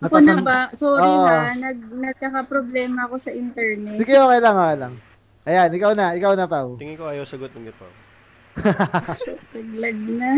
Ako 0.00 0.16
na 0.24 0.40
ba? 0.40 0.58
Sorry 0.72 1.04
Oo. 1.04 1.26
na. 1.28 1.52
Nag, 1.52 1.78
nagkaka-problema 1.90 3.10
ako 3.10 3.20
sa 3.20 3.30
internet. 3.34 4.00
Sige, 4.00 4.16
okay 4.16 4.40
lang, 4.40 4.56
okay 4.56 4.76
lang. 4.78 4.94
Ayan, 5.44 5.68
ikaw 5.74 5.92
na, 5.92 6.16
ikaw 6.16 6.32
na, 6.32 6.46
Pao. 6.48 6.78
Tingin 6.80 6.96
ko 6.96 7.10
ayaw 7.10 7.26
sagot 7.28 7.52
ng 7.52 7.68
Pao. 7.76 7.92
Naglag 9.54 9.98
na. 10.16 10.32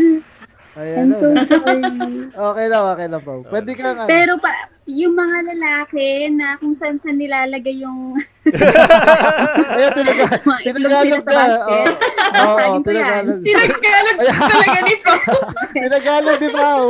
Ayan, 0.73 0.97
I'm 0.97 1.13
so 1.13 1.29
sorry. 1.45 1.85
Okay 2.33 2.65
lang, 2.65 2.83
okay 2.97 3.07
lang, 3.07 3.21
Pao. 3.21 3.45
Pwede 3.45 3.77
kang, 3.77 3.93
ano, 3.93 4.09
Pero 4.09 4.41
pa, 4.41 4.49
yung 4.85 5.15
mga 5.15 5.37
lalaki 5.47 6.07
na 6.29 6.59
kung 6.59 6.73
saan 6.73 6.95
saan 6.95 7.15
nilalagay 7.15 7.79
yung 7.79 8.19
ayan, 8.43 9.91
tinaga, 9.93 10.23
mga 10.43 10.59
itlog 10.61 10.75
tinagalog 10.75 11.07
nila 11.07 11.19
sa 11.19 11.23
ka. 11.23 11.37
basket. 11.37 11.87
Oo, 11.87 12.33
Basagin 12.33 12.81
ko 12.83 12.89
yan. 12.89 13.23
tinagalog. 13.23 13.39
Sinagkalag 13.39 14.17
talaga 14.19 14.79
nito. 14.81 15.13
Tinagalog 15.73 16.37
di 16.37 16.49
Pao. 16.49 16.83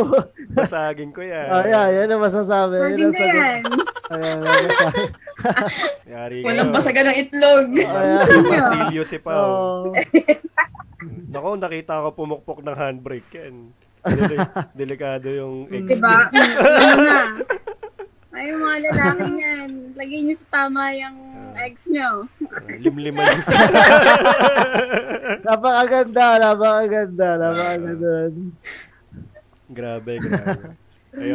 Basagin 0.49 1.11
ko 1.11 1.21
yan. 1.21 1.47
Oh, 1.47 1.63
yeah, 1.63 1.85
yan 1.91 2.09
ang 2.09 2.19
masasabi. 2.19 2.75
Yan 2.75 2.83
Pwede 2.83 2.97
ang 2.97 3.05
na 3.05 3.13
sagot. 3.15 3.35
yan. 3.35 3.61
Ayan, 4.03 4.37
ayan. 4.41 4.69
Yari 6.13 6.37
Walang 6.41 6.71
basagan 6.71 7.05
ng 7.05 7.17
itlog. 7.19 7.65
Ayan. 7.75 8.27
Martilyo 8.43 9.03
si 9.03 9.17
Pao. 9.17 9.45
Oh. 9.45 9.81
Nako, 11.29 11.47
nakita 11.55 12.01
ko 12.01 12.09
pumukpok 12.11 12.59
ng 12.59 12.75
handbrake 12.75 13.29
yan. 13.31 13.69
Deli- 14.03 14.51
delikado 14.73 15.27
yung 15.27 15.69
ex. 15.69 15.95
Diba? 15.95 16.27
ano 16.27 16.95
na? 16.99 17.17
Ay, 18.33 18.49
yung 18.49 18.65
mga 18.65 18.77
lalaki 18.89 19.25
niyan, 19.37 19.69
lagay 19.93 20.19
nyo 20.25 20.35
sa 20.35 20.47
tama 20.49 20.89
yung 20.97 21.17
ex 21.53 21.85
nyo. 21.85 22.25
Uh, 22.25 22.77
limliman. 22.81 23.29
Napakaganda, 25.45 26.41
napakaganda, 26.41 27.27
napakaganda. 27.37 28.13
grabe, 29.69 30.13
grabe. 30.17 30.82
Na. 31.13 31.21
Ay, 31.21 31.29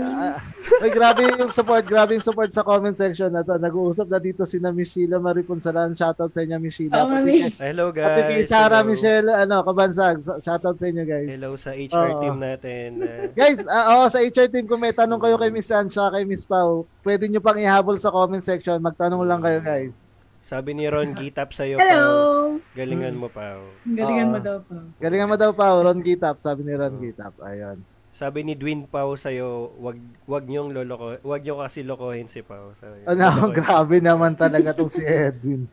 ah, 0.00 0.40
ay, 0.80 0.88
grabe 0.88 1.20
yung 1.28 1.52
support, 1.52 1.84
grabe 1.84 2.16
yung 2.16 2.24
support 2.24 2.48
sa 2.48 2.64
comment 2.64 2.96
section 2.96 3.28
na 3.28 3.44
to. 3.44 3.60
Nag-uusap 3.60 4.08
na 4.08 4.16
dito 4.16 4.48
si 4.48 4.56
na 4.56 4.72
Miss 4.72 4.96
Sheila 4.96 5.20
Maripunsalan. 5.20 5.92
Shoutout 5.92 6.32
sa 6.32 6.40
inyo, 6.40 6.56
Miss 6.56 6.80
Sheila. 6.80 7.04
Oo, 7.04 7.12
Pati 7.12 7.52
Hello, 7.60 7.92
Pati 7.92 8.20
kay 8.24 8.40
guys. 8.44 8.48
Sarah 8.48 8.80
Hello. 8.80 8.88
Michelle, 8.88 9.28
ano, 9.28 9.60
Kabansag. 9.60 10.24
Shoutout 10.24 10.80
sa 10.80 10.86
inyo, 10.88 11.04
guys. 11.04 11.28
Hello 11.28 11.50
sa 11.60 11.76
HR 11.76 12.08
Oo. 12.16 12.20
team 12.24 12.36
natin. 12.40 12.88
Uh, 13.04 13.28
Guys, 13.36 13.60
ah, 13.68 14.00
oh, 14.00 14.08
sa 14.08 14.24
HR 14.24 14.48
team, 14.48 14.64
kung 14.64 14.80
may 14.80 14.96
tanong 14.96 15.20
kayo 15.20 15.36
kay 15.36 15.52
Miss 15.52 15.68
siya 15.68 16.08
kay 16.08 16.24
Miss 16.24 16.48
Pau, 16.48 16.88
pwede 17.04 17.28
nyo 17.28 17.44
pang 17.44 17.60
ihabol 17.60 18.00
sa 18.00 18.08
comment 18.08 18.40
section. 18.40 18.80
Magtanong 18.80 19.28
lang 19.28 19.44
kayo, 19.44 19.60
guys. 19.60 20.08
sabi 20.48 20.72
ni 20.72 20.88
Ron, 20.88 21.12
gitap 21.12 21.52
sa'yo, 21.52 21.76
Hello! 21.76 22.00
Pao. 22.00 22.72
Galingan 22.72 23.12
mo, 23.12 23.28
Pao. 23.28 23.68
Galingan 23.84 24.32
Oo. 24.32 24.32
mo 24.32 24.38
daw 24.40 24.56
pa. 24.64 24.76
Galingan 24.96 25.28
mo 25.28 25.36
daw, 25.36 25.50
Pau. 25.52 25.76
Ron 25.84 26.00
Gitap. 26.00 26.40
Sabi 26.40 26.64
ni 26.64 26.72
Ron 26.72 26.96
Gitap. 26.96 27.36
Ayun. 27.44 27.84
Sabi 28.18 28.42
ni 28.42 28.58
Dwin 28.58 28.82
Pao 28.82 29.14
sa'yo, 29.14 29.78
wag 29.78 29.94
wag 30.26 30.42
niyong 30.42 30.74
loloko, 30.74 31.22
wag 31.22 31.38
niyo 31.38 31.62
kasi 31.62 31.86
lokohin 31.86 32.26
si 32.26 32.42
Pao. 32.42 32.74
Sabi, 32.74 33.06
Ano, 33.06 33.14
lolokohin. 33.14 33.54
grabe 33.62 33.96
naman 34.02 34.34
talaga 34.34 34.74
tong 34.74 34.90
si 34.90 35.06
Edwin. 35.06 35.70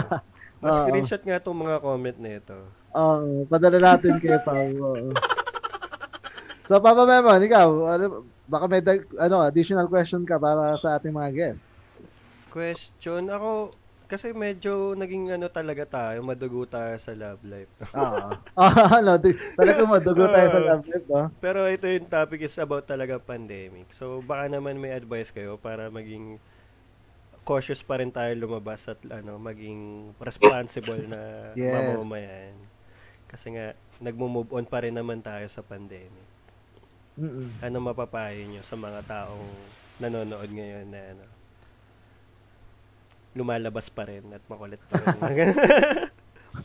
Mas 0.64 0.72
Oo. 0.72 0.88
screenshot 0.88 1.20
nga 1.20 1.36
itong 1.36 1.58
mga 1.60 1.76
comment 1.84 2.16
na 2.16 2.30
ito. 2.40 2.56
Oo, 2.96 3.44
padala 3.44 3.76
natin 3.76 4.16
kay 4.16 4.40
Pau. 4.40 5.12
So, 6.64 6.80
Papa 6.80 7.04
Memon, 7.04 7.44
ikaw, 7.44 7.68
ano, 7.92 8.24
baka 8.48 8.64
may 8.64 8.80
dag- 8.80 9.12
ano, 9.20 9.44
additional 9.44 9.84
question 9.84 10.24
ka 10.24 10.40
para 10.40 10.72
sa 10.80 10.96
ating 10.96 11.12
mga 11.12 11.28
guests. 11.34 11.76
Question, 12.48 13.28
ako, 13.28 13.68
kasi 14.12 14.36
medyo 14.36 14.92
naging 14.92 15.32
ano 15.32 15.48
talaga 15.48 15.88
tayo, 15.88 16.20
madugo 16.20 16.68
tayo 16.68 17.00
sa 17.00 17.16
love 17.16 17.40
life. 17.48 17.72
Oo. 17.96 18.36
Ah, 18.52 19.00
ano, 19.00 19.16
di, 19.16 19.32
talaga 19.56 19.80
madugo 19.88 20.28
tayo 20.28 20.44
sa 20.52 20.60
love 20.60 20.84
life, 20.84 21.08
no? 21.08 21.32
Pero 21.40 21.64
ito 21.64 21.88
yung 21.88 22.04
topic 22.12 22.44
is 22.44 22.60
about 22.60 22.84
talaga 22.84 23.16
pandemic. 23.16 23.88
So 23.96 24.20
baka 24.20 24.52
naman 24.52 24.76
may 24.76 24.92
advice 24.92 25.32
kayo 25.32 25.56
para 25.56 25.88
maging 25.88 26.36
cautious 27.48 27.80
pa 27.80 27.96
rin 28.04 28.12
tayo 28.12 28.36
lumabas 28.36 28.84
at 28.92 29.00
ano, 29.08 29.40
maging 29.40 30.12
responsible 30.20 31.00
na 31.08 31.20
Yes. 31.56 31.72
mamamayan. 31.72 32.52
Kasi 33.32 33.56
nga, 33.56 33.72
nagmo-move 33.96 34.52
on 34.52 34.68
pa 34.68 34.84
rin 34.84 34.92
naman 34.92 35.24
tayo 35.24 35.48
sa 35.48 35.64
pandemic. 35.64 36.28
Mm-mm. 37.16 37.48
Ano 37.64 37.80
mapapayo 37.80 38.44
nyo 38.44 38.60
sa 38.60 38.76
mga 38.76 39.00
taong 39.08 39.48
nanonood 39.96 40.52
ngayon 40.52 40.86
na 40.92 41.00
ano, 41.16 41.24
lumalabas 43.32 43.88
pa 43.88 44.04
rin 44.04 44.24
at 44.28 44.42
makulit 44.44 44.80
pa 44.86 44.96
rin. 45.28 45.52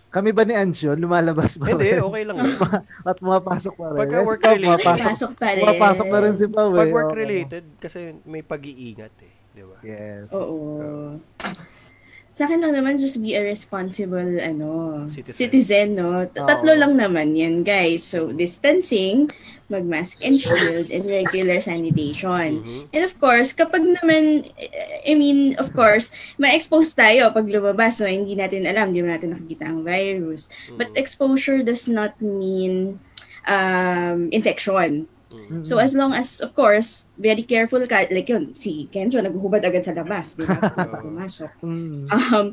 Kami 0.07 0.31
ba 0.31 0.43
ni 0.43 0.51
Ansyon, 0.51 0.97
lumalabas 0.97 1.55
ba? 1.55 1.67
Hindi, 1.69 1.95
rin? 1.95 2.01
okay 2.01 2.23
lang. 2.23 2.37
At 3.07 3.15
pumapasok 3.17 3.73
pa 3.73 3.85
rin. 3.87 3.99
Pagka 4.01 4.17
Yes, 4.17 4.25
work 4.25 4.41
related, 4.41 4.67
pumapasok, 4.77 5.07
Pasok 5.07 5.31
pa 5.33 5.47
rin. 5.47 5.61
pumapasok 5.61 6.07
na 6.07 6.19
rin 6.19 6.33
si 6.33 6.45
Pao. 6.47 6.69
eh. 6.69 6.77
Pag 6.77 6.91
work 6.91 7.13
related, 7.13 7.63
kasi 7.77 7.99
may 8.23 8.41
pag-iingat 8.41 9.13
eh. 9.21 9.33
Di 9.49 9.63
ba? 9.63 9.77
Yes. 9.81 10.27
Oo. 10.31 11.15
Sa 12.37 12.45
akin 12.45 12.61
lang 12.61 12.77
naman, 12.77 13.01
just 13.01 13.17
be 13.17 13.33
a 13.33 13.41
responsible 13.41 14.37
ano, 14.37 14.69
Citizen. 15.09 15.33
citizen, 15.33 15.87
no? 15.97 16.21
T- 16.29 16.37
Tatlo 16.37 16.77
lang 16.77 16.93
naman 16.93 17.33
yan, 17.33 17.65
guys. 17.65 18.05
So, 18.05 18.29
distancing, 18.29 19.33
mag-mask 19.73 20.21
and 20.21 20.37
shield, 20.37 20.93
and 20.93 21.09
regular 21.09 21.57
sanitation. 21.57 22.61
Mhm. 22.61 22.81
And 22.93 23.01
of 23.01 23.17
course, 23.17 23.57
kapag 23.57 23.81
naman, 23.81 24.53
I 25.01 25.17
mean, 25.17 25.57
of 25.57 25.73
course, 25.73 26.13
ma-expose 26.37 26.93
tayo 26.93 27.33
pag 27.33 27.49
lumabas. 27.49 27.97
So, 27.97 28.05
hindi 28.05 28.37
natin 28.37 28.69
alam, 28.69 28.93
hindi 28.93 29.01
natin 29.01 29.33
nakikita 29.33 29.73
ang 29.73 29.81
virus. 29.81 30.45
But 30.77 30.93
Mhm. 30.93 31.01
exposure 31.01 31.65
does 31.65 31.89
not 31.89 32.21
mean 32.21 33.01
um, 33.49 34.27
infection. 34.29 35.07
Mhm. 35.27 35.59
So 35.63 35.75
as 35.77 35.91
long 35.91 36.15
as, 36.15 36.39
of 36.39 36.55
course, 36.55 37.11
very 37.19 37.43
careful 37.43 37.83
ka, 37.83 38.07
like 38.07 38.27
yun, 38.27 38.55
si 38.55 38.87
Kenzo 38.87 39.19
naghuhubad 39.19 39.59
agad 39.63 39.83
sa 39.83 39.91
labas, 39.91 40.39
di 40.39 40.47
ba? 40.47 40.55
Pumasok. 41.03 41.51
Mm. 41.63 42.07
Um, 42.07 42.45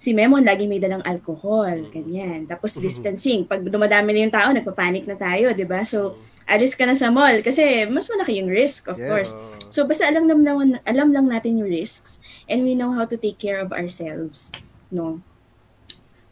si 0.00 0.16
Memon 0.16 0.44
lagi 0.44 0.64
may 0.64 0.80
dalang 0.80 1.04
alcohol, 1.04 1.84
ganyan. 1.92 2.48
Tapos 2.48 2.80
distancing, 2.80 3.44
pag 3.44 3.60
dumadami 3.60 4.16
na 4.16 4.20
yung 4.24 4.32
tao, 4.34 4.48
nagpapanik 4.52 5.04
na 5.04 5.20
tayo, 5.20 5.52
di 5.52 5.68
ba? 5.68 5.84
So, 5.84 6.16
alis 6.44 6.76
ka 6.76 6.84
na 6.84 6.92
sa 6.96 7.08
mall 7.08 7.40
kasi 7.40 7.88
mas 7.88 8.08
malaki 8.08 8.40
yung 8.40 8.52
risk, 8.52 8.88
of 8.88 9.00
Yes. 9.00 9.08
course. 9.08 9.32
So 9.72 9.82
basta 9.88 10.04
alam 10.06 10.28
lang 10.28 10.44
naman 10.44 10.78
alam 10.84 11.08
lang 11.10 11.26
natin 11.26 11.58
yung 11.58 11.66
risks 11.66 12.20
and 12.46 12.62
we 12.62 12.76
know 12.76 12.92
how 12.94 13.08
to 13.08 13.16
take 13.16 13.40
care 13.40 13.58
of 13.58 13.72
ourselves, 13.72 14.52
no. 14.92 15.24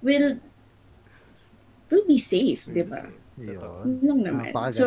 We'll 0.04 0.36
we'll 1.88 2.04
be 2.04 2.20
safe, 2.20 2.68
'di 2.68 2.84
ba? 2.86 3.08
Yun. 3.40 3.56
Yun 3.82 4.00
lang 4.04 4.20
naman. 4.20 4.52
Napakaganda. 4.52 4.76
So, 4.76 4.86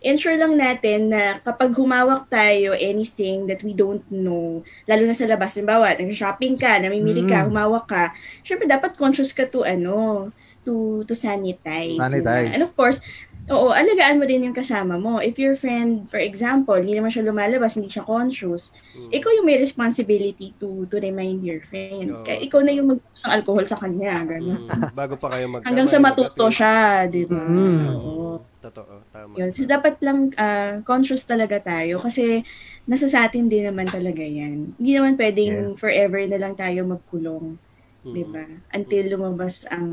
ensure 0.00 0.36
lang 0.36 0.56
natin 0.56 1.12
na 1.12 1.38
kapag 1.40 1.72
humawak 1.72 2.26
tayo 2.26 2.72
anything 2.72 3.44
that 3.44 3.60
we 3.60 3.72
don't 3.72 4.04
know, 4.08 4.64
lalo 4.84 5.02
na 5.04 5.12
sa 5.12 5.28
labas, 5.28 5.54
halimbawa, 5.54 5.92
nag-shopping 5.92 6.56
ka, 6.56 6.80
namimili 6.80 7.24
ka, 7.24 7.44
Mm. 7.44 7.52
humawak 7.52 7.84
ka, 7.86 8.04
syempre 8.40 8.64
dapat 8.64 8.96
conscious 8.96 9.30
ka 9.30 9.44
to 9.44 9.60
ano, 9.62 10.28
to 10.60 11.04
to 11.04 11.12
sanitize. 11.12 11.96
Sanitize. 11.96 12.52
And 12.52 12.60
of 12.60 12.72
course, 12.72 13.00
oo, 13.48 13.72
alagaan 13.72 14.16
mo 14.16 14.24
din 14.24 14.44
yung 14.44 14.54
kasama 14.54 14.94
mo. 14.94 15.18
If 15.18 15.34
your 15.36 15.56
friend, 15.56 16.04
for 16.06 16.20
example, 16.20 16.76
hindi 16.76 16.94
naman 16.94 17.10
siya 17.10 17.24
lumalabas, 17.24 17.74
hindi 17.74 17.88
siya 17.88 18.04
conscious, 18.04 18.70
Mhm. 18.92 19.08
ikaw 19.10 19.30
yung 19.36 19.44
may 19.44 19.56
responsibility 19.56 20.52
to 20.56 20.84
to 20.86 20.96
remind 20.96 21.40
your 21.42 21.60
friend. 21.66 22.12
Oo. 22.14 22.22
Kaya 22.22 22.38
ikaw 22.40 22.60
na 22.60 22.72
yung 22.72 22.88
mag 22.88 23.00
ng 23.00 23.32
alcohol 23.32 23.64
sa 23.64 23.76
kanya, 23.76 24.20
gano'n. 24.22 24.64
Mhm. 24.64 24.92
Bago 24.92 25.16
pa 25.16 25.28
kayo 25.32 25.44
mag 25.48 25.64
Hanggang 25.64 25.88
sa 25.88 25.98
matuto 25.98 26.46
siya, 26.48 27.04
di 27.04 27.24
ba? 27.24 27.40
Mm. 27.40 27.84
Oo. 27.90 28.48
Totoo, 28.60 29.00
tama. 29.08 29.32
Yun. 29.40 29.50
So, 29.56 29.64
dapat 29.64 30.04
lang 30.04 30.36
ah, 30.36 30.84
conscious 30.84 31.24
talaga 31.24 31.56
tayo 31.56 31.96
kasi 31.96 32.44
nasa 32.84 33.08
sa 33.08 33.24
atin 33.24 33.48
din 33.48 33.64
naman 33.64 33.88
talaga 33.88 34.20
yan. 34.20 34.76
Hindi 34.76 34.92
naman 34.92 35.16
pwedeng 35.16 35.72
Yes. 35.72 35.80
forever 35.80 36.20
na 36.28 36.36
lang 36.36 36.52
tayo 36.52 36.84
magkulong, 36.84 37.56
Mhm. 38.04 38.12
di 38.12 38.22
ba? 38.28 38.44
Until 38.76 39.04
lumabas 39.16 39.64
ang 39.72 39.88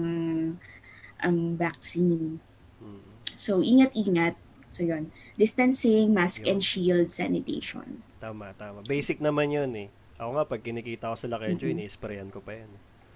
ang 1.17 1.55
vaccine. 1.55 2.43
Mhm. 2.77 3.01
So, 3.33 3.63
ingat-ingat. 3.63 4.35
So, 4.67 4.83
yun. 4.83 5.09
Distancing, 5.33 6.11
mask 6.11 6.43
Yun. 6.43 6.47
and 6.51 6.59
shield, 6.61 7.07
sanitation. 7.09 8.03
Tama, 8.19 8.51
tama. 8.53 8.83
Basic 8.83 9.17
naman 9.17 9.49
yun 9.49 9.71
eh. 9.73 9.89
Ako 10.19 10.35
nga, 10.35 10.43
pag 10.43 10.61
kinikita 10.61 11.09
ko 11.09 11.15
sa 11.15 11.31
Lakenjo, 11.31 11.65
Mhm. 11.65 11.73
ini-sprayan 11.77 12.29
ko 12.29 12.43
pa 12.43 12.51
yan. 12.53 12.69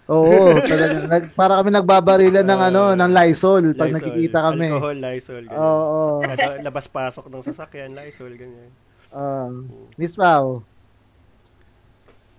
Oo, 0.08 0.58
talaga. 0.60 0.98
Nag, 1.08 1.24
para 1.34 1.54
kami 1.56 1.70
nagbabarilan 1.72 2.44
ng 2.44 2.60
Ah, 2.60 2.68
ano, 2.68 2.82
ng 2.94 3.12
Lysol 3.12 3.64
pag 3.72 3.90
Lysol, 3.90 3.96
nakikita 3.96 4.40
kami. 4.44 4.68
Alcohol, 4.68 4.98
Lysol, 4.98 5.44
ganyan. 5.46 5.62
Oo. 5.62 6.00
Laba- 6.22 6.60
Labas-pasok 6.64 7.26
ng 7.28 7.44
sasakyan, 7.44 7.92
Lysol, 7.92 8.34
ganyan. 8.34 8.70
Um, 9.10 9.68
Miss 9.96 10.16
Pao. 10.16 10.64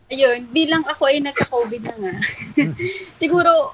Ayun, 0.07 0.45
bilang 0.49 0.85
ako 0.85 1.03
ay 1.07 1.21
nagka-COVID 1.21 1.83
na 1.83 1.97
nga. 1.99 2.15
Siguro, 3.15 3.73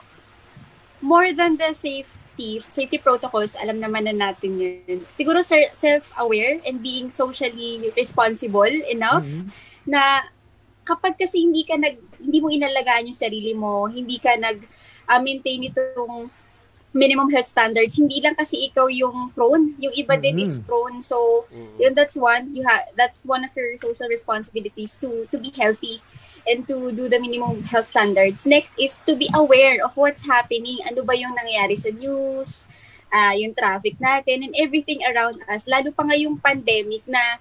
more 1.00 1.32
than 1.32 1.54
the 1.54 1.74
safety, 1.74 2.62
safety 2.64 2.96
protocols, 2.96 3.58
alam 3.58 3.82
naman 3.82 4.06
na 4.06 4.14
natin 4.14 4.54
yun. 4.54 5.02
Siguro 5.08 5.42
self-aware 5.42 6.62
and 6.62 6.78
being 6.78 7.10
socially 7.10 7.90
responsible 7.92 8.70
enough 8.86 9.26
Mhm. 9.26 9.50
na 9.84 10.22
kapag 10.88 11.20
kasi 11.20 11.44
hindi 11.44 11.68
ka 11.68 11.76
nag 11.76 12.00
hindi 12.16 12.38
mo 12.40 12.48
inalagaan 12.48 13.12
yung 13.12 13.20
sarili 13.20 13.52
mo, 13.52 13.84
hindi 13.84 14.16
ka 14.16 14.40
nag 14.40 14.64
ah, 15.04 15.20
maintain 15.20 15.60
itong 15.68 16.32
minimum 16.96 17.28
health 17.28 17.46
standards, 17.46 18.00
hindi 18.00 18.24
lang 18.24 18.32
kasi 18.32 18.72
ikaw 18.72 18.88
yung 18.88 19.28
prone, 19.36 19.76
yung 19.76 19.92
iba 19.92 20.16
din 20.16 20.40
Mhm. 20.40 20.44
is 20.44 20.56
prone. 20.64 21.04
So, 21.04 21.44
Mhm. 21.52 21.76
yun 21.78 21.92
that's 21.94 22.16
one 22.16 22.50
you 22.56 22.64
have 22.64 22.88
that's 22.98 23.22
one 23.22 23.44
of 23.44 23.52
your 23.54 23.76
social 23.78 24.08
responsibilities 24.08 24.98
to 24.98 25.28
to 25.30 25.36
be 25.38 25.52
healthy 25.54 26.02
and 26.48 26.66
to 26.66 26.90
do 26.90 27.06
the 27.06 27.20
minimum 27.20 27.62
health 27.68 27.86
standards 27.86 28.42
next 28.48 28.74
is 28.80 28.98
to 29.04 29.14
be 29.14 29.28
aware 29.36 29.78
of 29.84 29.94
what's 29.94 30.24
happening 30.26 30.80
ano 30.88 31.06
ba 31.06 31.14
yung 31.14 31.36
nangyayari 31.38 31.78
sa 31.78 31.94
news 31.94 32.66
ah 33.14 33.30
yung 33.30 33.54
traffic 33.54 33.94
natin 34.02 34.42
and 34.42 34.52
everything 34.58 34.98
around 35.06 35.38
us 35.46 35.70
lalo 35.70 35.94
pa 35.94 36.02
ngayong 36.08 36.34
pandemic 36.42 37.06
na 37.06 37.38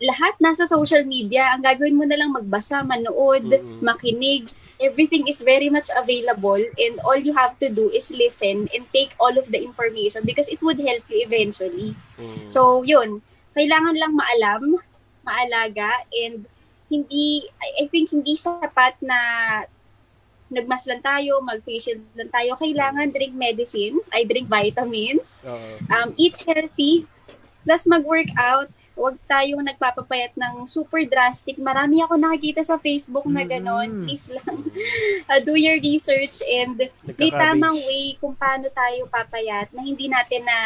lahat 0.00 0.34
nasa 0.40 0.64
social 0.64 1.04
media 1.04 1.52
ang 1.52 1.60
gagawin 1.60 1.96
mo 1.96 2.04
na 2.08 2.16
lang 2.16 2.32
magbasa 2.32 2.80
manood 2.82 3.46
Mhm. 3.52 3.84
makinig 3.84 4.48
everything 4.80 5.28
is 5.28 5.44
very 5.44 5.68
much 5.68 5.92
available 5.92 6.56
and 6.56 6.96
all 7.04 7.20
you 7.20 7.36
have 7.36 7.52
to 7.60 7.68
do 7.68 7.92
is 7.92 8.08
listen 8.08 8.64
and 8.72 8.82
take 8.96 9.12
all 9.20 9.32
of 9.36 9.44
the 9.52 9.60
information 9.60 10.24
because 10.24 10.48
it 10.48 10.60
would 10.64 10.80
help 10.80 11.04
you 11.12 11.20
eventually 11.20 11.92
Mhm. 12.16 12.48
So, 12.48 12.82
yun. 12.82 13.20
Kailangan 13.52 13.96
lang 13.96 14.12
maalam, 14.16 14.76
maalaga, 15.22 16.04
and 16.12 16.44
hindi, 16.88 17.44
I 17.60 17.84
I 17.84 17.92
think 17.92 18.10
hindi 18.10 18.34
sapat 18.36 18.98
na 19.00 19.18
nagmas 20.50 20.82
lang 20.82 20.98
tayo, 21.00 21.38
mag-facial 21.40 22.02
lang 22.18 22.30
tayo. 22.30 22.58
Kailangan 22.58 23.14
drink 23.14 23.34
medicine, 23.38 24.02
I 24.10 24.26
drink 24.26 24.50
vitamins, 24.50 25.46
um, 25.86 26.10
eat 26.18 26.34
healthy, 26.42 27.06
plus 27.62 27.86
mag-workout. 27.86 28.66
Huwag 28.92 29.16
tayong 29.24 29.62
nagpapapayat 29.62 30.34
ng 30.34 30.66
super 30.66 31.00
drastic. 31.04 31.56
Marami 31.56 32.00
ako 32.00 32.14
nakikita 32.14 32.60
sa 32.60 32.76
Facebook 32.76 33.24
na 33.24 33.42
ganon. 33.42 33.88
Mhm. 33.88 34.04
Please 34.04 34.28
lang, 34.28 34.56
uh, 35.30 35.40
do 35.40 35.54
your 35.54 35.78
research 35.78 36.42
and 36.42 36.76
may 37.16 37.30
tamang 37.30 37.76
way 37.86 38.16
kung 38.16 38.34
paano 38.34 38.68
tayo 38.68 39.08
papayat 39.08 39.70
na 39.70 39.80
hindi 39.80 40.06
natin 40.06 40.42
na 40.42 40.58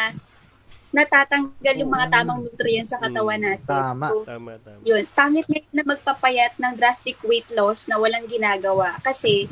natatanggal 0.91 1.75
yung 1.75 1.91
mga 1.91 2.07
Oo. 2.07 2.13
tamang 2.13 2.39
nutrients 2.41 2.89
sa 2.89 2.99
katawan 2.99 3.35
Mm. 3.35 3.45
natin. 3.45 3.67
Tama. 3.67 4.07
So, 4.07 4.23
Tama, 4.23 4.51
tama. 4.57 4.79
yun, 4.81 5.03
pangit 5.11 5.45
na 5.69 5.83
magpapayat 5.83 6.55
ng 6.55 6.73
drastic 6.75 7.19
weight 7.21 7.51
loss 7.51 7.85
na 7.85 7.99
walang 7.99 8.25
ginagawa 8.25 8.95
kasi 9.01 9.51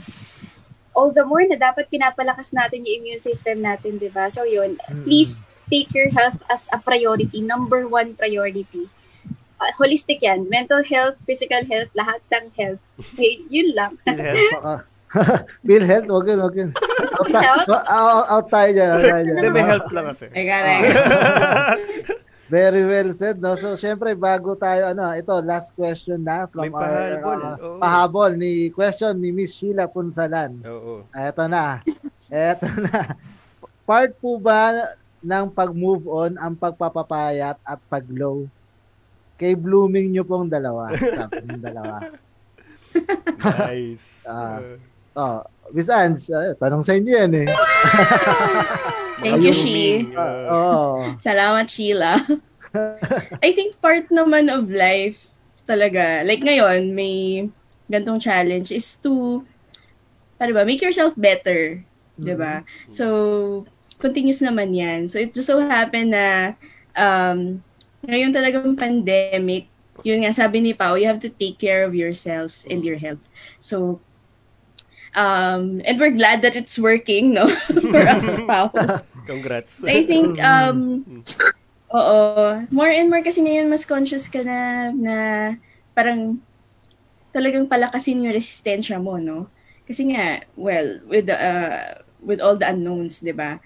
all 0.94 1.12
the 1.12 1.26
more 1.26 1.44
na 1.44 1.58
dapat 1.58 1.90
pinapalakas 1.90 2.54
natin 2.54 2.86
yung 2.86 3.02
immune 3.02 3.20
system 3.20 3.60
natin, 3.60 3.98
di 3.98 4.08
ba? 4.08 4.30
So 4.30 4.46
yun, 4.46 4.80
Mhm. 4.80 5.04
please 5.04 5.44
take 5.70 5.94
your 5.94 6.10
health 6.12 6.42
as 6.50 6.70
a 6.72 6.80
priority, 6.80 7.42
number 7.42 7.88
one 7.88 8.16
priority. 8.16 8.90
Uh, 9.60 9.72
holistic 9.80 10.20
yan. 10.20 10.50
Mental 10.50 10.84
health, 10.84 11.16
physical 11.24 11.64
health, 11.64 11.88
lahat 11.96 12.20
ng 12.32 12.46
health. 12.58 12.82
Okay, 13.00 13.40
yun 13.54 13.72
lang. 13.76 13.96
Bill 15.64 15.86
Health, 15.86 16.10
wag 16.18 16.26
yun, 16.26 16.40
wag 16.42 16.56
yun. 16.58 16.72
Out, 17.22 17.30
Health? 17.30 17.70
out, 17.70 18.26
out 18.28 18.48
tayo 18.50 18.70
dyan. 18.74 18.90
Out 18.92 19.04
tayo 19.06 19.22
dyan. 19.22 19.36
Hindi, 19.38 19.50
may 19.54 19.66
health 19.66 19.90
lang 19.94 20.06
kasi. 20.10 20.26
Ay, 20.34 20.44
galing. 20.50 20.82
Very 22.54 22.84
well 22.86 23.10
said, 23.14 23.38
no? 23.38 23.54
So, 23.54 23.74
syempre, 23.74 24.14
bago 24.14 24.54
tayo, 24.54 24.90
ano, 24.90 25.14
ito, 25.14 25.34
last 25.42 25.74
question 25.74 26.22
na 26.22 26.46
from 26.50 26.70
May 26.70 26.74
our 26.74 26.82
pahabol. 26.82 27.40
uh, 27.40 27.56
pahabol 27.82 28.32
ni 28.36 28.70
question 28.70 29.18
ni 29.18 29.30
Miss 29.30 29.54
Sheila 29.54 29.86
Punsalan. 29.86 30.62
Oo. 30.66 31.06
Eto 31.14 31.46
na. 31.46 31.82
Eto 32.30 32.68
na. 32.68 33.14
Part 33.86 34.18
po 34.18 34.38
ba 34.38 34.92
ng 35.24 35.46
pag-move 35.50 36.04
on 36.06 36.36
ang 36.36 36.54
pagpapapayat 36.54 37.56
at 37.64 37.80
pag-low? 37.88 38.46
Kay 39.40 39.56
blooming 39.56 40.12
nyo 40.14 40.28
pong 40.28 40.52
dalawa. 40.52 40.92
Sabi 41.20 41.42
ng 41.48 41.64
dalawa. 41.64 41.98
Nice. 43.42 44.06
Ah. 44.30 44.60
Uh, 44.60 44.76
Oh, 45.14 45.46
Miss 45.70 45.94
Ange, 45.94 46.26
ah, 46.34 46.58
tanong 46.58 46.82
sa 46.82 46.98
inyo 46.98 47.14
yan 47.14 47.46
eh. 47.46 47.48
Thank 49.22 49.46
you. 49.46 49.54
Shi. 49.54 50.10
Uh, 50.10 50.50
Oh. 50.50 51.14
Salamat, 51.22 51.70
Sheila. 51.70 52.18
I 53.46 53.54
think 53.54 53.78
part 53.78 54.10
naman 54.10 54.50
of 54.50 54.74
life 54.74 55.22
talaga, 55.70 56.26
like 56.26 56.42
ngayon, 56.42 56.98
may 56.98 57.46
gantong 57.86 58.18
challenge 58.18 58.74
is 58.74 58.98
to, 59.06 59.46
para 60.42 60.50
ba, 60.50 60.66
make 60.66 60.82
yourself 60.82 61.14
better. 61.14 61.86
'di 62.18 62.34
ba? 62.38 62.62
So, 62.90 63.66
continuous 64.04 64.44
naman 64.44 64.76
yan. 64.76 65.08
So, 65.08 65.24
it 65.24 65.32
just 65.32 65.48
so 65.48 65.64
happen 65.64 66.12
na 66.12 66.60
um, 67.00 67.64
ngayon 68.04 68.36
talagang 68.36 68.76
pandemic, 68.76 69.72
yun 70.04 70.28
nga, 70.28 70.36
sabi 70.36 70.60
ni 70.60 70.76
Pao, 70.76 71.00
you 71.00 71.08
have 71.08 71.24
to 71.24 71.32
take 71.32 71.56
care 71.56 71.88
of 71.88 71.96
yourself 71.96 72.52
and 72.68 72.84
your 72.84 73.00
health. 73.00 73.24
So, 73.64 74.04
um, 75.16 75.80
and 75.88 75.96
we're 75.96 76.18
glad 76.18 76.44
that 76.44 76.60
it's 76.60 76.76
working, 76.76 77.32
no? 77.32 77.48
For 77.94 78.04
us, 78.04 78.42
Pao. 78.50 78.74
congrats. 79.24 79.80
I 79.86 80.04
think, 80.04 80.42
um, 80.44 81.24
oo, 81.94 82.68
more 82.74 82.92
and 82.92 83.08
more 83.08 83.24
kasi 83.24 83.40
ngayon 83.40 83.72
mas 83.72 83.88
conscious 83.88 84.28
ka 84.28 84.44
na, 84.44 84.92
na 84.92 85.16
parang 85.96 86.42
talagang 87.32 87.70
palakasin 87.70 88.28
yung 88.28 88.36
resistensya 88.36 89.00
mo, 89.00 89.16
no? 89.16 89.48
Kasi 89.88 90.12
nga, 90.12 90.44
well, 90.60 91.00
with 91.08 91.32
the, 91.32 91.38
uh, 91.38 92.04
with 92.20 92.44
all 92.44 92.56
the 92.60 92.68
unknowns, 92.68 93.24
di 93.24 93.32
ba? 93.32 93.64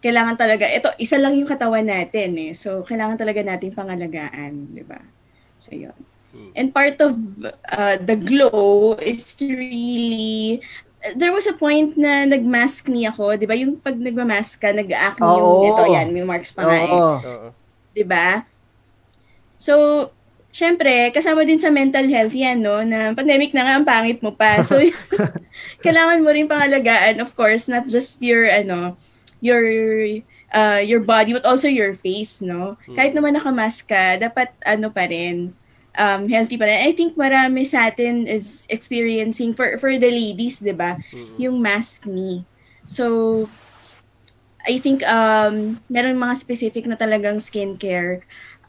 Kailangan 0.00 0.36
talaga, 0.36 0.64
ito, 0.64 0.88
isa 0.96 1.20
lang 1.20 1.36
yung 1.36 1.48
katawan 1.48 1.84
natin 1.84 2.32
eh. 2.40 2.52
So, 2.56 2.82
kailangan 2.84 3.20
talaga 3.20 3.44
natin 3.44 3.76
pangalagaan, 3.76 4.72
di 4.72 4.84
ba? 4.84 5.00
So, 5.60 5.76
yun. 5.76 5.96
Mm. 6.30 6.50
And 6.56 6.68
part 6.72 6.96
of 7.02 7.18
uh, 7.68 7.96
the 8.00 8.16
glow 8.16 8.94
is 9.02 9.34
really 9.42 10.62
there 11.16 11.32
was 11.32 11.48
a 11.48 11.56
point 11.56 11.96
na 11.96 12.28
nagmask 12.28 12.86
ni 12.86 13.08
ako, 13.08 13.34
'di 13.34 13.46
ba? 13.48 13.56
Yung 13.58 13.80
pag 13.80 13.96
nagma-mask 13.96 14.62
ka, 14.62 14.70
nag-acne 14.70 15.26
yung 15.26 15.48
Oo. 15.58 15.66
ito 15.66 15.82
yan, 15.90 16.06
may 16.12 16.22
marks 16.22 16.54
pa 16.54 16.62
nga 16.68 16.76
eh. 16.76 16.92
Oo. 16.92 17.16
Oo. 17.18 17.48
'di 17.96 18.04
ba? 18.06 18.46
So, 19.58 19.74
syempre, 20.54 21.10
kasama 21.14 21.46
din 21.46 21.60
sa 21.60 21.72
mental 21.72 22.06
health 22.08 22.34
yan, 22.34 22.62
no? 22.62 22.82
Na 22.84 23.12
pandemic 23.12 23.52
na 23.52 23.64
nga, 23.66 23.74
ang 23.76 23.86
pangit 23.86 24.20
mo 24.20 24.32
pa. 24.34 24.60
So, 24.62 24.78
kailangan 25.84 26.22
mo 26.22 26.30
rin 26.30 26.48
pangalagaan, 26.48 27.18
of 27.22 27.32
course, 27.34 27.66
not 27.66 27.86
just 27.88 28.20
your, 28.20 28.46
ano, 28.46 28.96
your, 29.40 29.64
uh, 30.52 30.80
your 30.80 31.00
body, 31.00 31.32
but 31.32 31.44
also 31.44 31.68
your 31.68 31.96
face, 31.96 32.40
no? 32.40 32.76
Kahit 32.96 33.12
naman 33.12 33.36
nakamask 33.36 33.84
ka, 33.88 34.20
dapat, 34.20 34.52
ano 34.64 34.88
pa 34.92 35.08
rin, 35.08 35.52
um, 35.98 36.28
healthy 36.28 36.56
pa 36.56 36.68
rin. 36.68 36.86
I 36.86 36.92
think 36.92 37.16
marami 37.16 37.66
sa 37.66 37.88
atin 37.90 38.28
is 38.28 38.64
experiencing, 38.70 39.52
for, 39.52 39.76
for 39.80 39.92
the 39.96 40.10
ladies, 40.10 40.60
di 40.60 40.72
ba? 40.72 41.00
Mm. 41.12 41.36
yung 41.40 41.56
mask 41.60 42.06
ni. 42.06 42.44
So, 42.86 43.48
I 44.66 44.76
think 44.78 45.00
um, 45.08 45.80
meron 45.88 46.20
mga 46.20 46.36
specific 46.36 46.84
na 46.84 46.96
talagang 46.96 47.40
skincare 47.40 48.20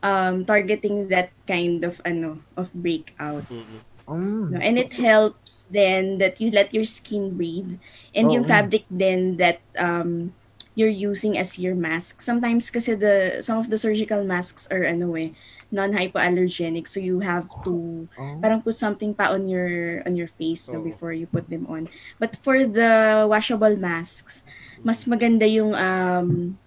um, 0.03 0.45
targeting 0.45 1.07
that 1.09 1.31
kind 1.47 1.83
of 1.83 1.99
ano 2.05 2.39
of 2.55 2.71
breakout. 2.73 3.43
Mm-mm. 3.49 3.81
Mm. 4.07 4.51
No? 4.51 4.57
And 4.59 4.75
it 4.75 4.91
helps 4.95 5.67
then 5.71 6.19
that 6.19 6.39
you 6.41 6.51
let 6.51 6.73
your 6.73 6.83
skin 6.83 7.37
breathe 7.37 7.79
and 8.15 8.31
yung 8.31 8.43
Oo. 8.43 8.51
fabric 8.51 8.83
then 8.91 9.37
that 9.39 9.63
um, 9.79 10.35
you're 10.81 10.89
using 11.13 11.37
as 11.37 11.61
your 11.61 11.77
mask. 11.77 12.25
Sometimes 12.25 12.73
kasi 12.73 12.97
the 12.97 13.45
some 13.45 13.61
of 13.61 13.69
the 13.69 13.77
surgical 13.77 14.25
masks 14.25 14.65
are 14.73 14.81
ano 14.81 15.13
eh 15.13 15.29
non-hypoallergenic 15.71 16.83
so 16.83 16.99
you 16.99 17.23
have 17.23 17.47
to 17.63 18.03
Oh. 18.19 18.35
parang 18.43 18.59
put 18.59 18.75
something 18.75 19.15
pa 19.15 19.31
on 19.31 19.47
your 19.47 20.03
on 20.03 20.19
your 20.19 20.27
face 20.35 20.67
no, 20.67 20.81
Oo. 20.81 20.89
before 20.89 21.13
you 21.15 21.29
put 21.29 21.47
them 21.47 21.63
on. 21.69 21.87
But 22.19 22.35
for 22.43 22.65
the 22.67 23.23
washable 23.29 23.77
masks, 23.79 24.43
mas 24.83 25.07
maganda 25.07 25.47
yung 25.47 25.71
um 25.71 26.59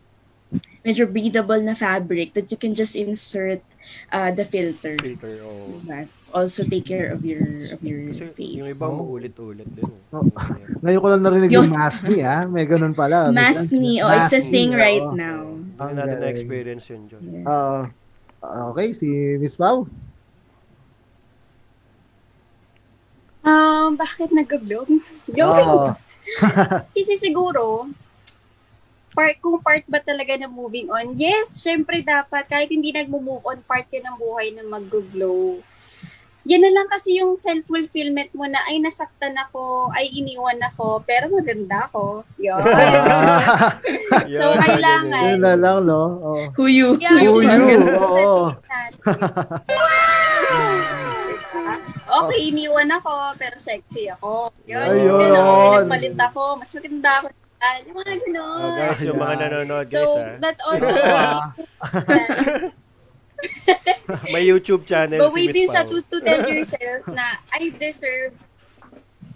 medyo 0.81 1.05
breathable 1.05 1.61
na 1.61 1.75
fabric 1.75 2.33
that 2.33 2.49
you 2.49 2.57
can 2.57 2.73
just 2.73 2.95
insert 2.97 3.61
uh, 4.09 4.31
the 4.33 4.45
filter. 4.49 4.97
Filter, 4.97 5.45
oo. 5.45 5.81
Diba? 5.85 6.09
Also 6.35 6.67
take 6.67 6.83
care 6.83 7.15
of 7.15 7.23
your 7.23 7.47
of 7.71 7.79
your 7.79 8.11
Kasi 8.11 8.27
face. 8.35 8.59
yung 8.59 8.67
iba 8.67 8.87
maulit-ulit 8.91 9.71
din. 9.71 9.87
eh. 9.87 10.17
Oo. 10.19 10.27
Ngayon 10.83 10.99
ko 10.99 11.07
lang 11.09 11.23
narinig 11.23 11.47
Yun. 11.49 11.59
yung 11.63 11.71
mask 11.71 12.03
ni, 12.05 12.19
ha? 12.19 12.43
May 12.45 12.67
ganun 12.67 12.91
pala. 12.91 13.31
May 13.31 13.39
Mask 13.47 13.71
ganun. 13.71 13.79
ni, 13.79 13.93
oh, 14.03 14.11
it's 14.11 14.35
a 14.35 14.43
thing 14.43 14.75
right 14.75 14.99
oo. 15.01 15.15
now. 15.15 15.55
Hindi 15.55 15.79
Ang 15.79 15.95
natin 15.95 16.19
na-experience 16.21 16.85
yun, 16.91 17.03
John. 17.07 17.23
Yes. 17.25 17.47
Oo. 17.47 17.79
okay, 18.71 18.91
si 18.91 19.07
Miss 19.39 19.55
Pau. 19.55 19.87
Um, 23.41 23.95
bakit 23.95 24.33
nag-vlog? 24.33 24.89
Oo. 25.31 25.93
Kasi 26.97 27.15
siguro, 27.15 27.87
part, 29.13 29.37
kung 29.39 29.61
part 29.61 29.85
ba 29.85 30.01
talaga 30.01 30.35
na 30.35 30.49
moving 30.49 30.89
on, 30.89 31.15
yes, 31.15 31.61
syempre 31.61 32.01
dapat, 32.01 32.49
kahit 32.49 32.73
hindi 32.73 32.91
nag-move 32.91 33.45
on, 33.45 33.61
part 33.63 33.85
ka 33.87 34.01
ng 34.01 34.17
buhay 34.17 34.51
na 34.51 34.65
mag-glow. 34.65 35.61
Yan 36.45 36.61
na 36.61 36.71
lang 36.71 36.87
kasi 36.87 37.17
yung 37.17 37.37
self-fulfillment 37.37 38.29
mo 38.33 38.45
na, 38.45 38.61
ay, 38.67 38.77
nasaktan 38.77 39.33
ako, 39.35 39.89
ay, 39.91 40.13
iniwan 40.13 40.61
ako, 40.63 41.01
pero 41.03 41.29
maganda 41.29 41.89
ako. 41.89 42.21
Yun. 42.37 42.61
Ah, 42.61 43.81
So, 44.39 44.53
kailangan- 44.55 45.25
Yun 45.31 45.41
na 45.41 45.57
lang, 45.57 45.79
no? 45.85 46.03
Oo. 46.21 46.43
Who 46.55 46.65
you? 46.67 46.89
Yeah, 47.01 47.17
Who 47.19 47.41
you? 47.41 47.65
Oo. 48.05 48.53
Okay, 52.15 52.47
iniwan 52.47 52.87
ako, 52.93 53.35
pero 53.35 53.57
sexy 53.59 54.07
ako. 54.07 54.53
Yun, 54.69 54.79
Ayun. 54.79 55.19
yun, 55.19 55.35
ako, 55.35 55.55
nagpalit 55.83 56.15
ako, 56.15 56.43
mas 56.61 56.71
maganda 56.71 57.11
ako. 57.19 57.27
Ah, 57.59 57.77
Yung 57.81 57.97
mga 57.97 58.15
ganon. 58.21 58.61
Oh, 58.61 58.77
guys, 58.77 59.01
yung 59.03 59.19
mga 59.19 59.35
nanonood, 59.41 59.87
guys, 59.89 60.05
So, 60.05 60.21
ah. 60.21 60.37
that's 60.39 60.63
also 60.63 60.93
a 60.93 61.51
May 64.33 64.45
YouTube 64.47 64.85
channel 64.85 65.21
But 65.21 65.33
si 65.33 65.37
wait 65.37 65.53
din 65.53 65.69
siya 65.69 65.85
to, 65.85 66.01
to 66.01 66.17
tell 66.21 66.45
yourself 66.53 67.03
na 67.09 67.41
I 67.53 67.73
deserve 67.75 68.35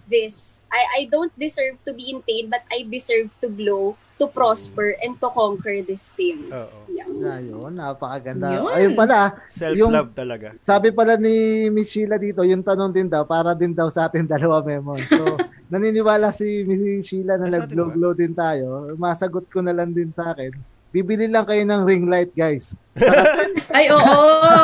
this. 0.09 0.65
I 0.73 0.81
I 0.97 1.01
don't 1.07 1.31
deserve 1.37 1.77
to 1.85 1.93
be 1.93 2.09
in 2.09 2.25
pain, 2.25 2.49
but 2.49 2.65
I 2.73 2.81
deserve 2.85 3.29
to 3.45 3.47
glow, 3.49 3.93
to 4.17 4.25
prosper, 4.25 4.97
and 5.05 5.13
to 5.21 5.29
conquer 5.29 5.85
this 5.85 6.09
pain. 6.17 6.49
Oo. 6.49 6.77
Yan. 6.89 7.13
Ayun, 7.21 7.77
napakaganda. 7.77 8.57
Yun. 8.57 8.73
Ayun 8.73 8.93
pala, 8.97 9.37
Self-love 9.53 10.11
talaga. 10.17 10.57
sabi 10.57 10.89
pala 10.89 11.15
ni 11.15 11.69
Miss 11.69 11.93
Sheila 11.93 12.17
dito, 12.17 12.41
yung 12.41 12.65
tanong 12.65 12.91
din 12.91 13.07
daw, 13.07 13.23
para 13.23 13.53
din 13.53 13.71
daw 13.71 13.87
sa 13.87 14.09
atin 14.09 14.25
dalawa, 14.33 14.65
Memon. 14.65 14.99
So, 15.07 15.37
naniniwala 15.69 16.33
si 16.33 16.65
Miss 16.65 17.05
Sheila 17.05 17.37
na 17.37 17.47
nag-glow-glow 17.47 18.17
din 18.17 18.33
tayo. 18.33 18.89
Masagot 18.97 19.45
ko 19.47 19.61
na 19.61 19.71
lang 19.71 19.93
din 19.93 20.09
sa 20.09 20.33
akin. 20.33 20.51
Bibili 20.89 21.29
lang 21.29 21.45
kayo 21.45 21.61
ng 21.61 21.85
ring 21.85 22.09
light, 22.09 22.33
guys. 22.33 22.73
Ay, 23.77 23.93
oo. 23.93 24.17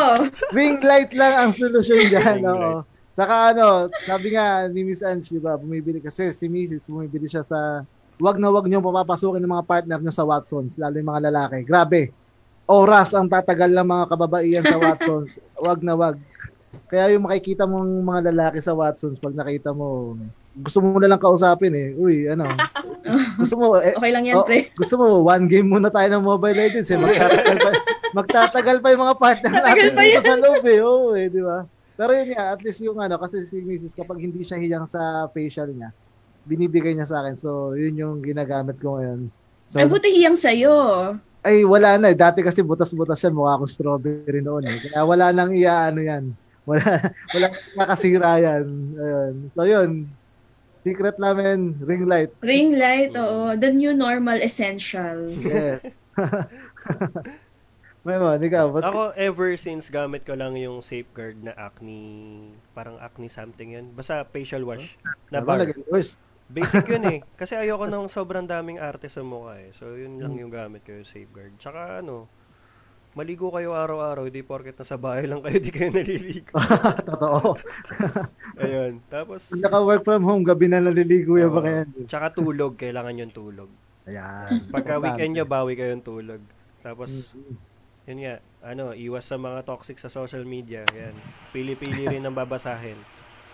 ring 0.58 0.82
light 0.82 1.14
lang 1.14 1.34
ang 1.38 1.52
solusyon 1.54 2.10
dyan. 2.10 2.42
Oo. 2.50 2.82
Saka 3.16 3.56
ano, 3.56 3.88
sabi 4.04 4.36
nga 4.36 4.68
ni 4.68 4.84
Miss 4.84 5.00
Ange, 5.00 5.32
di 5.32 5.40
ba, 5.40 5.56
bumibili 5.56 6.04
kasi 6.04 6.36
si 6.36 6.52
Mrs. 6.52 6.92
bumibili 6.92 7.32
siya 7.32 7.48
sa, 7.48 7.86
wag 8.20 8.36
na 8.42 8.52
wag 8.52 8.68
niyo 8.68 8.84
papapasukin 8.84 9.40
ng 9.40 9.54
mga 9.56 9.68
partner 9.70 10.00
niyo 10.04 10.12
sa 10.12 10.28
Watsons, 10.28 10.76
lalo 10.76 11.00
yung 11.00 11.08
mga 11.16 11.32
lalaki. 11.32 11.64
Grabe. 11.64 12.12
Oras 12.68 13.16
ang 13.16 13.32
tatagal 13.32 13.72
ng 13.72 13.88
mga 13.88 14.06
kababaihan 14.12 14.66
sa 14.68 14.78
Watsons. 14.82 15.40
wag 15.66 15.80
na 15.80 15.96
wag. 15.96 16.20
Kaya 16.92 17.16
yung 17.16 17.24
makikita 17.24 17.64
mong 17.64 17.88
mga 18.04 18.22
lalaki 18.36 18.60
sa 18.60 18.76
Watsons, 18.76 19.16
pag 19.22 19.32
nakita 19.32 19.72
mo, 19.72 20.20
gusto 20.56 20.80
mo 20.80 20.96
na 20.98 21.08
lang 21.08 21.20
kausapin 21.20 21.74
eh. 21.74 21.92
Uy, 21.94 22.28
ano. 22.28 22.48
Gusto 23.38 23.54
mo, 23.54 23.78
eh, 23.78 23.94
Okay 23.94 24.10
lang 24.10 24.26
yan, 24.26 24.34
Oh, 24.40 24.48
pre. 24.48 24.74
gusto 24.74 24.98
mo, 24.98 25.22
one 25.22 25.46
game 25.46 25.70
muna 25.70 25.94
tayo 25.94 26.10
ng 26.10 26.26
Mobile 26.26 26.58
Legends 26.58 26.90
eh. 26.90 26.98
Magtatagal 26.98 27.58
pa, 27.62 27.70
magtatagal 28.16 28.78
pa 28.82 28.88
yung 28.90 29.04
mga 29.06 29.18
partner 29.20 29.52
natin 29.54 29.94
pa 29.94 30.02
dito 30.02 30.26
sa 30.26 30.40
loob 30.42 30.64
eh. 30.66 30.80
Oo 30.82 31.14
eh, 31.14 31.30
di 31.30 31.38
ba? 31.38 31.70
Pero 31.94 32.12
yun 32.12 32.34
nga, 32.34 32.58
at 32.58 32.66
least 32.66 32.82
yung 32.82 32.98
ano, 32.98 33.22
kasi 33.22 33.46
si 33.46 33.62
Mrs. 33.62 33.94
kapag 33.94 34.18
hindi 34.18 34.42
siya 34.42 34.58
hiyang 34.58 34.90
sa 34.90 35.30
facial 35.30 35.70
niya, 35.70 35.94
binibigay 36.44 36.98
niya 36.98 37.06
sa 37.06 37.22
akin. 37.22 37.38
So, 37.38 37.78
yun 37.78 37.94
yung 37.94 38.16
ginagamit 38.26 38.82
ko 38.82 38.98
ngayon. 38.98 39.30
So, 39.70 39.78
Ay, 39.78 39.86
buti 39.86 40.10
hiyang 40.10 40.40
sa'yo. 40.40 40.74
ay, 41.46 41.62
wala 41.62 42.02
na 42.02 42.10
eh. 42.10 42.18
Dati 42.18 42.42
kasi 42.42 42.66
butas-butas 42.66 43.22
yan, 43.22 43.38
mukha 43.38 43.54
akong 43.54 43.70
strawberry 43.70 44.42
noon 44.42 44.66
eh. 44.66 44.82
Kaya 44.82 45.06
wala 45.06 45.30
nang 45.30 45.54
iaano 45.54 46.02
yan. 46.02 46.34
Wala, 46.66 46.82
wala 47.38 47.46
nang 47.54 47.78
kakasira 47.78 48.32
yan. 48.42 48.66
Ayun. 48.98 49.34
So, 49.54 49.62
yun. 49.62 50.10
Secret 50.86 51.18
namin, 51.18 51.82
ring 51.82 52.06
light. 52.06 52.30
Ring 52.46 52.78
light, 52.78 53.18
oo. 53.18 53.58
The 53.58 53.74
new 53.74 53.98
normal 53.98 54.38
essential. 54.38 55.34
Yeah. 55.34 55.82
Memon, 58.06 58.38
ikaw, 58.38 58.70
ba't 58.70 58.94
Ako, 58.94 59.18
ever 59.18 59.58
since 59.58 59.90
gamit 59.90 60.30
ko 60.30 60.38
lang 60.38 60.54
yung 60.62 60.86
safeguard 60.86 61.42
na 61.42 61.58
acne, 61.58 62.54
parang 62.78 63.02
acne 63.02 63.26
something 63.26 63.74
yun. 63.74 63.90
Basta 63.98 64.22
facial 64.30 64.62
wash 64.62 64.94
na 65.34 65.42
Ako 65.42 65.50
bar. 65.50 65.66
worst. 65.90 66.22
Basic 66.46 66.86
yun 66.86 67.04
eh. 67.10 67.20
Kasi 67.42 67.58
ayoko 67.58 67.90
nang 67.90 68.06
sobrang 68.06 68.46
daming 68.46 68.78
arte 68.78 69.10
sa 69.10 69.26
mukha 69.26 69.58
eh. 69.58 69.74
So, 69.74 69.98
yun 69.98 70.22
lang 70.22 70.38
yung 70.38 70.54
gamit 70.54 70.86
ko 70.86 70.94
yung 70.94 71.10
safeguard. 71.10 71.58
Tsaka 71.58 72.06
ano, 72.06 72.30
maligo 73.16 73.48
kayo 73.50 73.72
araw-araw, 73.72 74.28
di 74.28 74.44
porket 74.44 74.76
nasa 74.76 75.00
bahay 75.00 75.24
lang 75.24 75.40
kayo, 75.40 75.58
di 75.64 75.72
kayo 75.72 75.90
naliligo. 75.90 76.52
Totoo. 77.10 77.56
Ayun. 78.62 79.00
Tapos, 79.08 79.48
Pag 79.50 79.64
naka-work 79.64 80.04
from 80.04 80.24
home, 80.24 80.44
gabi 80.44 80.68
na 80.68 80.84
naliligo 80.84 81.40
yung 81.40 81.56
Oo. 81.56 81.58
mga 81.58 81.72
yan. 81.74 81.88
tsaka 82.06 82.36
tulog, 82.36 82.76
kailangan 82.76 83.16
yung 83.18 83.32
tulog. 83.32 83.72
Ayan. 84.06 84.68
Pagka 84.70 85.00
weekend 85.00 85.32
nyo, 85.34 85.46
bawi 85.48 85.74
kayong 85.74 86.04
tulog. 86.04 86.44
Tapos, 86.84 87.34
Mm. 87.34 87.56
yun 88.06 88.20
nga, 88.22 88.36
ano, 88.62 88.94
iwas 88.94 89.26
sa 89.26 89.40
mga 89.40 89.64
toxic 89.64 89.98
sa 89.98 90.12
social 90.12 90.44
media. 90.44 90.84
Yan. 90.92 91.16
Pili-pili 91.50 92.06
rin 92.06 92.22
ang 92.22 92.36
babasahin. 92.36 93.00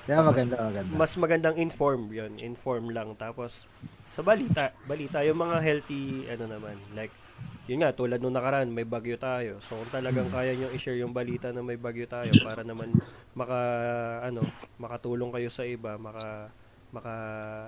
Kaya 0.02 0.26
maganda, 0.26 0.58
maganda. 0.58 0.92
Mas 0.92 1.14
magandang 1.14 1.56
inform 1.56 2.10
yun. 2.10 2.36
Inform 2.36 2.90
lang. 2.90 3.14
Tapos, 3.16 3.70
sa 4.10 4.20
balita, 4.20 4.74
balita, 4.84 5.22
yung 5.22 5.38
mga 5.40 5.62
healthy, 5.62 6.26
ano 6.28 6.50
naman, 6.50 6.76
like, 6.92 7.14
yun 7.72 7.82
nga, 7.82 7.96
tulad 7.96 8.20
nung 8.20 8.36
nakaraan, 8.36 8.68
may 8.68 8.84
bagyo 8.84 9.16
tayo. 9.16 9.64
So, 9.64 9.80
kung 9.80 9.92
talagang 9.94 10.28
Hmm. 10.28 10.36
kaya 10.36 10.52
nyo 10.60 10.68
i-share 10.76 11.00
yung 11.00 11.16
balita 11.16 11.56
na 11.56 11.64
may 11.64 11.80
bagyo 11.80 12.04
tayo 12.06 12.36
para 12.38 12.62
naman 12.68 13.00
maka, 13.32 13.60
ano, 14.28 14.42
makatulong 14.76 15.32
kayo 15.32 15.48
sa 15.48 15.64
iba, 15.64 15.96
maka, 15.96 16.52
maka, 16.92 17.14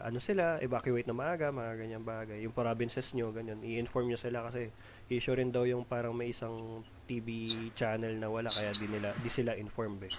ano 0.04 0.20
sila, 0.20 0.60
evacuate 0.60 1.08
na 1.08 1.16
maaga, 1.16 1.56
mga 1.56 1.74
ganyang 1.80 2.04
bagay. 2.04 2.44
Yung 2.44 2.52
provinces 2.52 3.16
nyo, 3.16 3.32
ganyan, 3.32 3.64
i-inform 3.64 4.12
nyo 4.12 4.20
sila 4.20 4.44
kasi 4.44 4.76
issue 5.08 5.32
rin 5.32 5.56
daw 5.56 5.64
yung 5.64 5.88
parang 5.88 6.12
may 6.12 6.30
isang 6.30 6.84
TV 7.08 7.28
channel 7.72 8.20
na 8.20 8.28
wala, 8.28 8.52
kaya 8.52 8.76
di 8.76 8.88
nila, 8.92 9.16
di 9.16 9.32
sila 9.32 9.56
informed 9.56 10.04
eh. 10.04 10.14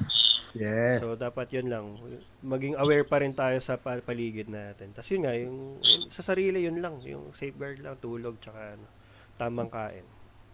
Yes. 0.55 1.03
So 1.03 1.19
dapat 1.19 1.51
'yun 1.51 1.67
lang. 1.67 1.99
Maging 2.39 2.79
aware 2.79 3.03
pa 3.03 3.19
rin 3.19 3.35
tayo 3.35 3.59
sa 3.59 3.75
pa- 3.75 3.99
paligid 3.99 4.47
natin. 4.47 4.95
Tapos 4.95 5.11
yun 5.11 5.23
nga, 5.27 5.35
yung, 5.35 5.59
yung 5.83 6.03
sa 6.15 6.23
sarili 6.23 6.63
yun 6.63 6.79
lang, 6.79 7.03
yung 7.03 7.35
safeguard 7.35 7.83
lang, 7.83 7.99
tulog 7.99 8.39
tsaka 8.39 8.79
ano, 8.79 8.87
tamang 9.37 9.69
kain. 9.69 10.05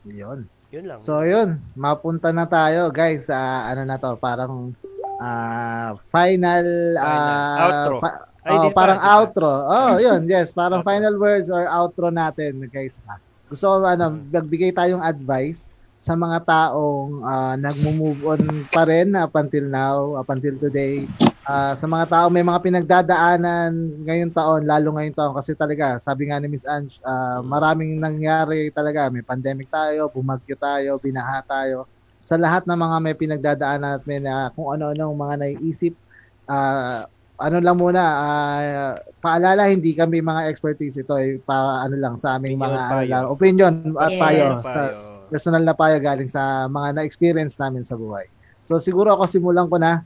Yun. 0.04 0.48
Yun 0.70 0.84
lang. 0.86 0.98
So, 0.98 1.20
yun. 1.22 1.58
Mapunta 1.74 2.30
na 2.30 2.46
tayo, 2.46 2.88
guys, 2.88 3.26
sa 3.26 3.36
ano 3.66 3.82
na 3.82 3.98
to, 3.98 4.14
parang 4.16 4.72
ah, 5.18 5.92
final, 6.08 6.66
ah, 6.96 7.58
Outro. 7.60 7.96
pa- 8.00 8.20
Ay, 8.40 8.56
oh, 8.56 8.62
pa, 8.64 8.72
parang 8.72 8.98
pa. 8.98 9.08
outro. 9.20 9.50
Oh, 9.68 9.92
yun, 10.02 10.24
yes, 10.24 10.48
parang 10.50 10.80
final 10.80 11.12
words 11.14 11.52
or 11.52 11.68
outro 11.68 12.08
natin, 12.08 12.64
guys. 12.66 13.02
Gusto 13.46 13.66
ko 13.68 13.84
ano, 13.84 14.16
Hmm. 14.16 14.30
nagbigay 14.30 14.72
tayong 14.72 15.02
advice 15.02 15.68
sa 16.00 16.16
mga 16.16 16.48
taong 16.48 17.20
ah, 17.20 17.54
nagmo-move 17.54 18.20
on 18.24 18.40
pa 18.72 18.88
rin 18.88 19.12
up 19.12 19.34
until 19.34 19.66
now, 19.66 20.16
up 20.16 20.30
until 20.30 20.56
today. 20.56 21.04
Ah, 21.44 21.72
sa 21.72 21.88
mga 21.88 22.04
tao 22.12 22.26
may 22.28 22.44
mga 22.44 22.60
pinagdadaanan 22.60 23.72
ngayong 24.04 24.32
taon, 24.36 24.68
lalo 24.68 24.92
ngayong 24.92 25.16
taon 25.16 25.32
kasi 25.32 25.56
talaga, 25.56 25.96
sabi 25.96 26.28
nga 26.28 26.36
ni 26.36 26.52
Miss 26.52 26.68
Ange, 26.68 27.00
ah, 27.00 27.40
maraming 27.40 27.96
nangyari 27.96 28.68
talaga. 28.76 29.08
May 29.08 29.24
pandemic 29.24 29.72
tayo, 29.72 30.12
bumagyo 30.12 30.52
tayo, 30.60 31.00
binaha 31.00 31.40
tayo. 31.48 31.88
Sa 32.20 32.36
lahat 32.36 32.68
ng 32.68 32.76
mga 32.76 32.96
may 33.00 33.16
pinagdadaanan 33.16 33.92
at 33.96 34.04
may 34.04 34.20
na, 34.20 34.52
kung 34.52 34.68
ano-ano 34.68 35.16
mga 35.16 35.34
naiisip, 35.40 35.96
ah, 36.44 37.08
ano 37.40 37.56
lang 37.64 37.76
muna, 37.80 38.02
ah, 38.04 38.92
paalala, 39.24 39.72
hindi 39.72 39.96
kami 39.96 40.20
mga 40.20 40.44
expertise 40.52 41.00
ito, 41.00 41.16
eh, 41.16 41.40
pa, 41.40 41.88
ano 41.88 41.96
lang 41.96 42.20
sa 42.20 42.36
aming 42.36 42.60
Opinion, 42.60 42.68
mga 42.68 42.80
ano 42.84 42.92
payo. 42.92 43.08
lang, 43.08 43.24
opinion 43.32 43.72
at 43.96 44.12
Yes. 44.12 44.20
payo. 44.20 44.44
Payo. 44.60 44.60
Sa, 44.60 44.80
personal 45.30 45.62
na 45.64 45.72
payo 45.78 45.96
galing 46.02 46.28
sa 46.28 46.68
mga 46.68 47.00
na-experience 47.00 47.54
namin 47.56 47.86
sa 47.86 47.94
buhay. 47.96 48.26
So 48.66 48.76
siguro 48.82 49.14
ako 49.16 49.24
simulan 49.30 49.70
ko 49.72 49.78
na. 49.80 50.02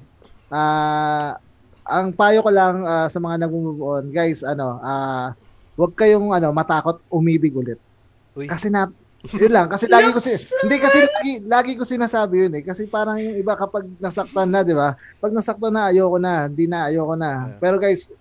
Ah, 0.55 1.35
ang 1.82 2.14
payo 2.14 2.47
ko 2.47 2.51
lang 2.55 2.86
ah, 2.86 3.10
sa 3.10 3.18
mga 3.18 3.43
nag-move 3.43 3.82
on, 3.82 4.05
guys, 4.14 4.47
ano, 4.47 4.78
ah, 4.78 5.35
huwag 5.74 5.98
kayong 5.98 6.31
ano, 6.31 6.55
matakot 6.55 7.02
umibig 7.10 7.59
ulit. 7.59 7.82
Uy. 8.39 8.47
Kasi 8.47 8.70
na 8.70 8.86
yun 9.32 9.56
lang 9.56 9.72
kasi 9.72 9.89
lagi 9.89 10.12
ko 10.12 10.20
si 10.20 10.36
hindi 10.60 10.76
kasi 10.76 11.01
lagi, 11.01 11.32
lagi 11.48 11.72
ko 11.81 11.85
sinasabi 11.89 12.44
yun 12.44 12.52
eh 12.60 12.62
kasi 12.62 12.85
parang 12.85 13.16
yung 13.16 13.40
iba 13.40 13.56
kapag 13.56 13.89
nasaktan 13.97 14.52
na, 14.52 14.60
'di 14.60 14.76
ba? 14.76 15.01
Pag 15.16 15.32
nasaktan 15.32 15.72
na 15.72 15.89
ayoko 15.89 16.20
na, 16.20 16.44
hindi 16.44 16.68
na 16.68 16.93
ayoko 16.93 17.16
na. 17.16 17.56
Yeah. 17.56 17.56
Pero 17.56 17.76
guys, 17.81 18.12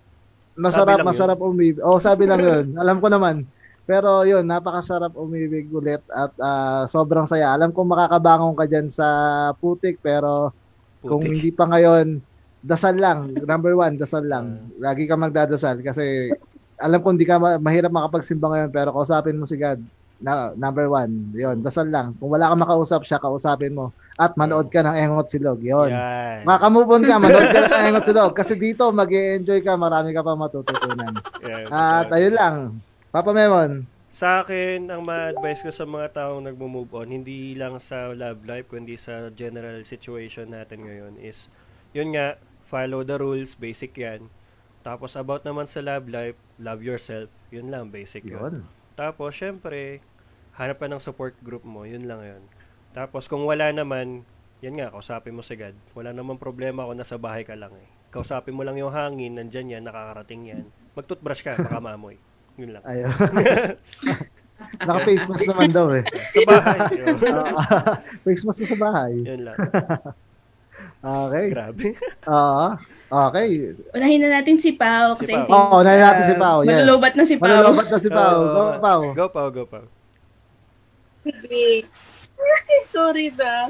masarap 0.56 1.04
lang 1.04 1.04
yun. 1.04 1.10
masarap 1.12 1.38
umibig. 1.44 1.76
Oh, 1.84 2.00
sabi 2.00 2.24
lang 2.24 2.40
yun. 2.48 2.64
Alam 2.80 3.04
ko 3.04 3.12
naman. 3.12 3.44
Pero 3.84 4.24
yun, 4.24 4.48
napakasarap 4.48 5.12
umibig 5.12 5.68
ulit 5.68 6.00
at 6.08 6.32
ah, 6.40 6.88
sobrang 6.88 7.28
saya. 7.28 7.52
Alam 7.52 7.68
ko 7.76 7.84
makakabangon 7.84 8.56
ka 8.56 8.64
dyan 8.64 8.88
sa 8.88 9.04
putik 9.60 10.00
pero 10.00 10.56
kung 11.04 11.20
Putik. 11.20 11.30
hindi 11.30 11.50
pa 11.52 11.68
ngayon, 11.68 12.18
dasal 12.58 12.96
lang. 12.96 13.18
Number 13.36 13.76
one, 13.76 13.94
dasal 13.94 14.24
lang. 14.24 14.72
Lagi 14.76 15.04
ka 15.04 15.14
magdadasal 15.14 15.84
kasi 15.84 16.32
alam 16.74 16.98
ko 16.98 17.12
hindi 17.12 17.22
ka 17.22 17.36
ma- 17.36 17.60
mahirap 17.60 17.92
makapagsimba 17.92 18.48
ngayon 18.48 18.70
pero 18.72 18.90
kausapin 18.90 19.36
mo 19.36 19.44
si 19.44 19.54
God. 19.54 19.78
Na, 20.16 20.56
number 20.56 20.88
one, 20.88 21.10
yun, 21.32 21.60
dasal 21.60 21.84
lang. 21.86 22.16
Kung 22.16 22.32
wala 22.32 22.48
ka 22.48 22.56
makausap 22.56 23.04
siya, 23.04 23.20
kausapin 23.20 23.76
mo. 23.76 23.92
At 24.14 24.32
manood 24.34 24.72
ka 24.72 24.80
ng 24.80 24.96
Engot 24.96 25.28
Silog. 25.28 25.60
Yun. 25.60 25.90
Yan. 25.90 26.46
Makamove 26.48 26.88
on 26.88 27.04
ka, 27.04 27.18
manood 27.20 27.50
ka 27.50 27.60
ng 27.60 27.84
Engot 27.84 28.06
Silog. 28.06 28.32
Kasi 28.32 28.56
dito, 28.56 28.88
mag 28.88 29.10
enjoy 29.10 29.60
ka, 29.60 29.76
marami 29.76 30.16
ka 30.16 30.24
pa 30.24 30.32
matututunan. 30.32 31.12
Yan, 31.44 31.66
At 31.68 32.08
ayun 32.08 32.32
lang. 32.32 32.54
Papa 33.10 33.36
Memon. 33.36 33.84
Sa 34.14 34.46
akin, 34.46 34.94
ang 34.94 35.02
ma-advise 35.02 35.66
ko 35.66 35.74
sa 35.74 35.82
mga 35.82 36.14
taong 36.14 36.46
nagmo-move 36.46 36.86
on, 36.94 37.10
hindi 37.10 37.58
lang 37.58 37.82
sa 37.82 38.14
love 38.14 38.46
life, 38.46 38.70
kundi 38.70 38.94
sa 38.94 39.26
general 39.34 39.82
situation 39.82 40.54
natin 40.54 40.86
ngayon 40.86 41.18
is, 41.18 41.50
yun 41.90 42.14
nga, 42.14 42.38
follow 42.70 43.02
the 43.02 43.18
rules, 43.18 43.58
basic 43.58 43.98
yan. 43.98 44.30
Tapos 44.86 45.18
about 45.18 45.42
naman 45.42 45.66
sa 45.66 45.82
love 45.82 46.06
life, 46.06 46.38
love 46.62 46.86
yourself, 46.86 47.26
yun 47.50 47.74
lang, 47.74 47.90
basic 47.90 48.22
yun. 48.22 48.38
Yun. 48.38 48.56
Tapos, 48.94 49.34
syempre, 49.34 49.98
hanap 50.54 50.78
ka 50.78 50.86
ng 50.86 51.02
support 51.02 51.34
group 51.42 51.66
mo, 51.66 51.82
yun 51.82 52.06
lang 52.06 52.22
yun. 52.22 52.42
Tapos, 52.94 53.26
kung 53.26 53.42
wala 53.42 53.74
naman, 53.74 54.22
yan 54.62 54.78
nga, 54.78 54.94
kausapin 54.94 55.34
mo 55.34 55.42
si 55.42 55.58
God. 55.58 55.74
Wala 55.98 56.14
namang 56.14 56.38
problema 56.38 56.86
kung 56.86 57.02
nasa 57.02 57.18
bahay 57.18 57.42
ka 57.42 57.58
lang 57.58 57.74
eh. 57.74 57.90
Kausapin 58.14 58.54
mo 58.54 58.62
lang 58.62 58.78
yung 58.78 58.94
hangin, 58.94 59.34
nandyan 59.34 59.74
yan, 59.74 59.82
nakakarating 59.82 60.46
yan. 60.46 60.64
Mag-toothbrush 60.94 61.42
ka, 61.42 61.58
baka 61.58 61.82
mamoy. 61.90 62.14
Yun 62.58 62.70
lang. 62.78 62.82
Ayun. 62.86 63.10
Naka-face 64.86 65.26
mask 65.26 65.46
naman 65.50 65.70
daw 65.74 65.86
eh. 65.94 66.04
Sa 66.30 66.40
bahay. 66.46 66.78
yun. 66.94 67.16
face 68.26 68.42
mask 68.46 68.60
na 68.62 68.68
sa 68.70 68.78
bahay. 68.78 69.12
Yun 69.22 69.42
lang. 69.46 69.58
Okay. 71.04 71.52
Grabe. 71.52 72.00
Oo. 72.32 72.66
Okay. 73.12 73.76
Unahin 73.92 74.24
na 74.24 74.40
natin 74.40 74.56
si 74.56 74.72
Pao 74.72 75.12
kasi 75.12 75.36
Si 75.36 75.36
Pao. 75.36 75.52
Oo, 75.52 75.84
unahin 75.84 76.00
natin 76.00 76.24
si 76.24 76.34
Pao, 76.40 76.58
yes. 76.64 76.68
Malulubat 76.72 77.12
na 77.12 77.24
si 77.28 77.36
Pao. 77.36 77.44
Malulubat 77.44 77.88
na 77.92 77.98
si 78.00 78.08
Pao. 78.08 78.38
Go, 78.40 78.64
Pao. 78.80 79.00
Go, 79.12 79.26
Pao, 79.28 79.48
go, 79.52 79.62
Pao. 79.68 79.84
Sige. 81.28 81.84
Sorry 82.88 83.28
na. 83.36 83.68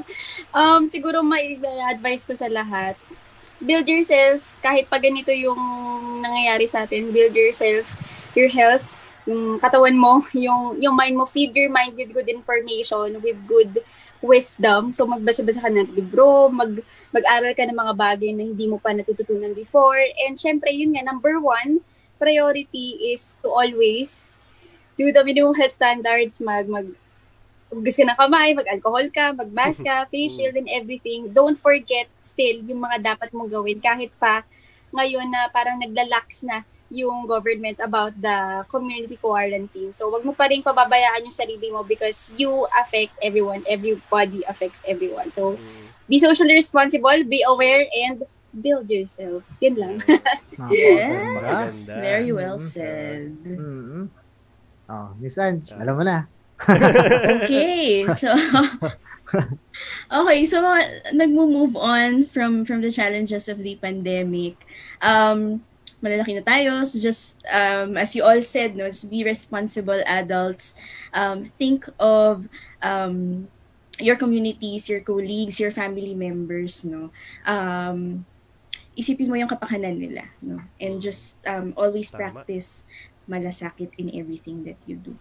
Um, 0.55 0.87
siguro 0.87 1.19
may 1.27 1.59
advice 1.91 2.23
ko 2.23 2.39
sa 2.39 2.47
lahat. 2.47 2.95
Build 3.59 3.87
yourself, 3.87 4.47
kahit 4.63 4.87
pa 4.87 4.95
ganito 4.99 5.31
yung 5.35 5.59
nangyayari 6.23 6.71
sa 6.71 6.87
atin, 6.87 7.11
build 7.11 7.35
yourself, 7.35 7.83
your 8.35 8.51
health, 8.51 8.83
yung 9.25 9.57
katawan 9.57 9.97
mo, 9.97 10.21
yung, 10.37 10.77
yung 10.77 10.93
mind 10.93 11.17
mo, 11.17 11.25
feed 11.25 11.55
your 11.57 11.73
mind 11.73 11.97
with 11.97 12.13
good 12.13 12.29
information, 12.29 13.17
with 13.19 13.39
good 13.49 13.81
wisdom. 14.21 14.93
So, 14.93 15.09
magbasa-basa 15.09 15.65
ka 15.65 15.69
ng 15.73 15.97
libro, 15.97 16.53
mag, 16.53 16.81
mag-aral 17.09 17.53
ka 17.57 17.65
ng 17.65 17.77
mga 17.77 17.93
bagay 17.97 18.31
na 18.37 18.45
hindi 18.45 18.69
mo 18.69 18.77
pa 18.77 18.93
natututunan 18.93 19.57
before. 19.57 20.01
And 20.25 20.37
syempre, 20.37 20.69
yun 20.69 20.93
nga, 20.93 21.05
number 21.05 21.41
one, 21.41 21.81
priority 22.21 23.11
is 23.11 23.35
to 23.41 23.49
always 23.49 24.45
do 24.95 25.11
the 25.11 25.25
minimum 25.25 25.57
health 25.57 25.73
standards, 25.73 26.39
mag, 26.39 26.69
mag, 26.69 26.87
hugas 27.73 27.97
ka 27.97 28.05
ng 28.05 28.15
kamay, 28.15 28.53
mag-alcohol 28.55 29.05
ka, 29.09 29.33
mag-mask 29.33 29.83
ka, 29.83 30.05
face 30.13 30.37
shield 30.37 30.55
and 30.55 30.69
everything. 30.69 31.33
Don't 31.33 31.57
forget 31.59 32.07
still 32.21 32.61
yung 32.63 32.85
mga 32.85 33.15
dapat 33.15 33.33
mong 33.33 33.51
gawin 33.51 33.81
kahit 33.81 34.13
pa 34.21 34.45
ngayon 34.95 35.27
na 35.27 35.51
parang 35.51 35.81
naglalax 35.81 36.47
na 36.47 36.63
yung 36.89 37.25
government 37.25 37.77
about 37.81 38.13
the 38.19 38.63
community 38.69 39.17
quarantine. 39.17 39.91
So, 39.93 40.09
wag 40.13 40.23
mo 40.23 40.33
pa 40.33 40.47
rin 40.47 40.61
pababayaan 40.61 41.25
yung 41.25 41.33
sarili 41.35 41.71
mo 41.73 41.81
because 41.83 42.29
you 42.37 42.49
affect 42.77 43.13
everyone. 43.21 43.65
Everybody 43.65 44.45
affects 44.47 44.85
everyone. 44.87 45.29
So, 45.33 45.57
Mm. 45.57 45.85
be 46.07 46.17
socially 46.21 46.53
responsible, 46.53 47.25
be 47.25 47.41
aware, 47.47 47.85
and 48.05 48.21
build 48.53 48.87
yourself. 48.87 49.43
Yun 49.59 49.75
lang. 49.75 49.95
Yes, 50.71 51.91
very 51.99 52.31
well 52.31 52.57
Mhm. 52.57 52.69
said. 52.71 53.35
Mm-hmm. 53.43 54.03
Oh, 54.87 55.07
Miss 55.19 55.35
Ange, 55.41 55.73
alam 55.75 55.97
mo 55.97 56.03
na. 56.05 56.29
Okay, 57.43 58.07
so 58.15 58.31
Okay, 60.13 60.45
so 60.45 60.61
nagmo-move 61.11 61.75
on 61.75 62.25
from 62.29 62.63
from 62.63 62.79
the 62.81 62.91
challenges 62.93 63.49
of 63.49 63.59
the 63.59 63.75
pandemic. 63.81 64.55
Um 65.01 65.65
malalaki 66.05 66.37
na 66.37 66.45
tayo, 66.45 66.85
so 66.85 67.01
just 67.01 67.41
um 67.49 67.97
as 67.97 68.13
you 68.13 68.21
all 68.21 68.37
said, 68.45 68.77
no, 68.77 68.85
just 68.85 69.09
be 69.09 69.25
responsible 69.25 69.97
adults. 70.05 70.77
Um 71.09 71.41
think 71.41 71.89
of 71.97 72.45
um 72.85 73.49
your 73.97 74.15
communities, 74.15 74.85
your 74.85 75.01
colleagues, 75.01 75.57
your 75.57 75.73
family 75.73 76.13
members, 76.13 76.85
no. 76.85 77.09
Um 77.49 78.29
isipin 78.93 79.27
mo 79.27 79.35
yung 79.35 79.49
kapakanan 79.49 79.97
nila, 79.97 80.29
no. 80.45 80.61
And 80.77 81.01
just 81.01 81.41
um 81.49 81.73
always 81.73 82.13
Tama. 82.13 82.45
practice 82.45 82.85
malasakit 83.25 83.97
in 83.97 84.13
everything 84.13 84.63
that 84.69 84.77
you 84.85 85.01
do. 85.01 85.17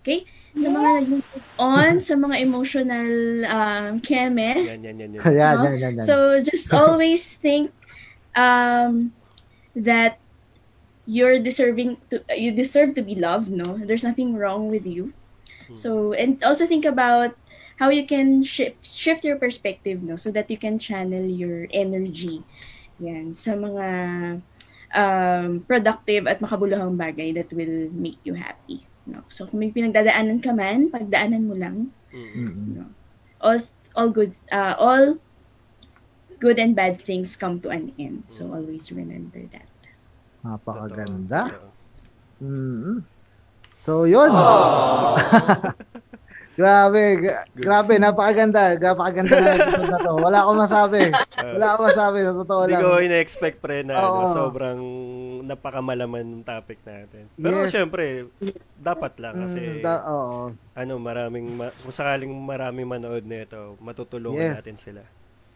Okay? 0.00 0.24
Sa 0.56 0.72
mga 0.72 1.04
nag-move 1.04 1.30
on, 1.60 2.00
sa 2.00 2.16
mga 2.16 2.36
emotional 2.40 3.10
um, 3.46 4.00
keme. 4.00 4.66
Yan, 4.66 4.80
yan, 4.82 4.96
yan. 4.96 5.10
yan. 5.14 5.20
No? 5.20 5.30
yan, 5.30 5.76
yan, 5.78 5.94
yan. 6.00 6.06
So 6.08 6.40
just 6.40 6.72
always 6.72 7.36
think 7.36 7.70
um, 8.34 9.12
that 9.80 10.20
you're 11.08 11.40
deserving 11.40 11.98
to 12.12 12.22
you 12.36 12.52
deserve 12.52 12.94
to 12.94 13.02
be 13.02 13.16
loved. 13.16 13.50
No, 13.50 13.80
there's 13.80 14.04
nothing 14.04 14.36
wrong 14.36 14.68
with 14.70 14.84
you. 14.84 15.12
So 15.72 16.12
and 16.18 16.42
also 16.42 16.66
think 16.66 16.82
about 16.82 17.38
how 17.78 17.94
you 17.94 18.02
can 18.02 18.42
shift 18.42 18.82
shift 18.82 19.22
your 19.22 19.38
perspective, 19.38 20.02
no, 20.02 20.18
so 20.18 20.34
that 20.34 20.50
you 20.50 20.58
can 20.58 20.82
channel 20.82 21.22
your 21.22 21.70
energy. 21.70 22.42
Yan 22.98 23.32
sa 23.32 23.54
mga 23.54 23.86
um, 24.92 25.62
productive 25.64 26.26
at 26.26 26.42
makabuluhang 26.42 26.98
bagay 26.98 27.32
that 27.38 27.48
will 27.54 27.88
make 27.94 28.18
you 28.26 28.34
happy. 28.34 28.82
No? 29.06 29.22
So 29.30 29.46
kung 29.46 29.62
may 29.62 29.70
pinagdadaanan 29.70 30.42
ka 30.42 30.50
man, 30.50 30.90
pagdaanan 30.90 31.46
mo 31.46 31.54
lang 31.54 31.94
Mm. 32.10 32.26
Mm-mm. 32.34 32.90
all 33.38 33.62
all 33.94 34.10
good 34.10 34.34
uh, 34.50 34.74
all 34.74 35.22
good 36.42 36.58
and 36.58 36.74
bad 36.74 36.98
things 36.98 37.38
come 37.38 37.62
to 37.62 37.70
an 37.70 37.94
end. 38.02 38.26
So 38.26 38.50
always 38.50 38.90
remember 38.90 39.46
that. 39.54 39.69
Napakaganda. 40.42 41.40
Totoo. 41.48 41.70
mm 42.40 42.96
So, 43.74 44.04
yun. 44.04 44.28
grabe, 46.52 47.02
gra- 47.16 47.48
grabe, 47.50 47.96
napakaganda. 47.96 48.76
Napakaganda 48.76 49.34
na 49.34 49.50
episode 49.54 49.88
na 49.88 49.98
to. 49.98 50.12
Wala 50.18 50.38
akong 50.38 50.60
masabi. 50.60 51.00
Wala 51.34 51.66
akong 51.72 51.86
masabi, 51.88 52.18
sa 52.20 52.34
totoo 52.36 52.60
Hindi 52.60 52.74
lang. 52.74 52.84
ko 52.84 53.00
ina-expect 53.00 53.56
pre 53.58 53.80
na 53.80 53.96
ano, 53.96 54.36
sobrang 54.36 54.80
napakamalaman 55.42 56.26
ng 56.30 56.44
topic 56.44 56.84
natin. 56.84 57.24
Pero 57.34 57.56
Yes. 57.58 57.72
syempre, 57.72 58.28
dapat 58.76 59.16
lang 59.16 59.34
kasi 59.40 59.58
Mm, 59.58 59.80
da- 59.80 60.04
oo. 60.06 60.52
ano, 60.52 60.92
maraming 60.98 61.46
ma- 61.50 61.72
kung 61.74 61.94
sakaling 61.94 62.28
maraming 62.28 62.84
manood 62.84 63.24
nito, 63.24 63.80
matutulungan 63.80 64.44
Yes. 64.44 64.60
natin 64.60 64.76
sila. 64.76 65.02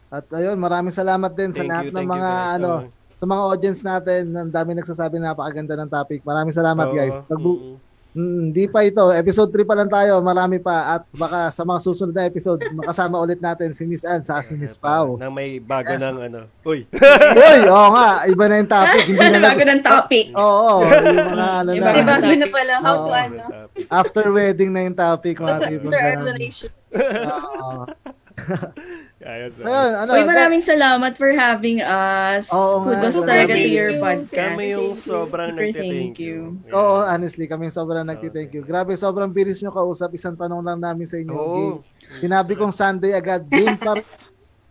At 0.09 0.25
ayun, 0.31 0.57
maraming 0.57 0.95
salamat 0.95 1.29
din 1.31 1.51
sa 1.51 1.61
Thank 1.61 1.71
lahat 1.71 1.85
you, 1.85 1.93
ng 1.93 2.01
you, 2.01 2.09
mga 2.11 2.31
guys. 2.33 2.55
ano, 2.57 2.71
Oo. 2.71 2.89
Sa 3.15 3.25
mga 3.25 3.43
audience 3.47 3.81
natin, 3.81 4.31
ang 4.31 4.51
dami 4.51 4.75
nagsasabi 4.75 5.17
na 5.17 5.31
napakaganda 5.31 5.75
ng 5.77 5.89
topic. 5.89 6.21
Maraming 6.23 6.51
salamat 6.51 6.87
Oo, 6.87 6.95
guys. 6.95 7.15
Pagbu- 7.25 7.63
mm. 7.73 7.77
Mm, 8.15 8.39
Hindi 8.47 8.71
pa 8.71 8.87
ito. 8.87 9.11
Episode 9.11 9.51
3 9.51 9.67
pa 9.67 9.75
lang 9.75 9.91
tayo. 9.91 10.23
Marami 10.23 10.63
pa. 10.63 10.95
At 10.95 11.03
baka 11.11 11.51
sa 11.51 11.67
mga 11.67 11.83
susunod 11.83 12.15
na 12.15 12.23
episode, 12.25 12.63
makasama 12.73 13.19
ulit 13.19 13.43
natin 13.43 13.75
si 13.75 13.83
Miss 13.83 14.07
Ann 14.07 14.23
sa 14.23 14.39
si 14.39 14.55
Miss 14.55 14.79
Pau. 14.79 15.19
Nang 15.19 15.35
may 15.35 15.59
bago 15.59 15.91
Yes. 15.91 15.99
ng 16.01 16.23
ano. 16.23 16.47
Uy! 16.63 16.87
Uy, 16.95 17.61
oo 17.67 17.89
nga. 17.91 18.23
Iba 18.25 18.45
na 18.47 18.63
yung 18.63 18.71
topic. 18.71 19.03
Hindi 19.11 19.27
na 19.35 19.39
Bago 19.45 19.63
ng 19.67 19.83
topic. 19.83 20.27
Oo, 20.31 20.47
oo. 20.47 20.81
Yung 20.87 21.31
mga 21.35 21.49
ano 21.59 21.71
Iba 21.75 21.83
na. 21.83 21.91
May 21.93 22.07
bago 22.07 22.31
na 22.31 22.49
pala. 22.55 22.73
How 22.79 22.95
to 22.97 23.11
ano? 23.11 23.43
After 23.91 24.25
wedding 24.31 24.71
na 24.71 24.81
yung 24.87 24.95
topic. 24.97 25.35
Mga 25.37 25.51
After 25.51 25.91
our 25.91 26.15
na. 26.15 26.27
relation. 26.31 26.71
Oo. 26.95 27.83
Ayos, 29.25 29.57
ayos. 29.57 29.65
Ayun, 29.65 29.93
ano. 29.97 30.11
Uy, 30.13 30.23
maraming 30.29 30.61
salamat 30.61 31.17
for 31.17 31.33
having 31.33 31.81
us. 31.81 32.53
Nga. 32.53 32.61
Kudos 32.61 33.17
Sobrang 33.17 33.25
talaga 33.25 33.49
to 33.49 33.57
thank 33.57 33.73
your 33.73 33.91
you. 33.97 34.05
podcast. 34.05 34.53
Kami 34.53 34.65
yung 34.69 35.01
sobrang 35.01 35.57
thank 35.57 35.81
you. 35.81 36.13
you. 36.21 36.37
Yeah. 36.69 36.77
Oo, 36.77 37.09
honestly, 37.09 37.49
kami 37.49 37.73
sobrang 37.73 38.05
nagti-thank 38.05 38.53
you. 38.53 38.61
Grabe, 38.61 38.93
sobrang 39.01 39.33
bilis 39.33 39.65
nyo 39.65 39.73
kausap. 39.73 40.13
Isang 40.13 40.37
tanong 40.37 40.61
lang 40.61 40.77
namin 40.77 41.09
sa 41.09 41.17
inyo. 41.17 41.33
Oo. 41.33 41.57
Game. 41.57 41.81
Sinabi 42.21 42.53
kong 42.53 42.77
Sunday 42.77 43.17
agad. 43.17 43.49
Game 43.49 43.81
par 43.81 44.05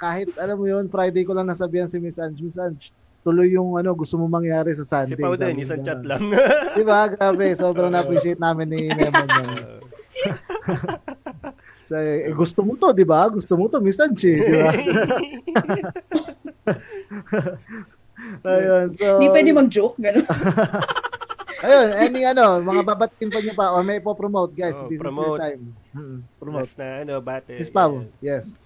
kahit 0.04 0.30
alam 0.38 0.60
mo 0.60 0.68
yun, 0.70 0.86
Friday 0.86 1.26
ko 1.26 1.34
lang 1.34 1.50
nasabihan 1.50 1.90
si 1.90 1.98
Miss 1.98 2.22
Ange. 2.22 2.46
Miss 2.46 2.62
Ange, 2.62 2.94
tuloy 3.24 3.56
yung 3.56 3.80
ano 3.80 3.96
gusto 3.96 4.20
mo 4.20 4.28
mangyari 4.30 4.76
sa 4.78 4.86
Si 4.86 5.16
Sunday. 5.16 5.24
Pau 5.24 5.34
din, 5.34 5.58
Sabi 5.58 5.66
isang 5.66 5.82
chat 5.82 6.06
lang. 6.06 6.30
Di 6.78 6.84
ba? 6.86 7.10
Grabe, 7.10 7.56
sobrang 7.58 7.90
na-appreciate 7.90 8.38
namin 8.38 8.70
ni 8.70 8.86
Lemon. 8.92 9.28
So, 11.84 12.00
eh, 12.00 12.32
gusto 12.32 12.64
mo 12.64 12.80
to, 12.80 12.96
di 12.96 13.04
ba? 13.04 13.28
Gusto 13.28 13.60
mo 13.60 13.68
to, 13.68 13.84
Miss 13.84 14.00
Ange, 14.00 14.32
di 14.40 14.56
ba? 14.56 14.72
ayun, 18.48 18.96
so... 18.96 19.20
Hindi 19.20 19.28
pwede 19.28 19.50
mag-joke, 19.52 19.98
gano'n. 20.00 20.28
Ayun, 21.64 21.90
any 21.96 22.28
ano, 22.28 22.60
mga 22.60 22.84
babatin 22.84 23.32
pa 23.32 23.40
niyo 23.40 23.56
pa 23.56 23.72
or 23.72 23.88
may 23.88 24.04
po-promote, 24.04 24.52
guys. 24.52 24.76
Oh, 24.84 24.92
this 24.92 25.00
promote. 25.00 25.40
is 25.40 25.40
your 25.40 25.40
time. 25.40 25.64
Mm, 25.96 26.20
promote. 26.36 26.68
Last 26.68 26.76
na 26.76 26.88
ano, 27.08 27.14
bate. 27.24 27.56
Miss 27.56 27.72
Pao, 27.72 28.04
yes. 28.20 28.60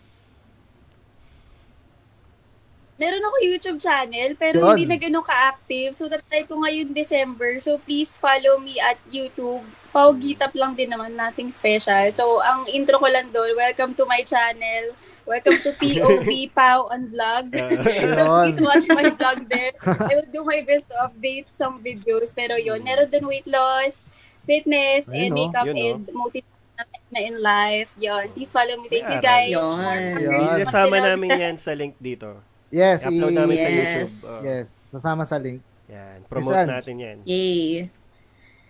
Meron 2.97 3.21
ako 3.21 3.37
YouTube 3.45 3.77
channel, 3.77 4.33
pero 4.33 4.57
Yun. 4.65 4.73
hindi 4.73 4.89
na 4.89 4.97
ganun 4.97 5.21
ka-active. 5.21 5.93
So, 5.93 6.09
na-try 6.09 6.49
ko 6.49 6.57
ngayon 6.57 6.97
December. 6.97 7.61
So, 7.61 7.77
please 7.77 8.17
follow 8.17 8.57
me 8.57 8.81
at 8.81 8.97
YouTube. 9.13 9.61
Pau 9.97 10.13
Gitap 10.13 10.53
lang 10.53 10.77
din 10.77 10.93
naman, 10.93 11.17
nothing 11.17 11.49
special. 11.49 12.05
So, 12.13 12.37
ang 12.45 12.69
intro 12.69 13.01
ko 13.01 13.09
lang 13.09 13.33
doon, 13.33 13.57
welcome 13.57 13.97
to 13.97 14.05
my 14.05 14.21
channel. 14.21 14.93
Welcome 15.25 15.57
to 15.65 15.73
POV, 15.73 16.29
Pau 16.57 16.85
on 16.93 17.09
Vlog. 17.09 17.49
Ah. 17.57 17.73
so, 18.13 18.23
please 18.45 18.61
watch 18.61 18.85
my 18.93 19.09
vlog 19.09 19.49
there. 19.49 19.73
I 19.81 20.21
will 20.21 20.29
do 20.29 20.45
my 20.45 20.61
best 20.61 20.85
to 20.93 21.01
update 21.01 21.49
some 21.49 21.81
videos. 21.81 22.29
Pero 22.37 22.61
yun, 22.61 22.85
meron 22.85 23.09
doon 23.09 23.25
weight 23.25 23.49
loss, 23.49 24.05
fitness, 24.45 25.09
Ayun, 25.09 25.17
and 25.17 25.31
oh. 25.33 25.37
makeup, 25.41 25.65
Yun, 25.65 25.77
oh. 25.81 25.89
and 25.89 26.01
motivation 26.13 26.85
na 27.09 27.19
in 27.25 27.35
life. 27.41 27.89
Yun, 27.97 28.25
please 28.37 28.53
follow 28.53 28.77
me. 28.77 28.93
Thank 28.93 29.09
you 29.09 29.17
Yeah, 29.17 29.25
guys. 29.25 29.49
Yun. 29.49 29.99
Yun. 30.21 31.01
Namin 31.09 31.29
yan 31.41 31.55
sa 31.57 31.73
link 31.73 31.97
dito. 31.97 32.37
Yes, 32.69 33.01
I-upload 33.01 33.33
i- 33.33 33.37
namin 33.41 33.55
sa 33.57 33.69
Yes. 33.73 33.81
YouTube. 33.81 34.29
Oh. 34.29 34.41
Yes, 34.45 34.65
nasama 34.93 35.25
sa 35.25 35.41
link. 35.41 35.57
Yan. 35.89 36.21
Promote 36.29 36.53
Miss 36.53 36.61
Ange. 36.61 36.69
natin 36.69 36.95
yan. 37.01 37.17
Yay. 37.25 37.89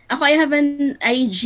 Ako, 0.07 0.23
I 0.23 0.39
have 0.39 0.55
an 0.55 0.95
IG 1.03 1.41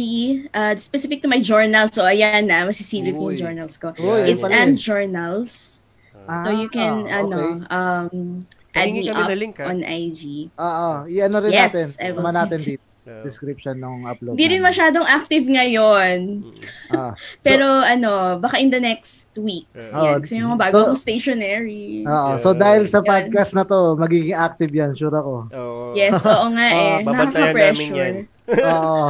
uh, 0.53 0.77
specific 0.77 1.25
to 1.25 1.27
my 1.27 1.41
journal. 1.41 1.89
So, 1.89 2.05
ayan 2.05 2.45
na, 2.45 2.61
masisilip 2.69 3.17
yung 3.17 3.33
journals 3.33 3.73
ko. 3.81 3.89
Uy, 3.97 4.29
It's 4.29 4.45
and 4.45 4.77
journals. 4.77 5.81
Ah. 6.29 6.45
So, 6.45 6.49
you 6.53 6.69
can, 6.69 7.09
Ah, 7.09 7.25
ano, 7.25 7.37
okay. 7.41 7.53
um, 7.73 8.45
add 8.77 8.85
Pahingi 8.85 9.01
me 9.01 9.09
up 9.09 9.33
link, 9.33 9.57
ha? 9.57 9.65
on 9.65 9.81
IG. 9.81 10.53
Oo, 10.61 11.09
i-ano 11.09 11.35
rin 11.41 11.51
Yes, 11.51 11.73
natin. 11.73 11.87
I 11.97 12.07
will 12.13 12.21
Sama 12.21 12.31
natin 12.37 12.59
dito. 12.61 12.90
Oh. 13.01 13.25
Description 13.25 13.81
ng 13.81 14.05
upload. 14.05 14.37
Hindi 14.37 14.45
rin 14.47 14.61
masyadong 14.61 15.01
active 15.01 15.41
ngayon. 15.43 16.45
Ah, 16.89 17.17
so- 17.17 17.41
Pero 17.41 17.65
ano, 17.65 18.37
baka 18.37 18.61
in 18.61 18.69
the 18.69 18.77
next 18.77 19.33
week. 19.35 19.65
Yeah. 19.73 19.89
Oh, 19.91 20.05
Yan. 20.05 20.17
Gusto 20.21 20.33
nyo 20.37 20.45
mga 20.49 20.61
bagong 20.61 20.93
so- 20.93 21.01
stationery. 21.01 22.05
Oo, 22.05 22.29
Yeah. 22.29 22.37
so 22.37 22.53
dahil 22.53 22.85
sa 22.85 23.01
podcast 23.01 23.51
na 23.51 23.65
to, 23.65 23.97
magiging 23.97 24.37
active 24.37 24.69
yan, 24.69 24.93
sure 24.93 25.09
ako. 25.09 25.49
Oo. 25.49 25.83
Yes, 25.91 26.21
oo 26.21 26.45
nga 26.51 26.65
eh. 26.67 26.77
Oh, 26.77 26.97
babantayan 27.03 27.55
namin 27.57 27.89
yan. 27.91 28.15
Oo. 28.51 29.07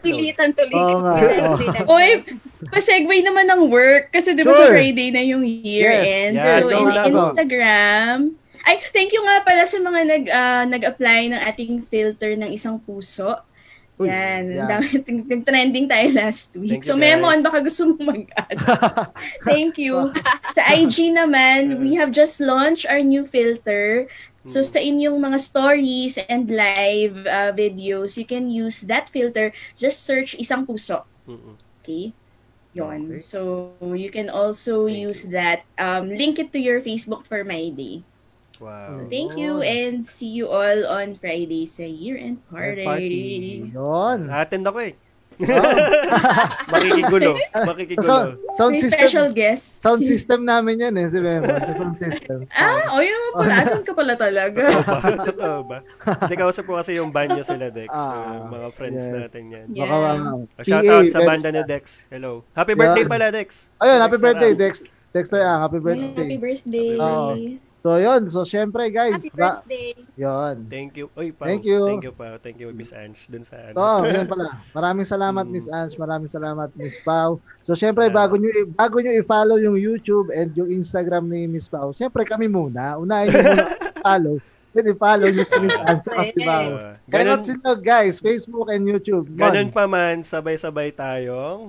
Pilitan 0.00 0.54
tuloy. 0.54 0.74
Oo 0.74 0.98
nga. 1.02 1.14
Uy, 1.86 2.22
pa-segue 2.70 3.16
naman 3.20 3.44
ng 3.44 3.66
work 3.66 4.08
kasi 4.10 4.32
di 4.32 4.40
ba 4.40 4.52
sa 4.52 4.64
Sure. 4.64 4.72
Friday 4.72 5.10
na 5.10 5.20
yung 5.20 5.42
year-end. 5.42 6.38
Yes. 6.38 6.62
So, 6.62 6.70
Yeah, 6.70 7.04
in. 7.04 7.12
Instagram, 7.12 8.18
ay, 8.64 8.80
thank 8.90 9.12
you 9.12 9.20
nga 9.22 9.44
pala 9.44 9.64
sa 9.68 9.78
mga 9.78 10.00
nag 10.04 10.24
ah, 10.32 10.64
nag-apply 10.64 11.20
ng 11.30 11.40
ating 11.44 11.72
filter 11.86 12.34
ng 12.34 12.50
isang 12.52 12.80
puso. 12.80 13.36
Uy, 13.94 14.10
Yan, 14.10 14.50
yeah. 14.50 14.66
dami 14.66 14.90
trending 15.46 15.86
tayo 15.86 16.10
last 16.18 16.58
week. 16.58 16.82
Thank 16.82 16.90
you, 16.90 16.90
so, 16.90 16.98
Memon, 16.98 17.46
baka 17.46 17.62
gusto 17.62 17.94
mo 17.94 18.10
mag-add. 18.10 18.58
Thank 19.46 19.78
you. 19.78 20.10
sa 20.50 20.66
IG 20.74 21.14
naman, 21.14 21.70
we 21.82 21.94
have 21.94 22.10
just 22.10 22.42
launched 22.42 22.90
our 22.90 22.98
new 22.98 23.22
filter. 23.22 24.10
So, 24.44 24.60
Hmm. 24.60 24.68
sa 24.68 24.78
inyong 24.82 25.18
mga 25.22 25.38
stories 25.40 26.18
and 26.26 26.50
live 26.50 27.22
uh, 27.24 27.54
videos, 27.54 28.18
you 28.18 28.26
can 28.26 28.50
use 28.50 28.82
that 28.90 29.08
filter. 29.08 29.54
Just 29.78 30.02
search 30.02 30.34
isang 30.42 30.66
puso. 30.66 31.06
Okay? 31.80 32.12
Yon. 32.74 33.14
Okay. 33.14 33.22
So, 33.22 33.70
you 33.94 34.10
can 34.10 34.26
also 34.26 34.90
Thank 34.90 35.06
use 35.06 35.22
that. 35.30 35.62
Um, 35.78 36.10
link 36.10 36.42
it 36.42 36.50
to 36.50 36.58
your 36.58 36.82
Facebook 36.82 37.30
for 37.30 37.46
my 37.46 37.70
day. 37.70 38.02
Wow. 38.56 38.86
So, 38.88 38.98
thank 39.08 39.34
you 39.34 39.60
and 39.60 40.02
see 40.02 40.28
you 40.28 40.46
all 40.46 40.86
on 40.86 41.16
Friday 41.16 41.66
sa 41.66 41.82
year-end 41.82 42.38
party. 42.46 43.66
Yun. 43.68 44.18
Attend 44.28 44.64
ako 44.64 44.78
eh. 44.84 44.94
Oh. 45.34 45.50
Makikigulo. 46.70 47.34
So, 47.34 47.66
Makikigulo. 47.66 48.16
sound 48.54 48.72
May 48.72 48.80
system. 48.80 48.98
special 49.00 49.26
guest. 49.32 49.82
Sound 49.82 50.00
system 50.04 50.46
namin 50.46 50.78
yan 50.78 50.94
eh, 50.94 51.10
si 51.10 51.18
Memo. 51.18 51.50
Sa 51.50 51.74
sound 51.74 51.98
system. 51.98 52.46
Ah, 52.54 52.94
o 52.94 53.02
yun 53.02 53.10
naman 53.10 53.32
pala. 53.34 53.54
Atin 53.66 53.82
ka 53.82 53.92
pala 53.92 54.14
talaga. 54.14 54.62
Totoo 54.62 54.86
ba? 54.86 55.10
Totoo 55.26 55.58
ba? 55.66 55.78
Hindi 56.22 56.34
kausap 56.38 56.64
ko 56.64 56.78
kasi 56.78 56.94
yung 56.94 57.10
band 57.10 57.34
niya 57.34 57.46
sila, 57.46 57.66
Dex. 57.68 57.90
Ah, 57.90 58.06
Uh, 58.14 58.46
mga 58.46 58.68
friends 58.72 59.02
yes. 59.02 59.10
natin 59.12 59.42
yan. 59.50 59.66
Yeah. 59.74 59.82
Baka 59.82 59.94
ano, 60.14 60.46
Uh, 60.46 60.62
shout 60.62 60.86
out 60.86 61.06
sa 61.10 61.20
banda 61.20 61.48
ni 61.50 61.62
Dex. 61.66 61.84
Hello. 62.06 62.46
Happy 62.52 62.74
birthday 62.74 63.02
Yeah. 63.02 63.10
pala, 63.10 63.26
Dex. 63.28 63.48
Ayun, 63.76 63.98
happy 63.98 64.16
Dex 64.16 64.22
birthday. 64.22 64.52
Dex. 64.54 64.72
Dexter, 65.10 65.40
ah, 65.40 65.58
happy 65.62 65.78
Happy 65.78 65.86
birthday. 66.00 66.36
birthday. 66.36 66.90
Oo. 66.94 67.34
So, 67.84 68.00
yun. 68.00 68.32
So, 68.32 68.48
syempre, 68.48 68.88
guys. 68.88 69.20
Happy 69.20 69.28
Ba- 69.30 69.60
birthday. 69.60 69.92
yun. 70.16 70.56
Thank 70.66 70.96
you. 70.96 71.12
Oy, 71.12 71.30
Pao. 71.30 71.44
Thank 71.44 71.68
you. 71.68 71.84
Thank 71.84 72.02
you, 72.02 72.16
Pao. 72.16 72.40
Thank 72.40 72.56
you, 72.56 72.72
Miss 72.72 72.90
Ange. 72.90 73.28
Dun 73.28 73.44
sa 73.44 73.60
ano. 73.60 73.76
Oo, 73.76 74.08
yun 74.08 74.24
pala. 74.24 74.56
Maraming 74.72 75.04
salamat, 75.04 75.44
Mm. 75.44 75.52
Miss 75.52 75.68
Ange. 75.68 75.94
Maraming 75.94 76.32
salamat, 76.32 76.72
Miss 76.72 76.96
Pau. 76.98 77.36
So, 77.60 77.76
syempre, 77.76 78.08
Salamat. 78.08 78.16
bago 78.16 78.34
nyo, 78.34 78.48
bago 78.72 78.96
nyo 78.98 79.12
i-follow 79.12 79.60
yung 79.60 79.76
YouTube 79.76 80.32
and 80.32 80.56
yung 80.56 80.72
Instagram 80.72 81.28
ni 81.28 81.44
Miss 81.44 81.68
Pau, 81.68 81.92
syempre 81.92 82.24
kami 82.24 82.48
muna. 82.48 82.96
Unahin 82.96 83.28
nyo 83.28 83.40
muna 83.52 83.68
follow 84.02 84.36
natin 84.74 84.90
i-follow 84.90 85.28
yung 85.28 85.44
si 85.44 85.56
Miss 85.60 85.78
Ange 85.78 86.08
at 86.10 86.26
si. 86.26 86.40
Uh, 86.40 86.96
Ganun 87.06 87.36
ganun, 87.36 87.40
silog 87.44 87.78
guys, 87.78 88.16
Facebook 88.16 88.66
and 88.66 88.82
YouTube. 88.82 89.28
Ganun 89.30 89.68
pa 89.68 89.84
man, 89.84 90.24
sabay-sabay 90.24 90.88
tayong. 90.90 91.68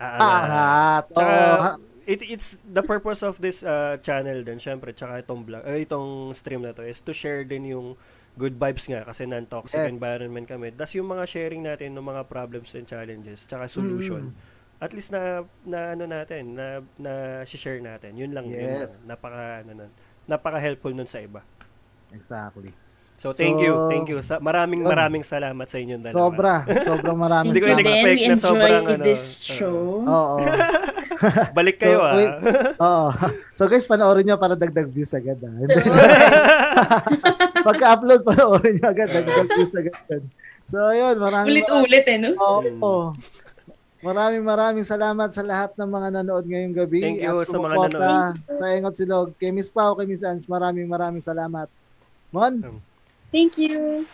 Angat. 0.00 1.04
Tsaka, 1.10 1.34
Oo. 1.76 1.89
It, 2.10 2.20
it's 2.26 2.58
the 2.66 2.82
purpose 2.82 3.22
of 3.22 3.38
this 3.38 3.62
uh, 3.62 3.94
channel 4.02 4.42
din, 4.42 4.58
syempre, 4.58 4.90
tsaka 4.90 5.22
itong 5.22 5.46
vlog, 5.46 5.62
eh, 5.62 5.86
itong 5.86 6.34
stream 6.34 6.66
na 6.66 6.74
to 6.74 6.82
is 6.82 6.98
to 6.98 7.14
share 7.14 7.46
din 7.46 7.70
yung 7.70 7.94
good 8.34 8.58
vibes 8.58 8.90
nga 8.90 9.06
kasi 9.06 9.26
non-toxic 9.26 9.78
Yeah. 9.78 9.90
environment 9.90 10.46
kami. 10.50 10.74
Das 10.74 10.90
yung 10.98 11.06
mga 11.06 11.24
sharing 11.30 11.62
natin 11.62 11.94
ng 11.94 12.02
mga 12.02 12.26
problems 12.26 12.74
and 12.74 12.86
challenges 12.90 13.46
tsaka 13.46 13.70
solution. 13.70 14.34
Mm. 14.34 14.82
At 14.82 14.90
least 14.96 15.12
na 15.12 15.44
na 15.62 15.92
ano 15.92 16.08
natin, 16.08 16.56
na 16.56 16.80
na 16.96 17.44
share 17.46 17.78
natin. 17.84 18.16
Yun 18.16 18.32
lang 18.32 18.48
yun. 18.48 18.64
Yes. 18.64 19.04
Napaka 19.04 19.60
ano 19.62 19.84
nun, 19.84 19.90
napaka-helpful 20.24 20.94
nun 20.94 21.06
sa 21.10 21.20
iba. 21.20 21.44
Exactly. 22.10 22.74
So 23.20 23.36
thank 23.36 23.60
So, 23.60 23.64
you, 23.68 23.74
thank 23.92 24.08
you. 24.08 24.24
Sa, 24.24 24.40
maraming 24.40 24.80
yun. 24.80 24.88
maraming 24.88 25.20
salamat 25.20 25.68
sa 25.68 25.76
inyong 25.76 26.08
dalawa. 26.08 26.16
Sobra. 26.16 26.54
Sobrang 26.88 27.18
maraming 27.20 27.52
Hindi 27.52 27.60
ko 27.60 27.68
in-expect 27.76 28.16
na 28.16 28.32
enjoy 28.32 28.48
sobrang, 28.48 28.84
ano, 28.88 29.04
this 29.04 29.20
uh, 29.20 29.56
show. 29.60 29.80
Oo. 30.08 30.36
Balik 31.60 31.76
So, 31.76 31.84
kayo 31.84 31.98
ah. 32.00 32.16
wait. 32.16 32.32
Oo. 32.80 33.08
So 33.52 33.68
guys, 33.68 33.84
panoorin 33.84 34.24
nyo 34.24 34.40
para 34.40 34.56
dagdag 34.56 34.88
views 34.88 35.12
agad. 35.12 35.36
Ah. 35.44 35.52
Pagka-upload, 37.68 38.24
panoorin 38.24 38.80
nyo 38.80 38.88
agad. 38.88 39.12
Dagdag 39.12 39.48
views 39.52 39.74
agad. 39.76 40.24
So 40.72 40.80
yun, 40.96 41.20
maraming 41.20 41.60
Ulit-ulit 41.60 42.08
eh, 42.08 42.16
no? 42.16 42.32
Oo. 42.40 43.12
Maraming 44.00 44.48
maraming 44.48 44.86
salamat 44.88 45.28
sa 45.28 45.44
lahat 45.44 45.76
ng 45.76 45.90
mga 45.92 46.08
nanood 46.16 46.48
ngayong 46.48 46.72
gabi. 46.72 47.04
Thank 47.04 47.20
you 47.20 47.36
at 47.36 47.52
sa 47.52 47.60
mga 47.60 47.76
nanood. 47.84 48.32
Sa 48.48 48.64
Engot 48.64 48.96
Silog. 48.96 49.28
Kay 49.36 49.52
Miss 49.52 49.68
Pao, 49.68 49.92
kay 49.92 50.08
Miss 50.08 50.24
Ange, 50.24 50.48
maraming 50.48 50.88
maraming 50.88 51.20
salamat. 51.20 51.68
Mon? 52.32 52.80
Thank 53.30 53.56
you. 53.56 54.04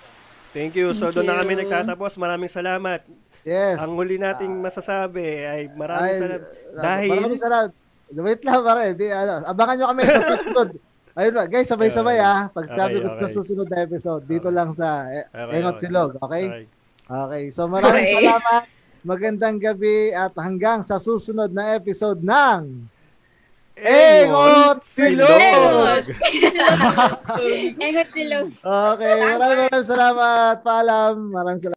Thank 0.51 0.73
you. 0.73 0.93
So 0.93 1.09
doon 1.09 1.27
na 1.27 1.41
kami 1.41 1.57
nagtatapos. 1.57 2.17
Maraming 2.17 2.49
salamat. 2.49 3.05
Yes. 3.43 3.77
Ang 3.79 3.95
huli 3.95 4.17
nating 4.17 4.51
masasabi 4.51 5.23
ay 5.41 5.61
maraming 5.71 6.05
Ay, 6.07 6.19
salamat. 6.19 6.43
uh, 6.43 6.83
Dahil- 6.83 7.11
Maraming 7.13 7.41
salamat. 7.41 7.71
Wait 8.07 8.41
lang, 8.41 8.61
pare. 8.63 8.85
Di, 8.93 9.07
ano, 9.09 9.33
abangan 9.45 9.75
nyo 9.77 9.87
kami 9.91 10.03
sa 10.03 10.19
susunod. 10.33 10.69
Ayun, 11.17 11.33
na, 11.33 11.45
guys, 11.45 11.67
sabay-sabay 11.67 12.19
ah. 12.19 12.47
Pag 12.49 12.69
sabi 12.69 12.99
Okay, 12.99 13.03
ko 13.03 13.09
sa 13.11 13.19
okay. 13.23 13.35
susunod 13.35 13.67
na 13.67 13.79
episode, 13.81 14.23
dito 14.25 14.47
Okay. 14.47 14.55
lang 14.55 14.71
sa 14.71 14.89
eh, 15.09 15.25
Okay, 15.27 15.53
Engot 15.55 15.75
okay. 15.75 15.83
Silog. 15.83 16.11
Okay? 16.21 16.45
Okay. 16.45 16.65
Okay. 17.07 17.43
So 17.49 17.65
maraming 17.65 18.05
Okay. 18.05 18.17
salamat. 18.21 18.63
Magandang 19.03 19.57
gabi 19.57 20.11
at 20.11 20.35
hanggang 20.35 20.83
sa 20.83 20.99
susunod 20.99 21.51
na 21.51 21.73
episode 21.73 22.19
ng 22.21 22.85
Engot 23.77 24.81
Silog! 24.89 25.29
Engot! 25.29 26.09
Silog. 28.17 28.49
Okay, 28.97 29.13
maraming 29.21 29.69
maraming 29.69 29.85
salamat. 29.85 30.65
Paalam. 30.65 31.29
Maraming 31.29 31.61
salamat. 31.61 31.75